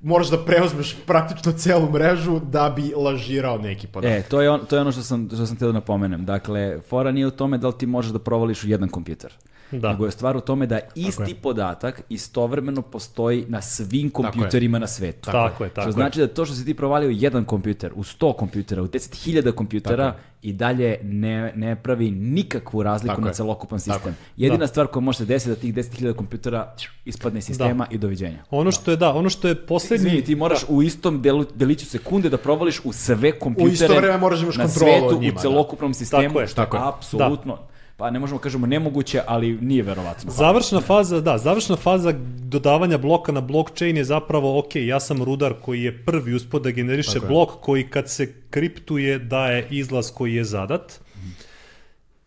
[0.00, 4.18] moraš da preuzmeš praktično celu mrežu da bi lažirao neki podatak.
[4.18, 6.24] E, to je, on, to je ono što sam, što sam htio da napomenem.
[6.24, 9.34] Dakle, fora nije u tome da li ti možeš da provališ u jedan kompjuter.
[9.70, 9.92] Da.
[9.92, 11.34] Nego je stvar u tome da isti je.
[11.34, 15.30] podatak istovremeno postoji na svim kompjuterima na svetu.
[15.30, 15.92] Tako je, tako što je.
[15.92, 19.52] znači da to što si ti provalio u jedan kompjuter, u 100 kompjutera, u 10.000
[19.52, 24.12] kompjutera i dalje ne, ne pravi nikakvu razliku Tako na celokupan Tako sistem.
[24.36, 24.44] je.
[24.44, 24.66] Jedina Da.
[24.66, 26.74] stvar koja može se desiti da tih 10.000 kompjutera
[27.04, 28.38] ispadne iz sistema i doviđenja.
[28.50, 30.06] Ono što je, da, ono što je poslednji...
[30.06, 34.18] Izvini, ti moraš u istom delu, deliću sekunde da provališ u sve kompjutere isto vreme
[34.18, 35.40] moraš da imaš na svetu, njima, u da.
[35.40, 36.82] celokupnom sistemu, Tako je, što tako je.
[36.86, 37.58] apsolutno,
[37.98, 40.30] pa ne možemo kažemo nemoguće, ali nije verovatno.
[40.30, 45.54] Završna faza, da, završna faza dodavanja bloka na blockchain je zapravo, ok, ja sam rudar
[45.62, 47.28] koji je prvi uspod da generiše Tako je.
[47.28, 51.00] blok koji kad se kriptuje daje izlaz koji je zadat.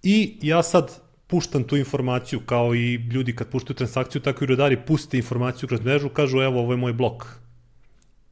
[0.03, 4.77] I ja sad puštam tu informaciju kao i ljudi kad puštaju transakciju, tako i rudari
[4.85, 7.25] puste informaciju kroz mrežu, kažu evo ovo je moj blok.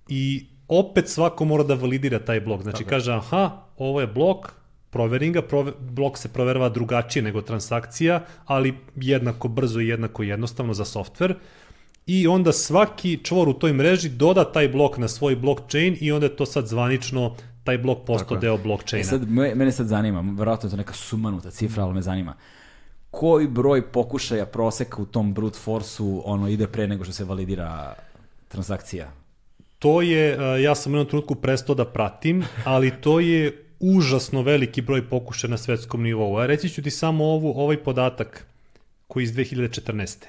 [0.07, 2.61] I opet svako mora da validira taj blok.
[2.61, 4.58] Znači kaže aha, ovo je blok,
[4.89, 10.73] proverim ga, prove, blok se proverava drugačije nego transakcija, ali jednako brzo i jednako jednostavno
[10.73, 11.35] za softver.
[12.05, 16.25] I onda svaki čvor u toj mreži doda taj blok na svoj blockchain i onda
[16.25, 19.03] je to sad zvanično taj blok postao deo E blockchaina.
[19.05, 22.33] sad, me- mene sad zanima, verovatno je to neka sumanuta cifra, ali me zanima.
[23.11, 27.95] Koji broj pokušaja proseka u tom brute force-u ono, ide pre nego što se validira
[28.47, 29.11] transakcija?
[29.79, 34.41] To je, e, ja sam u jednom trenutku prestao da pratim, ali to je užasno
[34.41, 36.37] veliki broj pokušaja na svetskom nivou.
[36.37, 38.45] A reći ću ti samo ovu, ovaj podatak
[39.07, 40.25] koji je iz 2014.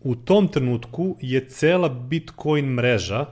[0.00, 3.26] U tom trenutku je cela Bitcoin mreža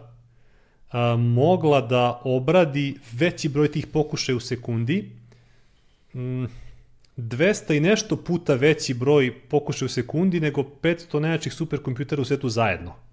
[0.91, 5.11] a, mogla da obradi veći broj tih pokušaja u sekundi,
[6.15, 6.45] mm,
[7.17, 12.49] 200 i nešto puta veći broj pokušaja u sekundi nego 500 najjačih superkompjutera u svetu
[12.49, 13.06] zajedno.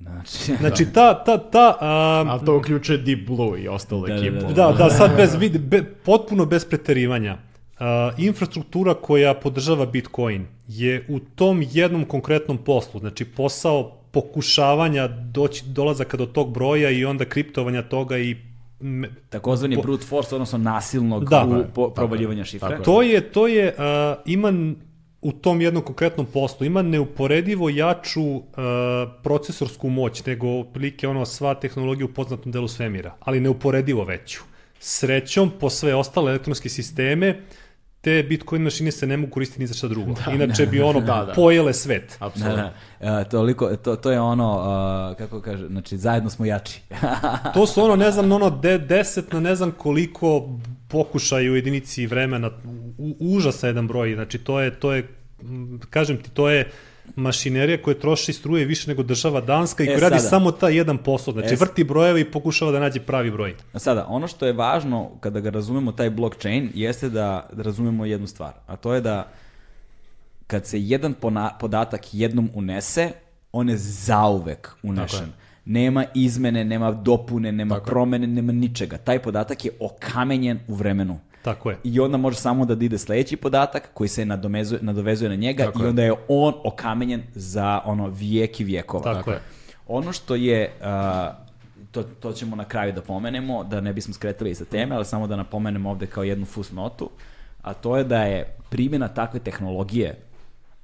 [0.00, 4.20] Znači, Znači, ta, ta, ta, a, Ali to uključuje Deep Blue i ostalu Da, da,
[4.20, 4.52] ekipu.
[4.52, 7.36] Da, da, sad bez vid, be, potpuno bez preterivanja.
[7.80, 7.86] Uh,
[8.18, 16.16] infrastruktura koja podržava Bitcoin je u tom jednom konkretnom poslu, znači posao pokušavanja doći dolazaka
[16.16, 18.36] do tog broja i onda kriptovanja toga i
[18.80, 21.44] me- takozvani brute force, odnosno nasilnog Da.
[21.44, 22.68] u, po, provaljivanja šifre.
[22.68, 22.82] tako.
[22.82, 24.52] To je, to je, uh, ima
[25.22, 28.42] u tom jednom konkretnom poslu, ima neuporedivo jaču uh,
[29.22, 34.40] procesorsku moć nego otprilike ono sva tehnologija u poznatom delu svemira, ali neuporedivo veću.
[34.78, 37.40] Srećom, po sve ostale elektronske sisteme,
[38.00, 40.14] te Bitcoin mašine se ne mogu koristiti ni za šta drugo.
[40.34, 41.32] Inače bi ono Da, da.
[41.32, 42.16] pojele svet.
[42.20, 42.70] Da, Apsolutno.
[43.00, 43.20] da.
[43.20, 44.56] E, toliko, to, to je ono,
[45.10, 46.80] uh, kako kaže, znači zajedno smo jači.
[47.54, 50.48] To su ono, ne znam, ono de, deset na ne znam koliko
[50.90, 52.50] pokušaja u jedinici vremena,
[52.98, 55.08] u, užasa jedan broj, znači to je, to je,
[55.90, 56.70] kažem ti, to je
[57.16, 60.28] mašinerija koja troši struje više nego država Danska i E, koja radi sada.
[60.28, 63.54] samo taj jedan posao, znači E, vrti brojeve i pokušava da nađe pravi broj.
[63.72, 68.06] A Sada, ono što je važno kada ga razumemo taj blockchain jeste da, da razumemo
[68.06, 69.32] jednu stvar, a to je da
[70.46, 71.14] kad se jedan
[71.60, 73.10] podatak jednom unese,
[73.52, 75.32] on je zauvek unešen.
[75.64, 78.98] Nema izmene, nema dopune, nema promene, nema ničega.
[78.98, 81.18] Taj podatak je okamenjen u vremenu.
[81.42, 81.76] Tako je.
[81.84, 85.82] I onda može samo da ide sledeći podatak koji se nadomezuje, nadovezuje na njega Tako
[85.82, 89.14] i onda je on okamenjen za ono vijek i vijekova.
[89.14, 89.40] Tako je.
[89.88, 90.86] Ono što je, uh,
[91.90, 95.26] to, to ćemo na kraju da pomenemo, da ne bismo skretali sa teme, ali samo
[95.26, 97.10] da napomenemo ovde kao jednu fusnotu,
[97.62, 100.18] a to je da je primjena takve tehnologije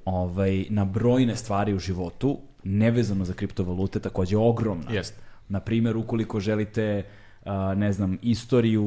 [0.04, 4.90] ovaj, na brojne stvari u životu, nevezano za kriptovalute, takođe ogromna.
[4.90, 5.20] Jeste.
[5.48, 7.04] Na primjer, ukoliko želite
[7.46, 8.84] a, ne znam, istoriju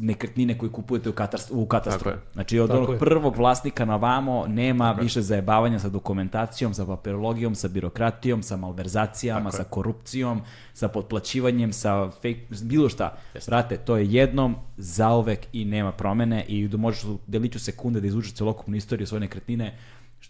[0.00, 2.10] nekretnine koju kupujete u, katastru, u katastru.
[2.10, 2.22] Tako.
[2.32, 2.98] Znači, od Tako onog je.
[2.98, 9.52] prvog vlasnika na vamo nema više zajebavanja sa dokumentacijom, sa papirologijom, sa birokratijom, sa malverzacijama,
[9.52, 10.40] sa korupcijom,
[10.74, 13.16] sa potplaćivanjem, sa fake, bilo šta.
[13.46, 18.06] Brate, to je jednom, zaovek i nema promene i da možeš u deliću sekunde da
[18.06, 19.76] izvučeš celokupnu istoriju svoje nekretnine,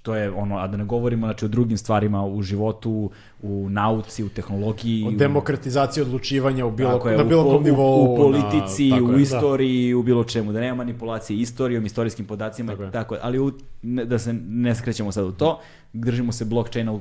[0.06, 3.10] što je ono, a da ne govorimo znači, o drugim stvarima u životu,
[3.42, 5.04] u nauci, u tehnologiji.
[5.06, 8.14] Od u- demokratizacije odlučivanja u bilo, tako je, na bilo kom nivou.
[8.14, 9.22] U, politici, na, u je.
[9.22, 10.52] istoriji, u bilo čemu.
[10.52, 13.52] Da nema manipulacije istorijom, istorijskim podacima, Tako tako, ali u,
[13.82, 15.60] ne, da se ne skrećemo sad u to,
[15.92, 17.00] držimo se blockchaina u,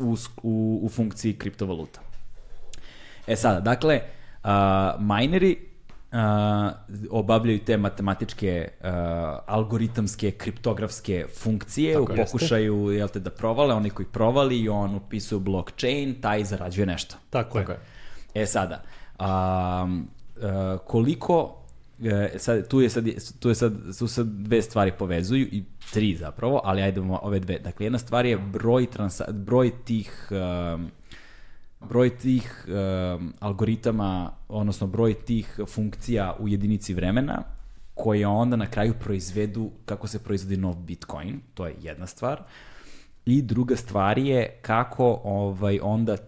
[0.00, 2.00] u, u, u funkciji kriptovaluta.
[3.26, 4.00] E sada, dakle,
[4.44, 4.50] uh,
[5.00, 5.67] mineri
[6.12, 6.72] a,
[7.10, 12.24] obavljaju te matematičke a, algoritamske kriptografske funkcije Tako u jeste.
[12.24, 17.16] pokušaju jel te, da provale, oni koji provali i on upisuje blockchain, taj zarađuje nešto.
[17.30, 17.78] Tako, Tako je.
[18.34, 18.42] je.
[18.42, 18.82] E sada,
[19.18, 19.88] a,
[20.42, 21.54] a, koliko
[22.04, 23.04] e, sad, tu je sad,
[23.40, 27.58] tu je sad, tu sad dve stvari povezuju i tri zapravo, ali ajdemo ove dve.
[27.58, 30.90] Dakle, jedna stvar je broj, transa, broj tih um,
[31.80, 37.42] broj tih um, algoritama, odnosno broj tih funkcija u jedinici vremena,
[37.94, 42.42] koje onda na kraju proizvedu kako se proizvodi nov Bitcoin, to je jedna stvar.
[43.26, 46.18] I druga stvar je kako ovaj onda e,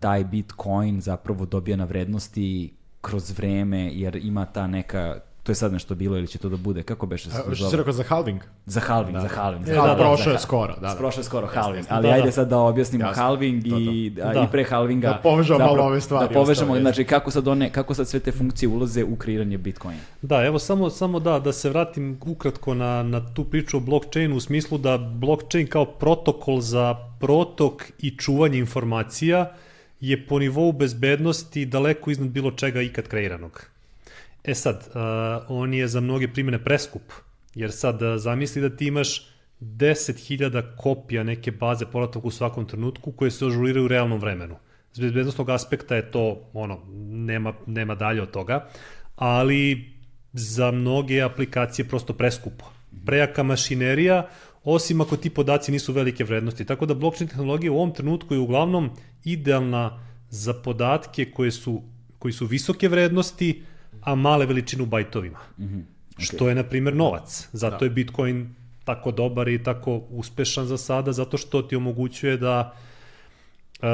[0.00, 5.72] taj Bitcoin zapravo dobija na vrednosti kroz vreme, jer ima ta neka, to je sad
[5.72, 7.76] nešto bilo ili će to da bude, kako beše se to Što si zove?
[7.76, 8.40] rekao za halving?
[8.66, 9.62] Za halving, za halving.
[9.62, 10.40] E, za da, halving, da, prošao je halving.
[10.40, 10.94] skoro, da, da.
[10.94, 12.32] Prošao je skoro halving, ali Da, ajde da.
[12.32, 14.42] sad da objasnimo Jasno, halving i, Da.
[14.42, 15.08] i pre halvinga.
[15.08, 18.32] Da povežemo malo ove stvari Da povežemo, znači kako sad, one, kako sad sve te
[18.32, 20.00] funkcije ulaze u kreiranje Bitcoina.
[20.22, 24.36] Da, evo samo, samo da, da se vratim ukratko na, na tu priču o blockchainu
[24.36, 29.52] u smislu da blockchain kao protokol za protok i čuvanje informacija
[30.00, 33.71] je po nivou bezbednosti daleko iznad bilo čega ikad kreiranog.
[34.44, 35.02] E sad, uh,
[35.48, 37.02] on je za mnoge primjene preskup,
[37.54, 39.26] jer sad uh, zamisli da ti imaš
[39.60, 44.56] 10.000 kopija neke baze podataka u svakom trenutku koje se ažuriraju u realnom vremenu.
[44.92, 46.80] S bezbednostnog aspekta je to, ono,
[47.10, 48.68] nema, nema dalje od toga,
[49.16, 49.92] ali
[50.32, 52.64] za mnoge aplikacije prosto preskupo.
[53.06, 54.28] Prejaka mašinerija,
[54.64, 56.64] osim ako ti podaci nisu velike vrednosti.
[56.64, 58.90] Tako da blockchain tehnologija u ovom trenutku je uglavnom
[59.24, 61.82] idealna za podatke koje su,
[62.18, 63.62] koji su visoke vrednosti,
[64.02, 65.38] a male veličine u bajtovima.
[65.58, 65.82] Mm -hmm.
[66.10, 66.24] okay.
[66.26, 67.48] Što je, na primjer, novac.
[67.52, 67.84] Zato da.
[67.84, 72.74] je Bitcoin tako dobar i tako uspešan za sada, zato što ti omogućuje da
[73.74, 73.86] uh,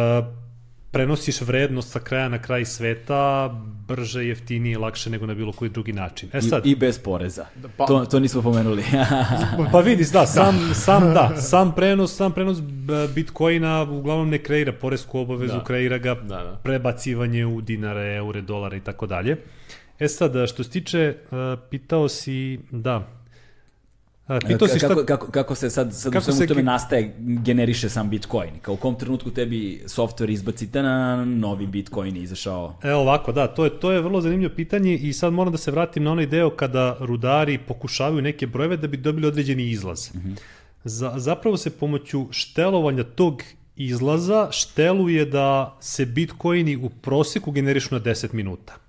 [0.91, 3.49] prenosiš vrednost sa kraja na kraj sveta
[3.89, 6.29] brže, jeftinije, lakše nego na bilo koji drugi način.
[6.33, 7.47] E sad, I, i bez poreza.
[7.77, 8.85] pa- To, to nismo pomenuli.
[9.73, 10.55] pa vidi, da, sam,
[10.87, 15.59] sam, da, sam prenos, sam prenos b- Bitcoina uglavnom ne kreira poresku obavezu, da.
[15.59, 15.65] Da.
[15.65, 16.61] kreira ga Da, da.
[16.63, 19.37] prebacivanje u dinare, eure, dolare i tako dalje.
[19.99, 21.15] E sad, što se tiče,
[21.71, 22.97] pitao si, da,
[24.29, 24.89] uh, pitao si šta...
[24.89, 28.51] kako, kako, kako se sad, sad Kako u svemu se tome nastaje, generiše sam Bitcoin?
[28.63, 32.79] Kao u kom trenutku tebi software izbacite na novi Bitcoin je izašao?
[32.83, 35.71] E ovako, da, to je, to je vrlo zanimljivo pitanje i sad moram da se
[35.71, 40.11] vratim na onaj deo kada rudari pokušavaju neke brojeve da bi dobili određeni izlaz.
[40.15, 40.37] Mm -hmm.
[40.85, 43.43] Za, zapravo se pomoću štelovanja tog
[43.77, 48.88] izlaza šteluje da se bitcoini u proseku generišu na 10 minuta.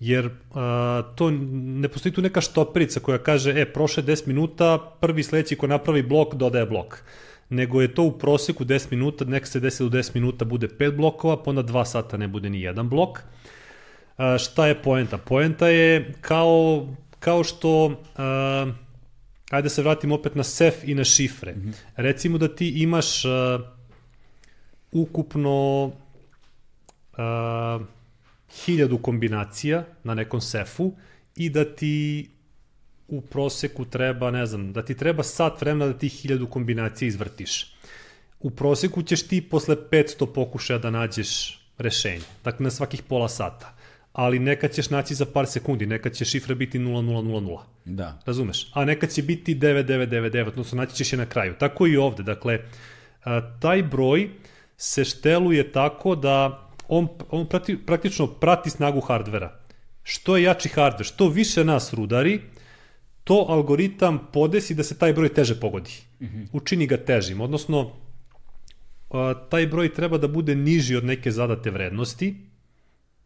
[0.00, 5.22] Jer a, to ne postoji tu neka štoperica koja kaže, e, prošle 10 minuta, prvi
[5.22, 7.02] sledeći ko napravi blok dodaje blok
[7.48, 10.68] nego je to u proseku 10 minuta, nek se desi da u 10 minuta bude
[10.68, 13.20] 5 blokova, pa onda 2 sata ne bude ni jedan blok.
[14.16, 15.18] A, šta je poenta?
[15.18, 18.72] Poenta je kao, kao što, a,
[19.50, 21.52] ajde da se vratim opet na sef i na šifre.
[21.52, 21.72] Mm -hmm.
[21.96, 23.58] Recimo da ti imaš a,
[24.92, 25.90] ukupno
[27.16, 27.78] a,
[28.64, 30.92] hiljadu kombinacija na nekom sefu
[31.36, 32.28] i da ti
[33.08, 37.74] u proseku treba, ne znam, da ti treba sat vremena da ti hiljadu kombinacija izvrtiš.
[38.40, 42.24] U proseku ćeš ti posle 500 pokušaja da nađeš rešenje.
[42.44, 43.74] Dakle, na svakih pola sata.
[44.12, 47.58] Ali nekad ćeš naći za par sekundi, nekad će šifra biti 0000.
[47.84, 48.20] Da.
[48.26, 48.70] Razumeš?
[48.74, 51.54] A nekad će biti 9999, odnosno naći ćeš je na kraju.
[51.58, 52.22] Tako i ovde.
[52.22, 52.58] Dakle,
[53.60, 54.30] taj broj
[54.76, 59.60] se šteluje tako da on, on prati, praktično prati snagu hardvera.
[60.02, 62.40] Što je jači hardver, što više nas rudari,
[63.24, 65.90] to algoritam podesi da se taj broj teže pogodi.
[66.20, 66.46] Mm -hmm.
[66.52, 67.92] Učini ga težim, odnosno
[69.10, 72.34] a, taj broj treba da bude niži od neke zadate vrednosti,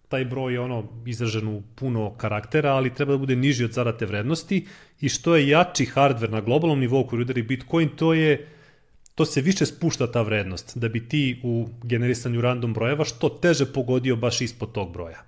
[0.08, 4.07] taj broj je ono izražen u puno karaktera, ali treba da bude niži od zadate
[4.07, 4.66] vrednosti
[5.00, 8.49] i što je jači hardver na globalnom nivou koji udari Bitcoin, to je
[9.15, 13.73] to se više spušta ta vrednost, da bi ti u generisanju random brojeva što teže
[13.73, 15.23] pogodio baš ispod tog broja.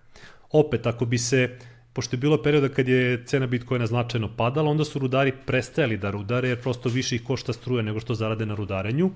[0.50, 1.58] Opet, ako bi se,
[1.92, 6.10] pošto je bilo perioda kad je cena Bitcoina značajno padala, onda su rudari prestajali da
[6.10, 9.10] rudare, jer prosto više ih košta struje nego što zarade na rudarenju.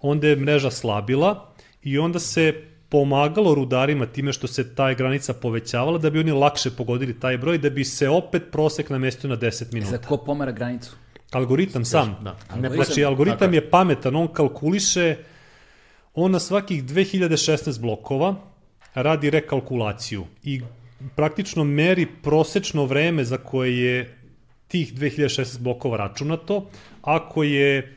[0.00, 2.54] Onda je mreža slabila i onda se
[2.88, 7.58] pomagalo rudarima time što se taj granica povećavala da bi oni lakše pogodili taj broj,
[7.58, 9.90] da bi se opet prosek namestio na 10 minuta.
[9.90, 10.96] Za ko pomera granicu?
[11.32, 12.16] Algoritam sam.
[12.22, 12.36] Da.
[12.48, 12.84] Algoritam.
[12.84, 15.16] Znači, algoritam Tako je pametan, on kalkuliše,
[16.14, 18.34] on na svakih 2016 blokova
[18.94, 20.60] radi rekalkulaciju i
[21.16, 24.18] praktično meri prosečno vreme za koje je
[24.68, 26.66] tih 2016 blokova računato.
[27.02, 27.96] Ako je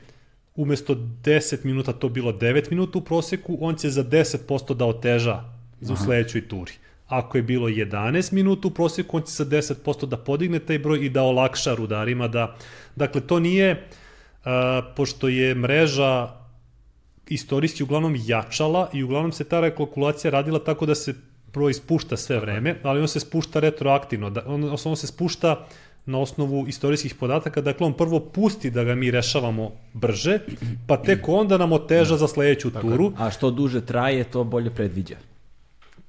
[0.56, 5.44] umesto 10 minuta to bilo 9 minuta u proseku, on će za 10% da oteža
[5.82, 6.72] za u sledećoj turi.
[7.12, 11.06] Ako je bilo 11 minuta u prosjeku, on će sa 10% da podigne taj broj
[11.06, 12.56] i da olakša rudarima da...
[12.96, 13.88] Dakle, to nije,
[14.46, 16.30] a, pošto je mreža
[17.28, 21.14] istorijski uglavnom jačala i uglavnom se ta rekalkulacija radila tako da se
[21.54, 25.68] broj spušta sve vreme, ali on se spušta retroaktivno, da, on, on se spušta
[26.06, 30.40] na osnovu istorijskih podataka, dakle on prvo pusti da ga mi rešavamo brže,
[30.88, 33.14] pa tek onda nam oteža za sledeću turu.
[33.18, 35.16] A što duže traje, to bolje predviđa.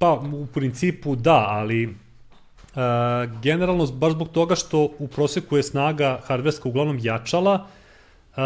[0.02, 1.92] Pa u principu da, ali uh,
[3.42, 8.36] generalno baš zbog toga što u proseku je snaga hardverska uglavnom jačala, uh,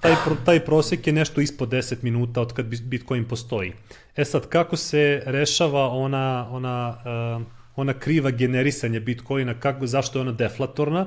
[0.00, 3.72] taj, pro, taj prosek je nešto ispod 10 minuta od kad Bitcoin postoji.
[4.16, 6.96] E sad, kako se rešava ona, ona,
[7.38, 7.42] uh,
[7.76, 11.06] ona kriva generisanja Bitcoina, kako, zašto je ona deflatorna?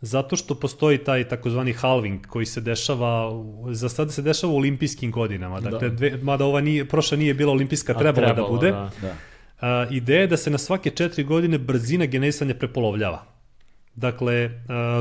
[0.00, 3.30] Zato što postoji taj takozvani halving koji se dešava,
[3.70, 5.60] za sada se dešava u olimpijskim godinama.
[5.60, 5.94] Dakle, da.
[5.94, 8.70] dve, mada ova nije, prošla nije bila olimpijska, trebala, trebalo da bude.
[8.70, 8.90] Da.
[9.02, 9.14] da.
[9.56, 13.24] Uh, ideja je da se na svake četiri godine brzina generisanja prepolovljava.
[13.94, 14.50] Dakle, uh,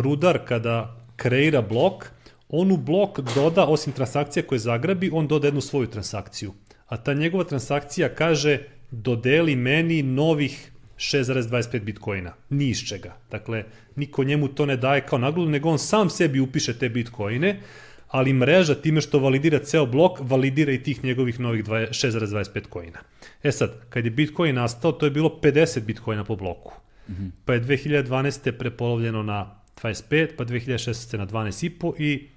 [0.03, 2.06] rudar kada kreira blok,
[2.49, 6.53] on u blok doda, osim transakcija koje zagrabi, on doda jednu svoju transakciju.
[6.88, 8.59] A ta njegova transakcija kaže
[8.91, 12.33] dodeli meni novih 6,25 bitcoina.
[12.49, 13.17] Ni iz čega.
[13.32, 13.64] Dakle,
[13.95, 17.59] niko njemu to ne daje kao nagradu, nego on sam sebi upiše te bitcoine,
[18.07, 22.99] ali mreža time što validira ceo blok, validira i tih njegovih novih 6,25 coina.
[23.43, 26.74] E sad, kad je bitcoin nastao, to je bilo 50 bitcoina po bloku.
[27.07, 27.32] Mm -hmm.
[27.45, 28.51] Pa je 2012.
[28.51, 31.17] prepolovljeno na 25, pa 2016.
[31.17, 32.27] na 12,5 i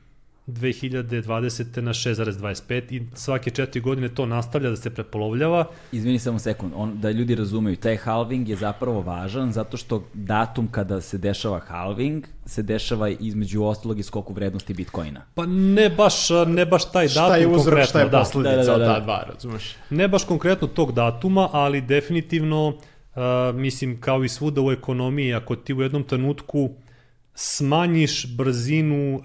[0.48, 1.80] 2020.
[1.80, 5.64] na 6,25 i svake četiri godine to nastavlja da se prepolovljava.
[5.92, 10.68] Izvini samo sekund, on, da ljudi razumeju, taj halving je zapravo važan zato što datum
[10.70, 15.20] kada se dešava halving se dešava između ostalog i skoku vrednosti Bitcoina.
[15.34, 17.88] Pa ne baš, ne baš taj datum šta je uzrok, konkretno.
[17.88, 18.18] Šta je da.
[18.18, 18.90] posledica da, da, da, da.
[18.90, 19.76] od ta dva, razumeš?
[19.90, 22.74] Ne baš konkretno tog datuma, ali definitivno, uh,
[23.54, 26.70] mislim, kao i svuda u ekonomiji, ako ti u jednom trenutku
[27.34, 29.22] smanjiš brzinu uh,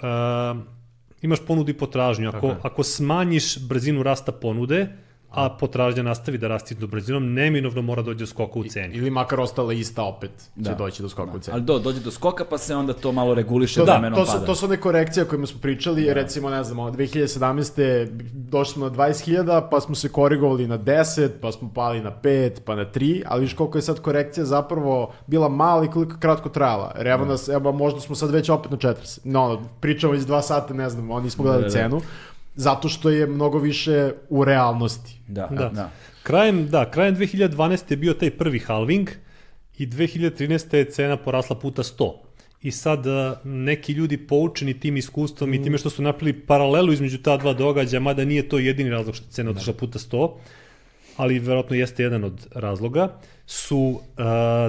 [1.24, 2.30] imaš ponudu i potražnju.
[2.30, 4.88] Ako, ako smanjiš brzinu rasta ponude,
[5.34, 8.96] a potražnja nastavi da rasti do brzinom, neminovno mora doći do skoka u ceni.
[8.96, 10.74] Ili makar ostala ista opet će da.
[10.74, 11.38] doći do skoka da.
[11.38, 11.56] u ceni.
[11.56, 14.26] Ali do, dođe do skoka pa se onda to malo reguliše to, da, vremenom to
[14.26, 14.46] su, pada.
[14.46, 16.14] To su one korekcije o kojima smo pričali, da.
[16.14, 18.08] recimo, ne znam, 2017.
[18.34, 22.60] došli smo na 20.000, pa smo se korigovali na 10, pa smo pali na 5,
[22.66, 26.50] pa na 3, ali viš koliko je sad korekcija zapravo bila mala i koliko kratko
[26.50, 26.94] trajala.
[26.98, 27.32] Jer evo da.
[27.32, 29.20] nas, evo, možda smo sad već opet na 40.
[29.24, 31.84] No, pričamo iz 2 sata, ne znam, oni smo gledali da, da, da.
[31.84, 32.02] cenu
[32.56, 35.20] zato što je mnogo više u realnosti.
[35.28, 35.70] Da, da.
[35.70, 35.92] da.
[36.24, 37.92] Krajem, da, krajem 2012.
[37.92, 39.10] je bio taj prvi halving
[39.78, 40.76] i 2013.
[40.76, 42.14] je cena porasla puta 100.
[42.62, 43.06] I sad
[43.44, 45.54] neki ljudi poučeni tim iskustvom mm.
[45.54, 49.16] i time što su napravili paralelu između ta dva događaja, mada nije to jedini razlog
[49.16, 50.32] što cena otišla puta 100,
[51.18, 54.00] ali verovatno jeste jedan od razloga, su uh,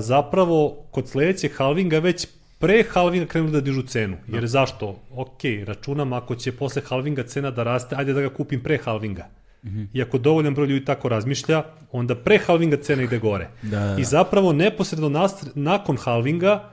[0.01, 2.27] zapravo kod sledećeg halvinga već
[2.65, 4.17] pre halvinga krenuli da dižu cenu.
[4.29, 4.47] Jer da.
[4.47, 4.97] zašto?
[5.11, 9.27] Ok, računam ako će posle halvinga cena da raste, ajde da ga kupim pre halvinga.
[9.63, 9.87] Mm -hmm.
[9.93, 11.63] I ako dovoljan broj ljudi tako razmišlja,
[11.93, 13.49] onda pre halvinga cena ide gore.
[13.63, 14.01] Da, da, da.
[14.01, 16.71] I zapravo neposredno nast, nakon halvinga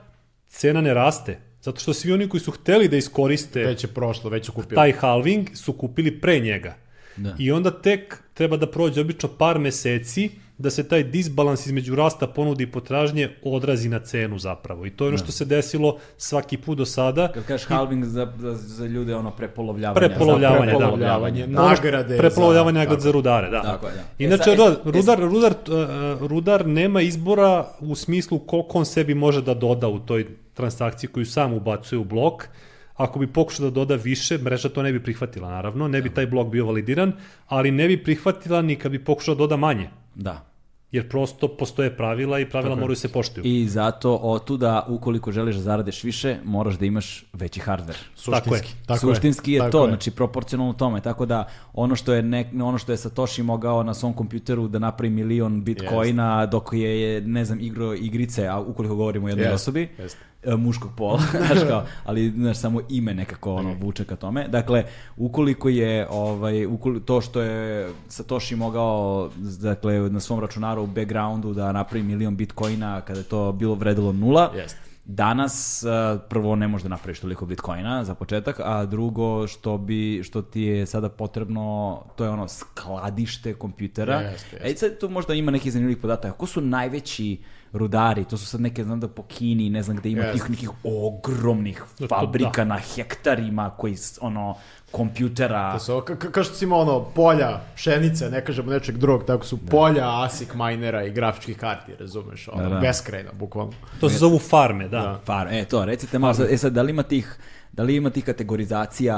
[0.48, 1.38] cena ne raste.
[1.62, 4.74] Zato što svi oni koji su hteli da iskoriste već je prošlo, već kupili.
[4.74, 6.74] taj halving su kupili pre njega.
[7.16, 7.36] Da.
[7.38, 10.30] I onda tek treba da prođe obično par meseci
[10.62, 14.86] da se taj disbalans između rasta ponude i potražnje odrazi na cenu zapravo.
[14.86, 15.22] I to je ono da.
[15.22, 17.32] što se desilo svaki put do sada.
[17.32, 20.08] Kad kažeš halving za, za, za ljude, ono prepolovljavanje.
[20.08, 20.78] Prepolovljavanje, da.
[20.78, 21.62] prepolovljavanje da.
[21.62, 22.18] Nagrade.
[22.18, 23.62] Prepolovljavanje nagrade za rudare, da.
[23.62, 24.02] Tako je, da.
[24.18, 29.42] Inače, e, rudar, rudar, rudar, uh, rudar nema izbora u smislu koliko on sebi može
[29.42, 32.48] da doda u toj transakciji koju sam ubacuje u blok.
[32.96, 35.88] Ako bi pokušao da doda više, mreža to ne bi prihvatila, naravno.
[35.88, 37.12] Ne bi taj blok bio validiran,
[37.48, 39.90] ali ne bi prihvatila ni kad bi pokušao da doda manje.
[40.14, 40.51] Da
[40.92, 43.44] jer prosto postoje pravila i pravila Tako moraju se poštuju.
[43.46, 47.98] I zato otuda, ukoliko želiš da zaradeš više, moraš da imaš veći hardware.
[48.14, 48.74] Suštinski.
[48.86, 49.14] Tako je.
[49.14, 49.88] Suštinski je, je to, je.
[49.88, 51.00] znači proporcionalno tome.
[51.00, 54.78] Tako da ono što je nek, ono što je Satoshi mogao na svom kompjuteru da
[54.78, 56.50] napravi milion bitcoina yes.
[56.50, 59.54] dok je ne znam igro igrice, a ukoliko govorimo o jednoj yes.
[59.54, 59.88] osobi.
[59.98, 60.14] Yes
[60.56, 64.48] muškog pola, znaš kao, ali znaš, samo ime nekako ono vuče ka tome.
[64.48, 64.84] Dakle,
[65.16, 69.30] ukoliko je ovaj, ukoliko, to što je Satoshi mogao
[69.60, 74.12] dakle, na svom računaru u backgroundu da napravi milion bitcoina kada je to bilo vredilo
[74.12, 74.91] nula, Jest.
[75.04, 75.88] Danas e,
[76.28, 80.62] prvo ne možeš da napraviš toliko bitcoina za početak, a drugo što bi što ti
[80.62, 84.20] je sada potrebno, to je ono skladište kompjutera.
[84.20, 84.70] Jeste, jeste.
[84.70, 86.36] E sad tu možda ima neki zanimljivih podataka.
[86.38, 87.38] Ko su najveći
[87.72, 90.32] rudari, to su sad neke, znam da po Kini, ne znam gde ima yes.
[90.32, 92.64] tih nekih ogromnih fabrika da.
[92.64, 94.56] na hektarima koji, ono,
[94.92, 95.72] kompjutera.
[95.72, 99.24] To su, ka, ka- kao što si imao ono, polja, pšenice, ne kažemo nečeg drugog,
[99.24, 102.80] tako su polja ASIC minera i grafičkih karti, razumeš, ono, Da, da.
[102.80, 103.72] beskrajno, bukvalno.
[104.00, 105.00] To se zovu farme, da.
[105.00, 105.20] Da.
[105.24, 107.36] Far, e to, recite malo, sad, e sad, da li ima tih,
[107.72, 109.16] da li ima tih kategorizacija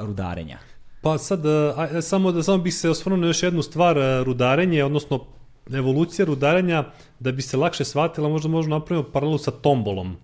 [0.00, 0.58] uh, rudarenja?
[1.00, 4.22] Pa sad, a, a, samo da samo bih se osvrnuo na još jednu stvar, a,
[4.22, 5.24] rudarenje, odnosno
[5.68, 6.84] evolucija rudarenja,
[7.20, 10.16] da bi se lakše shvatila, možda možemo napravimo paralelu sa tombolom.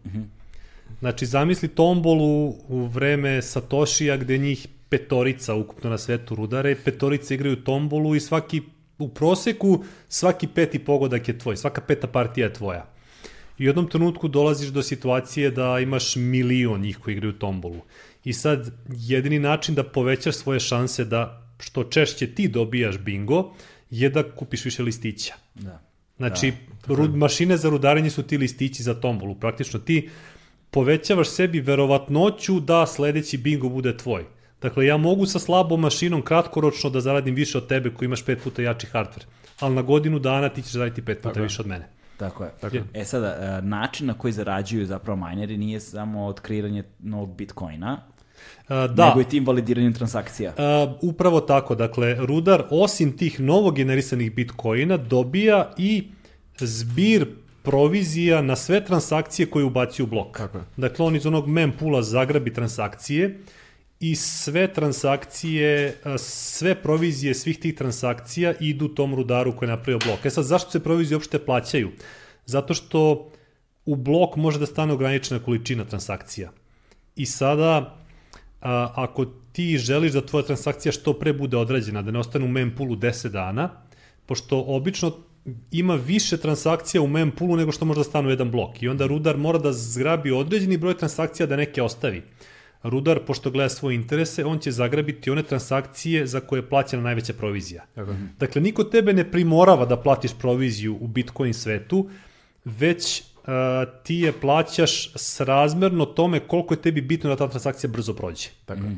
[1.00, 7.64] Znači, zamisli tombolu u vreme Satoshija gde njih petorica ukupno na svetu rudare, petorica igraju
[7.64, 8.62] tombolu i svaki,
[8.98, 12.86] u proseku, svaki peti pogodak je tvoj, svaka peta partija je tvoja.
[13.58, 17.80] I u jednom trenutku dolaziš do situacije da imaš milion njih koji igraju tombolu.
[18.24, 23.54] I sad, jedini način da povećaš svoje šanse da što češće ti dobijaš bingo,
[23.90, 25.34] je da kupiš više listića.
[25.54, 25.82] Da.
[26.16, 26.52] Znači,
[26.86, 29.34] rud, mašine za rudarenje su ti listići za tombolu.
[29.34, 30.08] Praktično ti
[30.70, 34.24] povećavaš sebi verovatnoću da sledeći bingo bude tvoj.
[34.62, 38.42] Dakle, ja mogu sa slabom mašinom kratkoročno da zaradim više od tebe koji imaš pet
[38.44, 39.24] puta jači hardware,
[39.60, 41.88] ali na godinu dana ti ćeš zaraditi pet puta Tako više od mene.
[42.16, 42.50] Tako je.
[42.60, 42.76] Tako.
[42.94, 48.00] E sada, e, način na koji zarađuju zapravo mineri nije samo otkreiranje novog bitcoina,
[48.68, 50.52] A, da, nego i tim validiranjem transakcija.
[50.58, 56.08] A, upravo tako, dakle, Rudar osim tih novo generisanih bitcoina dobija i
[56.58, 57.26] zbir
[57.68, 60.38] provizija na sve transakcije koje ubaci u blok.
[60.38, 60.64] Tako je.
[60.76, 63.40] Dakle, on iz onog mempula zagrabi transakcije
[64.00, 70.24] i sve transakcije, sve provizije svih tih transakcija idu tom rudaru koji je napravio blok.
[70.24, 71.90] E sad, zašto se provizije uopšte plaćaju?
[72.46, 73.28] Zato što
[73.84, 76.50] u blok može da stane ograničena količina transakcija.
[77.16, 77.96] I sada,
[78.60, 82.48] a, ako ti želiš da tvoja transakcija što pre bude odrađena, da ne ostane u
[82.48, 83.70] mempoolu 10 dana,
[84.26, 85.12] pošto obično
[85.70, 88.82] ima više transakcija u mempoolu nego što može da stane u jedan blok.
[88.82, 92.22] I onda rudar mora da zgrabi određeni broj transakcija da neke ostavi.
[92.82, 97.32] Rudar, pošto gleda svoje interese, on će zagrabiti one transakcije za koje je plaćena najveća
[97.32, 97.84] provizija.
[97.94, 98.14] Tako.
[98.38, 102.08] Dakle, niko tebe ne primorava da platiš proviziju u Bitcoin svetu,
[102.64, 103.52] već uh,
[104.02, 108.48] ti je plaćaš srazmerno tome koliko je tebi bitno da ta transakcija brzo prođe.
[108.64, 108.96] Tako je.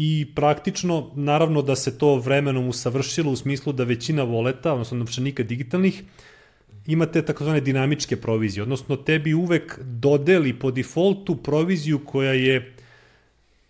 [0.00, 5.42] I praktično, naravno da se to vremenom usavršilo u smislu da većina voleta, odnosno novčanika
[5.42, 6.02] digitalnih,
[6.86, 12.74] imate takozvane dinamičke provizije, odnosno tebi uvek dodeli po defaultu proviziju koja je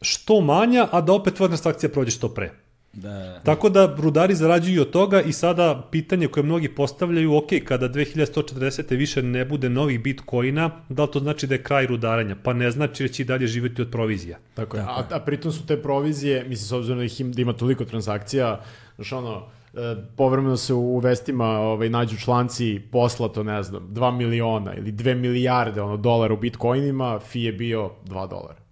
[0.02, 2.52] što manja, a da opet tvoja transakcija prođe što pre.
[2.98, 7.88] Da, Tako da rudari zarađuju od toga i sada pitanje koje mnogi postavljaju, ok, kada
[7.88, 8.96] 2140.
[8.96, 12.36] više ne bude novih bitcoina, da li to znači da je kraj rudarenja?
[12.42, 14.38] Pa ne znači jer će i dalje živjeti od provizija.
[14.54, 14.82] Tako je.
[14.82, 17.84] A, a pritom su te provizije, mislim, s obzirom da, ih im, da ima toliko
[17.84, 18.60] transakcija,
[18.96, 19.42] znaš ono,
[19.74, 24.92] e, povremeno se u, u vestima ovaj, nađu članci poslato, ne znam, 2 miliona ili
[24.92, 28.67] 2 milijarde ono, dolara u bitcoinima, fi je bio 2 dolara.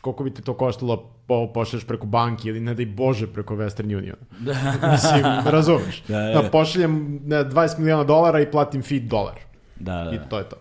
[0.00, 0.96] Znaš, koliko bi te to koštalo
[1.26, 4.16] po, pošalješ preko banki ili ne daj Bože preko Western Union.
[4.92, 6.02] Mislim, razumeš?
[6.08, 6.50] Da, Da, da, da.
[6.50, 9.38] pošaljem ne, 20 miliona dolara i platim fee dolar.
[9.76, 10.10] da, da.
[10.10, 10.56] I to je to.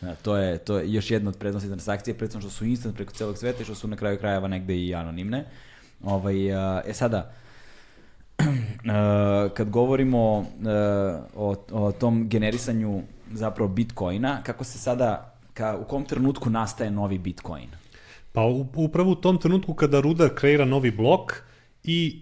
[0.00, 3.12] Da, to je to je još jedna od prednosti transakcije, predstavno što su instant preko
[3.12, 5.44] celog sveta i što su na kraju krajeva negde i anonimne.
[6.04, 7.32] Ovaj, a, e sada,
[8.90, 15.84] a, kad govorimo a, o, o tom generisanju zapravo bitcoina, kako se sada, ka, u
[15.84, 17.68] kom trenutku nastaje novi bitcoin?
[18.36, 18.42] Pa
[18.76, 21.32] upravo u tom trenutku kada rudar kreira novi blok
[21.84, 22.20] i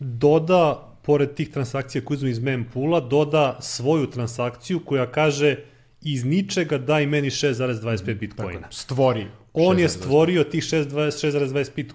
[0.00, 5.56] doda, pored tih transakcija koje uzme iz mempoola, doda svoju transakciju koja kaže
[6.02, 8.68] iz ničega daj meni 6,25 bitcoina.
[8.70, 9.26] Stvori.
[9.52, 9.98] On je 6,25.
[9.98, 11.90] stvorio tih 6,25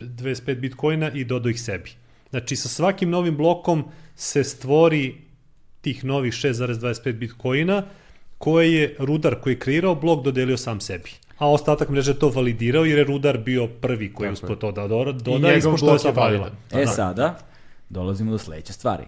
[0.00, 1.90] 25 bitcoina i dodao ih sebi.
[2.30, 3.84] Znači, sa svakim novim blokom
[4.14, 5.14] se stvori
[5.80, 7.82] tih novih 6,25 bitcoina
[8.38, 11.25] koje je rudar koji je kreirao blok dodelio sam sebi.
[11.38, 14.32] A ostatak mreže je to validirao jer je rudar bio prvi koji je je.
[14.32, 16.40] uspio to da doda, I njegov ispošto je je pravila.
[16.40, 16.58] validan.
[16.72, 16.90] E da.
[16.90, 17.38] sada,
[17.88, 19.04] dolazimo do sledeće stvari.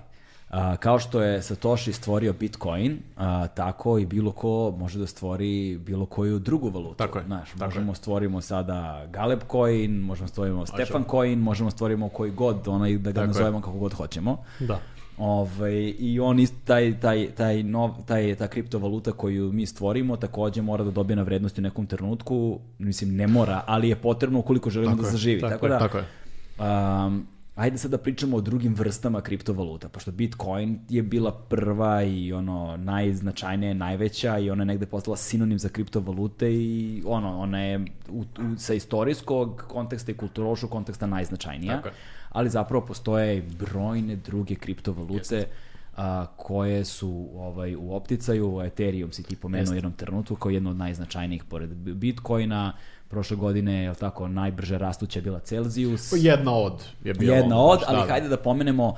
[0.51, 5.79] A, kao što je Satoshi stvorio Bitcoin, a, tako i bilo ko može da stvori
[5.79, 6.95] bilo koju drugu valutu.
[6.95, 12.09] Tako je, Znaš, tako možemo stvorimo sada Galeb coin, možemo stvorimo Stefan coin, možemo stvorimo
[12.09, 13.27] koji god, onaj da ga Tako je.
[13.27, 14.45] nazovemo kako god hoćemo.
[14.61, 14.81] Da.
[15.19, 20.63] Ovaj, I on ist, taj, taj, taj, nov, taj, ta kriptovaluta koju mi stvorimo takođe
[20.63, 24.71] mora da dobije na vrednosti u nekom trenutku, mislim ne mora, ali je potrebno ukoliko
[24.71, 25.41] želimo Tako da je, zaživi.
[25.41, 26.05] tako Tako, je, da, tako je.
[27.07, 27.27] Um,
[27.59, 32.77] ajde sad da pričamo o drugim vrstama kriptovaluta, pošto Bitcoin je bila prva i ono
[32.77, 38.21] najznačajnija, najveća i ona je negde postala sinonim za kriptovalute i ono, ona je u,
[38.21, 38.25] u,
[38.57, 41.95] sa istorijskog konteksta i kulturološkog konteksta najznačajnija, Tako je.
[42.29, 45.47] Ali zapravo postoje i brojne druge kriptovalute
[45.97, 50.71] a, koje su ovaj u opticaju, Ethereum si ti pomenuo u jednom trenutku kao jedno
[50.71, 52.73] od najznačajnijih pored Bitcoina,
[53.09, 56.13] prošle godine, je tako, najbrže rastuća je bila Celsius.
[56.17, 57.37] Jedna od je bila.
[57.37, 58.07] Jedna od, ali da.
[58.13, 58.95] hajde da pomenemo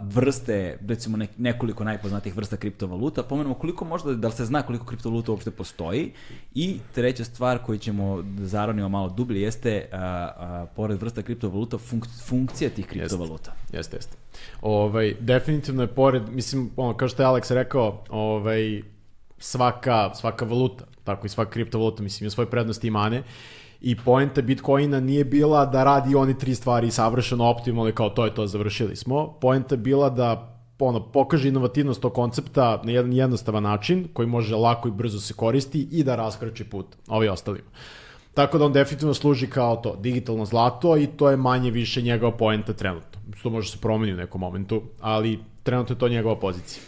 [0.00, 4.86] vrste, recimo nek, nekoliko najpoznatijih vrsta kriptovaluta, pomenemo koliko možda, da li se zna koliko
[4.86, 6.12] kriptovaluta uopšte postoji
[6.54, 11.78] i treća stvar koju ćemo da zaronimo malo dublje jeste, a, a, pored vrsta kriptovaluta,
[11.78, 13.52] funk, funkcija tih kriptovaluta.
[13.72, 14.16] Jeste, jeste.
[14.62, 18.82] Ovaj, definitivno je pored, mislim, ono, kao što je Alex rekao, ovaj,
[19.38, 23.22] svaka, svaka valuta, tako i svaka kriptovaluta, mislim, ima svoje prednosti i mane.
[23.80, 28.34] I poenta Bitcoina nije bila da radi oni tri stvari savršeno optimalno kao to je
[28.34, 29.32] to, završili smo.
[29.40, 34.88] Poenta bila da ono, pokaže inovativnost tog koncepta na jedan jednostavan način koji može lako
[34.88, 37.68] i brzo se koristi i da raskrači put ovi ostalima.
[38.34, 42.36] Tako da on definitivno služi kao to, digitalno zlato i to je manje više njegova
[42.36, 43.20] poenta trenutno.
[43.42, 46.82] To može se promeni u nekom momentu, ali trenutno je to njegova pozicija.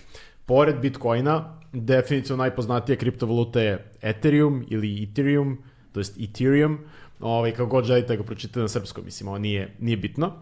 [0.47, 5.59] Pored Bitcoina, definitivno najpoznatija kriptovaluta je Ethereum ili Ethereum,
[5.93, 6.78] to jest Ethereum,
[7.20, 10.33] ovaj, kako god želite da ga pročitate na srpskom, mislim, ovo nije, nije bitno.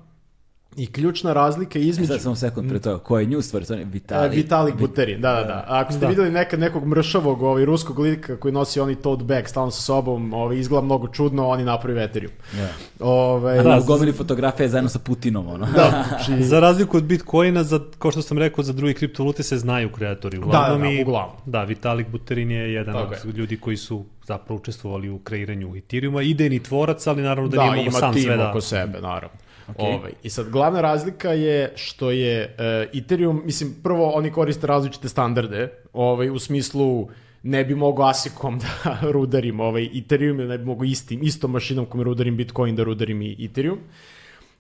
[0.77, 2.09] I ključna razlika E, između...
[2.09, 3.65] sad samo sekund pre toga, ko je nju stvar?
[3.65, 3.93] To je Vitalik.
[3.93, 5.65] Vitalik, Vitalik Buterin, da, da, da.
[5.69, 6.07] A Ako ste Da.
[6.09, 10.33] videli nekad nekog mršavog ovaj, ruskog lika koji nosi oni tote bag stalno sa sobom,
[10.35, 12.33] ovaj, izgleda mnogo čudno, oni napravi Ethereum.
[12.59, 12.69] Ja.
[13.01, 15.67] Ovaj, A Da, na gomili fotografije zajedno sa Putinom, ono.
[15.67, 19.59] da, znači, Za razliku od Bitcoina, za, kao što sam rekao, za druge kriptovalute se
[19.59, 20.39] znaju kreatori.
[20.39, 21.37] Uglavnom Da, da, da, i- uglavnom.
[21.47, 26.23] Da, Vitalik Buterin je jedan Tako od ljudi koji su zapravo učestvovali u kreiranju Ethereuma.
[26.23, 28.51] Idejni tvorac, ali naravno da, da, nije mogo ima sam tim sve da...
[28.51, 29.39] oko sebe, naravno.
[29.77, 30.13] Ovaj.
[30.23, 35.69] I sad, glavna razlika je što je uh, Ethereum, mislim, prvo oni koriste različite standarde,
[35.93, 37.09] ovaj, u smislu
[37.43, 42.05] ne bi mogao ASIC-om da rudarim ovaj, Ethereum, ne bi mogao istim, istom mašinom kome
[42.05, 43.79] rudarim Bitcoin da rudarim i Ethereum.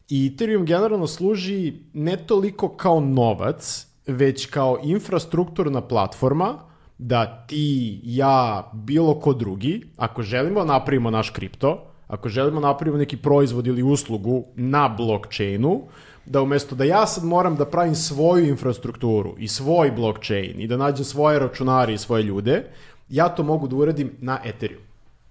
[0.08, 8.70] I Ethereum generalno služi ne toliko kao novac, već kao infrastrukturna platforma da ti, ja,
[8.74, 13.66] bilo ko drugi, ako želimo da napravimo naš kripto, ako želimo da napravimo neki proizvod
[13.66, 15.82] ili uslugu na blockchainu,
[16.26, 20.76] da umesto da ja sad moram da pravim svoju infrastrukturu i svoj blockchain i da
[20.76, 22.64] nađem svoje računare i svoje ljude,
[23.08, 24.82] ja to mogu da uradim na Ethereum.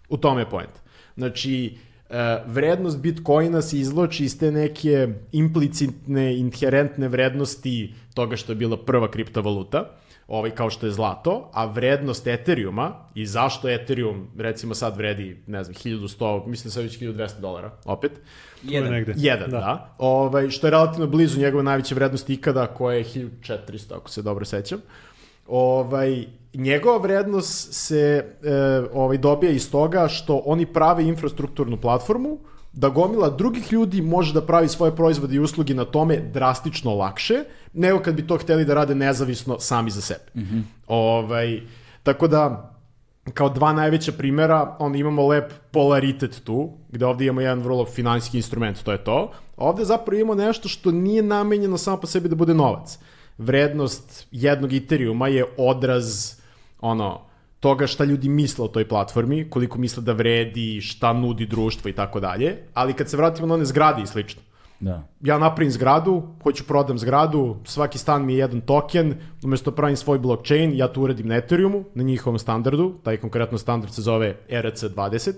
[0.09, 0.69] U tome je point.
[1.17, 1.77] Znači,
[2.09, 8.77] e, vrednost Bitcoina se izloči iz te neke implicitne, inherentne vrednosti toga što je bila
[8.77, 9.91] prva kriptovaluta,
[10.27, 15.64] ovaj, kao što je zlato, a vrednost Ethereuma i zašto Ethereum recimo sad vredi, ne
[15.64, 18.11] znam, 1100, mislim sad već 1200 dolara, opet,
[18.61, 19.14] Tu je negde.
[19.17, 19.57] Jedan, da.
[19.57, 19.95] da.
[19.97, 24.45] Ovaj, što je relativno blizu njegove najveće vrednosti ikada, koja je 1400, ako se dobro
[24.45, 24.81] sećam.
[25.47, 28.53] Ovaj, njegova vrednost se e,
[28.93, 32.38] ovaj, dobija iz toga što oni prave infrastrukturnu platformu,
[32.77, 37.43] da gomila drugih ljudi može da pravi svoje proizvode i usluge na tome drastično lakše,
[37.73, 40.25] nego kad bi to hteli da rade nezavisno sami za sebe.
[40.35, 40.61] Mm -hmm.
[40.88, 41.61] ovaj,
[42.03, 42.73] tako da,
[43.33, 48.38] kao dva najveća primera, onda imamo lep polaritet tu, gde ovde imamo jedan vrlo finansijski
[48.38, 49.31] instrument, to je to.
[49.57, 52.99] Ovde zapravo imamo nešto što nije namenjeno samo po sebi da bude novac.
[53.38, 56.33] Vrednost jednog Ethereuma je odraz
[56.80, 57.26] ono,
[57.60, 61.94] toga šta ljudi misle o toj platformi, koliko misle da vredi, šta nudi društvo i
[61.94, 64.42] tako dalje, ali kad se vratimo na one zgrade i slično,
[64.80, 65.03] Da.
[65.22, 70.19] ja napravim zgradu, hoću prodam zgradu, svaki stan mi je jedan token, umesto pravim svoj
[70.19, 75.34] blockchain, ja to uradim na Ethereumu, na njihovom standardu, taj konkretno standard se zove ERC20,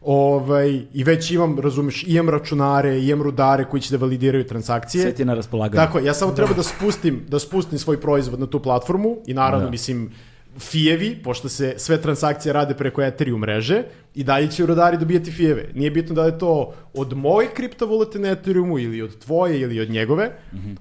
[0.00, 5.02] ovaj, i već imam, razumeš, imam računare, imam rudare koji će da validiraju transakcije.
[5.02, 5.86] Sve ti na raspolaganju.
[5.86, 9.64] Tako, ja samo treba da spustim, da spustim svoj proizvod na tu platformu i naravno,
[9.64, 9.70] Da.
[9.70, 10.10] mislim,
[10.58, 13.82] fijevi, pošto se sve transakcije rade preko Ethereum mreže,
[14.14, 15.70] i dalje će rodari dobijati fijeve.
[15.74, 19.80] Nije bitno da li je to od moje kriptovalute na Ethereumu ili od tvoje ili
[19.80, 20.30] od njegove,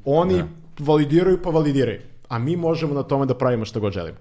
[0.06, 0.44] oni
[0.80, 2.00] validiraju pa validiraju.
[2.28, 4.18] A mi možemo na tome da pravimo što god želimo.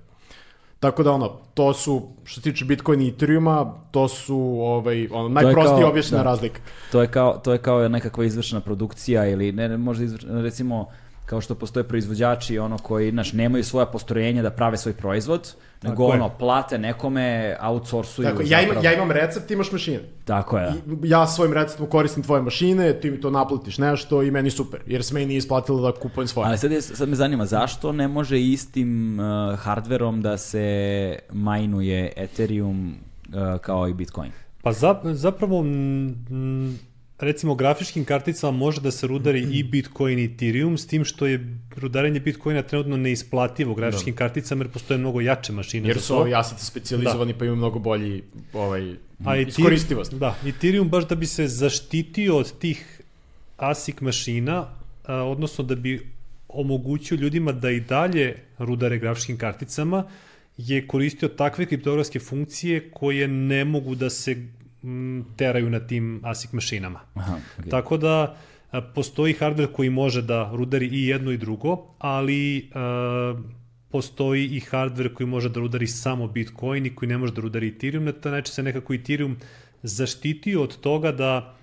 [0.81, 5.29] Tako da ono, to su, što se tiče Bitcoin i Ethereuma, to su ovaj, ono,
[5.29, 6.31] najprostije kao- objašnjena da.
[6.31, 6.61] razlika.
[6.93, 10.89] To je kao, to je kao nekakva izvršena produkcija ili ne, ne možda izvršena, recimo
[11.29, 16.05] kao što postoje proizvođači ono koji znaš, nemaju svoja postrojenja da prave svoj proizvod, nego
[16.05, 16.13] je.
[16.13, 18.29] ono plate nekome, outsourcuju.
[18.29, 20.01] Tako, ja, imam, ja imam recept, ti imaš mašine.
[20.25, 20.71] Tako je.
[20.87, 21.07] da.
[21.07, 24.81] I ja svojim receptom koristim tvoje mašine, ti mi to naplatiš nešto i meni super,
[24.87, 26.49] jer se meni nije isplatilo da kupujem svoje.
[26.49, 32.13] Ali sad, je, sad me zanima, zašto ne može istim uh, hardverom da se majnuje
[32.17, 32.95] Ethereum
[33.29, 34.33] uh, kao i Bitcoin?
[34.63, 36.79] Pa za, zapravo, m, m,
[37.19, 41.59] recimo, grafičkim karticama može da se rudari i Bitcoin i Ethereum, s tim što je
[41.77, 46.65] rudarenje Bitcoina trenutno neisplativo grafičkim karticama, jer postoje mnogo jače mašine jer su ovi aseti
[46.65, 48.23] specializovani pa imaju mnogo bolji
[48.53, 50.15] ovaj, A iskoristivost.
[50.15, 53.01] Da, Ethereum baš da bi se zaštitio od tih
[53.57, 54.67] ASIC mašina,
[55.05, 56.11] a, odnosno da bi
[56.49, 60.05] omogućio ljudima da i dalje rudare grafičkim karticama,
[60.57, 64.37] je koristio takve kriptografske funkcije koje ne mogu da se
[65.37, 67.01] teraju na tim ASIC mašinama.
[67.15, 67.71] Aha, okay.
[67.71, 68.37] Tako da
[68.71, 73.35] a, postoji hardware koji može da rudari i jedno i drugo, ali a,
[73.91, 77.69] postoji i hardware koji može da rudari samo Bitcoin i koji ne može da rudari
[77.69, 78.05] Ethereum.
[78.05, 79.37] Na taj način se nekako Ethereum
[79.83, 81.55] zaštitio od toga da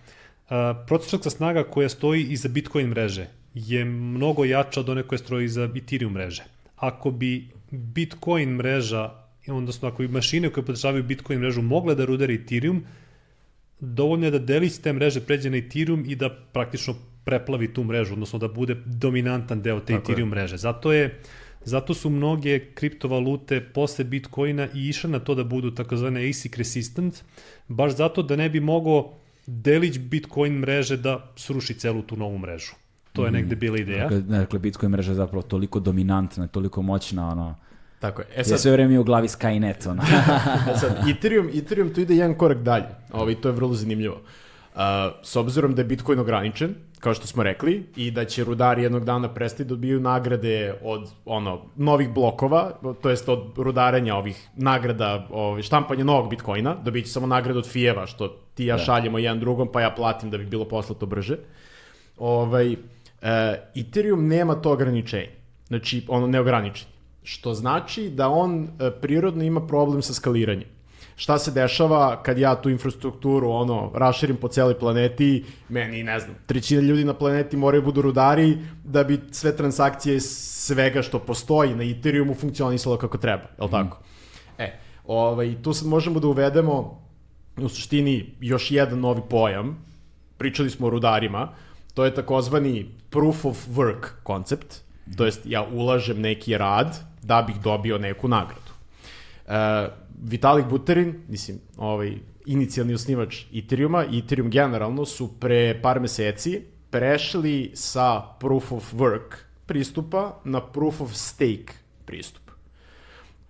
[0.50, 5.46] a, procesorska snaga koja stoji iza Bitcoin mreže je mnogo jača od one koja stoji
[5.46, 6.44] iza Ethereum mreže.
[6.76, 9.10] Ako bi Bitcoin mreža,
[9.48, 12.84] odnosno ako bi mašine koje podržavaju Bitcoin mrežu mogle da rudari Ethereum,
[13.80, 18.14] dovoljno je da delić te mreže pređe na Ethereum i da praktično preplavi tu mrežu,
[18.14, 20.32] odnosno da bude dominantan deo te Tako Ethereum je.
[20.32, 20.58] mreže.
[20.58, 21.20] Zato je
[21.66, 27.24] Zato su mnoge kriptovalute posle Bitcoina i išle na to da budu takozvane ASIC resistant,
[27.68, 29.14] baš zato da ne bi mogo
[29.48, 32.74] delić Bitcoin mreže da sruši celu tu novu mrežu.
[33.14, 34.04] To je negde bila ideja.
[34.04, 37.56] Dakle, dakle, Bitcoin mreža je zapravo toliko dominantna, toliko moćna, ono,
[38.06, 38.28] Tako je.
[38.36, 40.04] E je sad, sve vreme u glavi Skynet, ono.
[40.74, 42.86] E sad, Ethereum, Ethereum tu ide jedan korak dalje.
[43.14, 44.16] Ovaj, to je vrlo zanimljivo.
[44.16, 44.82] Uh,
[45.24, 49.06] s obzirom da je Bitcoin ograničen, kao što smo rekli, i da će rudari jednog
[49.06, 55.28] dana prestati da dobiju nagrade od ono novih blokova, to jest od rudarenja ovih nagrada,
[55.32, 58.84] ovaj, štampanja novog Bitcoina, dobit će samo nagradu od Fijeva, što ti i ja Da.
[58.84, 61.38] šaljemo jedan drugom, pa ja platim da bi bilo poslato brže.
[62.18, 62.78] Ovaj, uh,
[63.76, 65.30] Ethereum nema to ograničenje.
[65.68, 66.95] Znači, ono neograničen.
[67.28, 70.68] Što znači da on e, prirodno ima problem sa skaliranjem.
[71.16, 76.36] Šta se dešava kad ja tu infrastrukturu ono raširim po celoj planeti, meni ne znam,
[76.46, 81.84] trećina ljudi na planeti moraju budu rudari da bi sve transakcije svega što postoji na
[81.84, 83.98] Ethereumu funkcionisalo kako treba, je li tako?
[84.58, 87.02] E, ovaj, tu sad možemo da uvedemo
[87.58, 89.86] u suštini još jedan novi pojam,
[90.38, 91.50] pričali smo o rudarima,
[91.94, 94.76] to je takozvani proof of work koncept,
[95.18, 98.72] to jest ja ulažem neki rad da bih dobio neku nagradu.
[99.48, 99.88] E,
[100.24, 108.22] Vitalik Buterin, mislim, ovaj, inicijalni osnivač Ethereuma Ethereum generalno su pre par meseci prešli sa
[108.40, 111.74] proof of work pristupa na proof of stake
[112.06, 112.52] pristup.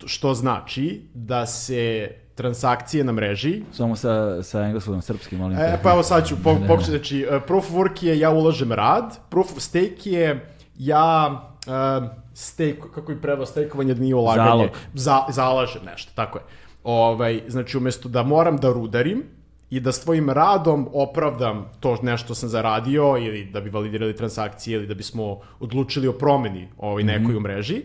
[0.06, 5.64] Što znači da se transakcije na mreži Samo sa, sa engleskog na srpski, molim te.
[5.64, 8.72] E, pa evo sad ću po, pokušati, znači, uh, proof of work je ja ulažem
[8.72, 14.49] rad, proof of stake je ja uh, stake, kako je prevao stakeovanje da nije ulaganje,
[14.49, 14.69] Zalog.
[14.93, 16.43] Za, zalažem nešto, tako je.
[16.83, 19.23] Ovaj, znači, umesto da moram da rudarim
[19.69, 24.88] i da svojim radom opravdam to nešto sam zaradio ili da bi validirali transakcije ili
[24.88, 27.81] da bismo odlučili o promeni ovaj, nekoj u mreži,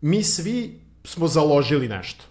[0.00, 2.24] mi svi smo založili nešto.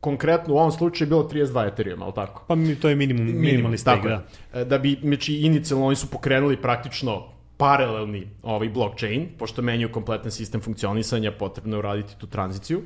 [0.00, 2.44] Konkretno u ovom slučaju je bilo 32 Ethereum, ali tako?
[2.48, 4.18] Pa mi, to je minimum, minimalni stake, je.
[4.52, 4.64] da.
[4.64, 10.60] Da bi, znači, inicijalno oni su pokrenuli praktično paralelni ovaj blockchain, pošto menjaju kompletan sistem
[10.60, 12.82] funkcionisanja, potrebno je uraditi tu tranziciju.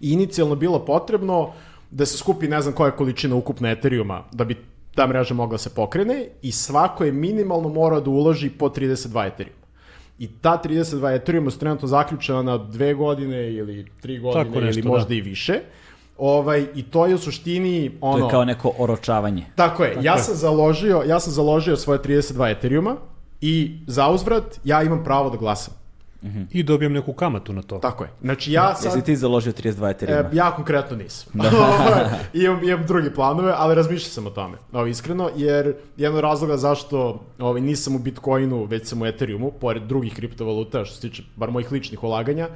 [0.00, 1.52] I inicijalno bilo potrebno
[1.90, 4.56] da se skupi ne znam koja količina ukupna Ethereuma da bi
[4.94, 9.60] ta mreža mogla se pokrene i svako je minimalno morao da uloži po 32 Ethereuma.
[10.18, 14.80] I ta 32 Ethereuma su trenutno zaključena na dve godine ili tri godine Tako nešto,
[14.80, 15.14] ili možda da.
[15.14, 15.60] i više.
[16.18, 18.18] Ovaj, I to je u suštini ono...
[18.18, 19.46] To je kao neko oročavanje.
[19.54, 20.22] Tako je, ja je.
[20.22, 22.96] sam založio, ja sam založio svoje 32 Ethereuma
[23.40, 25.80] i za uzvrat ja imam pravo da glasam.
[26.50, 27.78] I dobijem neku kamatu na to.
[27.78, 28.10] Tako je.
[28.20, 28.84] Znači ja sad...
[28.84, 30.28] Jesi ti založio 32 Ethereuma?
[30.28, 31.32] E, ja konkretno nisam.
[32.32, 36.56] imam, imam drugi planove, ali razmišljao sam o tome, ovo, iskreno, jer jedan od razloga
[36.56, 41.22] zašto ovaj, nisam u Bitcoinu, već sam u Ethereumu, pored drugih kriptovaluta, što se tiče
[41.36, 42.48] bar mojih ličnih ulaganja,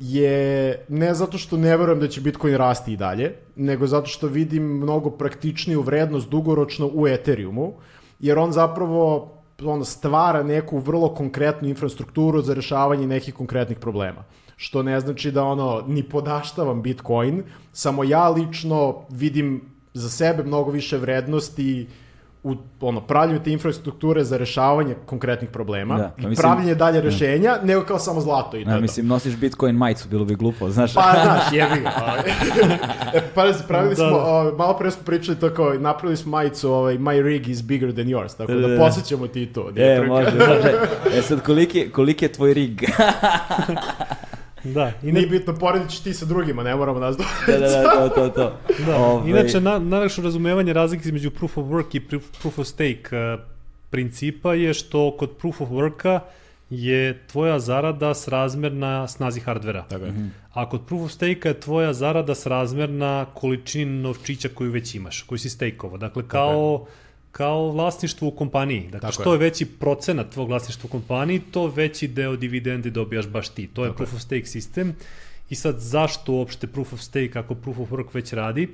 [0.00, 4.26] je ne zato što ne verujem da će Bitcoin rasti i dalje, nego zato što
[4.26, 7.72] vidim mnogo praktičniju vrednost dugoročno u Ethereumu,
[8.20, 14.24] jer on zapravo ono, stvara neku vrlo konkretnu infrastrukturu za rešavanje nekih konkretnih problema.
[14.56, 19.60] Što ne znači da ono ni podaštavam Bitcoin, samo ja lično vidim
[19.94, 21.88] za sebe mnogo više vrednosti
[22.46, 27.00] u ono, pravljanju te infrastrukture za rešavanje konkretnih problema Da, pa i mislim- pravljenje dalje
[27.00, 28.82] rešenja, nego kao samo zlato i to Ja, je to.
[28.82, 30.94] mislim, nosiš Bitcoin majicu, bilo bi glupo, znaš.
[30.94, 31.92] Pa, znaš, jebi ga.
[32.02, 32.18] ovaj.
[33.14, 34.16] e, pazi, pravili Da, smo, da.
[34.16, 37.92] ovaj, malo pre smo pričali to kao, napravili smo majicu, ovaj, my rig is bigger
[37.92, 38.78] than yours, tako Da, da, da da.
[38.78, 39.70] posjećamo ti to.
[39.76, 40.74] E, može, može.
[41.18, 42.82] E sad, koliki, koliki je tvoj rig?
[44.74, 47.66] Da, I nije bitno, poredit ćeš ti sa drugima, ne moramo nas dvojica.
[47.66, 48.58] da, da, da, to, to, to.
[48.86, 53.02] Da, Ovaj, inače na, najlakše razumevanje razlike između proof of work i proof, of stake
[53.12, 53.40] uh,
[53.90, 56.20] principa je što kod proof of worka
[56.70, 59.84] je tvoja zarada srazmerna snazi hardvera.
[59.88, 60.12] Tako je.
[60.52, 65.38] A kod proof of stake je tvoja zarada srazmerna količini novčića koju već imaš, koju
[65.38, 65.98] si stejkovao.
[65.98, 66.86] Dakle, kao,
[67.36, 68.80] kao vlasništvo u kompaniji.
[68.82, 69.34] Dakle, Tako što je.
[69.34, 73.66] je veći procenat tvog vlasništva u kompaniji, to veći deo dividendi dobijaš baš ti.
[73.66, 74.94] To je proof of stake sistem.
[75.50, 78.68] I sad, zašto uopšte proof of stake ako proof of work već radi?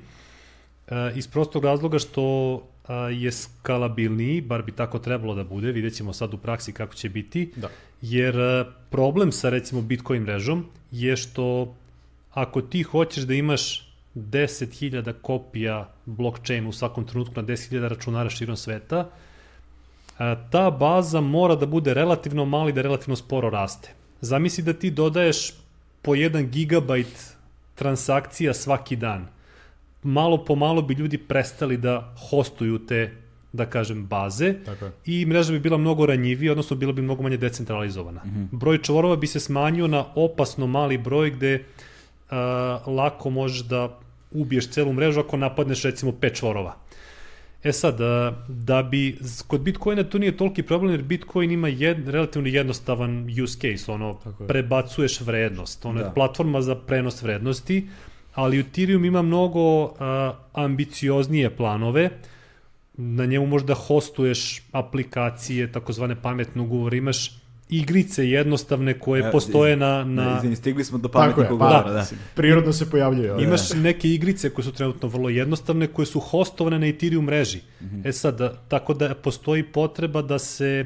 [0.87, 2.23] e, iz prostog razloga što
[2.87, 6.95] a, je skalabilniji, bar bi tako trebalo da bude, vidjet ćemo sad u praksi kako
[6.95, 7.69] će biti, Da.
[8.01, 11.75] jer a, problem sa recimo Bitcoin mrežom je što
[12.31, 18.55] ako ti hoćeš da imaš 10.000 kopija blockchaina u svakom trenutku na 10.000 računara širom
[18.57, 19.09] sveta,
[20.51, 23.89] ta baza mora da bude relativno mali da relativno sporo raste.
[24.21, 25.53] Zamisli da ti dodaješ
[26.01, 27.35] po 1 gigabajt
[27.75, 29.27] transakcija svaki dan.
[30.03, 33.11] Malo po malo bi ljudi prestali da hostuju te,
[33.53, 34.91] da kažem, baze Tako je.
[35.05, 38.21] i mreža bi bila mnogo ranjivija, odnosno bila bi mnogo manje decentralizovana.
[38.25, 38.47] Mm -hmm.
[38.51, 41.65] Broj čvorova bi se smanjio na opasno mali broj gde
[42.29, 43.99] a, lako možeš da
[44.33, 46.75] ubiješ celu mrežu ako napadneš recimo pet čvorova.
[47.63, 47.97] E sad,
[48.47, 53.59] da bi, kod Bitcoina to nije toliki problem jer Bitcoin ima jed, relativno jednostavan use
[53.59, 56.05] case, ono, prebacuješ vrednost, ono Da.
[56.05, 57.87] je platforma za prenos vrednosti,
[58.33, 62.09] ali Ethereum ima mnogo a, ambicioznije planove,
[62.93, 69.75] na njemu možeš da hostuješ aplikacije, takozvane pametne ugovore, imaš igrice jednostavne koje E, postoje
[69.75, 70.03] na...
[70.03, 70.37] Na...
[70.37, 72.05] Izvini, stigli smo do pametnih je, ugovora, pa, da.
[72.35, 73.31] prirodno se pojavljuje.
[73.31, 73.43] ovaj.
[73.43, 77.57] Imaš neke igrice koje su trenutno vrlo jednostavne, koje su hostovane na Ethereum mreži.
[77.81, 78.07] Mm -hmm.
[78.07, 80.85] E sad, da- tako da postoji potreba da se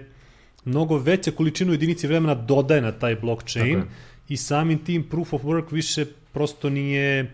[0.65, 3.83] mnogo veća količinu jedinici vremena dodaje na taj blockchain
[4.29, 7.31] i samim tim proof of work više prosto nije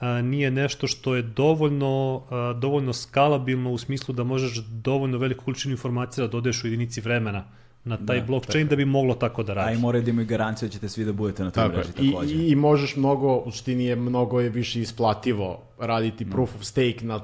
[0.00, 5.44] a, nije nešto što je dovoljno, a, dovoljno skalabilno u smislu da možeš dovoljno veliku
[5.44, 7.44] količinu informacija da dodaješ u jedinici vremena
[7.84, 9.76] na taj Da, blockchain da bi moglo tako da A radi.
[9.76, 12.10] i moraju da imaju garanciju da ćete svi da budete na toj Tako mreži I,
[12.12, 12.34] takođe.
[12.34, 16.98] i, I možeš mnogo, u suštini je mnogo je više isplativo raditi proof of stake
[17.02, 17.20] na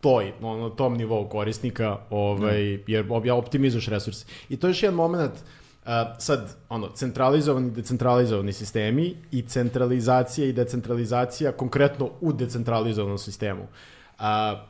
[0.00, 4.26] toj, no, na tom nivou korisnika, ovaj, jer ob- ja optimizuješ resurse.
[4.48, 10.46] I to je još jedan moment, uh, sad, ono, centralizovani i decentralizovani sistemi i centralizacija
[10.46, 13.62] i decentralizacija konkretno u decentralizovanom sistemu.
[13.62, 14.24] Uh,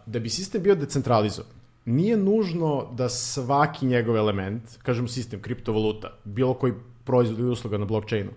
[0.06, 1.50] da bi sistem bio decentralizovan,
[1.84, 6.72] nije nužno da svaki njegov element, kažemo sistem, kriptovaluta, bilo koji
[7.04, 8.30] proizvod ili usluga na blockchainu,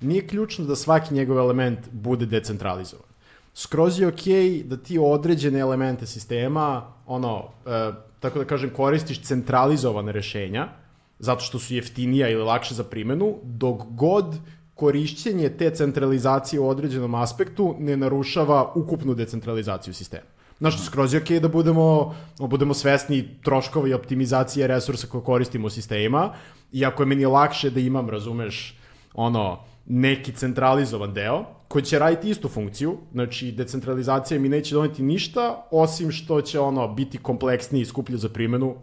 [0.00, 3.08] nije ključno da svaki njegov element bude decentralizovan.
[3.54, 10.12] Skroz je okej da ti određene elemente sistema, ono, e, tako da kažem, koristiš centralizovane
[10.12, 10.68] rešenja,
[11.18, 14.36] zato što su jeftinija ili lakše za primenu, dok god
[14.74, 20.33] korišćenje te centralizacije u određenom aspektu ne narušava ukupnu decentralizaciju sistema.
[20.64, 25.66] Znaš, skroz je okej da budemo, da budemo svesni troškova i optimizacije resursa koje koristimo
[25.66, 26.32] u sistemima,
[26.72, 28.78] i ako je meni lakše da imam, razumeš,
[29.14, 35.66] ono, neki centralizovan deo, koji će raditi istu funkciju, znači decentralizacija mi neće doneti ništa,
[35.70, 38.74] osim što će ono biti kompleksniji i skuplje za primenu,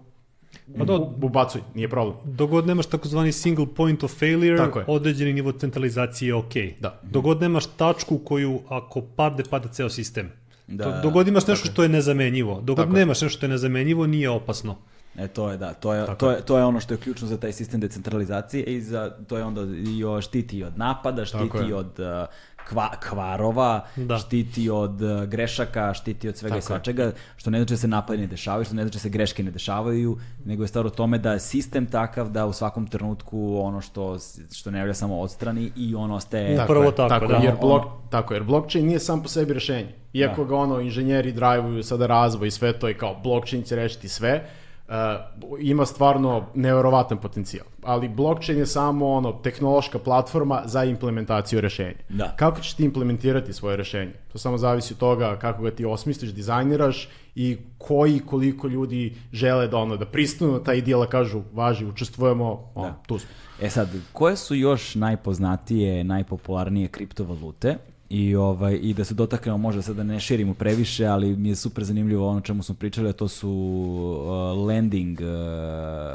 [0.78, 2.16] Pa da, U- ubacuj, nije problem.
[2.26, 6.54] Dogod nemaš takozvani single point of failure, određeni nivo centralizacije je ok.
[6.80, 7.00] Da.
[7.04, 10.32] Dogod nemaš tačku koju ako padne, pada ceo sistem.
[10.72, 12.62] Da, dogod imaš nešto što je nezamenjivo.
[12.62, 14.78] Dogod Tako nemaš nešto što je nezamenjivo, nije opasno.
[15.18, 17.38] E, to je, da, to je, to je, to je ono što je ključno za
[17.38, 19.62] taj sistem decentralizacije i za, to je onda
[19.98, 21.76] i o, štiti i od napada, Tako štiti je.
[21.76, 22.28] od uh,
[22.72, 24.18] kva, kvarova, Da.
[24.18, 26.68] štiti od uh, grešaka, štiti od svega i Tako je.
[26.70, 29.44] svačega, što ne znači da se napadi ne dešavaju, što ne znači da se greške
[29.44, 33.32] ne dešavaju, nego je stvar u tome da je sistem takav da u svakom trenutku
[33.58, 34.18] ono što,
[34.54, 36.56] što ne javlja samo odstrani i ono ostaje...
[36.56, 37.36] Tako Upravo je, tako, tako da.
[37.36, 39.94] Jer Ono- blok, tako, jer blockchain nije sam po sebi rešenje.
[40.14, 40.48] Iako Da.
[40.48, 44.46] ga ono, inženjeri drajvuju sada razvoj i sve to i kao blockchain će rešiti sve,
[44.92, 47.66] uh, ima stvarno neverovatan potencijal.
[47.84, 51.98] Ali blockchain je samo ono tehnološka platforma za implementaciju rešenja.
[52.10, 52.36] Da.
[52.36, 54.12] Kako ćeš ti implementirati svoje rešenje?
[54.32, 59.68] To samo zavisi od toga kako ga ti osmisliš, dizajniraš i koji koliko ljudi žele
[59.68, 63.02] da ono da pristanu na taj dijela kažu važi, učestvujemo, ono, Da.
[63.08, 63.30] tu smo.
[63.62, 67.78] E sad, koje su još najpoznatije, najpopularnije kriptovalute?
[68.14, 71.56] I, ovaj, I da se dotaknemo, možda sad da ne širimo previše, ali mi je
[71.56, 75.28] super zanimljivo ono o čemu smo pričali, a to su uh, landing uh,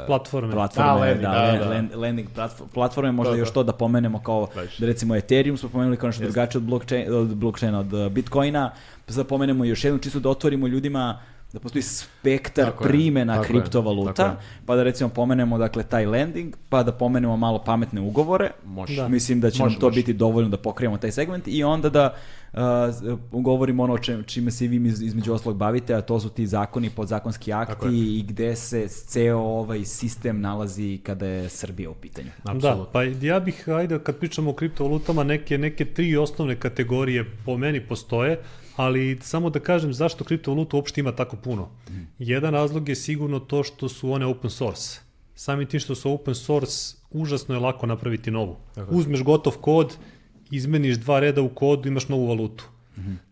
[0.07, 0.51] Platforme.
[0.51, 1.69] platforme, Da, landing, da, da, da.
[1.71, 3.39] land- landing platfo- platforme, možda Da, da.
[3.39, 4.77] još to da pomenemo kao, Baš.
[4.77, 8.71] da recimo Ethereum smo pomenuli kao nešto drugačije od blockchain, od blockchaina, od uh, Bitcoina,
[9.05, 11.19] pa sad pomenemo još jednu, čisto da otvorimo ljudima
[11.53, 14.47] da postoji spektar Tako je, tako je, kriptovaluta, tako je.
[14.65, 18.51] pa da recimo pomenemo dakle taj landing, pa da pomenemo malo pametne ugovore.
[18.65, 18.95] Može.
[18.95, 19.07] Da.
[19.07, 19.95] Mislim da će Može, nam to može.
[19.95, 22.15] biti dovoljno da pokrijemo taj segment i onda da
[22.57, 26.29] uh, govorimo ono čem, čime se i vi iz- između ostalog bavite, a to su
[26.29, 27.87] ti zakoni, podzakonski akti
[28.19, 32.29] i gde se ceo ovaj sistem nalazi kada je Srbija u pitanju.
[32.43, 32.83] Apsolutno.
[32.83, 37.57] Da, pa ja bih, ajde, kad pričamo o kriptovalutama, neke, neke tri osnovne kategorije po
[37.57, 38.39] meni postoje,
[38.75, 41.69] ali samo da kažem zašto kriptovaluta uopšte ima tako puno.
[42.19, 44.99] Jedan razlog je sigurno to što su one open source.
[45.35, 48.55] Samim tim što su open source, užasno je lako napraviti novu.
[48.75, 48.95] Tako.
[48.95, 49.97] Uzmeš gotov kod,
[50.51, 52.65] izmeniš dva reda u kodu, imaš novu valutu.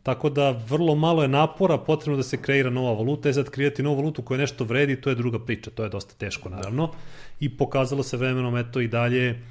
[0.04, 3.84] Tako da vrlo malo je napora potrebno da se kreira nova valuta, e sad kreirati
[3.84, 6.92] novu valutu koja nešto vredi, to je druga priča, to je dosta teško naravno.
[7.40, 9.42] I pokazalo se vremenom, eto i dalje,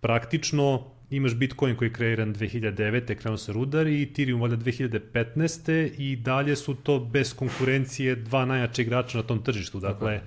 [0.00, 3.14] praktično imaš Bitcoin koji je kreiran 2009.
[3.14, 5.90] krenuo se rudar i Ethereum valjda 2015.
[5.98, 9.80] i dalje su to bez konkurencije dva najjače igrača na tom tržištu.
[9.80, 10.20] Dakle,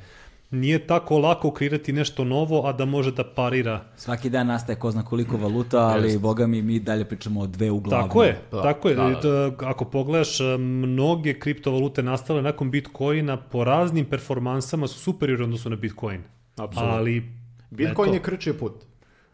[0.54, 3.82] nije tako lako kreirati nešto novo, a da može da parira.
[3.96, 6.20] Svaki dan nastaje ko zna koliko valuta, ali Jest.
[6.22, 8.08] boga mi, mi dalje pričamo o dve uglavne.
[8.08, 8.96] Tako je, Da, tako je.
[8.96, 9.52] da, da.
[9.68, 15.76] Ako pogledaš, a, mnoge kriptovalute nastale nakon Bitcoina po raznim performansama su superiorne odnosu na
[15.76, 16.22] Bitcoin.
[16.58, 16.96] Apsolutno.
[16.96, 17.24] Ali
[17.70, 18.74] Bitcoin eto, je krčio put.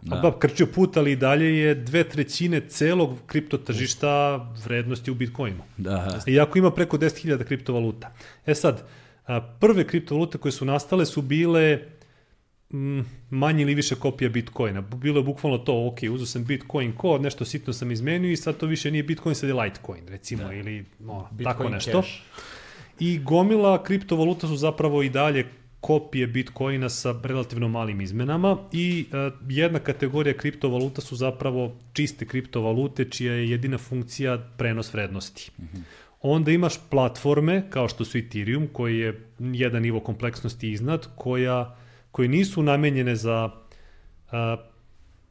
[0.02, 0.22] Da.
[0.22, 5.64] Pa, krčio put, ali i dalje je dve trećine celog kripto tržišta vrednosti u Bitcoinu.
[5.78, 6.20] Da.
[6.28, 8.12] Iako ima preko 10.000 kriptovaluta.
[8.46, 8.84] E sad, a,
[9.60, 11.80] prve kriptovalute koje su nastale su bile
[12.74, 13.00] mm,
[13.30, 14.82] manje ili više kopija Bitcoina.
[14.82, 18.58] Bilo je bukvalno to, ok, uzeo sam Bitcoin kod, nešto sitno sam izmenio i sad
[18.58, 20.54] to više nije Bitcoin, sad je Litecoin, recimo, da.
[20.54, 22.02] ili no, tako nešto.
[22.02, 22.14] Cash.
[23.00, 25.46] I gomila kriptovaluta su zapravo i dalje
[25.82, 33.06] kopije Bitcoina sa relativno malim izmenama i uh, jedna kategorija kriptovaluta su zapravo čiste kriptovalute
[33.06, 35.52] čija je jedina funkcija prenos vrednosti.
[35.58, 35.82] Mm -hmm.
[36.22, 41.78] Onda imaš platforme kao što su Ethereum koji je jedan nivo kompleksnosti iznad koja
[42.12, 44.32] koje nisu namenjene za uh,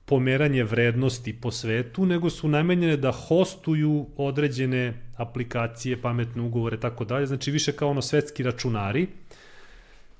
[0.04, 7.26] pomeranje vrednosti po svetu, nego su namenjene da hostuju određene aplikacije, pametne ugovore, tako dalje.
[7.26, 9.06] Znači više kao ono svetski računari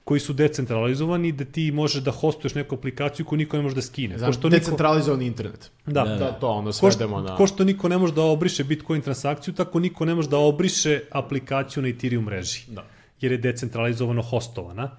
[0.09, 3.83] koji su decentralizovani, da ti možeš da hostuješ neku aplikaciju koju niko ne može da
[3.83, 4.19] skine.
[4.19, 5.71] Znam, što decentralizovani internet.
[5.87, 6.33] Da, Da, da.
[6.33, 7.37] to ono svedemo na...
[7.37, 11.01] ko što niko ne može da obriše Bitcoin transakciju, tako niko ne može da obriše
[11.11, 12.63] aplikaciju na Ethereum mreži.
[12.69, 12.85] Da.
[13.21, 14.91] Jer je decentralizovano hostovana.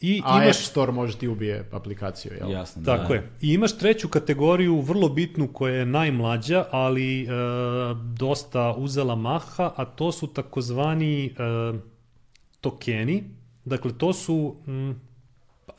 [0.00, 0.56] I A imaš...
[0.56, 2.50] App Store može ti ubije aplikaciju, jel?
[2.50, 2.96] Jasno, da.
[2.96, 3.30] Tako je.
[3.40, 7.26] I imaš treću kategoriju, vrlo bitnu, koja je najmlađa, ali e,
[8.18, 11.30] dosta uzela maha, a to su takozvani e,
[12.60, 13.35] tokeni.
[13.66, 15.00] Dakle, to su m,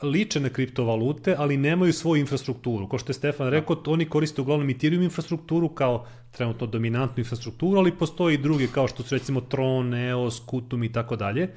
[0.02, 2.88] liče na kriptovalute, ali nemaju svoju infrastrukturu.
[2.88, 7.78] Kao što je Stefan rekao, to oni koriste uglavnom Ethereum infrastrukturu kao trenutno dominantnu infrastrukturu,
[7.78, 11.48] ali postoje i druge kao što su recimo Tron, EOS, Kutum i tako dalje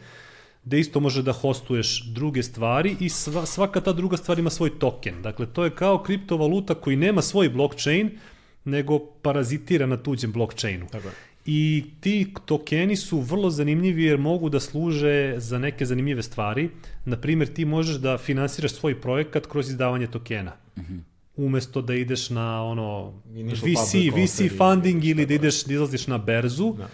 [0.63, 4.79] gde isto može da hostuješ druge stvari i sva, svaka ta druga stvar ima svoj
[4.79, 5.21] token.
[5.21, 8.19] Dakle, to je kao kriptovaluta koji nema svoj blockchain,
[8.63, 10.87] nego parazitira na tuđem blockchainu.
[10.91, 11.13] Tako je.
[11.45, 16.69] I ti tokeni su vrlo zanimljivi jer mogu da služe za neke zanimljive stvari.
[17.05, 20.51] Naprimjer, ti možeš da finansiraš svoj projekat kroz izdavanje tokena.
[20.77, 20.99] Mm -hmm
[21.35, 26.73] umesto da ideš na ono VC, VC funding ili da ideš da izlaziš na berzu,
[26.77, 26.89] Da.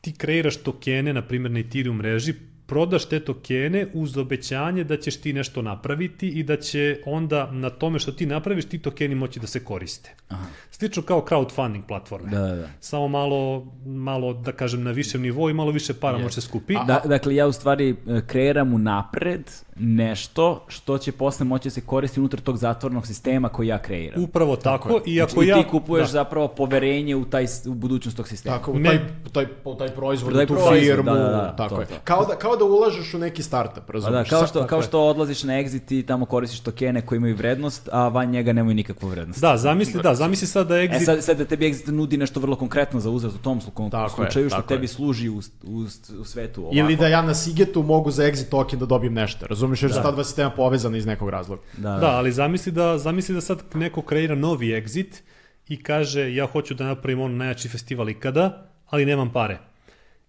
[0.00, 2.34] ti kreiraš tokene, na primjer na Ethereum mreži,
[2.66, 7.70] prodaš te tokene uz obećanje da ćeš ti nešto napraviti i da će onda na
[7.70, 10.14] tome što ti napraviš ti tokeni moći da se koriste.
[10.28, 10.46] Aha.
[10.70, 12.30] Slično kao crowdfunding platforme.
[12.30, 12.68] Da, da, da.
[12.80, 16.74] Samo malo, malo, da kažem, na višem nivou i malo više para može se skupi.
[16.86, 21.80] Da, dakle, ja u stvari e, kreiram unapred nešto što će posle moći da se
[21.80, 24.22] koristi unutar tog zatvornog sistema koji ja kreiram.
[24.22, 25.00] Upravo tako, je.
[25.06, 25.56] i ako Znači, I ja...
[25.56, 26.12] ti kupuješ da.
[26.12, 28.56] zapravo poverenje u, taj, u budućnost tog sistema.
[28.56, 28.88] Tako, u Ne.
[28.88, 28.96] taj,
[29.26, 31.80] u taj, u taj proizvod, U taj tu proizvod, firmu, da, da, da, tako to,
[31.80, 31.86] je.
[31.86, 31.94] to.
[32.04, 34.28] Kao da, kao da ulažeš u neki startup, Pa razumiješ?
[34.28, 37.88] da, kao što, kao što odlaziš na exit i tamo koristiš tokene koji imaju vrednost,
[37.92, 39.40] a van njega nemaju nikakvu vrednost.
[39.40, 41.04] Da, zamisli, da, zamisli sad da E exit...
[41.04, 44.04] sad, sad da tebi exit nudi nešto vrlo konkretno za uzrat u tom slu- Tako
[44.04, 44.88] je, slučaju što tako tebi je.
[44.88, 46.76] služi u, u, u svetu ovako.
[46.76, 49.63] Ili da ja na Sigetu mogu za exit token da dobijem nešto, razumiješ?
[49.70, 51.62] Jer su ta dva sistema povezana iz nekog razloga.
[51.76, 51.98] Da, da.
[51.98, 55.20] Da, ali zamisli da, zamisli da sad neko kreira novi exit
[55.68, 59.58] i kaže ja hoću da napravim on najjači festival ikada, ali nemam pare.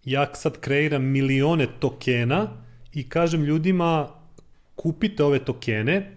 [0.05, 2.47] Ja sad kreiram milione tokena
[2.93, 4.07] i kažem ljudima
[4.75, 6.11] kupite ove tokene,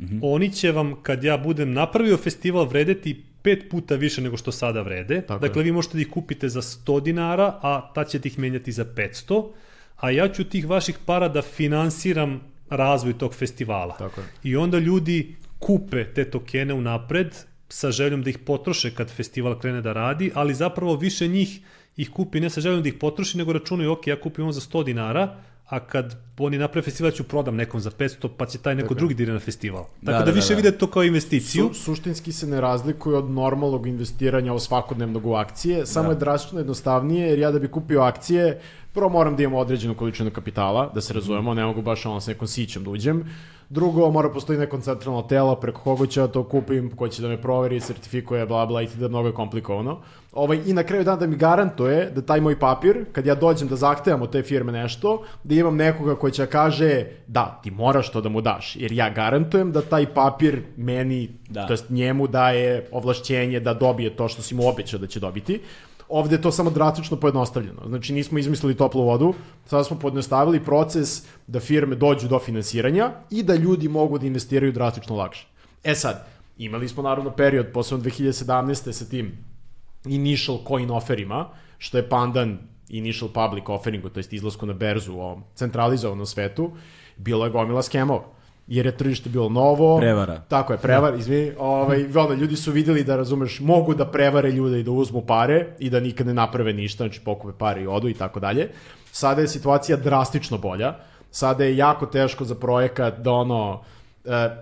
[0.00, 0.18] Mhm.
[0.22, 4.82] oni će vam kad ja budem napravio festival vredeti pet puta više nego što sada
[4.82, 5.20] vrede.
[5.22, 5.64] Tako dakle, je.
[5.64, 9.48] vi možete da ih kupite za 100 dinara, a ta ćete ih menjati za 500,
[9.96, 13.96] a ja ću tih vaših para da finansiram razvoj tog festivala.
[13.98, 14.26] Tako je.
[14.42, 17.36] I onda ljudi kupe te tokene unapred
[17.68, 21.60] sa željom da ih potroše kad festival krene da radi, ali zapravo više njih
[21.96, 24.60] ih kupi ne sa željom da ih potroši, nego računaju, ok, ja kupim on za
[24.60, 25.36] 100 dinara,
[25.68, 29.14] a kad oni naprave festival ću prodam nekom za 500, pa će taj neko drugi
[29.14, 29.82] da ide na festival.
[29.84, 30.56] Tako Da, da, da, više da, da.
[30.56, 31.70] vide to kao investiciju.
[31.74, 36.12] Su, suštinski se ne razlikuje od normalnog investiranja o svakodnevnog u akcije, samo Da.
[36.12, 38.60] je drastično jednostavnije, jer ja da bi kupio akcije,
[38.92, 42.26] prvo moram da imam određenu količinu kapitala, da se razumemo, ne mogu baš ono s
[42.26, 43.24] nekom sićem da uđem.
[43.68, 47.28] Drugo, mora postoji neko centralno telo preko koga ću ja to kupim, ko će da
[47.28, 49.98] me proveri, sertifikuje, bla bla, i da mnogo je komplikovano.
[50.32, 53.68] Ovaj, I na kraju dana da mi garantuje da taj moj papir, kad ja dođem
[53.68, 57.70] da zahtevam od te firme nešto, da imam nekoga koji će da kaže da, ti
[57.70, 61.66] moraš to da mu daš, jer ja garantujem da taj papir meni, Da.
[61.66, 65.60] to jest njemu daje ovlašćenje da dobije to što si mu obećao da će dobiti.
[66.08, 67.82] Ovde je to samo drastično pojednostavljeno.
[67.86, 69.34] Znači nismo izmislili toplu vodu,
[69.66, 74.72] sada smo pojednostavili proces da firme dođu do finansiranja i da ljudi mogu da investiraju
[74.72, 75.46] drastično lakše.
[75.84, 76.26] E sad,
[76.58, 78.92] imali smo naravno period, posebno 2017.
[78.92, 79.32] sa tim
[80.04, 85.20] initial coin offerima, što je pandan initial public offeringu, to jest izlasku na berzu u
[85.20, 86.70] ovom centralizovanom svetu,
[87.16, 88.35] bilo je gomila skemova
[88.66, 89.98] jer je tržište bilo novo.
[89.98, 90.40] Prevara.
[90.48, 91.18] Tako je, prevar, ja.
[91.18, 91.52] izvini.
[91.58, 95.66] Ovaj, ono, ljudi su videli da, razumeš, mogu da prevare ljude i da uzmu pare
[95.78, 98.70] i da nikad ne naprave ništa, znači pokupe pare i odu i tako dalje.
[99.12, 100.94] Sada je situacija drastično bolja.
[101.30, 103.82] Sada je jako teško za projekat da ono,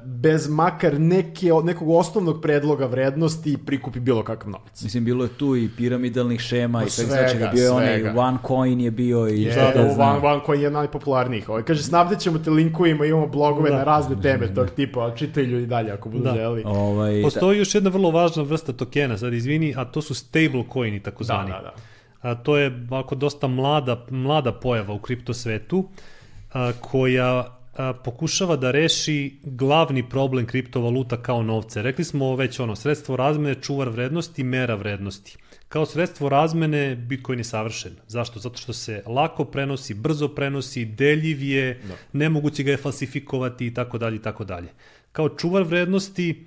[0.04, 4.82] bez makar neke, nekog osnovnog predloga vrednosti prikupi bilo kakav novac.
[4.82, 8.80] Mislim, bilo je tu i piramidalnih šema no, i svega, svega bio je onaj OneCoin
[8.80, 11.48] je bio i je, šta da, da one, OneCoin je najpopularnijih.
[11.48, 13.76] Ovaj, kaže, snabdet ćemo te linkujima, imamo blogove da.
[13.76, 16.34] na razne teme tog tipa, ali čitaju ljudi dalje ako budu da.
[16.34, 16.62] želi.
[16.66, 17.58] Ovaj, Postoji da.
[17.58, 21.50] još jedna vrlo važna vrsta tokena, sad izvini, a to su stable coini, takozvani.
[21.50, 21.74] Da, da, da.
[22.30, 25.88] A, to je ako dosta mlada, mlada pojava u kripto svetu,
[26.52, 27.53] a, koja
[28.04, 31.82] pokušava da reši glavni problem kriptovaluta kao novce.
[31.82, 35.36] Rekli smo već ono, sredstvo razmene, čuvar vrednosti, mera vrednosti.
[35.68, 37.92] Kao sredstvo razmene Bitcoin je savršen.
[38.08, 38.40] Zašto?
[38.40, 41.94] Zato što se lako prenosi, brzo prenosi, deljiv je, da.
[42.12, 44.68] nemoguće ga je falsifikovati i tako dalje i tako dalje.
[45.12, 46.46] Kao čuvar vrednosti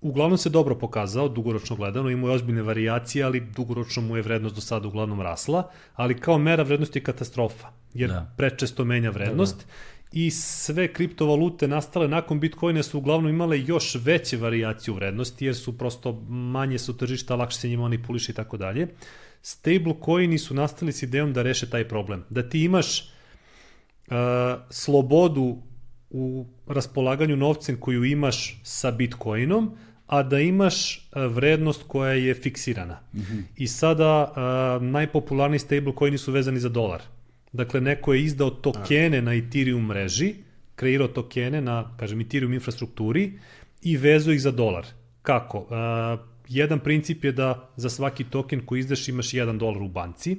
[0.00, 4.54] uglavnom se dobro pokazao, dugoročno gledano, imao je ozbiljne variacije, ali dugoročno mu je vrednost
[4.54, 8.34] do sada uglavnom rasla, ali kao mera vrednosti je katastrofa, jer da.
[8.36, 9.56] prečesto menja vrednost.
[9.56, 14.94] Da, da i sve kriptovalute nastale nakon Bitcoina su uglavnom imale još veće variacije u
[14.94, 18.88] vrednosti, jer su prosto manje su tržišta, lakše se njima manipuliše i tako dalje.
[19.42, 22.24] Stablecoini su nastali s idejom da reše taj problem.
[22.30, 24.14] Da ti imaš uh,
[24.70, 25.62] slobodu
[26.10, 33.00] u raspolaganju novcem koju imaš sa Bitcoinom, a da imaš vrednost koja je fiksirana.
[33.14, 33.42] Mm -hmm.
[33.56, 37.02] I sada uh, najpopularniji stablecoini su vezani za dolar.
[37.52, 40.34] Dakle, neko je izdao tokene na Ethereum mreži,
[40.76, 43.32] kreirao tokene na, kažem, Ethereum infrastrukturi
[43.82, 44.86] i vezao ih za dolar.
[45.22, 45.58] Kako?
[45.58, 45.68] Uh,
[46.48, 50.36] jedan princip je da za svaki token koji izdaš imaš 1 dolar u banci,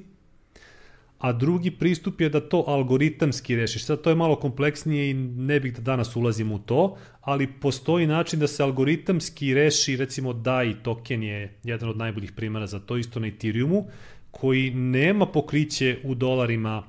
[1.18, 3.84] a drugi pristup je da to algoritamski rešiš.
[3.84, 8.06] Sad to je malo kompleksnije i ne bih da danas ulazim u to, ali postoji
[8.06, 12.96] način da se algoritamski reši, recimo DAI token je jedan od najboljih primjera za to,
[12.96, 13.86] isto na Ethereumu,
[14.30, 16.82] koji nema pokriće u dolarima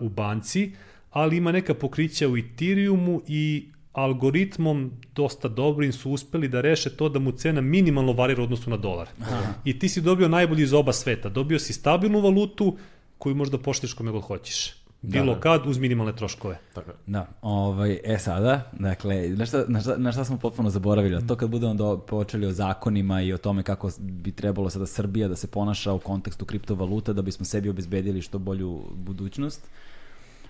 [0.00, 0.72] u banci,
[1.10, 7.08] ali ima neka pokrića u Ethereumu i algoritmom dosta dobrim su uspeli da reše to
[7.08, 9.08] da mu cena minimalno varira odnosu na dolar.
[9.20, 9.54] Aha.
[9.64, 11.28] I ti si dobio najbolji iz oba sveta.
[11.28, 12.76] Dobio si stabilnu valutu
[13.18, 14.83] koju možda poštiš kome god hoćeš.
[15.06, 15.40] Bilo da, da.
[15.40, 16.58] kad, uz minimalne troškove.
[16.74, 16.90] Tako.
[17.06, 21.26] Da, ovaj, e sada, dakle, na šta, na, šta, na šta smo potpuno zaboravili?
[21.26, 25.28] To kad budemo do, počeli o zakonima i o tome kako bi trebalo sada Srbija
[25.28, 29.68] da se ponaša u kontekstu kriptovaluta da bismo sebi obezbedili što bolju budućnost.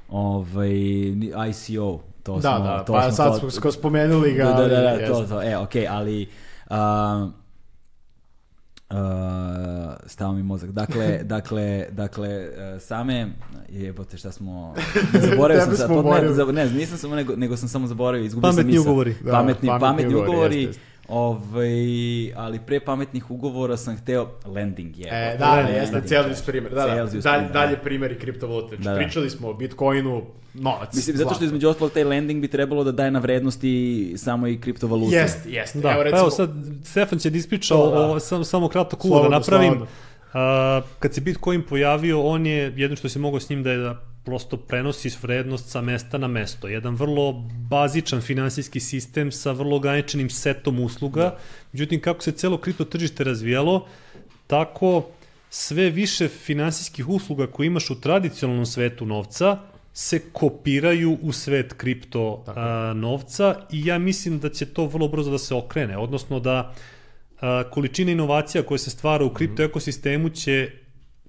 [0.08, 0.72] Ovaj,
[1.50, 2.64] ICO, to da, smo...
[2.64, 4.44] Da, to pa smo, sad to, smo spomenuli ga.
[4.44, 6.28] Da, da, da, da to, to, e, okej, okay, ali...
[6.70, 7.43] Uh,
[8.94, 9.00] Uh,
[10.06, 10.70] stao mi mozak.
[10.70, 12.28] Dakle, dakle, dakle,
[12.74, 13.26] uh, same,
[13.68, 14.74] jebote šta smo,
[15.30, 15.90] zaboravio sam sad,
[16.54, 18.82] ne, ne, nisam samo, nego, nego sam samo zaboravio, izgubio pametni sam misao.
[18.92, 19.14] Ugovori.
[19.24, 20.30] Da, pametni, pametni, pametni ugovori.
[20.30, 20.93] ugovori jeste, jeste.
[21.08, 25.08] Ovaj, ali pre pametnih ugovora sam hteo lending je.
[25.10, 26.74] E, da, da, jeste Celsius primer.
[26.74, 28.76] Da, da, dalje, dalje primjeri kriptovalute.
[28.76, 28.98] Znači, da, da.
[28.98, 30.22] Pričali smo o Bitcoinu,
[30.54, 30.94] novac.
[30.94, 34.60] Mislim, zato što između ostalog taj lending bi trebalo da daje na vrednosti samo i
[34.60, 35.16] kriptovalute.
[35.16, 35.78] Jeste, jeste.
[35.78, 36.50] Da, evo, recimo, evo sad
[36.84, 37.80] Stefan će da ispriča da.
[37.80, 39.68] o, samo, samo kratko kulo da napravim.
[39.68, 39.86] Slobodno.
[40.34, 43.78] Uh, kad se Bitcoin pojavio, on je, jedno što se mogao s njim da je
[43.78, 46.68] da prosto prenosi vrednost sa mesta na mesto.
[46.68, 47.32] Jedan vrlo
[47.70, 51.22] bazičan finansijski sistem sa vrlo ograničenim setom usluga.
[51.22, 51.38] Da.
[51.72, 53.86] Međutim, kako se celo kripto tržište razvijalo,
[54.46, 55.06] tako
[55.50, 59.58] sve više finansijskih usluga koje imaš u tradicionalnom svetu novca
[59.92, 65.30] se kopiraju u svet kripto a, novca i ja mislim da će to vrlo brzo
[65.30, 66.74] da se okrene, odnosno da
[67.40, 69.70] a, količina inovacija koja se stvara u kripto mhm.
[69.70, 70.70] ekosistemu će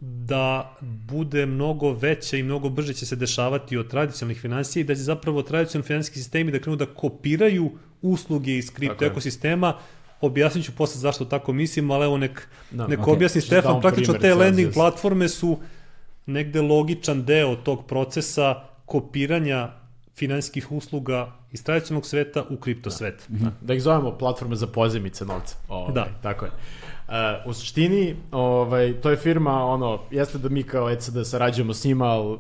[0.06, 4.96] da bude mnogo veća i mnogo brže će se dešavati od tradicionalnih finansija i da
[4.96, 9.74] će zapravo tradicionalni finansijski sistemi da krenu da kopiraju usluge iz kripto tako ekosistema.
[10.22, 13.14] Objasnit ću posle zašto tako mislim, ali evo nek, da, nek okay.
[13.14, 13.82] objasni Stefan.
[13.82, 15.60] Praktično te lending platforme su
[16.26, 19.70] negde logičan deo tog procesa kopiranja
[20.16, 22.96] finansijskih usluga iz tradicionalnog sveta u kripto da.
[22.96, 23.26] svet.
[23.28, 23.52] Da.
[23.62, 25.56] da ih zovemo platforme za pozemice novca.
[25.68, 26.08] Ovaj, da.
[26.22, 26.52] Tako je.
[27.08, 27.14] Uh,
[27.46, 32.06] u suštini, ovaj, to je firma, ono, jeste da mi kao ECD sarađujemo s njima,
[32.06, 32.38] ali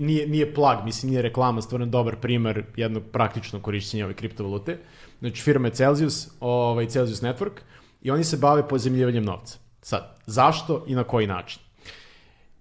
[0.00, 4.78] nije, nije plag, mislim, nije reklama, stvarno dobar primer jednog praktičnog korišćenja ove kriptovalute.
[5.18, 7.60] Znači, firma je Celsius, ovaj, Celsius Network,
[8.02, 9.58] i oni se bave pozemljivanjem novca.
[9.82, 11.62] Sad, zašto i na koji način?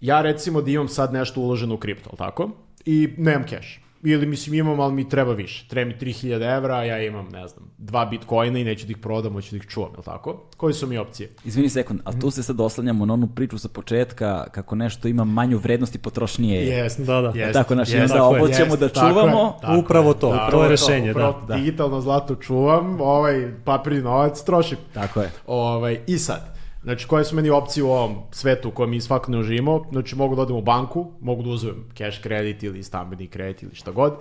[0.02, 2.50] Ja recimo da imam sad nešto uloženo u kripto, ali tako?
[2.86, 3.85] I nemam cash.
[4.06, 5.68] Ili mislim imam, ali mi treba više.
[5.68, 9.34] Treba mi 3000 evra, ja imam, ne znam, dva bitcoina i neću da ih prodam,
[9.34, 10.44] hoću da ih čuvam, je tako?
[10.58, 11.30] Koje su mi opcije?
[11.46, 15.24] Izvini sekund, a tu se sad oslanjamo na onu priču sa početka kako nešto ima
[15.24, 16.68] manju vrednost i potrošnije je.
[16.78, 17.32] Jest, Da, da.
[17.40, 19.58] jest, Tako, naš, i jest, onda tako je, hoćemo jest, da čuvamo.
[19.62, 21.56] tako je, Upravo to, da, to je rešenje, upravo da.
[21.56, 24.78] Digitalno zlato čuvam, ovaj papirni novac trošim.
[24.94, 25.32] Tako je.
[25.48, 26.55] Ovaj, I sad,
[26.86, 30.36] znači koje su meni opcije u ovom svetu u kojem mi svakodnevno živimo, znači mogu
[30.36, 34.14] da odem u banku, mogu da uzmem cash kredit ili stambeni kredit ili šta god.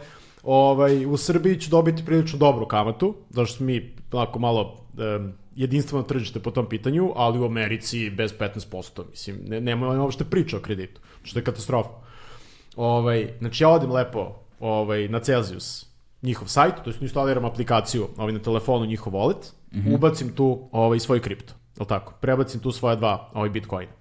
[0.43, 5.33] Ovaj, u Srbiji ću dobiti prilično dobru kamatu, zato što smo mi onako malo um,
[5.57, 10.57] jedinstveno tržište po tom pitanju, ali u Americi bez 15%, mislim, ne, nema uopšte priča
[10.57, 11.91] o kreditu, što je katastrofa.
[12.77, 15.87] Ovaj, znači ja odem lepo ovaj, na Celsius,
[16.23, 19.53] njihov sajt, to jest instaliram aplikaciju ovaj, na telefonu, njihov wallet,
[19.95, 22.13] ubacim tu ovaj, svoj kripto, je tako?
[22.21, 23.93] Prebacim tu svoje dva ovaj, bitcoina.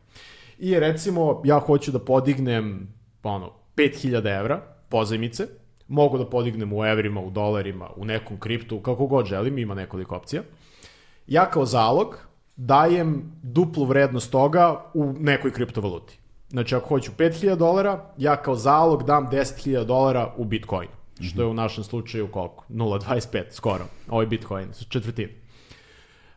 [0.57, 2.93] I recimo, ja hoću da podignem
[3.23, 5.47] ono, 5000 evra pozajmice,
[5.87, 10.15] mogu da podignem u evrima, u dolarima, u nekom kriptu, kako god želim, ima nekoliko
[10.15, 10.41] opcija.
[11.27, 12.17] Ja kao zalog
[12.55, 16.19] dajem duplu vrednost toga u nekoj kriptovaluti.
[16.49, 20.89] Znači, ako hoću 5000 dolara, ja kao zalog dam 10.000 dolara u Bitcoin.
[21.21, 22.65] Što je u našem slučaju koliko?
[22.69, 23.85] 0,25 skoro.
[24.09, 25.42] Ovaj Bitcoin, četvrtina.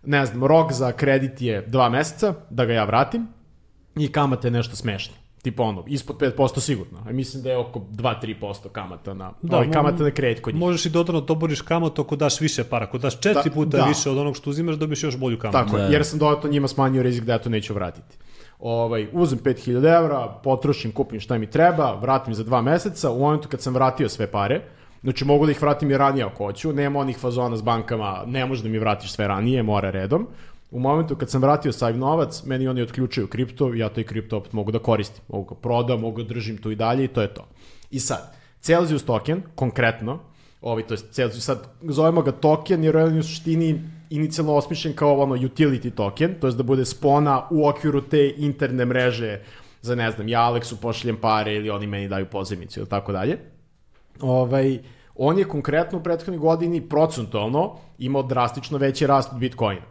[0.06, 3.26] Ne znam, rok za kredit je dva meseca, da ga ja vratim,
[3.96, 5.14] i kamate je nešto smešne.
[5.42, 6.98] Tipa ono, ispod 5% sigurno.
[7.08, 10.60] A mislim da je oko 2-3% kamata na, da, ovaj, kamata na kredit kod njih.
[10.60, 12.84] Možeš i dodatno doboriš kamatu ako daš više para.
[12.84, 13.84] Ako daš četiri Da, puta da.
[13.84, 15.58] više od onog što uzimaš, dobiješ još bolju kamatu.
[15.58, 18.16] Tako je, jer sam dodatno njima smanjio rizik da ja to neću vratiti.
[18.58, 23.48] Ovaj, uzem 5000 evra, potrošim, kupim šta mi treba, vratim za dva meseca, u momentu
[23.48, 24.62] kad sam vratio sve pare,
[25.06, 28.46] znači mogu da ih vratim i ranije ako hoću, nema onih fazona s bankama, ne
[28.46, 30.26] može da mi vratiš sve ranije, mora redom.
[30.70, 34.36] U momentu kad sam vratio sav novac, meni oni otključuju kripto i ja taj kripto
[34.36, 35.22] opet mogu da koristim.
[35.28, 37.46] Mogu ga prodam, mogu ga držim tu i dalje i to je to.
[37.90, 40.18] I sad, Celsius token, konkretno,
[40.60, 44.94] ovaj, to je Celsius, sad zovemo ga token jer on je u suštini inicijalno osmišljen
[44.94, 49.40] kao ono utility token, to je da bude spona u okviru te interne mreže
[49.82, 53.38] za ne znam, ja Aleksu pošaljem pare ili oni meni daju pozemicu ili tako dalje.
[54.20, 54.78] Ovaj,
[55.18, 59.82] on je konkretno u prethodnoj godini procentualno imao drastično veći rast od Bitcoina.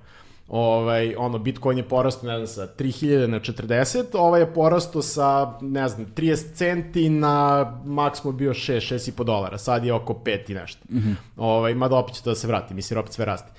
[0.47, 5.57] Ovaj, ono, Bitcoin je porastao, ne znam, sa 3000 na 40, ovaj je porastao sa,
[5.61, 10.51] ne znam, 30 centi na maks mu bio 6, 6,5 dolara, sad je oko 5
[10.51, 10.81] i nešto.
[10.89, 11.15] Mm -hmm.
[11.37, 13.51] ovaj, mada opet će to da se vrati, mislim, opet sve raste.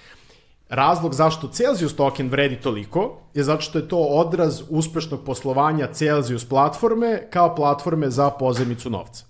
[0.68, 6.44] Razlog zašto Celsius token vredi toliko je zato što je to odraz uspešnog poslovanja Celsius
[6.44, 9.24] platforme kao platforme za pozemicu novca.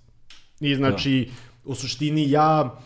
[0.61, 1.31] I znači,
[1.67, 2.79] u suštini ja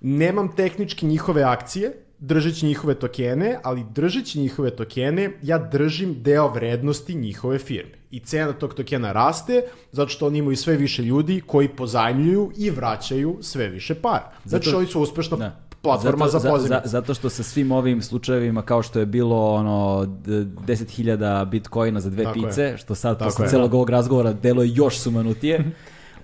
[0.00, 7.14] nemam tehnički njihove akcije, držeći njihove tokene, ali držeći njihove tokene, ja držim deo vrednosti
[7.14, 7.90] njihove firme.
[8.10, 12.70] I cena tog tokena raste, zato što oni imaju sve više ljudi koji pozajmljuju i
[12.70, 14.32] vraćaju sve više para.
[14.44, 15.60] Znači, Zato- oni su uspešna Da.
[15.82, 16.80] platforma zato, za pozemice.
[16.84, 20.30] za, zato što sa svim ovim slučajevima kao što je bilo ono d-
[20.66, 22.46] 10.000 bitcoina za dve Tako je.
[22.46, 23.50] pice, što sad Tako posle je.
[23.50, 25.64] celog ovog razgovora deluje još sumanutije.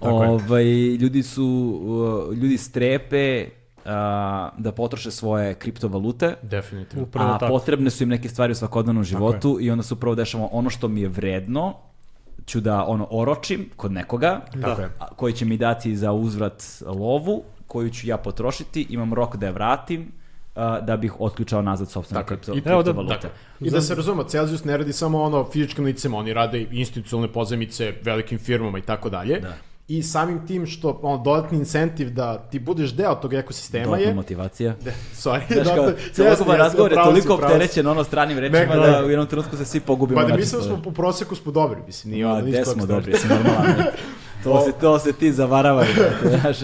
[0.01, 0.65] Ovaj,
[0.97, 3.47] ljudi su, ljudi strepe
[3.85, 7.05] a, da potroše svoje kriptovalute, Definitivno.
[7.05, 7.53] Upravo a tako.
[7.53, 10.89] potrebne su im neke stvari u svakodnevnom životu i onda se upravo dešava ono što
[10.89, 11.75] mi je vredno,
[12.47, 14.91] ću da ono oročim kod nekoga, Tako je.
[14.99, 19.47] a, koji će mi dati za uzvrat lovu, koju ću ja potrošiti, imam rok da
[19.47, 20.13] je vratim,
[20.55, 23.15] a, da bih otključao nazad sopstvene kripto, da- kriptovalute.
[23.15, 26.67] Dakle, I da se razumemo, Celsius ne radi samo ono fizičkim licima, oni rade i
[26.73, 29.41] institucionalne pozemice velikim firmama i tako dalje.
[29.41, 29.55] Da.
[29.89, 34.15] I samim tim što on dodatni incentiv da ti budeš deo tog ekosistema Dodatna je...
[34.15, 34.75] motivacija.
[34.85, 39.05] De, sorry, Znaš kao, celokupan razgovor je toliko opterećen ono stranim rečima da da.
[39.07, 40.21] u jednom trenutku se svi pogubimo.
[40.21, 42.87] Pa da mislim da smo po proseku smo dobri, mislim, nije Ma, ono ništa smo
[42.87, 43.75] dobri, si normalan.
[44.45, 46.57] To se, to se ti zavaravaj, brate, znaš.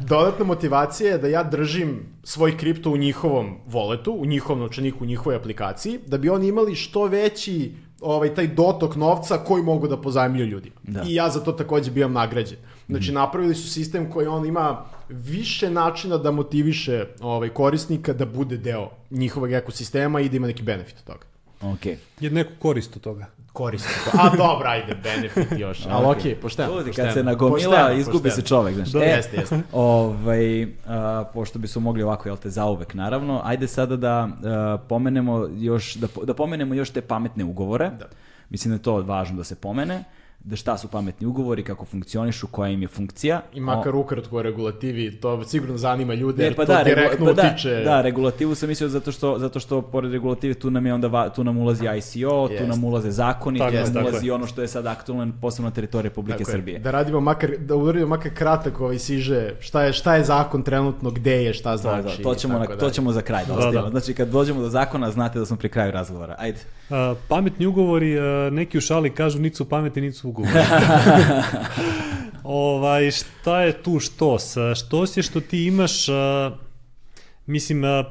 [0.00, 5.06] Dodatna motivacija je da ja držim svoj kripto u njihovom voletu, u njihovom novčaniku, u
[5.06, 9.96] njihovoj aplikaciji, da bi oni imali što veći ovaj taj dotok novca koji mogu da
[9.96, 10.76] pozajmljuju ljudima.
[10.82, 11.02] Da.
[11.06, 12.58] I ja za to takođe bivam nagrađen.
[12.88, 18.56] Znači napravili su sistem koji on ima više načina da motiviše ovaj korisnika da bude
[18.56, 21.31] deo njihovog ekosistema i da ima neki benefit od toga.
[21.62, 21.98] Okej.
[22.20, 23.26] Je neku korist od toga.
[23.52, 24.10] Korisnika.
[24.12, 25.86] A dobro, ajde, benefit još.
[25.90, 26.68] Ali okej, pošteno.
[26.72, 27.06] Čuti, pošteno.
[27.06, 28.34] kad se nagomila, Pošteno, izgubi pošteno.
[28.34, 28.88] se čovek, znaš.
[28.88, 29.60] Da, jeste, jeste.
[29.72, 34.78] Ovaj, a, pošto bi su mogli ovako, jel te, zauvek, naravno, ajde sada da a,
[34.88, 37.90] pomenemo još, da, da pomenemo još te pametne ugovore.
[37.98, 38.06] Da.
[38.50, 40.04] Mislim da je to važno da se pomene.
[40.44, 43.42] Da šta su pametni ugovori, kako funkcionišu, koja im je funkcija.
[43.54, 47.32] I makar ukratko o regulativi, to sigurno zanima ljude, jer pa to da, direktno pa
[47.32, 47.82] da, utiče...
[47.84, 51.44] da, regulativu sam mislio zato što, zato što pored regulative tu nam je onda tu
[51.44, 52.68] nam ulazi ICO, tu Jest.
[52.68, 54.32] nam ulaze zakoni, Tako tu je, nam ulazi je.
[54.32, 56.56] ono što je sad aktualno posebno na teritoriji Republike Tako je.
[56.56, 56.78] Srbije.
[56.78, 61.10] Da radimo makar, da uradimo makar kratak ovaj siže, šta je, šta je zakon trenutno,
[61.10, 62.16] gde je, šta Da, znači.
[62.16, 63.90] da, to, ćemo na, to ćemo za kraj da, Da, da.
[63.90, 66.34] Znači kad dođemo do zakona znate da smo pri kraju razgovora.
[66.38, 66.58] Ajde.
[66.90, 70.58] A, pametni ugovori, a, neki u šali kažu niti su pametni, niti su ugovori.
[72.44, 74.56] ovaj, šta je tu štos?
[74.56, 76.50] A, Štos je što ti imaš, a,
[77.46, 78.04] mislim, a,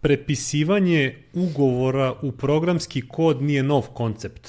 [0.00, 4.48] prepisivanje ugovora u programski kod nije nov koncept.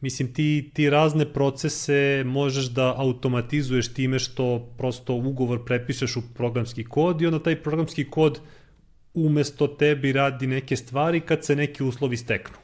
[0.00, 6.84] Mislim, ti, ti razne procese možeš da automatizuješ time što prosto ugovor prepišeš u programski
[6.84, 8.40] kod i onda taj programski kod
[9.14, 12.56] umesto tebi radi neke stvari kad se neki uslovi steknu.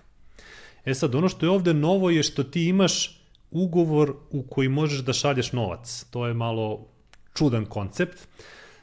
[0.85, 3.21] E sad, ono što je ovde novo je što ti imaš
[3.57, 6.07] ugovor u koji možeš da šalješ novac.
[6.11, 6.87] To je malo
[7.35, 8.29] čudan koncept.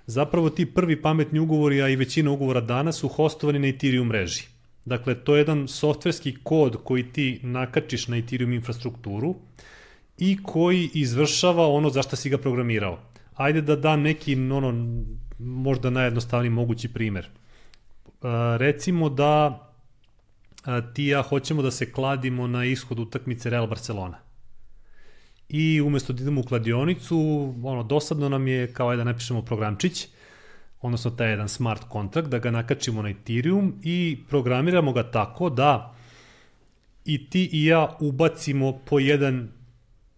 [0.06, 4.44] Zapravo ti prvi pametni ugovori, a i većina ugovora danas su hostovani na Ethereum mreži.
[4.86, 9.36] Dakle, to je jedan softverski kod koji ti nakačiš na Ethereum infrastrukturu
[10.18, 13.00] i koji izvršava ono za šta si ga programirao.
[13.36, 14.98] Ajde da dam neki, ono,
[15.40, 17.30] možda najjednostavniji mogući primer.
[18.06, 19.60] Uh, recimo da
[20.66, 24.23] a, ti ja hoćemo da se kladimo na ishod utakmice Real Barcelona.
[25.54, 27.18] I umesto da idemo u kladionicu,
[27.64, 30.08] ono, dosadno nam je kao da napišemo programčić,
[30.82, 35.96] odnosno taj jedan smart kontrakt, da ga nakačimo na Ethereum i programiramo ga tako da
[37.06, 39.50] i ti i ja ubacimo po jedan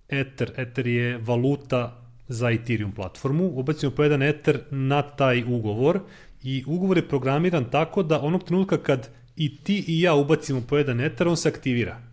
[0.10, 6.00] Ether, Ether je valuta za Ethereum platformu, ubacimo po jedan Ether na taj ugovor
[6.44, 10.78] i ugovor je programiran tako da onog trenutka kad i ti i ja ubacimo po
[10.78, 12.05] jedan Ether, on se aktivira.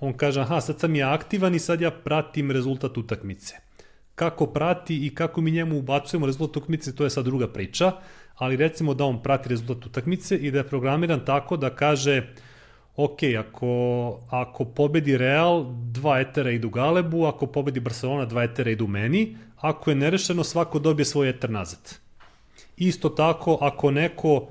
[0.00, 3.54] On kaže, aha, sad sam ja aktivan i sad ja pratim rezultat utakmice.
[4.14, 7.92] Kako prati i kako mi njemu ubacujemo rezultat utakmice, to je sad druga priča,
[8.34, 12.34] ali recimo da on prati rezultat utakmice i da je programiran tako da kaže,
[12.96, 18.86] ok, ako, ako pobedi Real, dva etera idu Galebu, ako pobedi Barcelona, dva etera idu
[18.86, 21.98] meni, ako je nerešeno, svako dobije svoj eter nazad.
[22.76, 24.48] Isto tako, ako neko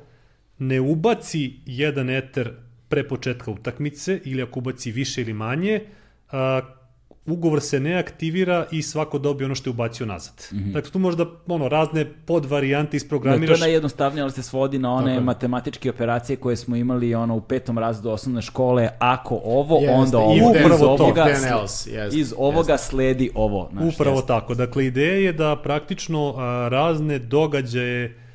[0.60, 2.54] ne ubaci jedan eter
[2.90, 5.82] pre početka utakmice ili ako ubaci više ili manje,
[6.32, 6.62] a,
[7.26, 10.34] ugovor se ne aktivira i svako dobije ono što je ubacio nazad.
[10.52, 10.74] Mm -hmm.
[10.74, 13.60] Dakle, tu možda ono, razne podvarijante Da, to isprogramiraš.
[13.60, 17.42] je najjednostavnije, ali se svodi na one Tako matematičke operacije koje smo imali ono u
[17.42, 18.90] petom razredu osnovne škole.
[19.00, 20.36] Ako ovo, Jeste, onda ovo.
[20.36, 21.04] Iz upravo to.
[21.04, 23.70] ovoga, then else, jeste, iz ovoga sledi ovo.
[23.72, 24.28] Znaš, Upravo jeste.
[24.28, 24.56] tako.
[24.56, 28.29] Dakle, ideja je da praktično a, razne događaje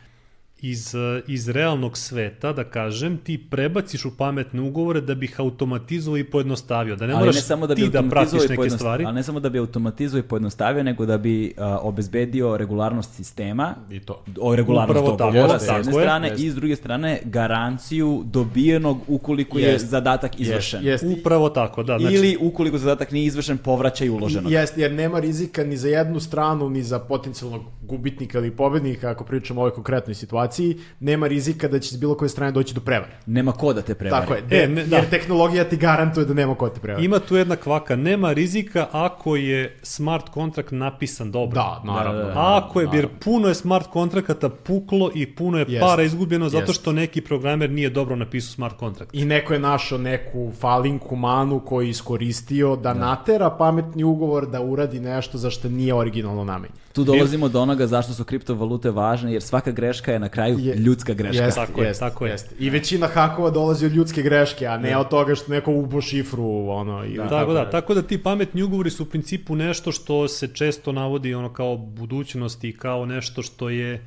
[0.65, 5.41] iz, a, iz realnog sveta, da kažem, ti prebaciš u pametne ugovore da bi ih
[5.41, 6.97] automatizovao i pojednostavio.
[6.97, 9.05] Da ne ali moraš ne samo da bi ti da pratiš neke pojednost- stvari.
[9.05, 13.75] Ali ne samo da bi automatizovao i pojednostavio, nego da bi a, obezbedio regularnost sistema,
[13.91, 14.23] I to.
[14.41, 16.05] o regularnost Upravo tako, dogovora jeste, s jedne tako je.
[16.05, 16.43] strane Jeste.
[16.43, 19.87] i s druge strane garanciju dobijenog ukoliko je Jest.
[19.87, 20.85] zadatak izvršen.
[20.85, 21.19] Jest, jest.
[21.19, 21.99] Upravo tako, da.
[21.99, 24.53] Znači, Ili ukoliko zadatak nije izvršen, povraćaj uloženog.
[24.53, 29.25] Jest, jer nema rizika ni za jednu stranu, ni za potencijalnog gubitnika ili pobednika, ako
[29.25, 30.54] pričamo o ovoj konkretnoj situaciji,
[31.01, 33.13] nema rizika da će s bilo koje strane doći do prevare.
[33.27, 34.27] Nema ko da te prevari.
[34.27, 34.97] Tako je, E, ne, da.
[34.97, 37.05] jer tehnologija ti garantuje da nema ko te prevari.
[37.05, 41.55] Ima tu jedna kvaka, nema rizika ako je smart kontrakt napisan dobro.
[41.55, 42.19] Da, naravno.
[42.21, 42.57] Da, da, da.
[42.65, 43.19] Ako je, jer naravno.
[43.25, 45.81] puno je smart kontrakata puklo i puno je Jest.
[45.81, 46.81] para izgubljeno zato Jest.
[46.81, 49.15] što neki programer nije dobro napisao smart kontrakt.
[49.15, 54.61] I neko je našao neku falinku, manu koju je iskoristio da, natera pametni ugovor da
[54.63, 56.77] uradi nešto za što nije originalno namenjen.
[56.93, 60.77] Tu dolazimo do onoga zašto su kriptovalute važne, jer svaka greška je na kraju Je-
[60.77, 61.45] ljudska greška.
[61.45, 62.33] Jeste, Tako je, jeste, tako je.
[62.33, 62.55] jeste.
[62.59, 66.69] I većina hakova dolazi od ljudske greške, a ne od toga što neko ubo šifru,
[66.69, 70.49] ono, ili Tako da, tako da ti pametni ugovori su u principu nešto što se
[70.49, 74.07] često navodi ono kao budućnost i kao nešto što je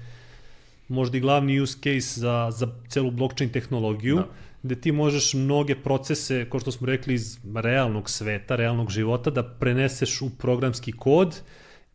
[0.88, 4.28] možda i glavni use case za, za celu blockchain tehnologiju, da.
[4.64, 9.44] gde ti možeš mnoge procese, kao što smo rekli, iz realnog sveta, realnog života, da
[9.44, 11.42] preneseš u programski kod,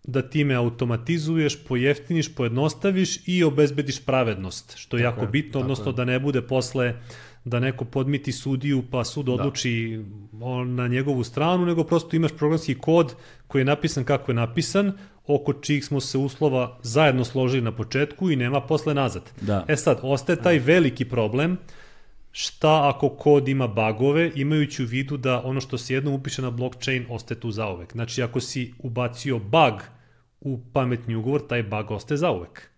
[0.05, 5.91] da time automatizuješ, pojeftiniš, pojednostaviš i obezbediš pravednost, što je Tako jako je, bitno, odnosno
[5.91, 5.93] je.
[5.93, 6.95] da ne bude posle
[7.45, 10.01] da neko podmiti sudiju pa sud odluči
[10.41, 13.15] on na njegovu stranu, nego prosto imaš programski kod
[13.47, 14.93] koji je napisan kako je napisan,
[15.27, 19.31] oko čijih smo se uslova zajedno složili na početku i nema posle nazad.
[19.41, 19.65] Da.
[19.69, 21.59] E sad, ostaje taj veliki problem
[22.33, 26.51] šta ako kod ima bagove, imajući u vidu da ono što se jednom upiše na
[26.51, 27.93] blockchain ostaje tu zauvek.
[27.93, 29.83] Znači, ako si ubacio bug
[30.45, 32.69] u pametni ugovor, taj bug ostaje zauvek.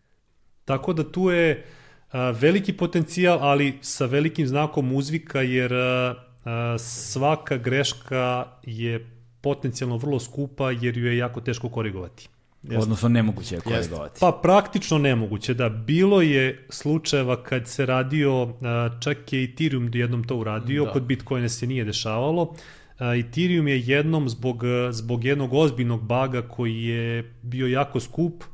[0.65, 1.65] Tako da tu je
[2.11, 9.11] a, veliki potencijal, ali sa velikim znakom uzvika, jer a, a, svaka greška je
[9.41, 12.29] potencijalno vrlo skupa jer ju je jako teško korigovati.
[12.63, 12.79] Jeste.
[12.79, 14.21] Odnosno nemoguće je korigovati.
[14.21, 15.69] Pa praktično nemoguće, da.
[15.69, 18.55] Bilo je slučajeva kad se radio,
[19.01, 20.91] čak je Ethereum jednom to uradio, da.
[20.91, 22.55] kod Bitcoina se nije dešavalo.
[22.99, 28.45] Ethereum je jednom zbog, zbog jednog ozbiljnog baga koji je bio jako skup,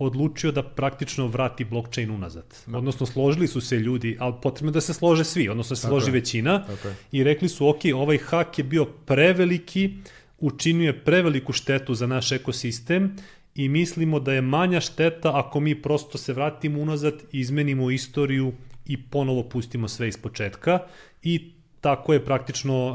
[0.00, 2.54] odlučio da praktično vrati blockchain unazad.
[2.66, 2.72] No.
[2.72, 2.78] Da.
[2.78, 6.10] Odnosno, složili su se ljudi, ali potrebno da se slože svi, odnosno da se složi
[6.10, 6.92] većina okay.
[7.12, 9.90] i rekli su, ok, ovaj hak je bio preveliki,
[10.38, 13.16] učinio je preveliku štetu za naš ekosistem
[13.54, 18.52] i mislimo da je manja šteta ako mi prosto se vratimo unazad, izmenimo istoriju
[18.86, 20.78] i ponovo pustimo sve iz početka
[21.22, 22.92] i tako je praktično,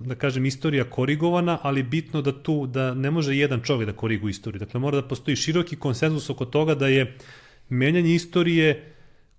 [0.00, 4.30] da kažem, istorija korigovana, ali bitno da tu, da ne može jedan čovjek da koriguje
[4.30, 4.58] istoriju.
[4.58, 7.16] Dakle, mora da postoji široki konsenzus oko toga da je
[7.68, 8.93] menjanje istorije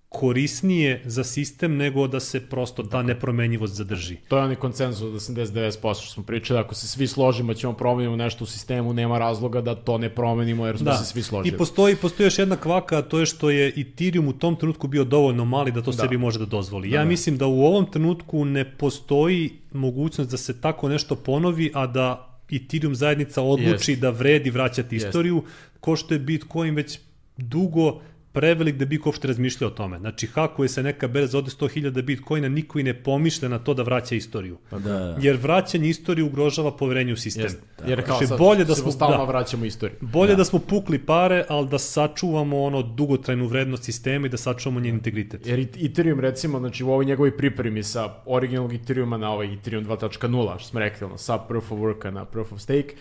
[0.08, 4.16] korisnije za sistem nego da se prosto ta nepromenjivost zadrži.
[4.28, 8.16] To je onaj koncenzus od 89% što smo pričali, ako se svi složimo ćemo promenimo
[8.16, 10.96] nešto u sistemu, nema razloga da to ne promenimo jer smo da.
[10.96, 11.54] se svi složili.
[11.54, 15.04] I postoji, postoji još jedna kvaka, to je što je Ethereum u tom trenutku bio
[15.04, 16.02] dovoljno mali da to da.
[16.02, 16.88] sebi može da dozvoli.
[16.88, 17.08] Da, ja da.
[17.08, 22.38] mislim da u ovom trenutku ne postoji mogućnost da se tako nešto ponovi, a da
[22.50, 24.02] Ethereum zajednica odluči Jest.
[24.02, 25.80] da vredi vraćati istoriju, Jest.
[25.80, 26.98] ko što je Bitcoin već
[27.36, 28.00] dugo
[28.36, 29.98] prevelik da bi uopšte razmišljao o tome.
[29.98, 33.82] Znači, hakuje se neka berza ode 100.000 bitcoina, niko i ne pomišlja na to da
[33.82, 34.58] vraća istoriju.
[34.70, 35.16] Pa da, da.
[35.20, 37.44] Jer vraćanje istorije ugrožava poverenje u sistem.
[37.44, 37.90] Jest, da.
[37.90, 39.98] Jer kao znači, sad, bolje da smo stalno da, vraćamo istoriju.
[40.00, 40.36] Bolje da.
[40.36, 44.94] da smo pukli pare, ali da sačuvamo ono dugotrajnu vrednost sistema i da sačuvamo njen
[44.94, 45.46] integritet.
[45.46, 50.58] Jer Ethereum recimo, znači u ovoj njegovoj pripremi sa originalnog Ethereuma na ovaj Ethereum 2.0,
[50.58, 52.94] što smo rekli, ono, sa Proof of Worka na Proof of Stake,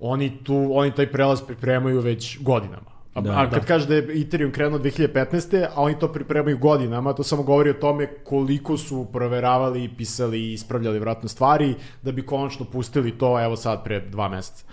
[0.00, 3.66] oni tu, oni taj prelaz pripremaju već godinama A, da, a kad da.
[3.66, 5.66] kaže da je Ethereum krenuo 2015.
[5.74, 10.52] a oni to pripremaju godinama, to samo govori o tome koliko su proveravali, pisali i
[10.52, 14.64] ispravljali vratno stvari da bi konačno pustili to evo sad pre dva meseca.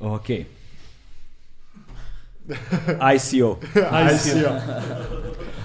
[0.00, 0.30] Ok.
[3.16, 3.58] ICO.
[4.14, 4.50] ICO.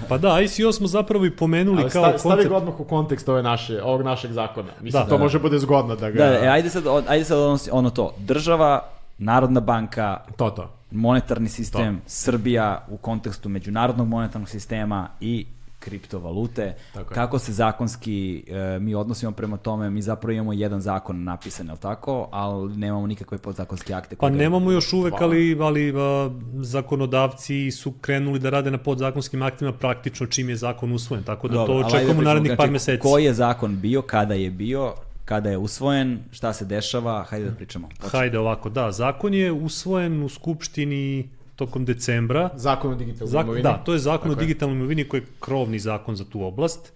[0.08, 2.20] Pa da, ICO smo zapravo i pomenuli Ali kao stavi, koncept.
[2.20, 4.72] Stavi ga odmah u kontekst ove naše, ovog našeg zakona.
[4.80, 6.18] Mislim, da, to da, može bude zgodno da ga...
[6.18, 8.14] Da, e, ajde sad, ajde sad ono, ono to.
[8.18, 12.02] Država, Narodna banka, to, to monetarni sistem, to.
[12.06, 15.46] Srbija u kontekstu međunarodnog monetarnog sistema i
[15.78, 21.24] kriptovalute, tako kako se zakonski e, mi odnosimo prema tome, mi zapravo imamo jedan zakon
[21.24, 24.16] napisan, je li tako, ali nemamo nikakve podzakonske akte.
[24.16, 29.72] Pa nemamo još uvek, ali, ali a, zakonodavci su krenuli da rade na podzakonskim aktima
[29.72, 33.02] praktično čim je zakon usvojen, tako da Dobro, to očekujemo narednih znači, par meseci.
[33.02, 34.94] Koji je zakon bio, kada je bio,
[35.28, 37.88] kada je usvojen, šta se dešava, hajde da pričamo.
[37.88, 38.18] Počne.
[38.18, 42.50] Hajde ovako, da, zakon je usvojen u Skupštini tokom decembra.
[42.56, 43.62] Zakon o digitalnoj Zak, imovini.
[43.62, 46.92] Da, to je zakon Tako o digitalnoj imovini koji je krovni zakon za tu oblast.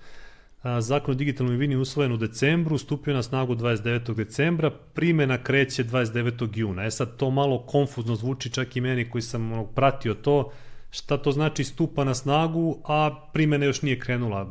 [0.81, 4.15] Zakon o digitalnoj imovini usvojen u decembru, stupio na snagu 29.
[4.15, 6.49] decembra, primena kreće 29.
[6.55, 6.85] juna.
[6.85, 10.51] E sad, to malo konfuzno zvuči čak i meni koji sam ono, pratio to,
[10.91, 14.49] šta to znači stupa na snagu, a primena još nije krenula.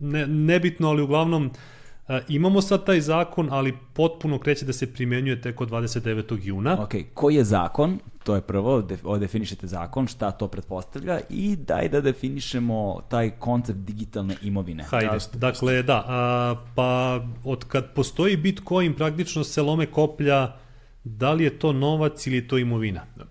[0.00, 1.73] Ne, nebitno, ali uglavnom E,
[2.28, 6.38] imamo sad taj zakon, ali potpuno kreće da se primenjuje tek od 29.
[6.42, 6.82] juna.
[6.82, 7.98] Ok, koji je zakon?
[8.24, 13.78] To je prvo, ovo definišete zakon, šta to pretpostavlja i daj da definišemo taj koncept
[13.78, 14.82] digitalne imovine.
[14.82, 20.52] Hajde, Jasne, dakle, da, a, pa od kad postoji Bitcoin praktično se lome koplja
[21.04, 23.06] da li je to novac ili je to imovina.
[23.16, 23.24] Da.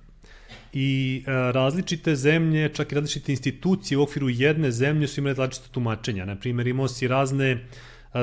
[0.73, 5.35] I a, e, različite zemlje, čak i različite institucije u okviru jedne zemlje su imale
[5.35, 6.25] različite tumačenja.
[6.25, 7.67] Naprimjer, imao si razne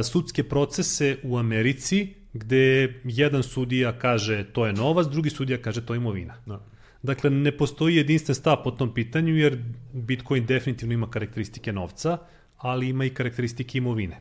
[0.03, 5.95] sudske procese u Americi gde jedan sudija kaže to je novac, drugi sudija kaže to
[5.95, 6.35] je imovina.
[6.47, 6.61] Da.
[7.03, 9.59] Dakle, ne postoji jedinstven stav po tom pitanju jer
[9.93, 12.19] Bitcoin definitivno ima karakteristike novca,
[12.59, 14.21] ali ima i karakteristike imovine.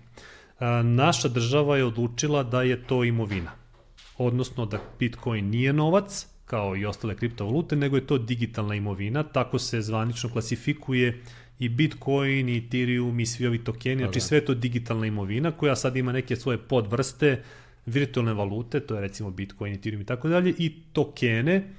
[0.84, 3.52] Naša država je odlučila da je to imovina.
[4.18, 9.60] Odnosno da Bitcoin nije novac, kao i ostale kriptovalute, nego je to digitalna imovina, tako
[9.60, 11.16] se zvanično klasifikuje uh,
[11.60, 15.96] i Bitcoin, i Ethereum, i svi ovi tokeni, znači sve to digitalna imovina koja sad
[15.96, 17.44] ima neke svoje podvrste,
[17.86, 21.74] virtualne valute, to je recimo Bitcoin, Ethereum i tako dalje, i tokene,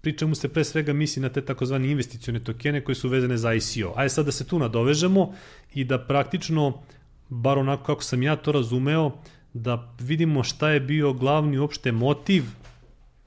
[0.00, 3.92] pričamo se pre svega misli na te takozvani investicione tokene koje su vezane za ICO.
[3.96, 5.34] Ajde sad da se tu nadovežemo
[5.74, 6.82] i da praktično,
[7.28, 9.12] bar onako kako sam ja to razumeo,
[9.52, 12.44] da vidimo šta je bio glavni uopšte motiv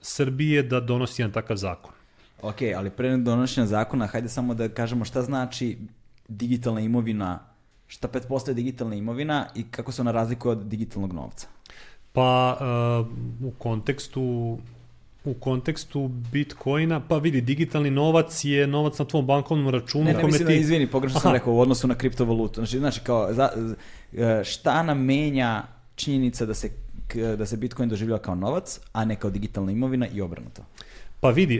[0.01, 1.96] Srbije da donosi jedan takav zakon.
[2.41, 5.77] Ok, ali pre donošenja zakona, hajde samo da kažemo šta znači
[6.27, 7.39] digitalna imovina,
[7.87, 11.47] šta pretpostavlja digitalna imovina i kako se ona razlikuje od digitalnog novca.
[12.13, 12.57] Pa
[13.41, 14.57] uh, u kontekstu
[15.25, 20.03] u kontekstu Bitcoina, pa vidi, digitalni novac je novac na tvom bankovnom računu.
[20.03, 20.53] Ne, ne, mislim da ti...
[20.53, 22.53] da, izvini, pogrešno sam rekao, u odnosu na kriptovalutu.
[22.53, 23.49] Znači, znači kao, za,
[24.43, 25.63] šta nam menja
[25.95, 26.69] činjenica da se
[27.37, 30.61] da se Bitcoin doživljava kao novac, a ne kao digitalna imovina i obrnuto.
[31.19, 31.59] Pa vidi, e,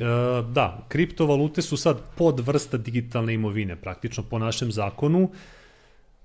[0.53, 5.29] da, kriptovalute su sad podvrsta digitalne imovine, praktično po našem zakonu.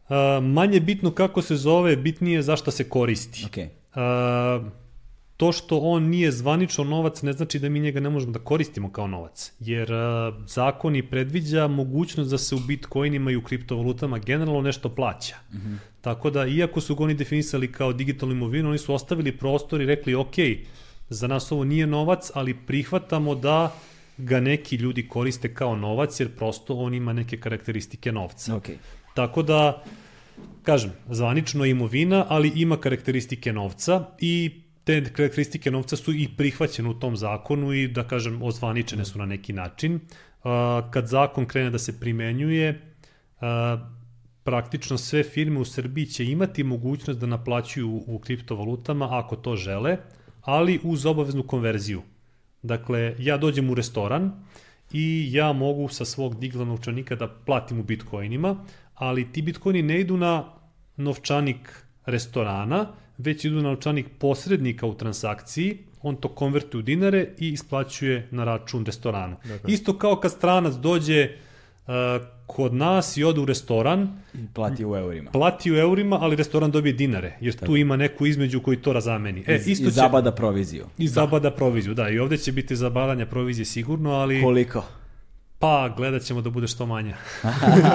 [0.08, 3.46] E, Manje bitno kako se zove, bitnije je zašto se koristi.
[3.46, 3.70] Ok.
[3.94, 4.60] A,
[5.36, 8.92] to što on nije zvanično novac ne znači da mi njega ne možemo da koristimo
[8.92, 9.90] kao novac, jer
[10.46, 15.36] zakon i predviđa mogućnost da se u bitcoinima i u kriptovalutama generalno nešto plaća.
[15.52, 15.76] Mm -hmm.
[16.00, 19.86] Tako da, iako su ga oni definisali kao digitalnu imovinu, oni su ostavili prostor i
[19.86, 20.34] rekli, ok,
[21.12, 23.72] za nas ovo nije novac, ali prihvatamo da
[24.18, 28.56] ga neki ljudi koriste kao novac, jer prosto on ima neke karakteristike novca.
[28.56, 28.68] Ok.
[29.14, 29.82] Tako da,
[30.62, 36.88] kažem, zvanično je imovina, ali ima karakteristike novca i te karakteristike novca su i prihvaćene
[36.88, 40.00] u tom zakonu i da kažem ozvaničene su na neki način.
[40.90, 42.94] Kad zakon krene da se primenjuje,
[44.42, 49.96] praktično sve firme u Srbiji će imati mogućnost da naplaćuju u kriptovalutama ako to žele,
[50.42, 52.02] ali uz obaveznu konverziju.
[52.62, 54.32] Dakle, ja dođem u restoran
[54.92, 58.56] i ja mogu sa svog digla novčanika da platim u bitcoinima,
[58.94, 60.44] ali ti bitcoini ne idu na
[60.96, 62.86] novčanik restorana,
[63.18, 68.44] već idu na novčanik posrednika u transakciji, on to konvertuje u dinare i isplaćuje na
[68.44, 69.36] račun restoranu.
[69.44, 69.72] Dakle.
[69.72, 71.51] Isto kao kad stranac dođe uh,
[72.46, 74.22] kod nas i ode u restoran,
[74.54, 75.30] Plati u eurima.
[75.30, 79.44] plati u eurima, ali restoran dobije dinare, jer tu ima neku između koji to razameni.
[79.46, 80.86] E, I, isto I će, zabada proviziju.
[80.98, 82.08] I zabada proviziju, da.
[82.08, 84.42] I ovde će biti zabadanja provizije sigurno, ali...
[84.42, 84.84] Koliko?
[85.58, 87.16] Pa, gledat ćemo da bude što manja.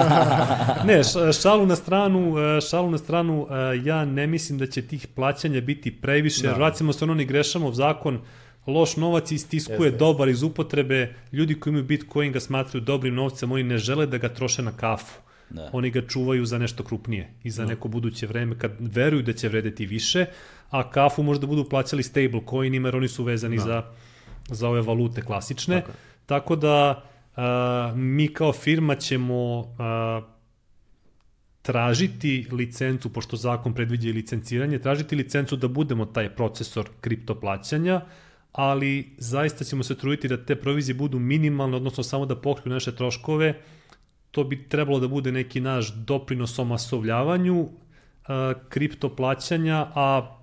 [0.88, 1.00] ne,
[1.42, 5.60] šalu na stranu, e, šalu na stranu, e, ja ne mislim da će tih plaćanja
[5.60, 6.54] biti previše, da.
[6.54, 8.20] vracimo se ono ni grešamo, zakon
[8.68, 9.98] loš novac istiskuje Jeste.
[9.98, 14.18] dobar iz upotrebe, ljudi koji imaju Bitcoin ga smatraju dobrim novcem, oni ne žele da
[14.18, 15.20] ga troše na kafu.
[15.50, 15.70] Da.
[15.72, 19.48] Oni ga čuvaju za nešto krupnije i za neko buduće vreme kad veruju da će
[19.48, 20.26] vredeti više,
[20.70, 23.82] a kafu možda budu plaćali stable coinima jer oni su vezani za,
[24.48, 25.80] za ove valute klasične.
[25.80, 25.92] Tako,
[26.26, 27.04] Tako da
[27.36, 30.20] a, mi kao firma ćemo a,
[31.62, 38.00] tražiti licencu, pošto zakon predviđa i licenciranje, tražiti licencu da budemo taj procesor kriptoplaćanja,
[38.58, 42.96] ali zaista ćemo se truditi da te provizije budu minimalne, odnosno samo da pokriju naše
[42.96, 43.54] troškove,
[44.30, 47.68] to bi trebalo da bude neki naš doprinos omasovljavanju
[48.28, 50.38] a, kripto plaćanja, a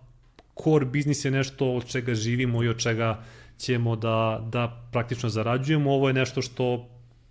[0.63, 3.23] core biznis je nešto od čega živimo i od čega
[3.57, 5.91] ćemo da, da praktično zarađujemo.
[5.91, 6.87] Ovo je nešto što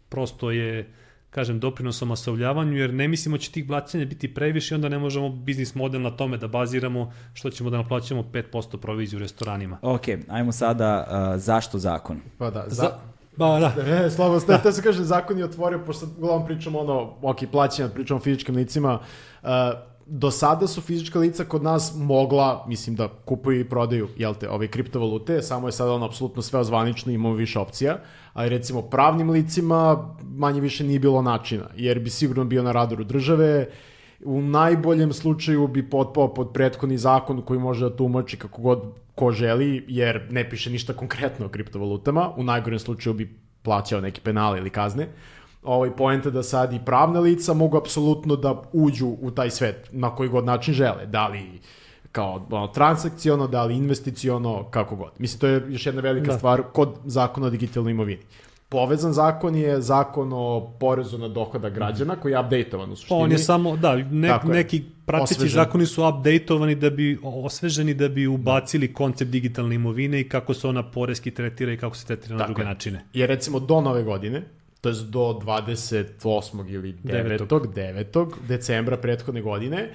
[0.09, 0.93] prosto je
[1.35, 4.99] kažem, doprinos omasovljavanju, jer ne mislimo da će tih plaćanja biti previše i onda ne
[4.99, 9.79] možemo biznis model na tome da baziramo što ćemo da naplaćamo 5% proviziju u restoranima.
[9.83, 12.21] Ok, ajmo sada, uh, zašto zakon?
[12.39, 12.75] Pa da, za...
[12.75, 12.91] Za...
[13.37, 14.05] Ba, da.
[14.05, 17.89] E, slabo ste, te se kaže, zakon je otvorio, pošto uglavnom pričamo ono, ok, plaćanja,
[17.89, 18.99] pričamo o fizičkim licima,
[19.43, 19.49] uh,
[20.07, 24.49] do sada su fizička lica kod nas mogla, mislim da kupuju i prodaju, jel te,
[24.49, 27.99] ove kriptovalute, samo je sada ono apsolutno sve ozvanično, imamo više opcija,
[28.33, 33.05] ali recimo pravnim licima manje više nije bilo načina, jer bi sigurno bio na radaru
[33.05, 33.69] države,
[34.25, 38.83] u najboljem slučaju bi potpao pod prethodni zakon koji može da tumači kako god
[39.15, 44.21] ko želi, jer ne piše ništa konkretno o kriptovalutama, u najgorem slučaju bi plaćao neke
[44.21, 45.09] penale ili kazne,
[45.65, 50.15] ovaj poenta da sad i pravna lica mogu apsolutno da uđu u taj svet na
[50.17, 51.61] koji god način žele, da li
[52.13, 55.11] kao ono, transakciono, da li investiciono, kako god.
[55.19, 56.39] Mislim, to je još jedna velika da.
[56.39, 58.23] stvar kod zakona o digitalnoj imovini.
[58.69, 63.23] Povezan zakon je zakon o porezu na dohodak građana, koji je updateovan u Pa suštini.
[63.23, 64.39] on je samo, da, ne, je.
[64.45, 65.55] neki prateći Osvežen.
[65.55, 70.69] zakoni su updateovani da bi, osveženi da bi ubacili koncept digitalne imovine i kako se
[70.69, 73.05] ona poreski tretira i kako se tretira na Tako druge načine.
[73.13, 74.43] Jer recimo do nove godine,
[74.85, 76.75] to je do 28.
[76.75, 77.47] ili 9.
[77.69, 78.29] 9.
[78.49, 79.95] decembra prethodne godine,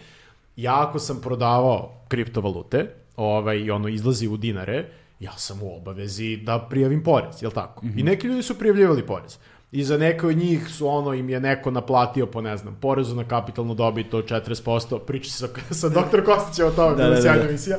[0.56, 2.86] ja ako sam prodavao kriptovalute,
[3.16, 4.86] ovaj, i ono izlazi u dinare,
[5.20, 7.86] ja sam u obavezi da prijavim porez, jel tako?
[7.86, 8.00] Mm -hmm.
[8.00, 9.38] I neki ljudi su prijavljivali porez.
[9.72, 13.16] I za neke od njih su ono, im je neko naplatio po, ne znam, porezu
[13.16, 16.24] na kapitalnu dobit od 40%, priča se sa, sa dr.
[16.26, 17.34] Kostićem o tome, Da, da, da,
[17.68, 17.78] da.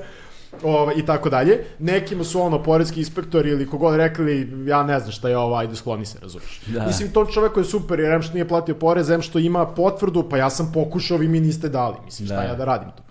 [0.63, 1.65] Ove, I tako dalje.
[1.79, 5.77] Nekima su ono, poreski inspektori ili kogod rekli, ja ne znam šta je ovo, ajde
[5.77, 6.61] skloni se, razumiješ.
[6.67, 6.87] Da.
[6.87, 10.29] Mislim, to čovek je super, jer em što nije platio porez, em što ima potvrdu,
[10.29, 11.97] pa ja sam pokušao, vi mi niste dali.
[12.05, 12.43] Mislim, šta Da.
[12.43, 13.03] ja da radim tu?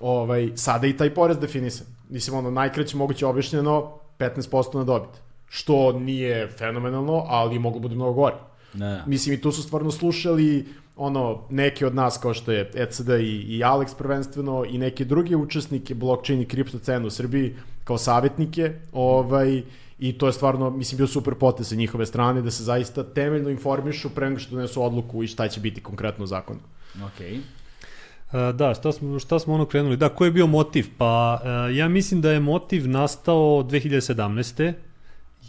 [0.00, 1.86] Ovaj, sada i taj porez definisan.
[2.08, 5.10] Mislim, ono, najkraće moguće objašnjeno 15% na dobit.
[5.48, 8.36] Što nije fenomenalno, ali moglo bude mnogo gore.
[8.74, 9.02] Da.
[9.06, 10.66] Mislim, i tu su stvarno slušali
[10.96, 15.36] ono, neki od nas, kao što je ECD i, i Alex prvenstveno, i neke druge
[15.36, 19.62] učesnike blockchain i kripto cenu u Srbiji kao savjetnike, ovaj,
[19.98, 23.50] i to je stvarno, mislim, bio super potez sa njihove strane, da se zaista temeljno
[23.50, 26.60] informišu pre nego što donesu odluku i šta će biti konkretno u zakonu.
[27.06, 27.20] Ok.
[27.20, 29.96] E, Da, šta smo, šta smo ono krenuli?
[29.96, 30.86] Da, koji je bio motiv?
[30.98, 34.72] Pa e, ja mislim da je motiv nastao 2017.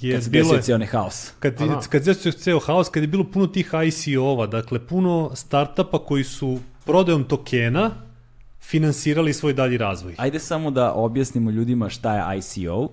[0.02, 1.32] Jer Kad se desio je- cijel onaj haos.
[1.40, 1.82] Kad, Aha.
[1.82, 6.24] kad se desio ceo haos, kad je bilo puno tih ICO-ova, dakle puno startupa koji
[6.24, 7.92] su prodajom tokena
[8.62, 10.16] finansirali svoj dalji razvoj.
[10.18, 12.88] Ajde samo da objasnimo ljudima šta je ICO.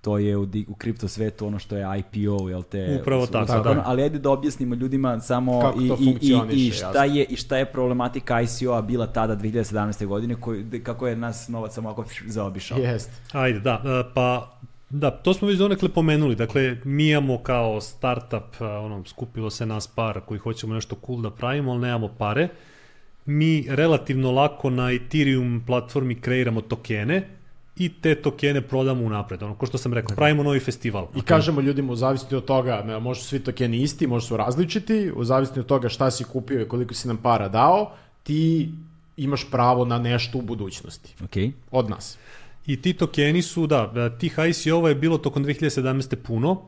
[0.00, 2.98] To je u, u kripto svetu ono što je IPO, jel te?
[3.00, 3.82] Upravo tako, tako, da.
[3.86, 6.16] Ali ajde da objasnimo ljudima samo Kako i, i,
[6.52, 7.14] i, i, šta jasno.
[7.14, 10.06] je, i šta je problematika ICO-a bila tada 2017.
[10.06, 12.78] godine, koji, kako je nas novac samo ovako zaobišao.
[12.78, 13.10] Jest.
[13.32, 14.57] Ajde, da, e, pa
[14.90, 16.34] da, to smo već donekle pomenuli.
[16.34, 21.30] Dakle, mi imamo kao startup, ono, skupilo se nas par koji hoćemo nešto cool da
[21.30, 22.48] pravimo, ali nemamo pare.
[23.26, 27.28] Mi relativno lako na Ethereum platformi kreiramo tokene
[27.76, 29.42] i te tokene prodamo unapred.
[29.42, 31.06] Ono, ko što sam rekao, pravimo novi festival.
[31.16, 35.12] I kažemo ljudima u zavisnosti od toga, možda su svi tokeni isti, možda su različiti,
[35.16, 37.92] u zavisnosti od toga šta si kupio i koliko si nam para dao,
[38.22, 38.72] ti
[39.16, 41.14] imaš pravo na nešto u budućnosti.
[41.20, 41.52] Okay.
[41.70, 42.18] Od nas.
[42.68, 46.16] I ti tokeni su, da, e, tih ICO-ova je bilo tokom 2017.
[46.16, 46.62] puno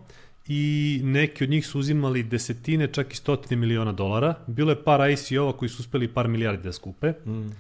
[0.49, 4.35] i neki od njih su uzimali desetine, čak i stotine miliona dolara.
[4.47, 7.13] Bilo je par ICO-ova koji su uspeli par milijardi da skupe.
[7.27, 7.51] Mm.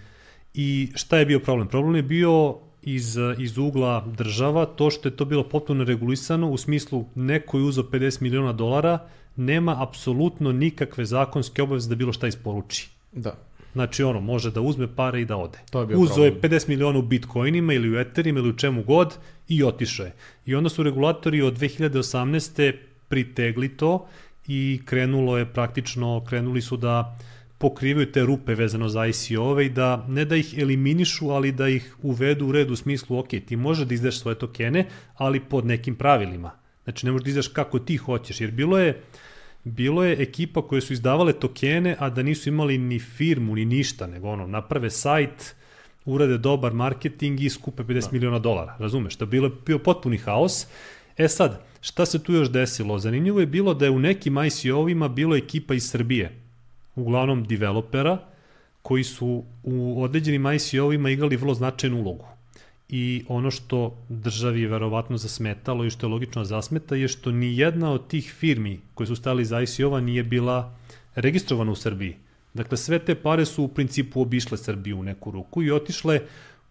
[0.55, 1.69] I šta je bio problem?
[1.69, 6.57] Problem je bio iz, iz ugla država to što je to bilo potpuno regulisano u
[6.57, 8.99] smislu neko je uzeo 50 miliona dolara,
[9.36, 12.89] nema apsolutno nikakve zakonske obaveze da bilo šta isporuči.
[13.12, 13.50] Da.
[13.73, 15.59] Znači ono, može da uzme pare i da ode.
[15.71, 16.61] To je bio Uzeo je problem.
[16.61, 19.15] 50 miliona u bitcoinima ili u etherima ili u čemu god
[19.49, 20.13] i otišao je.
[20.47, 22.73] I onda su regulatori od 2018.
[23.09, 24.07] pritegli to
[24.47, 27.19] i krenulo je praktično, krenuli su da
[27.59, 31.97] pokrivaju te rupe vezano za ICO-ove i da ne da ih eliminišu, ali da ih
[32.03, 35.95] uvedu u red u smislu, ok, ti možeš da izdaš svoje tokene, ali pod nekim
[35.95, 36.51] pravilima.
[36.85, 39.03] Znači ne možeš da izdaš kako ti hoćeš, jer bilo je
[39.65, 44.07] bilo je ekipa koje su izdavale tokene, a da nisu imali ni firmu, ni ništa,
[44.07, 45.55] nego ono, naprave sajt,
[46.05, 48.09] urade dobar marketing i skupe 50 da.
[48.13, 49.17] miliona dolara, razumeš?
[49.17, 50.67] To je bilo, bio potpuni haos.
[51.17, 52.99] E sad, šta se tu još desilo?
[52.99, 56.33] Zanimljivo je bilo da je u nekim ICO-ovima bilo ekipa iz Srbije,
[56.95, 58.19] uglavnom developera,
[58.83, 62.25] koji su u određenim ICO-ovima igrali vrlo značajnu ulogu.
[62.93, 67.59] I ono što državi verovatno zasmetalo i što je logično da zasmeta je što ni
[67.59, 70.77] jedna od tih firmi koje su stali za ICO-va nije bila
[71.15, 72.17] registrovana u Srbiji.
[72.55, 76.20] Dakle, sve te pare su u principu obišle Srbiju u neku ruku i otišle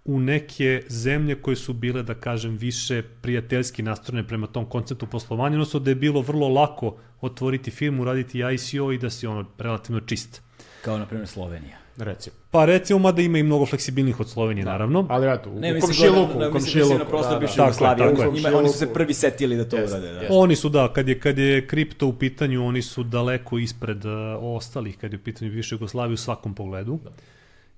[0.05, 5.55] u neke zemlje koje su bile, da kažem, više prijateljski nastrojene prema tom konceptu poslovanja,
[5.55, 10.01] odnosno da je bilo vrlo lako otvoriti firmu, raditi ICO i da si ono relativno
[10.01, 10.41] čist.
[10.81, 11.77] Kao, na primjer, Slovenija.
[11.99, 12.35] Recimo.
[12.51, 14.71] Pa recimo, mada ima i mnogo fleksibilnih od Slovenije, da.
[14.71, 15.05] naravno.
[15.09, 17.05] Ali eto, u Ne, u mislim, komšiluku, u mislim na komšiluku.
[17.05, 17.71] prostor da, da.
[17.71, 18.39] Tako tako je.
[18.39, 20.07] Ima- Oni su se prvi setili da to Jeste, urade.
[20.07, 20.19] Da.
[20.19, 20.33] jeste.
[20.33, 24.11] Oni su, da, kad je, kad je kripto u pitanju, oni su daleko ispred uh,
[24.39, 26.99] ostalih, kad je u pitanju više Jugoslavije u svakom pogledu.
[27.03, 27.09] Da.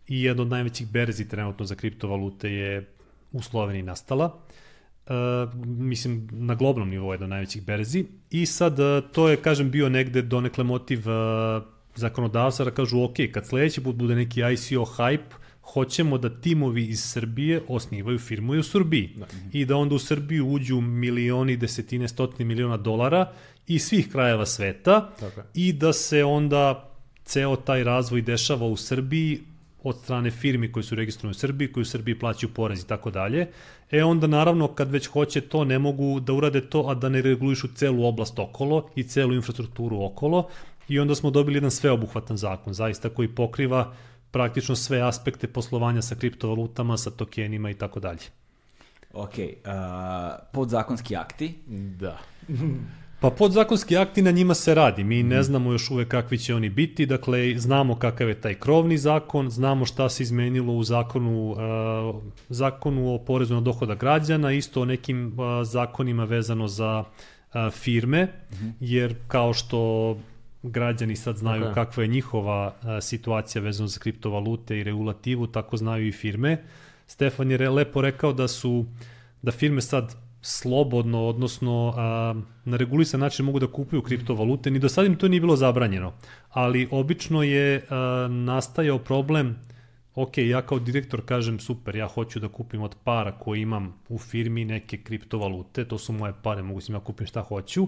[0.08, 2.88] I jedna od najvećih berzi trenutno za kriptovalute je
[3.32, 4.26] u Sloveniji nastala.
[5.06, 5.14] Uh,
[5.66, 8.06] mislim, na globalnom nivou je jedna od najvećih berzi.
[8.32, 11.64] I sad, uh, to je, kažem, bio negde donekle motiv uh,
[11.96, 15.42] zakonodavca da kažu, ok, kad sledeći put bude neki ICO hype,
[15.74, 19.10] hoćemo da timovi iz Srbije osnivaju firmu i u Srbiji.
[19.16, 19.26] Da.
[19.54, 23.32] I da onda u Srbiju uđu milioni, desetine, stotine miliona dolara
[23.68, 26.92] iz svih krajeva sveta Tako i da se onda
[27.26, 29.40] ceo taj razvoj dešava u Srbiji
[29.84, 33.12] od strane firmi koji su registrovane u Srbiji, koji u Srbiji plaćaju porez i tako
[33.12, 33.48] dalje.
[33.92, 37.22] E onda naravno kad već hoće to ne mogu da urade to, a da ne
[37.22, 40.48] regulišu celu oblast okolo i celu infrastrukturu okolo
[40.92, 43.94] i onda smo dobili jedan sveobuhvatan zakon, zaista koji pokriva
[44.32, 48.22] praktično sve aspekte poslovanja sa kriptovalutama, sa tokenima i tako dalje.
[49.14, 49.44] Ok, uh,
[50.54, 51.54] podzakonski akti.
[52.00, 52.18] Da.
[53.20, 55.04] Pa podzakonski akti na njima se radi.
[55.04, 57.06] Mi ne znamo još uvek kakvi će oni biti.
[57.06, 63.14] Dakle, znamo kakav je taj krovni zakon, znamo šta se izmenilo u zakonu, uh, zakonu
[63.14, 68.28] o porezu na dohoda građana, isto o nekim uh, zakonima vezano za uh, firme,
[68.80, 70.18] jer kao što
[70.64, 71.86] građani sad znaju Tako je.
[71.86, 76.64] kakva je njihova uh, situacija vezano za kriptovalute i regulativu, tako znaju i firme.
[77.08, 78.86] Stefan je re, lepo rekao da su
[79.42, 84.90] da firme sad slobodno, odnosno a, na regulisan način mogu da kupuju kriptovalute, ni do
[84.90, 86.14] sad im to nije bilo zabranjeno,
[86.50, 89.56] ali obično je a, nastajao problem
[90.16, 94.20] ok, ja kao direktor kažem super, ja hoću da kupim od para koje imam u
[94.20, 97.88] firmi neke kriptovalute, to su moje pare, mogu sam ja kupim šta hoću,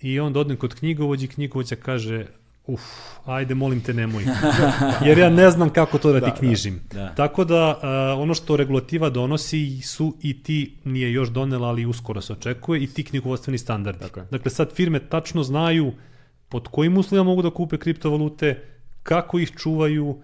[0.00, 2.26] i onda odem kod knjigovođa i knjigovođa kaže
[2.66, 2.80] uf,
[3.24, 4.24] ajde molim te nemoj,
[5.06, 6.80] jer ja ne znam kako to da, ti knjižim.
[6.92, 7.14] da, da.
[7.14, 12.20] Tako da uh, ono što regulativa donosi su i ti, nije još donela, ali uskoro
[12.20, 14.00] se očekuje, i ti knjigovodstveni standardi.
[14.00, 14.26] Tako je.
[14.30, 15.92] Dakle, sad firme tačno znaju
[16.48, 18.62] pod kojim uslovima mogu da kupe kriptovalute,
[19.02, 20.18] kako ih čuvaju,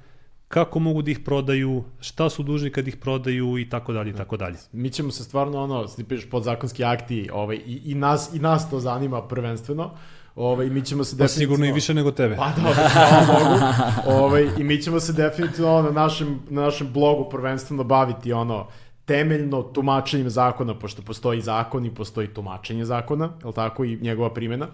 [0.52, 4.14] kako mogu da ih prodaju, šta su dužni kad ih prodaju i tako dalje i
[4.14, 4.58] tako dalje.
[4.72, 8.70] Mi ćemo se stvarno ono, ti pišeš podzakonski akti, ovaj, i, i, nas, i nas
[8.70, 9.90] to zanima prvenstveno,
[10.36, 11.54] Ovaj, mi ćemo se Pa definitivno...
[11.54, 12.36] sigurno i više nego tebe.
[12.36, 12.76] Pa hvala
[13.26, 14.18] Bogu.
[14.18, 18.66] Ovaj, I mi ćemo se definitivno na našem, na našem blogu prvenstveno baviti ono
[19.04, 24.34] temeljno tumačenjem zakona, pošto postoji zakon i postoji tumačenje zakona, je li tako, i njegova
[24.34, 24.68] primjena.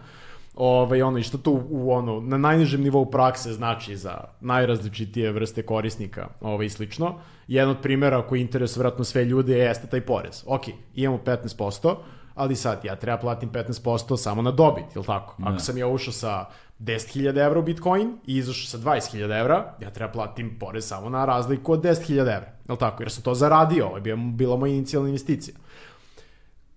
[0.58, 5.62] Ovaj, ono, i što to u, ono, na najnižem nivou prakse znači za najrazličitije vrste
[5.62, 7.14] korisnika ovaj, i slično.
[7.48, 10.44] Jedan od primjera koji interesuje vratno sve ljude jeste taj porez.
[10.46, 10.62] Ok,
[10.94, 11.94] imamo 15%,
[12.34, 15.36] ali sad ja treba platim 15% samo na dobit, je li tako?
[15.42, 15.58] Ako Da.
[15.58, 16.44] sam ja ušao sa
[16.80, 21.24] 10.000 evra u Bitcoin i izašao sa 20.000 evra, ja treba platim porez samo na
[21.24, 23.02] razliku od 10.000 evra, je li tako?
[23.02, 25.54] Jer sam to zaradio, ovo je bila moja inicijalna investicija.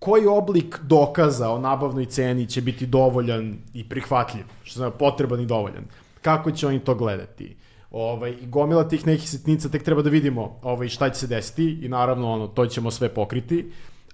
[0.02, 5.46] Koji oblik dokaza o nabavnoj ceni će biti dovoljan i prihvatljiv, što znači potreban i
[5.46, 5.84] dovoljan?
[6.22, 7.56] Kako će oni to gledati?
[7.90, 11.88] Ovaj, gomila tih nekih sitnica tek treba da vidimo ovaj, šta će se desiti i
[11.88, 13.72] naravno ono, to ćemo sve pokriti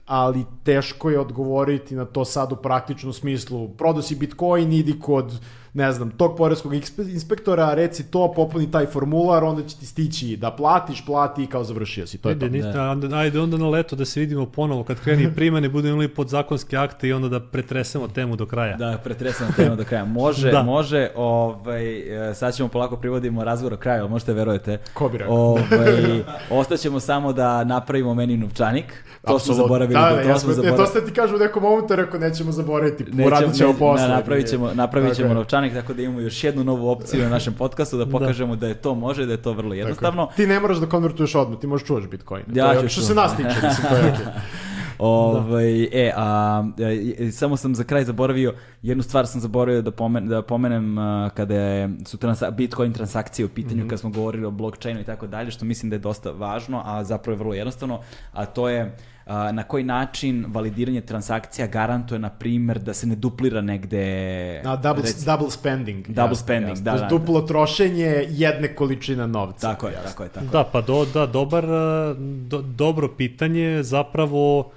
[0.09, 3.69] ali teško je odgovoriti na to sad u praktičnom smislu.
[3.69, 5.41] Prodao si Bitcoin, idi kod,
[5.75, 10.37] ne znam, tog poreskog inspe- inspektora, reci to, popuni taj formular, onda će ti stići
[10.37, 12.19] da platiš, plati i kao završio si.
[12.19, 12.49] To je to.
[12.49, 16.09] Niste, onda, ajde onda na leto da se vidimo ponovo kad kreni primane, budemo imali
[16.09, 18.77] podzakonske akte i onda da pretresemo temu do kraja.
[18.77, 20.05] Da, pretresamo temu do kraja.
[20.05, 20.63] Može, Da.
[20.63, 24.79] može, ovaj, e, sad ćemo polako privodimo razgovor o kraju, ali možete verujete.
[24.95, 25.37] Ko bi rekao?
[25.37, 26.23] Ovaj,
[26.61, 29.05] ostaćemo samo da napravimo meni novčanik.
[29.29, 29.95] To smo zaboravili.
[29.95, 30.77] Da, da, da, to ja smo zaboravili.
[30.79, 34.09] to ste ti kažu u nekom momentu, rekao nećemo zaboraviti, uradit ćemo ne- posle.
[34.09, 35.35] Da, napravit ćemo, napravit ćemo Tako je.
[35.35, 38.75] novčanik tako da imamo još jednu novu opciju na našem podcastu da pokažemo da je
[38.75, 40.29] to može, da je to vrlo jednostavno.
[40.37, 42.43] Ti ne moraš da konvertuješ odmah, ti možeš čuvaš Bitcoin.
[42.49, 44.27] Ja to ću je, što se nas tiče, mislim, to je okej.
[45.01, 46.65] Ovaj, e, a,
[47.19, 51.31] e, samo sam za kraj zaboravio, jednu stvar sam zaboravio da, pomen, da pomenem a,
[51.31, 53.89] kada je, su transa, Bitcoin transakcije u pitanju, Mhm.
[53.89, 57.05] kada smo govorili o blockchainu i tako dalje, što mislim da je dosta važno, a
[57.05, 58.01] zapravo je vrlo jednostavno,
[58.33, 58.97] a to je
[59.29, 64.61] na koji način validiranje transakcija garantuje, na primjer, da se ne duplira negde...
[64.65, 66.09] Na double, reci- double spending.
[66.09, 69.71] Double spending, da, To je da, Duplo trošenje jedne količine novca.
[69.71, 70.47] Tako je, tako je, tako.
[70.47, 71.65] Da, pa do, da, dobar,
[72.49, 74.71] do, dobro pitanje, zapravo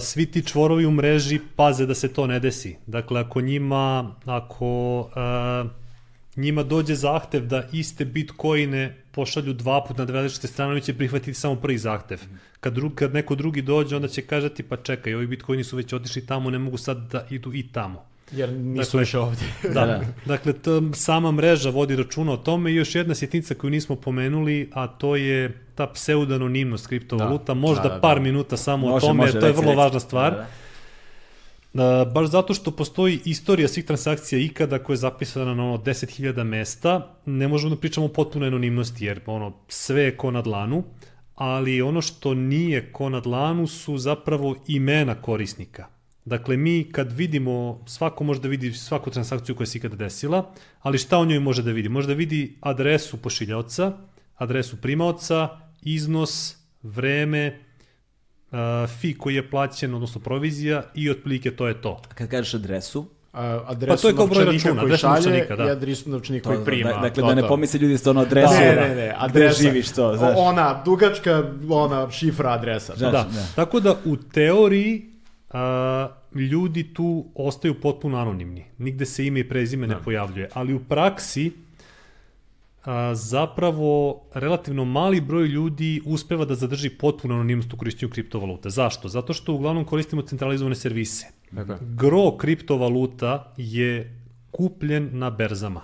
[0.00, 2.76] svi ti čvorovi u mreži paze da se to ne desi.
[2.86, 5.08] Dakle, ako njima, ako
[6.36, 10.94] njima dođe zahtev da iste bitcoine pošalju dva put na dve različite strane, oni će
[10.94, 12.20] prihvatiti samo prvi zahtev.
[12.60, 15.92] Kad, drug, kad neko drugi dođe, onda će kažati, pa čekaj, ovi bitcoini su već
[15.92, 18.04] otišli tamo, ne mogu sad da idu i tamo.
[18.32, 19.46] Jer nisu Dakle, više ovdje.
[19.74, 20.00] Da, da.
[20.26, 24.70] dakle, t, sama mreža vodi računa o tome i još jedna sitnica koju nismo pomenuli,
[24.72, 28.22] a to je ta pseudanonimnost kriptovaluta, Da, možda da, da, par da.
[28.22, 29.76] minuta samo Može, o tome, može, jer to je vrlo reci.
[29.76, 30.30] važna stvar.
[30.32, 30.46] Da, da.
[31.72, 36.44] Uh, baš zato što postoji istorija svih transakcija ikada koja je zapisana na ono 10.000
[36.44, 40.84] mesta, ne možemo da pričamo o potpunoj anonimnosti, jer ono, sve je ko na dlanu,
[41.34, 45.86] ali ono što nije ko na dlanu su zapravo imena korisnika.
[46.24, 50.98] Dakle, mi kad vidimo, svako može da vidi svaku transakciju koja se ikada desila, ali
[50.98, 51.88] šta o njoj može da vidi?
[51.88, 53.92] Može da vidi adresu pošiljaoca,
[54.36, 55.48] adresu primaoca,
[55.82, 57.60] iznos, vreme,
[58.50, 58.58] uh,
[59.00, 62.00] fi koji je plaćen, odnosno provizija i otprilike to je to.
[62.10, 65.14] A Kad kažeš adresu, A, adresu Pa to je kao broj računa, koji adresu šalje
[65.16, 65.64] novčanika, da.
[65.64, 66.90] i adresu novčanika koji prima.
[66.90, 69.62] da, dakle to, da ne pomisle ljudi stvarno adresu, Ne, da, ne, ne, gde adresa.
[69.62, 70.34] živiš to, znaš.
[70.38, 72.94] Ona, dugačka, ona, šifra adresa.
[72.96, 73.22] Znaš, Da.
[73.32, 73.46] da.
[73.56, 75.02] Tako da u teoriji
[75.50, 78.64] a, ljudi tu ostaju potpuno anonimni.
[78.78, 80.48] Nigde se ime i prezime ne pojavljuje.
[80.54, 81.52] Ali u praksi
[82.84, 88.70] a, zapravo relativno mali broj ljudi uspeva da zadrži potpuno anonimnost u korišćenju kriptovaluta.
[88.70, 89.08] Zašto?
[89.08, 91.26] Zato što uglavnom koristimo centralizovane servise.
[91.54, 91.78] Tako je.
[91.80, 95.80] Gro kriptovaluta je kupljen na berzama.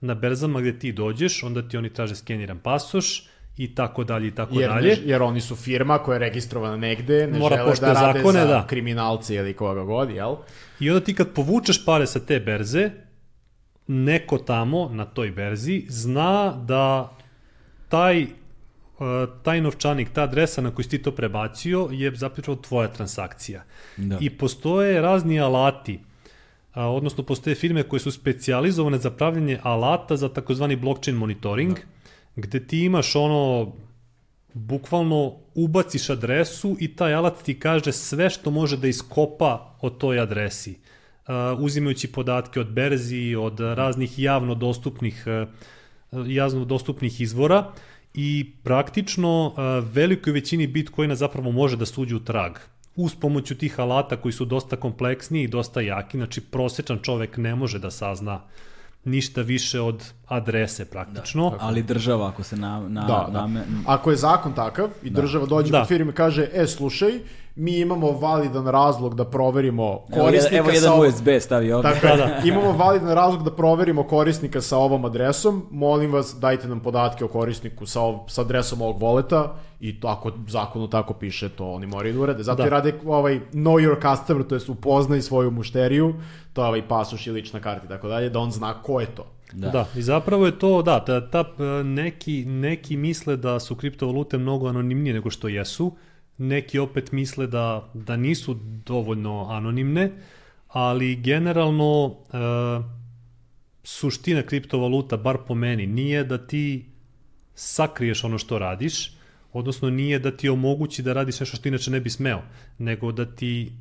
[0.00, 4.30] Na berzama gde ti dođeš, onda ti oni traže skeniran pasoš i tako dalje i
[4.30, 4.96] tako Jer, dalje.
[5.04, 8.46] jer oni su firma koja je registrovana negde, ne Mora žele da rade zakone, za
[8.46, 8.66] da.
[8.66, 10.36] kriminalce ili koga god, jel?
[10.80, 12.90] I onda ti kad povučeš pare sa te berze,
[13.86, 17.12] neko tamo na toj berzi zna da
[17.88, 18.28] taj uh,
[19.42, 23.64] taj novčanik, ta adresa na koju si ti to prebacio je zapravo tvoja transakcija.
[23.96, 24.18] Da.
[24.20, 26.00] I postoje razni alati,
[26.72, 31.78] a, odnosno postoje firme koje su specijalizovane za pravljanje alata za takozvani blockchain monitoring,
[32.36, 33.72] gde ti imaš ono
[34.52, 40.20] bukvalno ubaciš adresu i taj alat ti kaže sve što može da iskopa o toj
[40.20, 40.78] adresi.
[41.28, 45.24] Uh, uzimajući podatke od berzi, od raznih javno dostupnih,
[46.12, 47.70] uh, javno dostupnih izvora
[48.14, 49.54] i praktično uh,
[49.86, 52.52] velikoj većini Bitcoina zapravo može da suđe u trag.
[52.96, 57.54] Uz pomoću tih alata koji su dosta kompleksni i dosta jaki, znači prosečan čovek ne
[57.54, 58.40] može da sazna
[59.04, 61.54] ništa više od adrese praktično.
[61.60, 63.40] Ali država ako se na, na, Da, da.
[63.40, 65.78] name- Ako je zakon takav i država dođe Da.
[65.78, 67.10] kod firme i kaže, e, slušaj,
[67.56, 71.88] mi imamo validan razlog da proverimo Evo, korisnika evo sa jedan ovom- USB stavi ovde.
[71.90, 76.80] Tako je, imamo validan razlog da proverimo korisnika sa ovom adresom, molim vas dajte nam
[76.80, 81.48] podatke o korisniku sa, ov, sa adresom ovog voleta i to ako zakonu tako piše,
[81.48, 82.42] to oni moraju da urade.
[82.42, 82.66] Zato Da.
[82.66, 86.14] i rade ovaj know your customer, to jest upoznaj svoju mušteriju,
[86.52, 89.06] to je ovaj pasoš i lična karta i tako dalje, da on zna ko je
[89.06, 89.26] to.
[89.52, 89.68] Da.
[89.68, 94.38] da, i zapravo je to, da, ta, ta, e, neki, neki misle da su kriptovalute
[94.38, 95.92] mnogo anonimnije nego što jesu,
[96.38, 98.56] neki opet misle da, da nisu
[98.86, 100.10] dovoljno anonimne,
[100.68, 102.36] ali generalno e,
[103.84, 106.86] suština kriptovaluta, bar po meni, nije da ti
[107.54, 109.12] sakriješ ono što radiš,
[109.52, 112.42] odnosno nije da ti omogući da radiš nešto što inače ne bi smeo,
[112.78, 113.72] nego da ti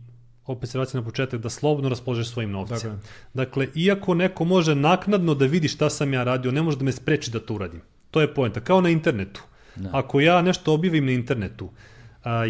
[0.46, 2.78] opet se vraća na početak, da slobodno raspoložeš svojim novcem.
[2.78, 3.00] Tako je.
[3.34, 6.92] Dakle, iako neko može naknadno da vidi šta sam ja radio, ne može da me
[6.92, 7.82] spreči da to uradim.
[8.12, 8.60] To je poenta.
[8.60, 9.44] Kao na internetu.
[9.92, 11.95] Ako ja nešto objavim na internetu, a,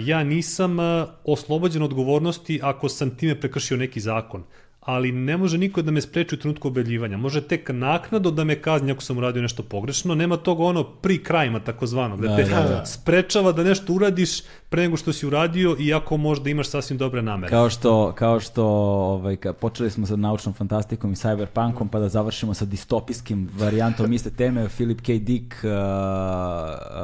[0.05, 0.77] ja nisam
[1.23, 4.43] oslobođen odgovornosti ako sam time prekršio neki zakon
[4.85, 7.17] ali ne može niko da me spreči u trenutku objavljivanja.
[7.17, 10.15] Može tek naknado da me kazni ako sam uradio nešto pogrešno.
[10.15, 12.85] Nema toga ono pri krajima takozvano, gde Da, te da, da.
[12.85, 17.49] sprečava da nešto uradiš pre nego što si uradio, iako možda imaš sasvim dobre namere.
[17.49, 22.09] Kao što, kao što ovaj, ka, počeli smo sa naučnom fantastikom i cyberpunkom, pa da
[22.09, 25.07] završimo sa distopijskim varijantom iste teme, Philip K.
[25.19, 25.69] Dick, uh,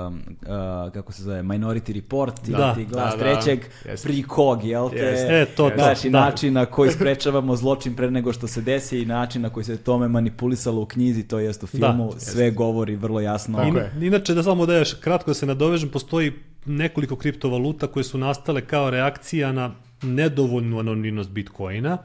[0.08, 3.24] um, uh, kako se zove, Minority Report, Da, da, ti glas da, da.
[3.24, 4.08] trećeg, Jeste.
[4.08, 4.96] prikog, jel te?
[4.96, 5.42] Jeste.
[5.42, 6.20] E, to, to, Znači, da.
[6.20, 9.78] način na koji sprečavamo zločin pre nego što se desi i način na koji se
[9.78, 13.58] tome manipulisalo u knjizi, to jest u filmu, sve govori vrlo jasno.
[13.58, 14.08] Tako In, je.
[14.08, 16.34] inače, da samo daješ kratko da se nadovežem, postoji
[16.66, 21.98] nekoliko kriptovaluta koje su nastale kao reakcija na nedovoljnu anonimnost Bitcoina,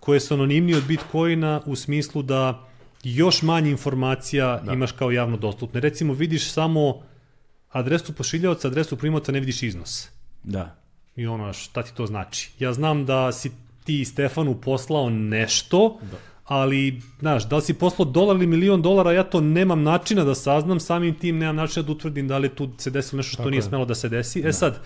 [0.00, 2.66] koje su anonimnije od Bitcoina u smislu da
[3.04, 5.80] još manje informacija imaš kao javno dostupne.
[5.80, 7.02] Recimo, vidiš samo
[7.70, 10.08] adresu pošiljaoca, adresu primavca, ne vidiš iznos.
[10.44, 10.76] Da.
[11.16, 12.50] I ono, šta ti to znači?
[12.58, 13.50] Ja znam da si
[13.90, 16.16] ti Stefanu poslao nešto, da.
[16.44, 20.34] ali, znaš, da li si poslao dolar ili milion dolara, ja to nemam načina da
[20.34, 23.50] saznam, samim tim nemam načina da utvrdim da li tu se desilo nešto što Tako
[23.50, 23.62] nije je.
[23.62, 24.42] smelo da se desi.
[24.46, 24.78] E sad,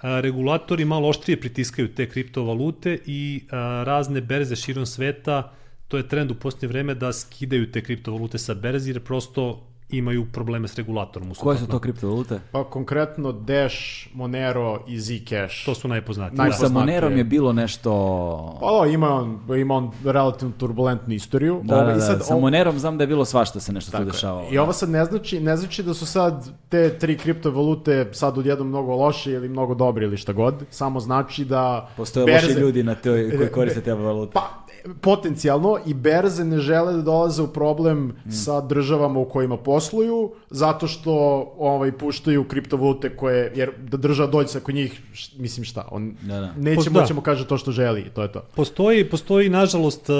[0.00, 5.52] a, regulatori malo oštrije pritiskaju te kriptovalute i a, razne berze širom sveta,
[5.88, 10.26] to je trend u posljednje vreme da skidaju te kriptovalute sa berzi, jer prosto imaju
[10.26, 11.34] probleme s regulatorom.
[11.34, 12.40] Koje su to kriptovalute?
[12.52, 13.76] Pa konkretno Dash,
[14.14, 15.64] Monero i Zcash.
[15.64, 16.36] To su najpoznatiji.
[16.36, 16.80] Naj- Sa Najpoznatije.
[16.80, 18.58] Monerom je bilo nešto...
[18.60, 21.60] Pa da, ima on, ima on relativno turbulentnu istoriju.
[21.64, 23.72] Da, Ovo- da, i da, sad sa ovo- Monerom znam da je bilo svašta se
[23.72, 24.48] nešto tu dešavalo.
[24.50, 28.68] I ovo sad ne znači, ne znači da su sad te tri kriptovalute sad odjednom
[28.68, 30.54] mnogo loše ili mnogo dobre ili šta god.
[30.70, 31.88] Samo znači da...
[31.96, 34.32] Postoje berze- loši ljudi na toj, koji koriste te valute.
[34.32, 34.50] Pa,
[34.94, 38.30] potencijalno i berze ne žele da dolaze u problem Mm.
[38.32, 40.18] sa državama u kojima posluju,
[40.50, 41.12] zato što
[41.58, 46.14] ovaj puštaju kriptovalute koje, jer da država dođe sa kod njih, š- mislim šta, on
[46.22, 46.52] Da, da.
[46.54, 47.00] neće da.
[47.00, 48.42] moći mu kaže to što želi to je to.
[48.54, 50.16] Postoji, postoji nažalost, um,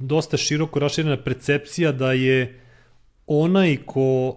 [0.00, 2.60] dosta široko raširena percepcija da je
[3.26, 4.36] onaj ko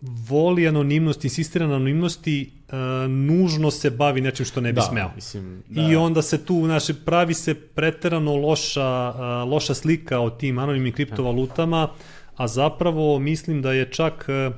[0.00, 2.74] voli anonimnost, insistira na anonimnosti, uh,
[3.10, 5.10] nužno se bavi nečim što ne bi Da, smeo.
[5.14, 10.58] mislim, I onda se tu, znači, pravi se preterano loša, uh, loša slika o tim
[10.58, 11.88] anonimnim kriptovalutama,
[12.36, 14.54] a zapravo mislim da je čak uh,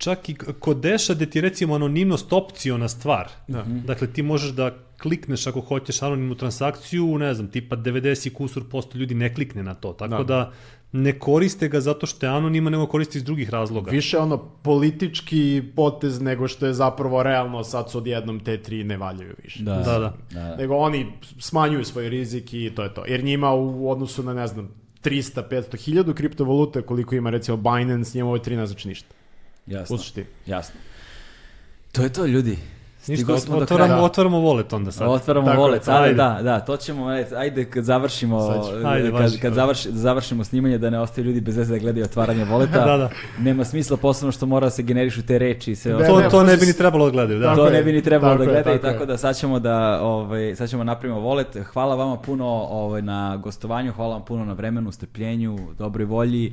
[0.00, 3.28] čak i kod Deša gde ti recimo anonimnost opciona stvar.
[3.48, 3.64] Da.
[3.86, 8.64] Dakle, ti možeš da klikneš ako hoćeš anonimnu transakciju, ne znam, tipa 90 i kusur
[8.70, 9.92] posto ljudi ne klikne na to.
[9.92, 10.52] Tako da, Da.
[10.92, 13.90] Ne koriste ga zato što je anonima, nego koriste iz drugih razloga.
[13.90, 18.96] Više ono politički potez nego što je zapravo realno sad su odjednom te tri ne
[18.96, 19.62] valjaju više.
[19.62, 20.16] Da, Da, da.
[20.30, 20.56] da.
[20.56, 23.04] Nego oni smanjuju svoj rizik i to je to.
[23.06, 24.70] Jer njima u odnosu na, ne znam,
[25.04, 29.14] 300, 500 hiljadu kriptovalute, koliko ima recimo Binance, njima ovo tri ne znači ništa.
[29.66, 29.96] Jasno.
[30.46, 30.80] Jasno.
[31.92, 32.58] To je to, ljudi.
[33.10, 34.04] Ništa, smo otvaramo, kraja.
[34.04, 35.08] otvaramo wallet onda sad.
[35.08, 36.14] Otvaramo Tako volet, sada ajde.
[36.14, 38.88] da, da, to ćemo, ajde, ajde kad završimo, Sad ćemo.
[38.88, 42.44] Ajde, kad, kad završ, završimo snimanje da ne ostaju ljudi bez veze da gledaju otvaranje
[42.44, 42.84] voleta.
[42.90, 43.10] Da, da.
[43.38, 46.06] Nema smisla posebno što mora da se generišu te reči i sve Ne.
[46.06, 47.54] To, ne, to ne bi ni trebalo da gledaju, da.
[47.54, 50.56] To ne bi ni trebalo tako da gledaju, tako tako, da sad ćemo da ovaj
[50.56, 51.56] sad ćemo napravimo volet.
[51.72, 56.52] Hvala vama puno ovaj na gostovanju, hvala vam puno na vremenu, strpljenju, dobroj volji.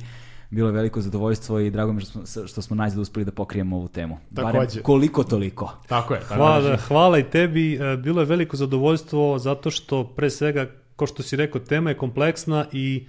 [0.50, 3.32] Bilo je veliko zadovoljstvo i drago mi je što smo, što smo najzad uspeli da
[3.32, 4.18] pokrijemo ovu temu.
[4.30, 4.82] Barem Takođe.
[4.82, 5.72] koliko toliko.
[5.86, 6.20] Tako je.
[6.20, 7.74] Tako Hvala, hvala i tebi.
[7.74, 11.96] E, Bilo je veliko zadovoljstvo zato što pre svega, ko što si rekao, tema je
[11.96, 13.06] kompleksna i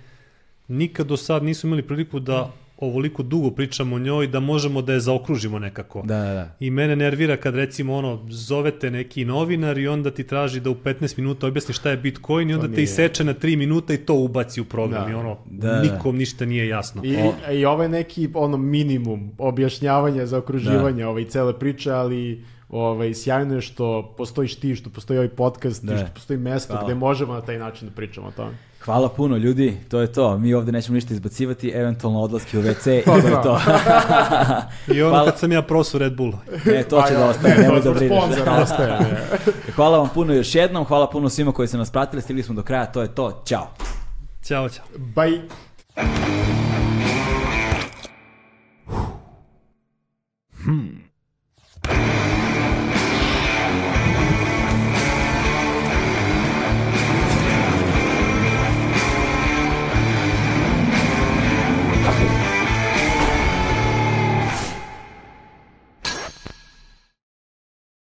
[0.67, 4.93] nikad do sad nismo imali priliku da ovoliko dugo pričamo o njoj da možemo da
[4.93, 6.01] je zaokružimo nekako.
[6.01, 6.55] Da, da, da.
[6.59, 10.75] I mene nervira kad recimo ono, zovete neki novinar i onda ti traži da u
[10.75, 12.83] 15 minuta objasni šta je Bitcoin i onda te nije.
[12.83, 15.11] iseče na 3 minuta i to ubaci u program Da.
[15.11, 15.81] i ono, Da, da.
[15.81, 17.01] nikom ništa nije jasno.
[17.05, 17.17] I,
[17.51, 23.55] I ovo je neki ono minimum objašnjavanja za okruživanje ovaj, cele priče, ali ovaj, sjajno
[23.55, 25.97] je što postojiš ti, što postoji ovaj podcast Da.
[25.97, 26.87] što postoji mesto Hvala.
[26.87, 28.51] gde možemo na taj način da pričamo o tome.
[28.85, 30.37] Hvala puno ljudi, to je to.
[30.37, 33.61] Mi ovde nećemo ništa izbacivati, eventualno odlaski u WC i to je to.
[34.93, 35.25] I ono Hvala.
[35.25, 36.37] kad sam ja prosu Red Bulla.
[36.65, 38.23] E, to će da ostane, ne, nemoj to da brineš.
[38.79, 39.17] ne.
[39.75, 42.63] Hvala vam puno još jednom, hvala puno svima koji su nas pratili, stigli smo do
[42.63, 43.43] kraja, to je to.
[43.45, 43.67] Ćao.
[44.43, 44.85] Ćao, ćao.
[45.15, 45.41] Bye.
[50.63, 51.09] Hmm.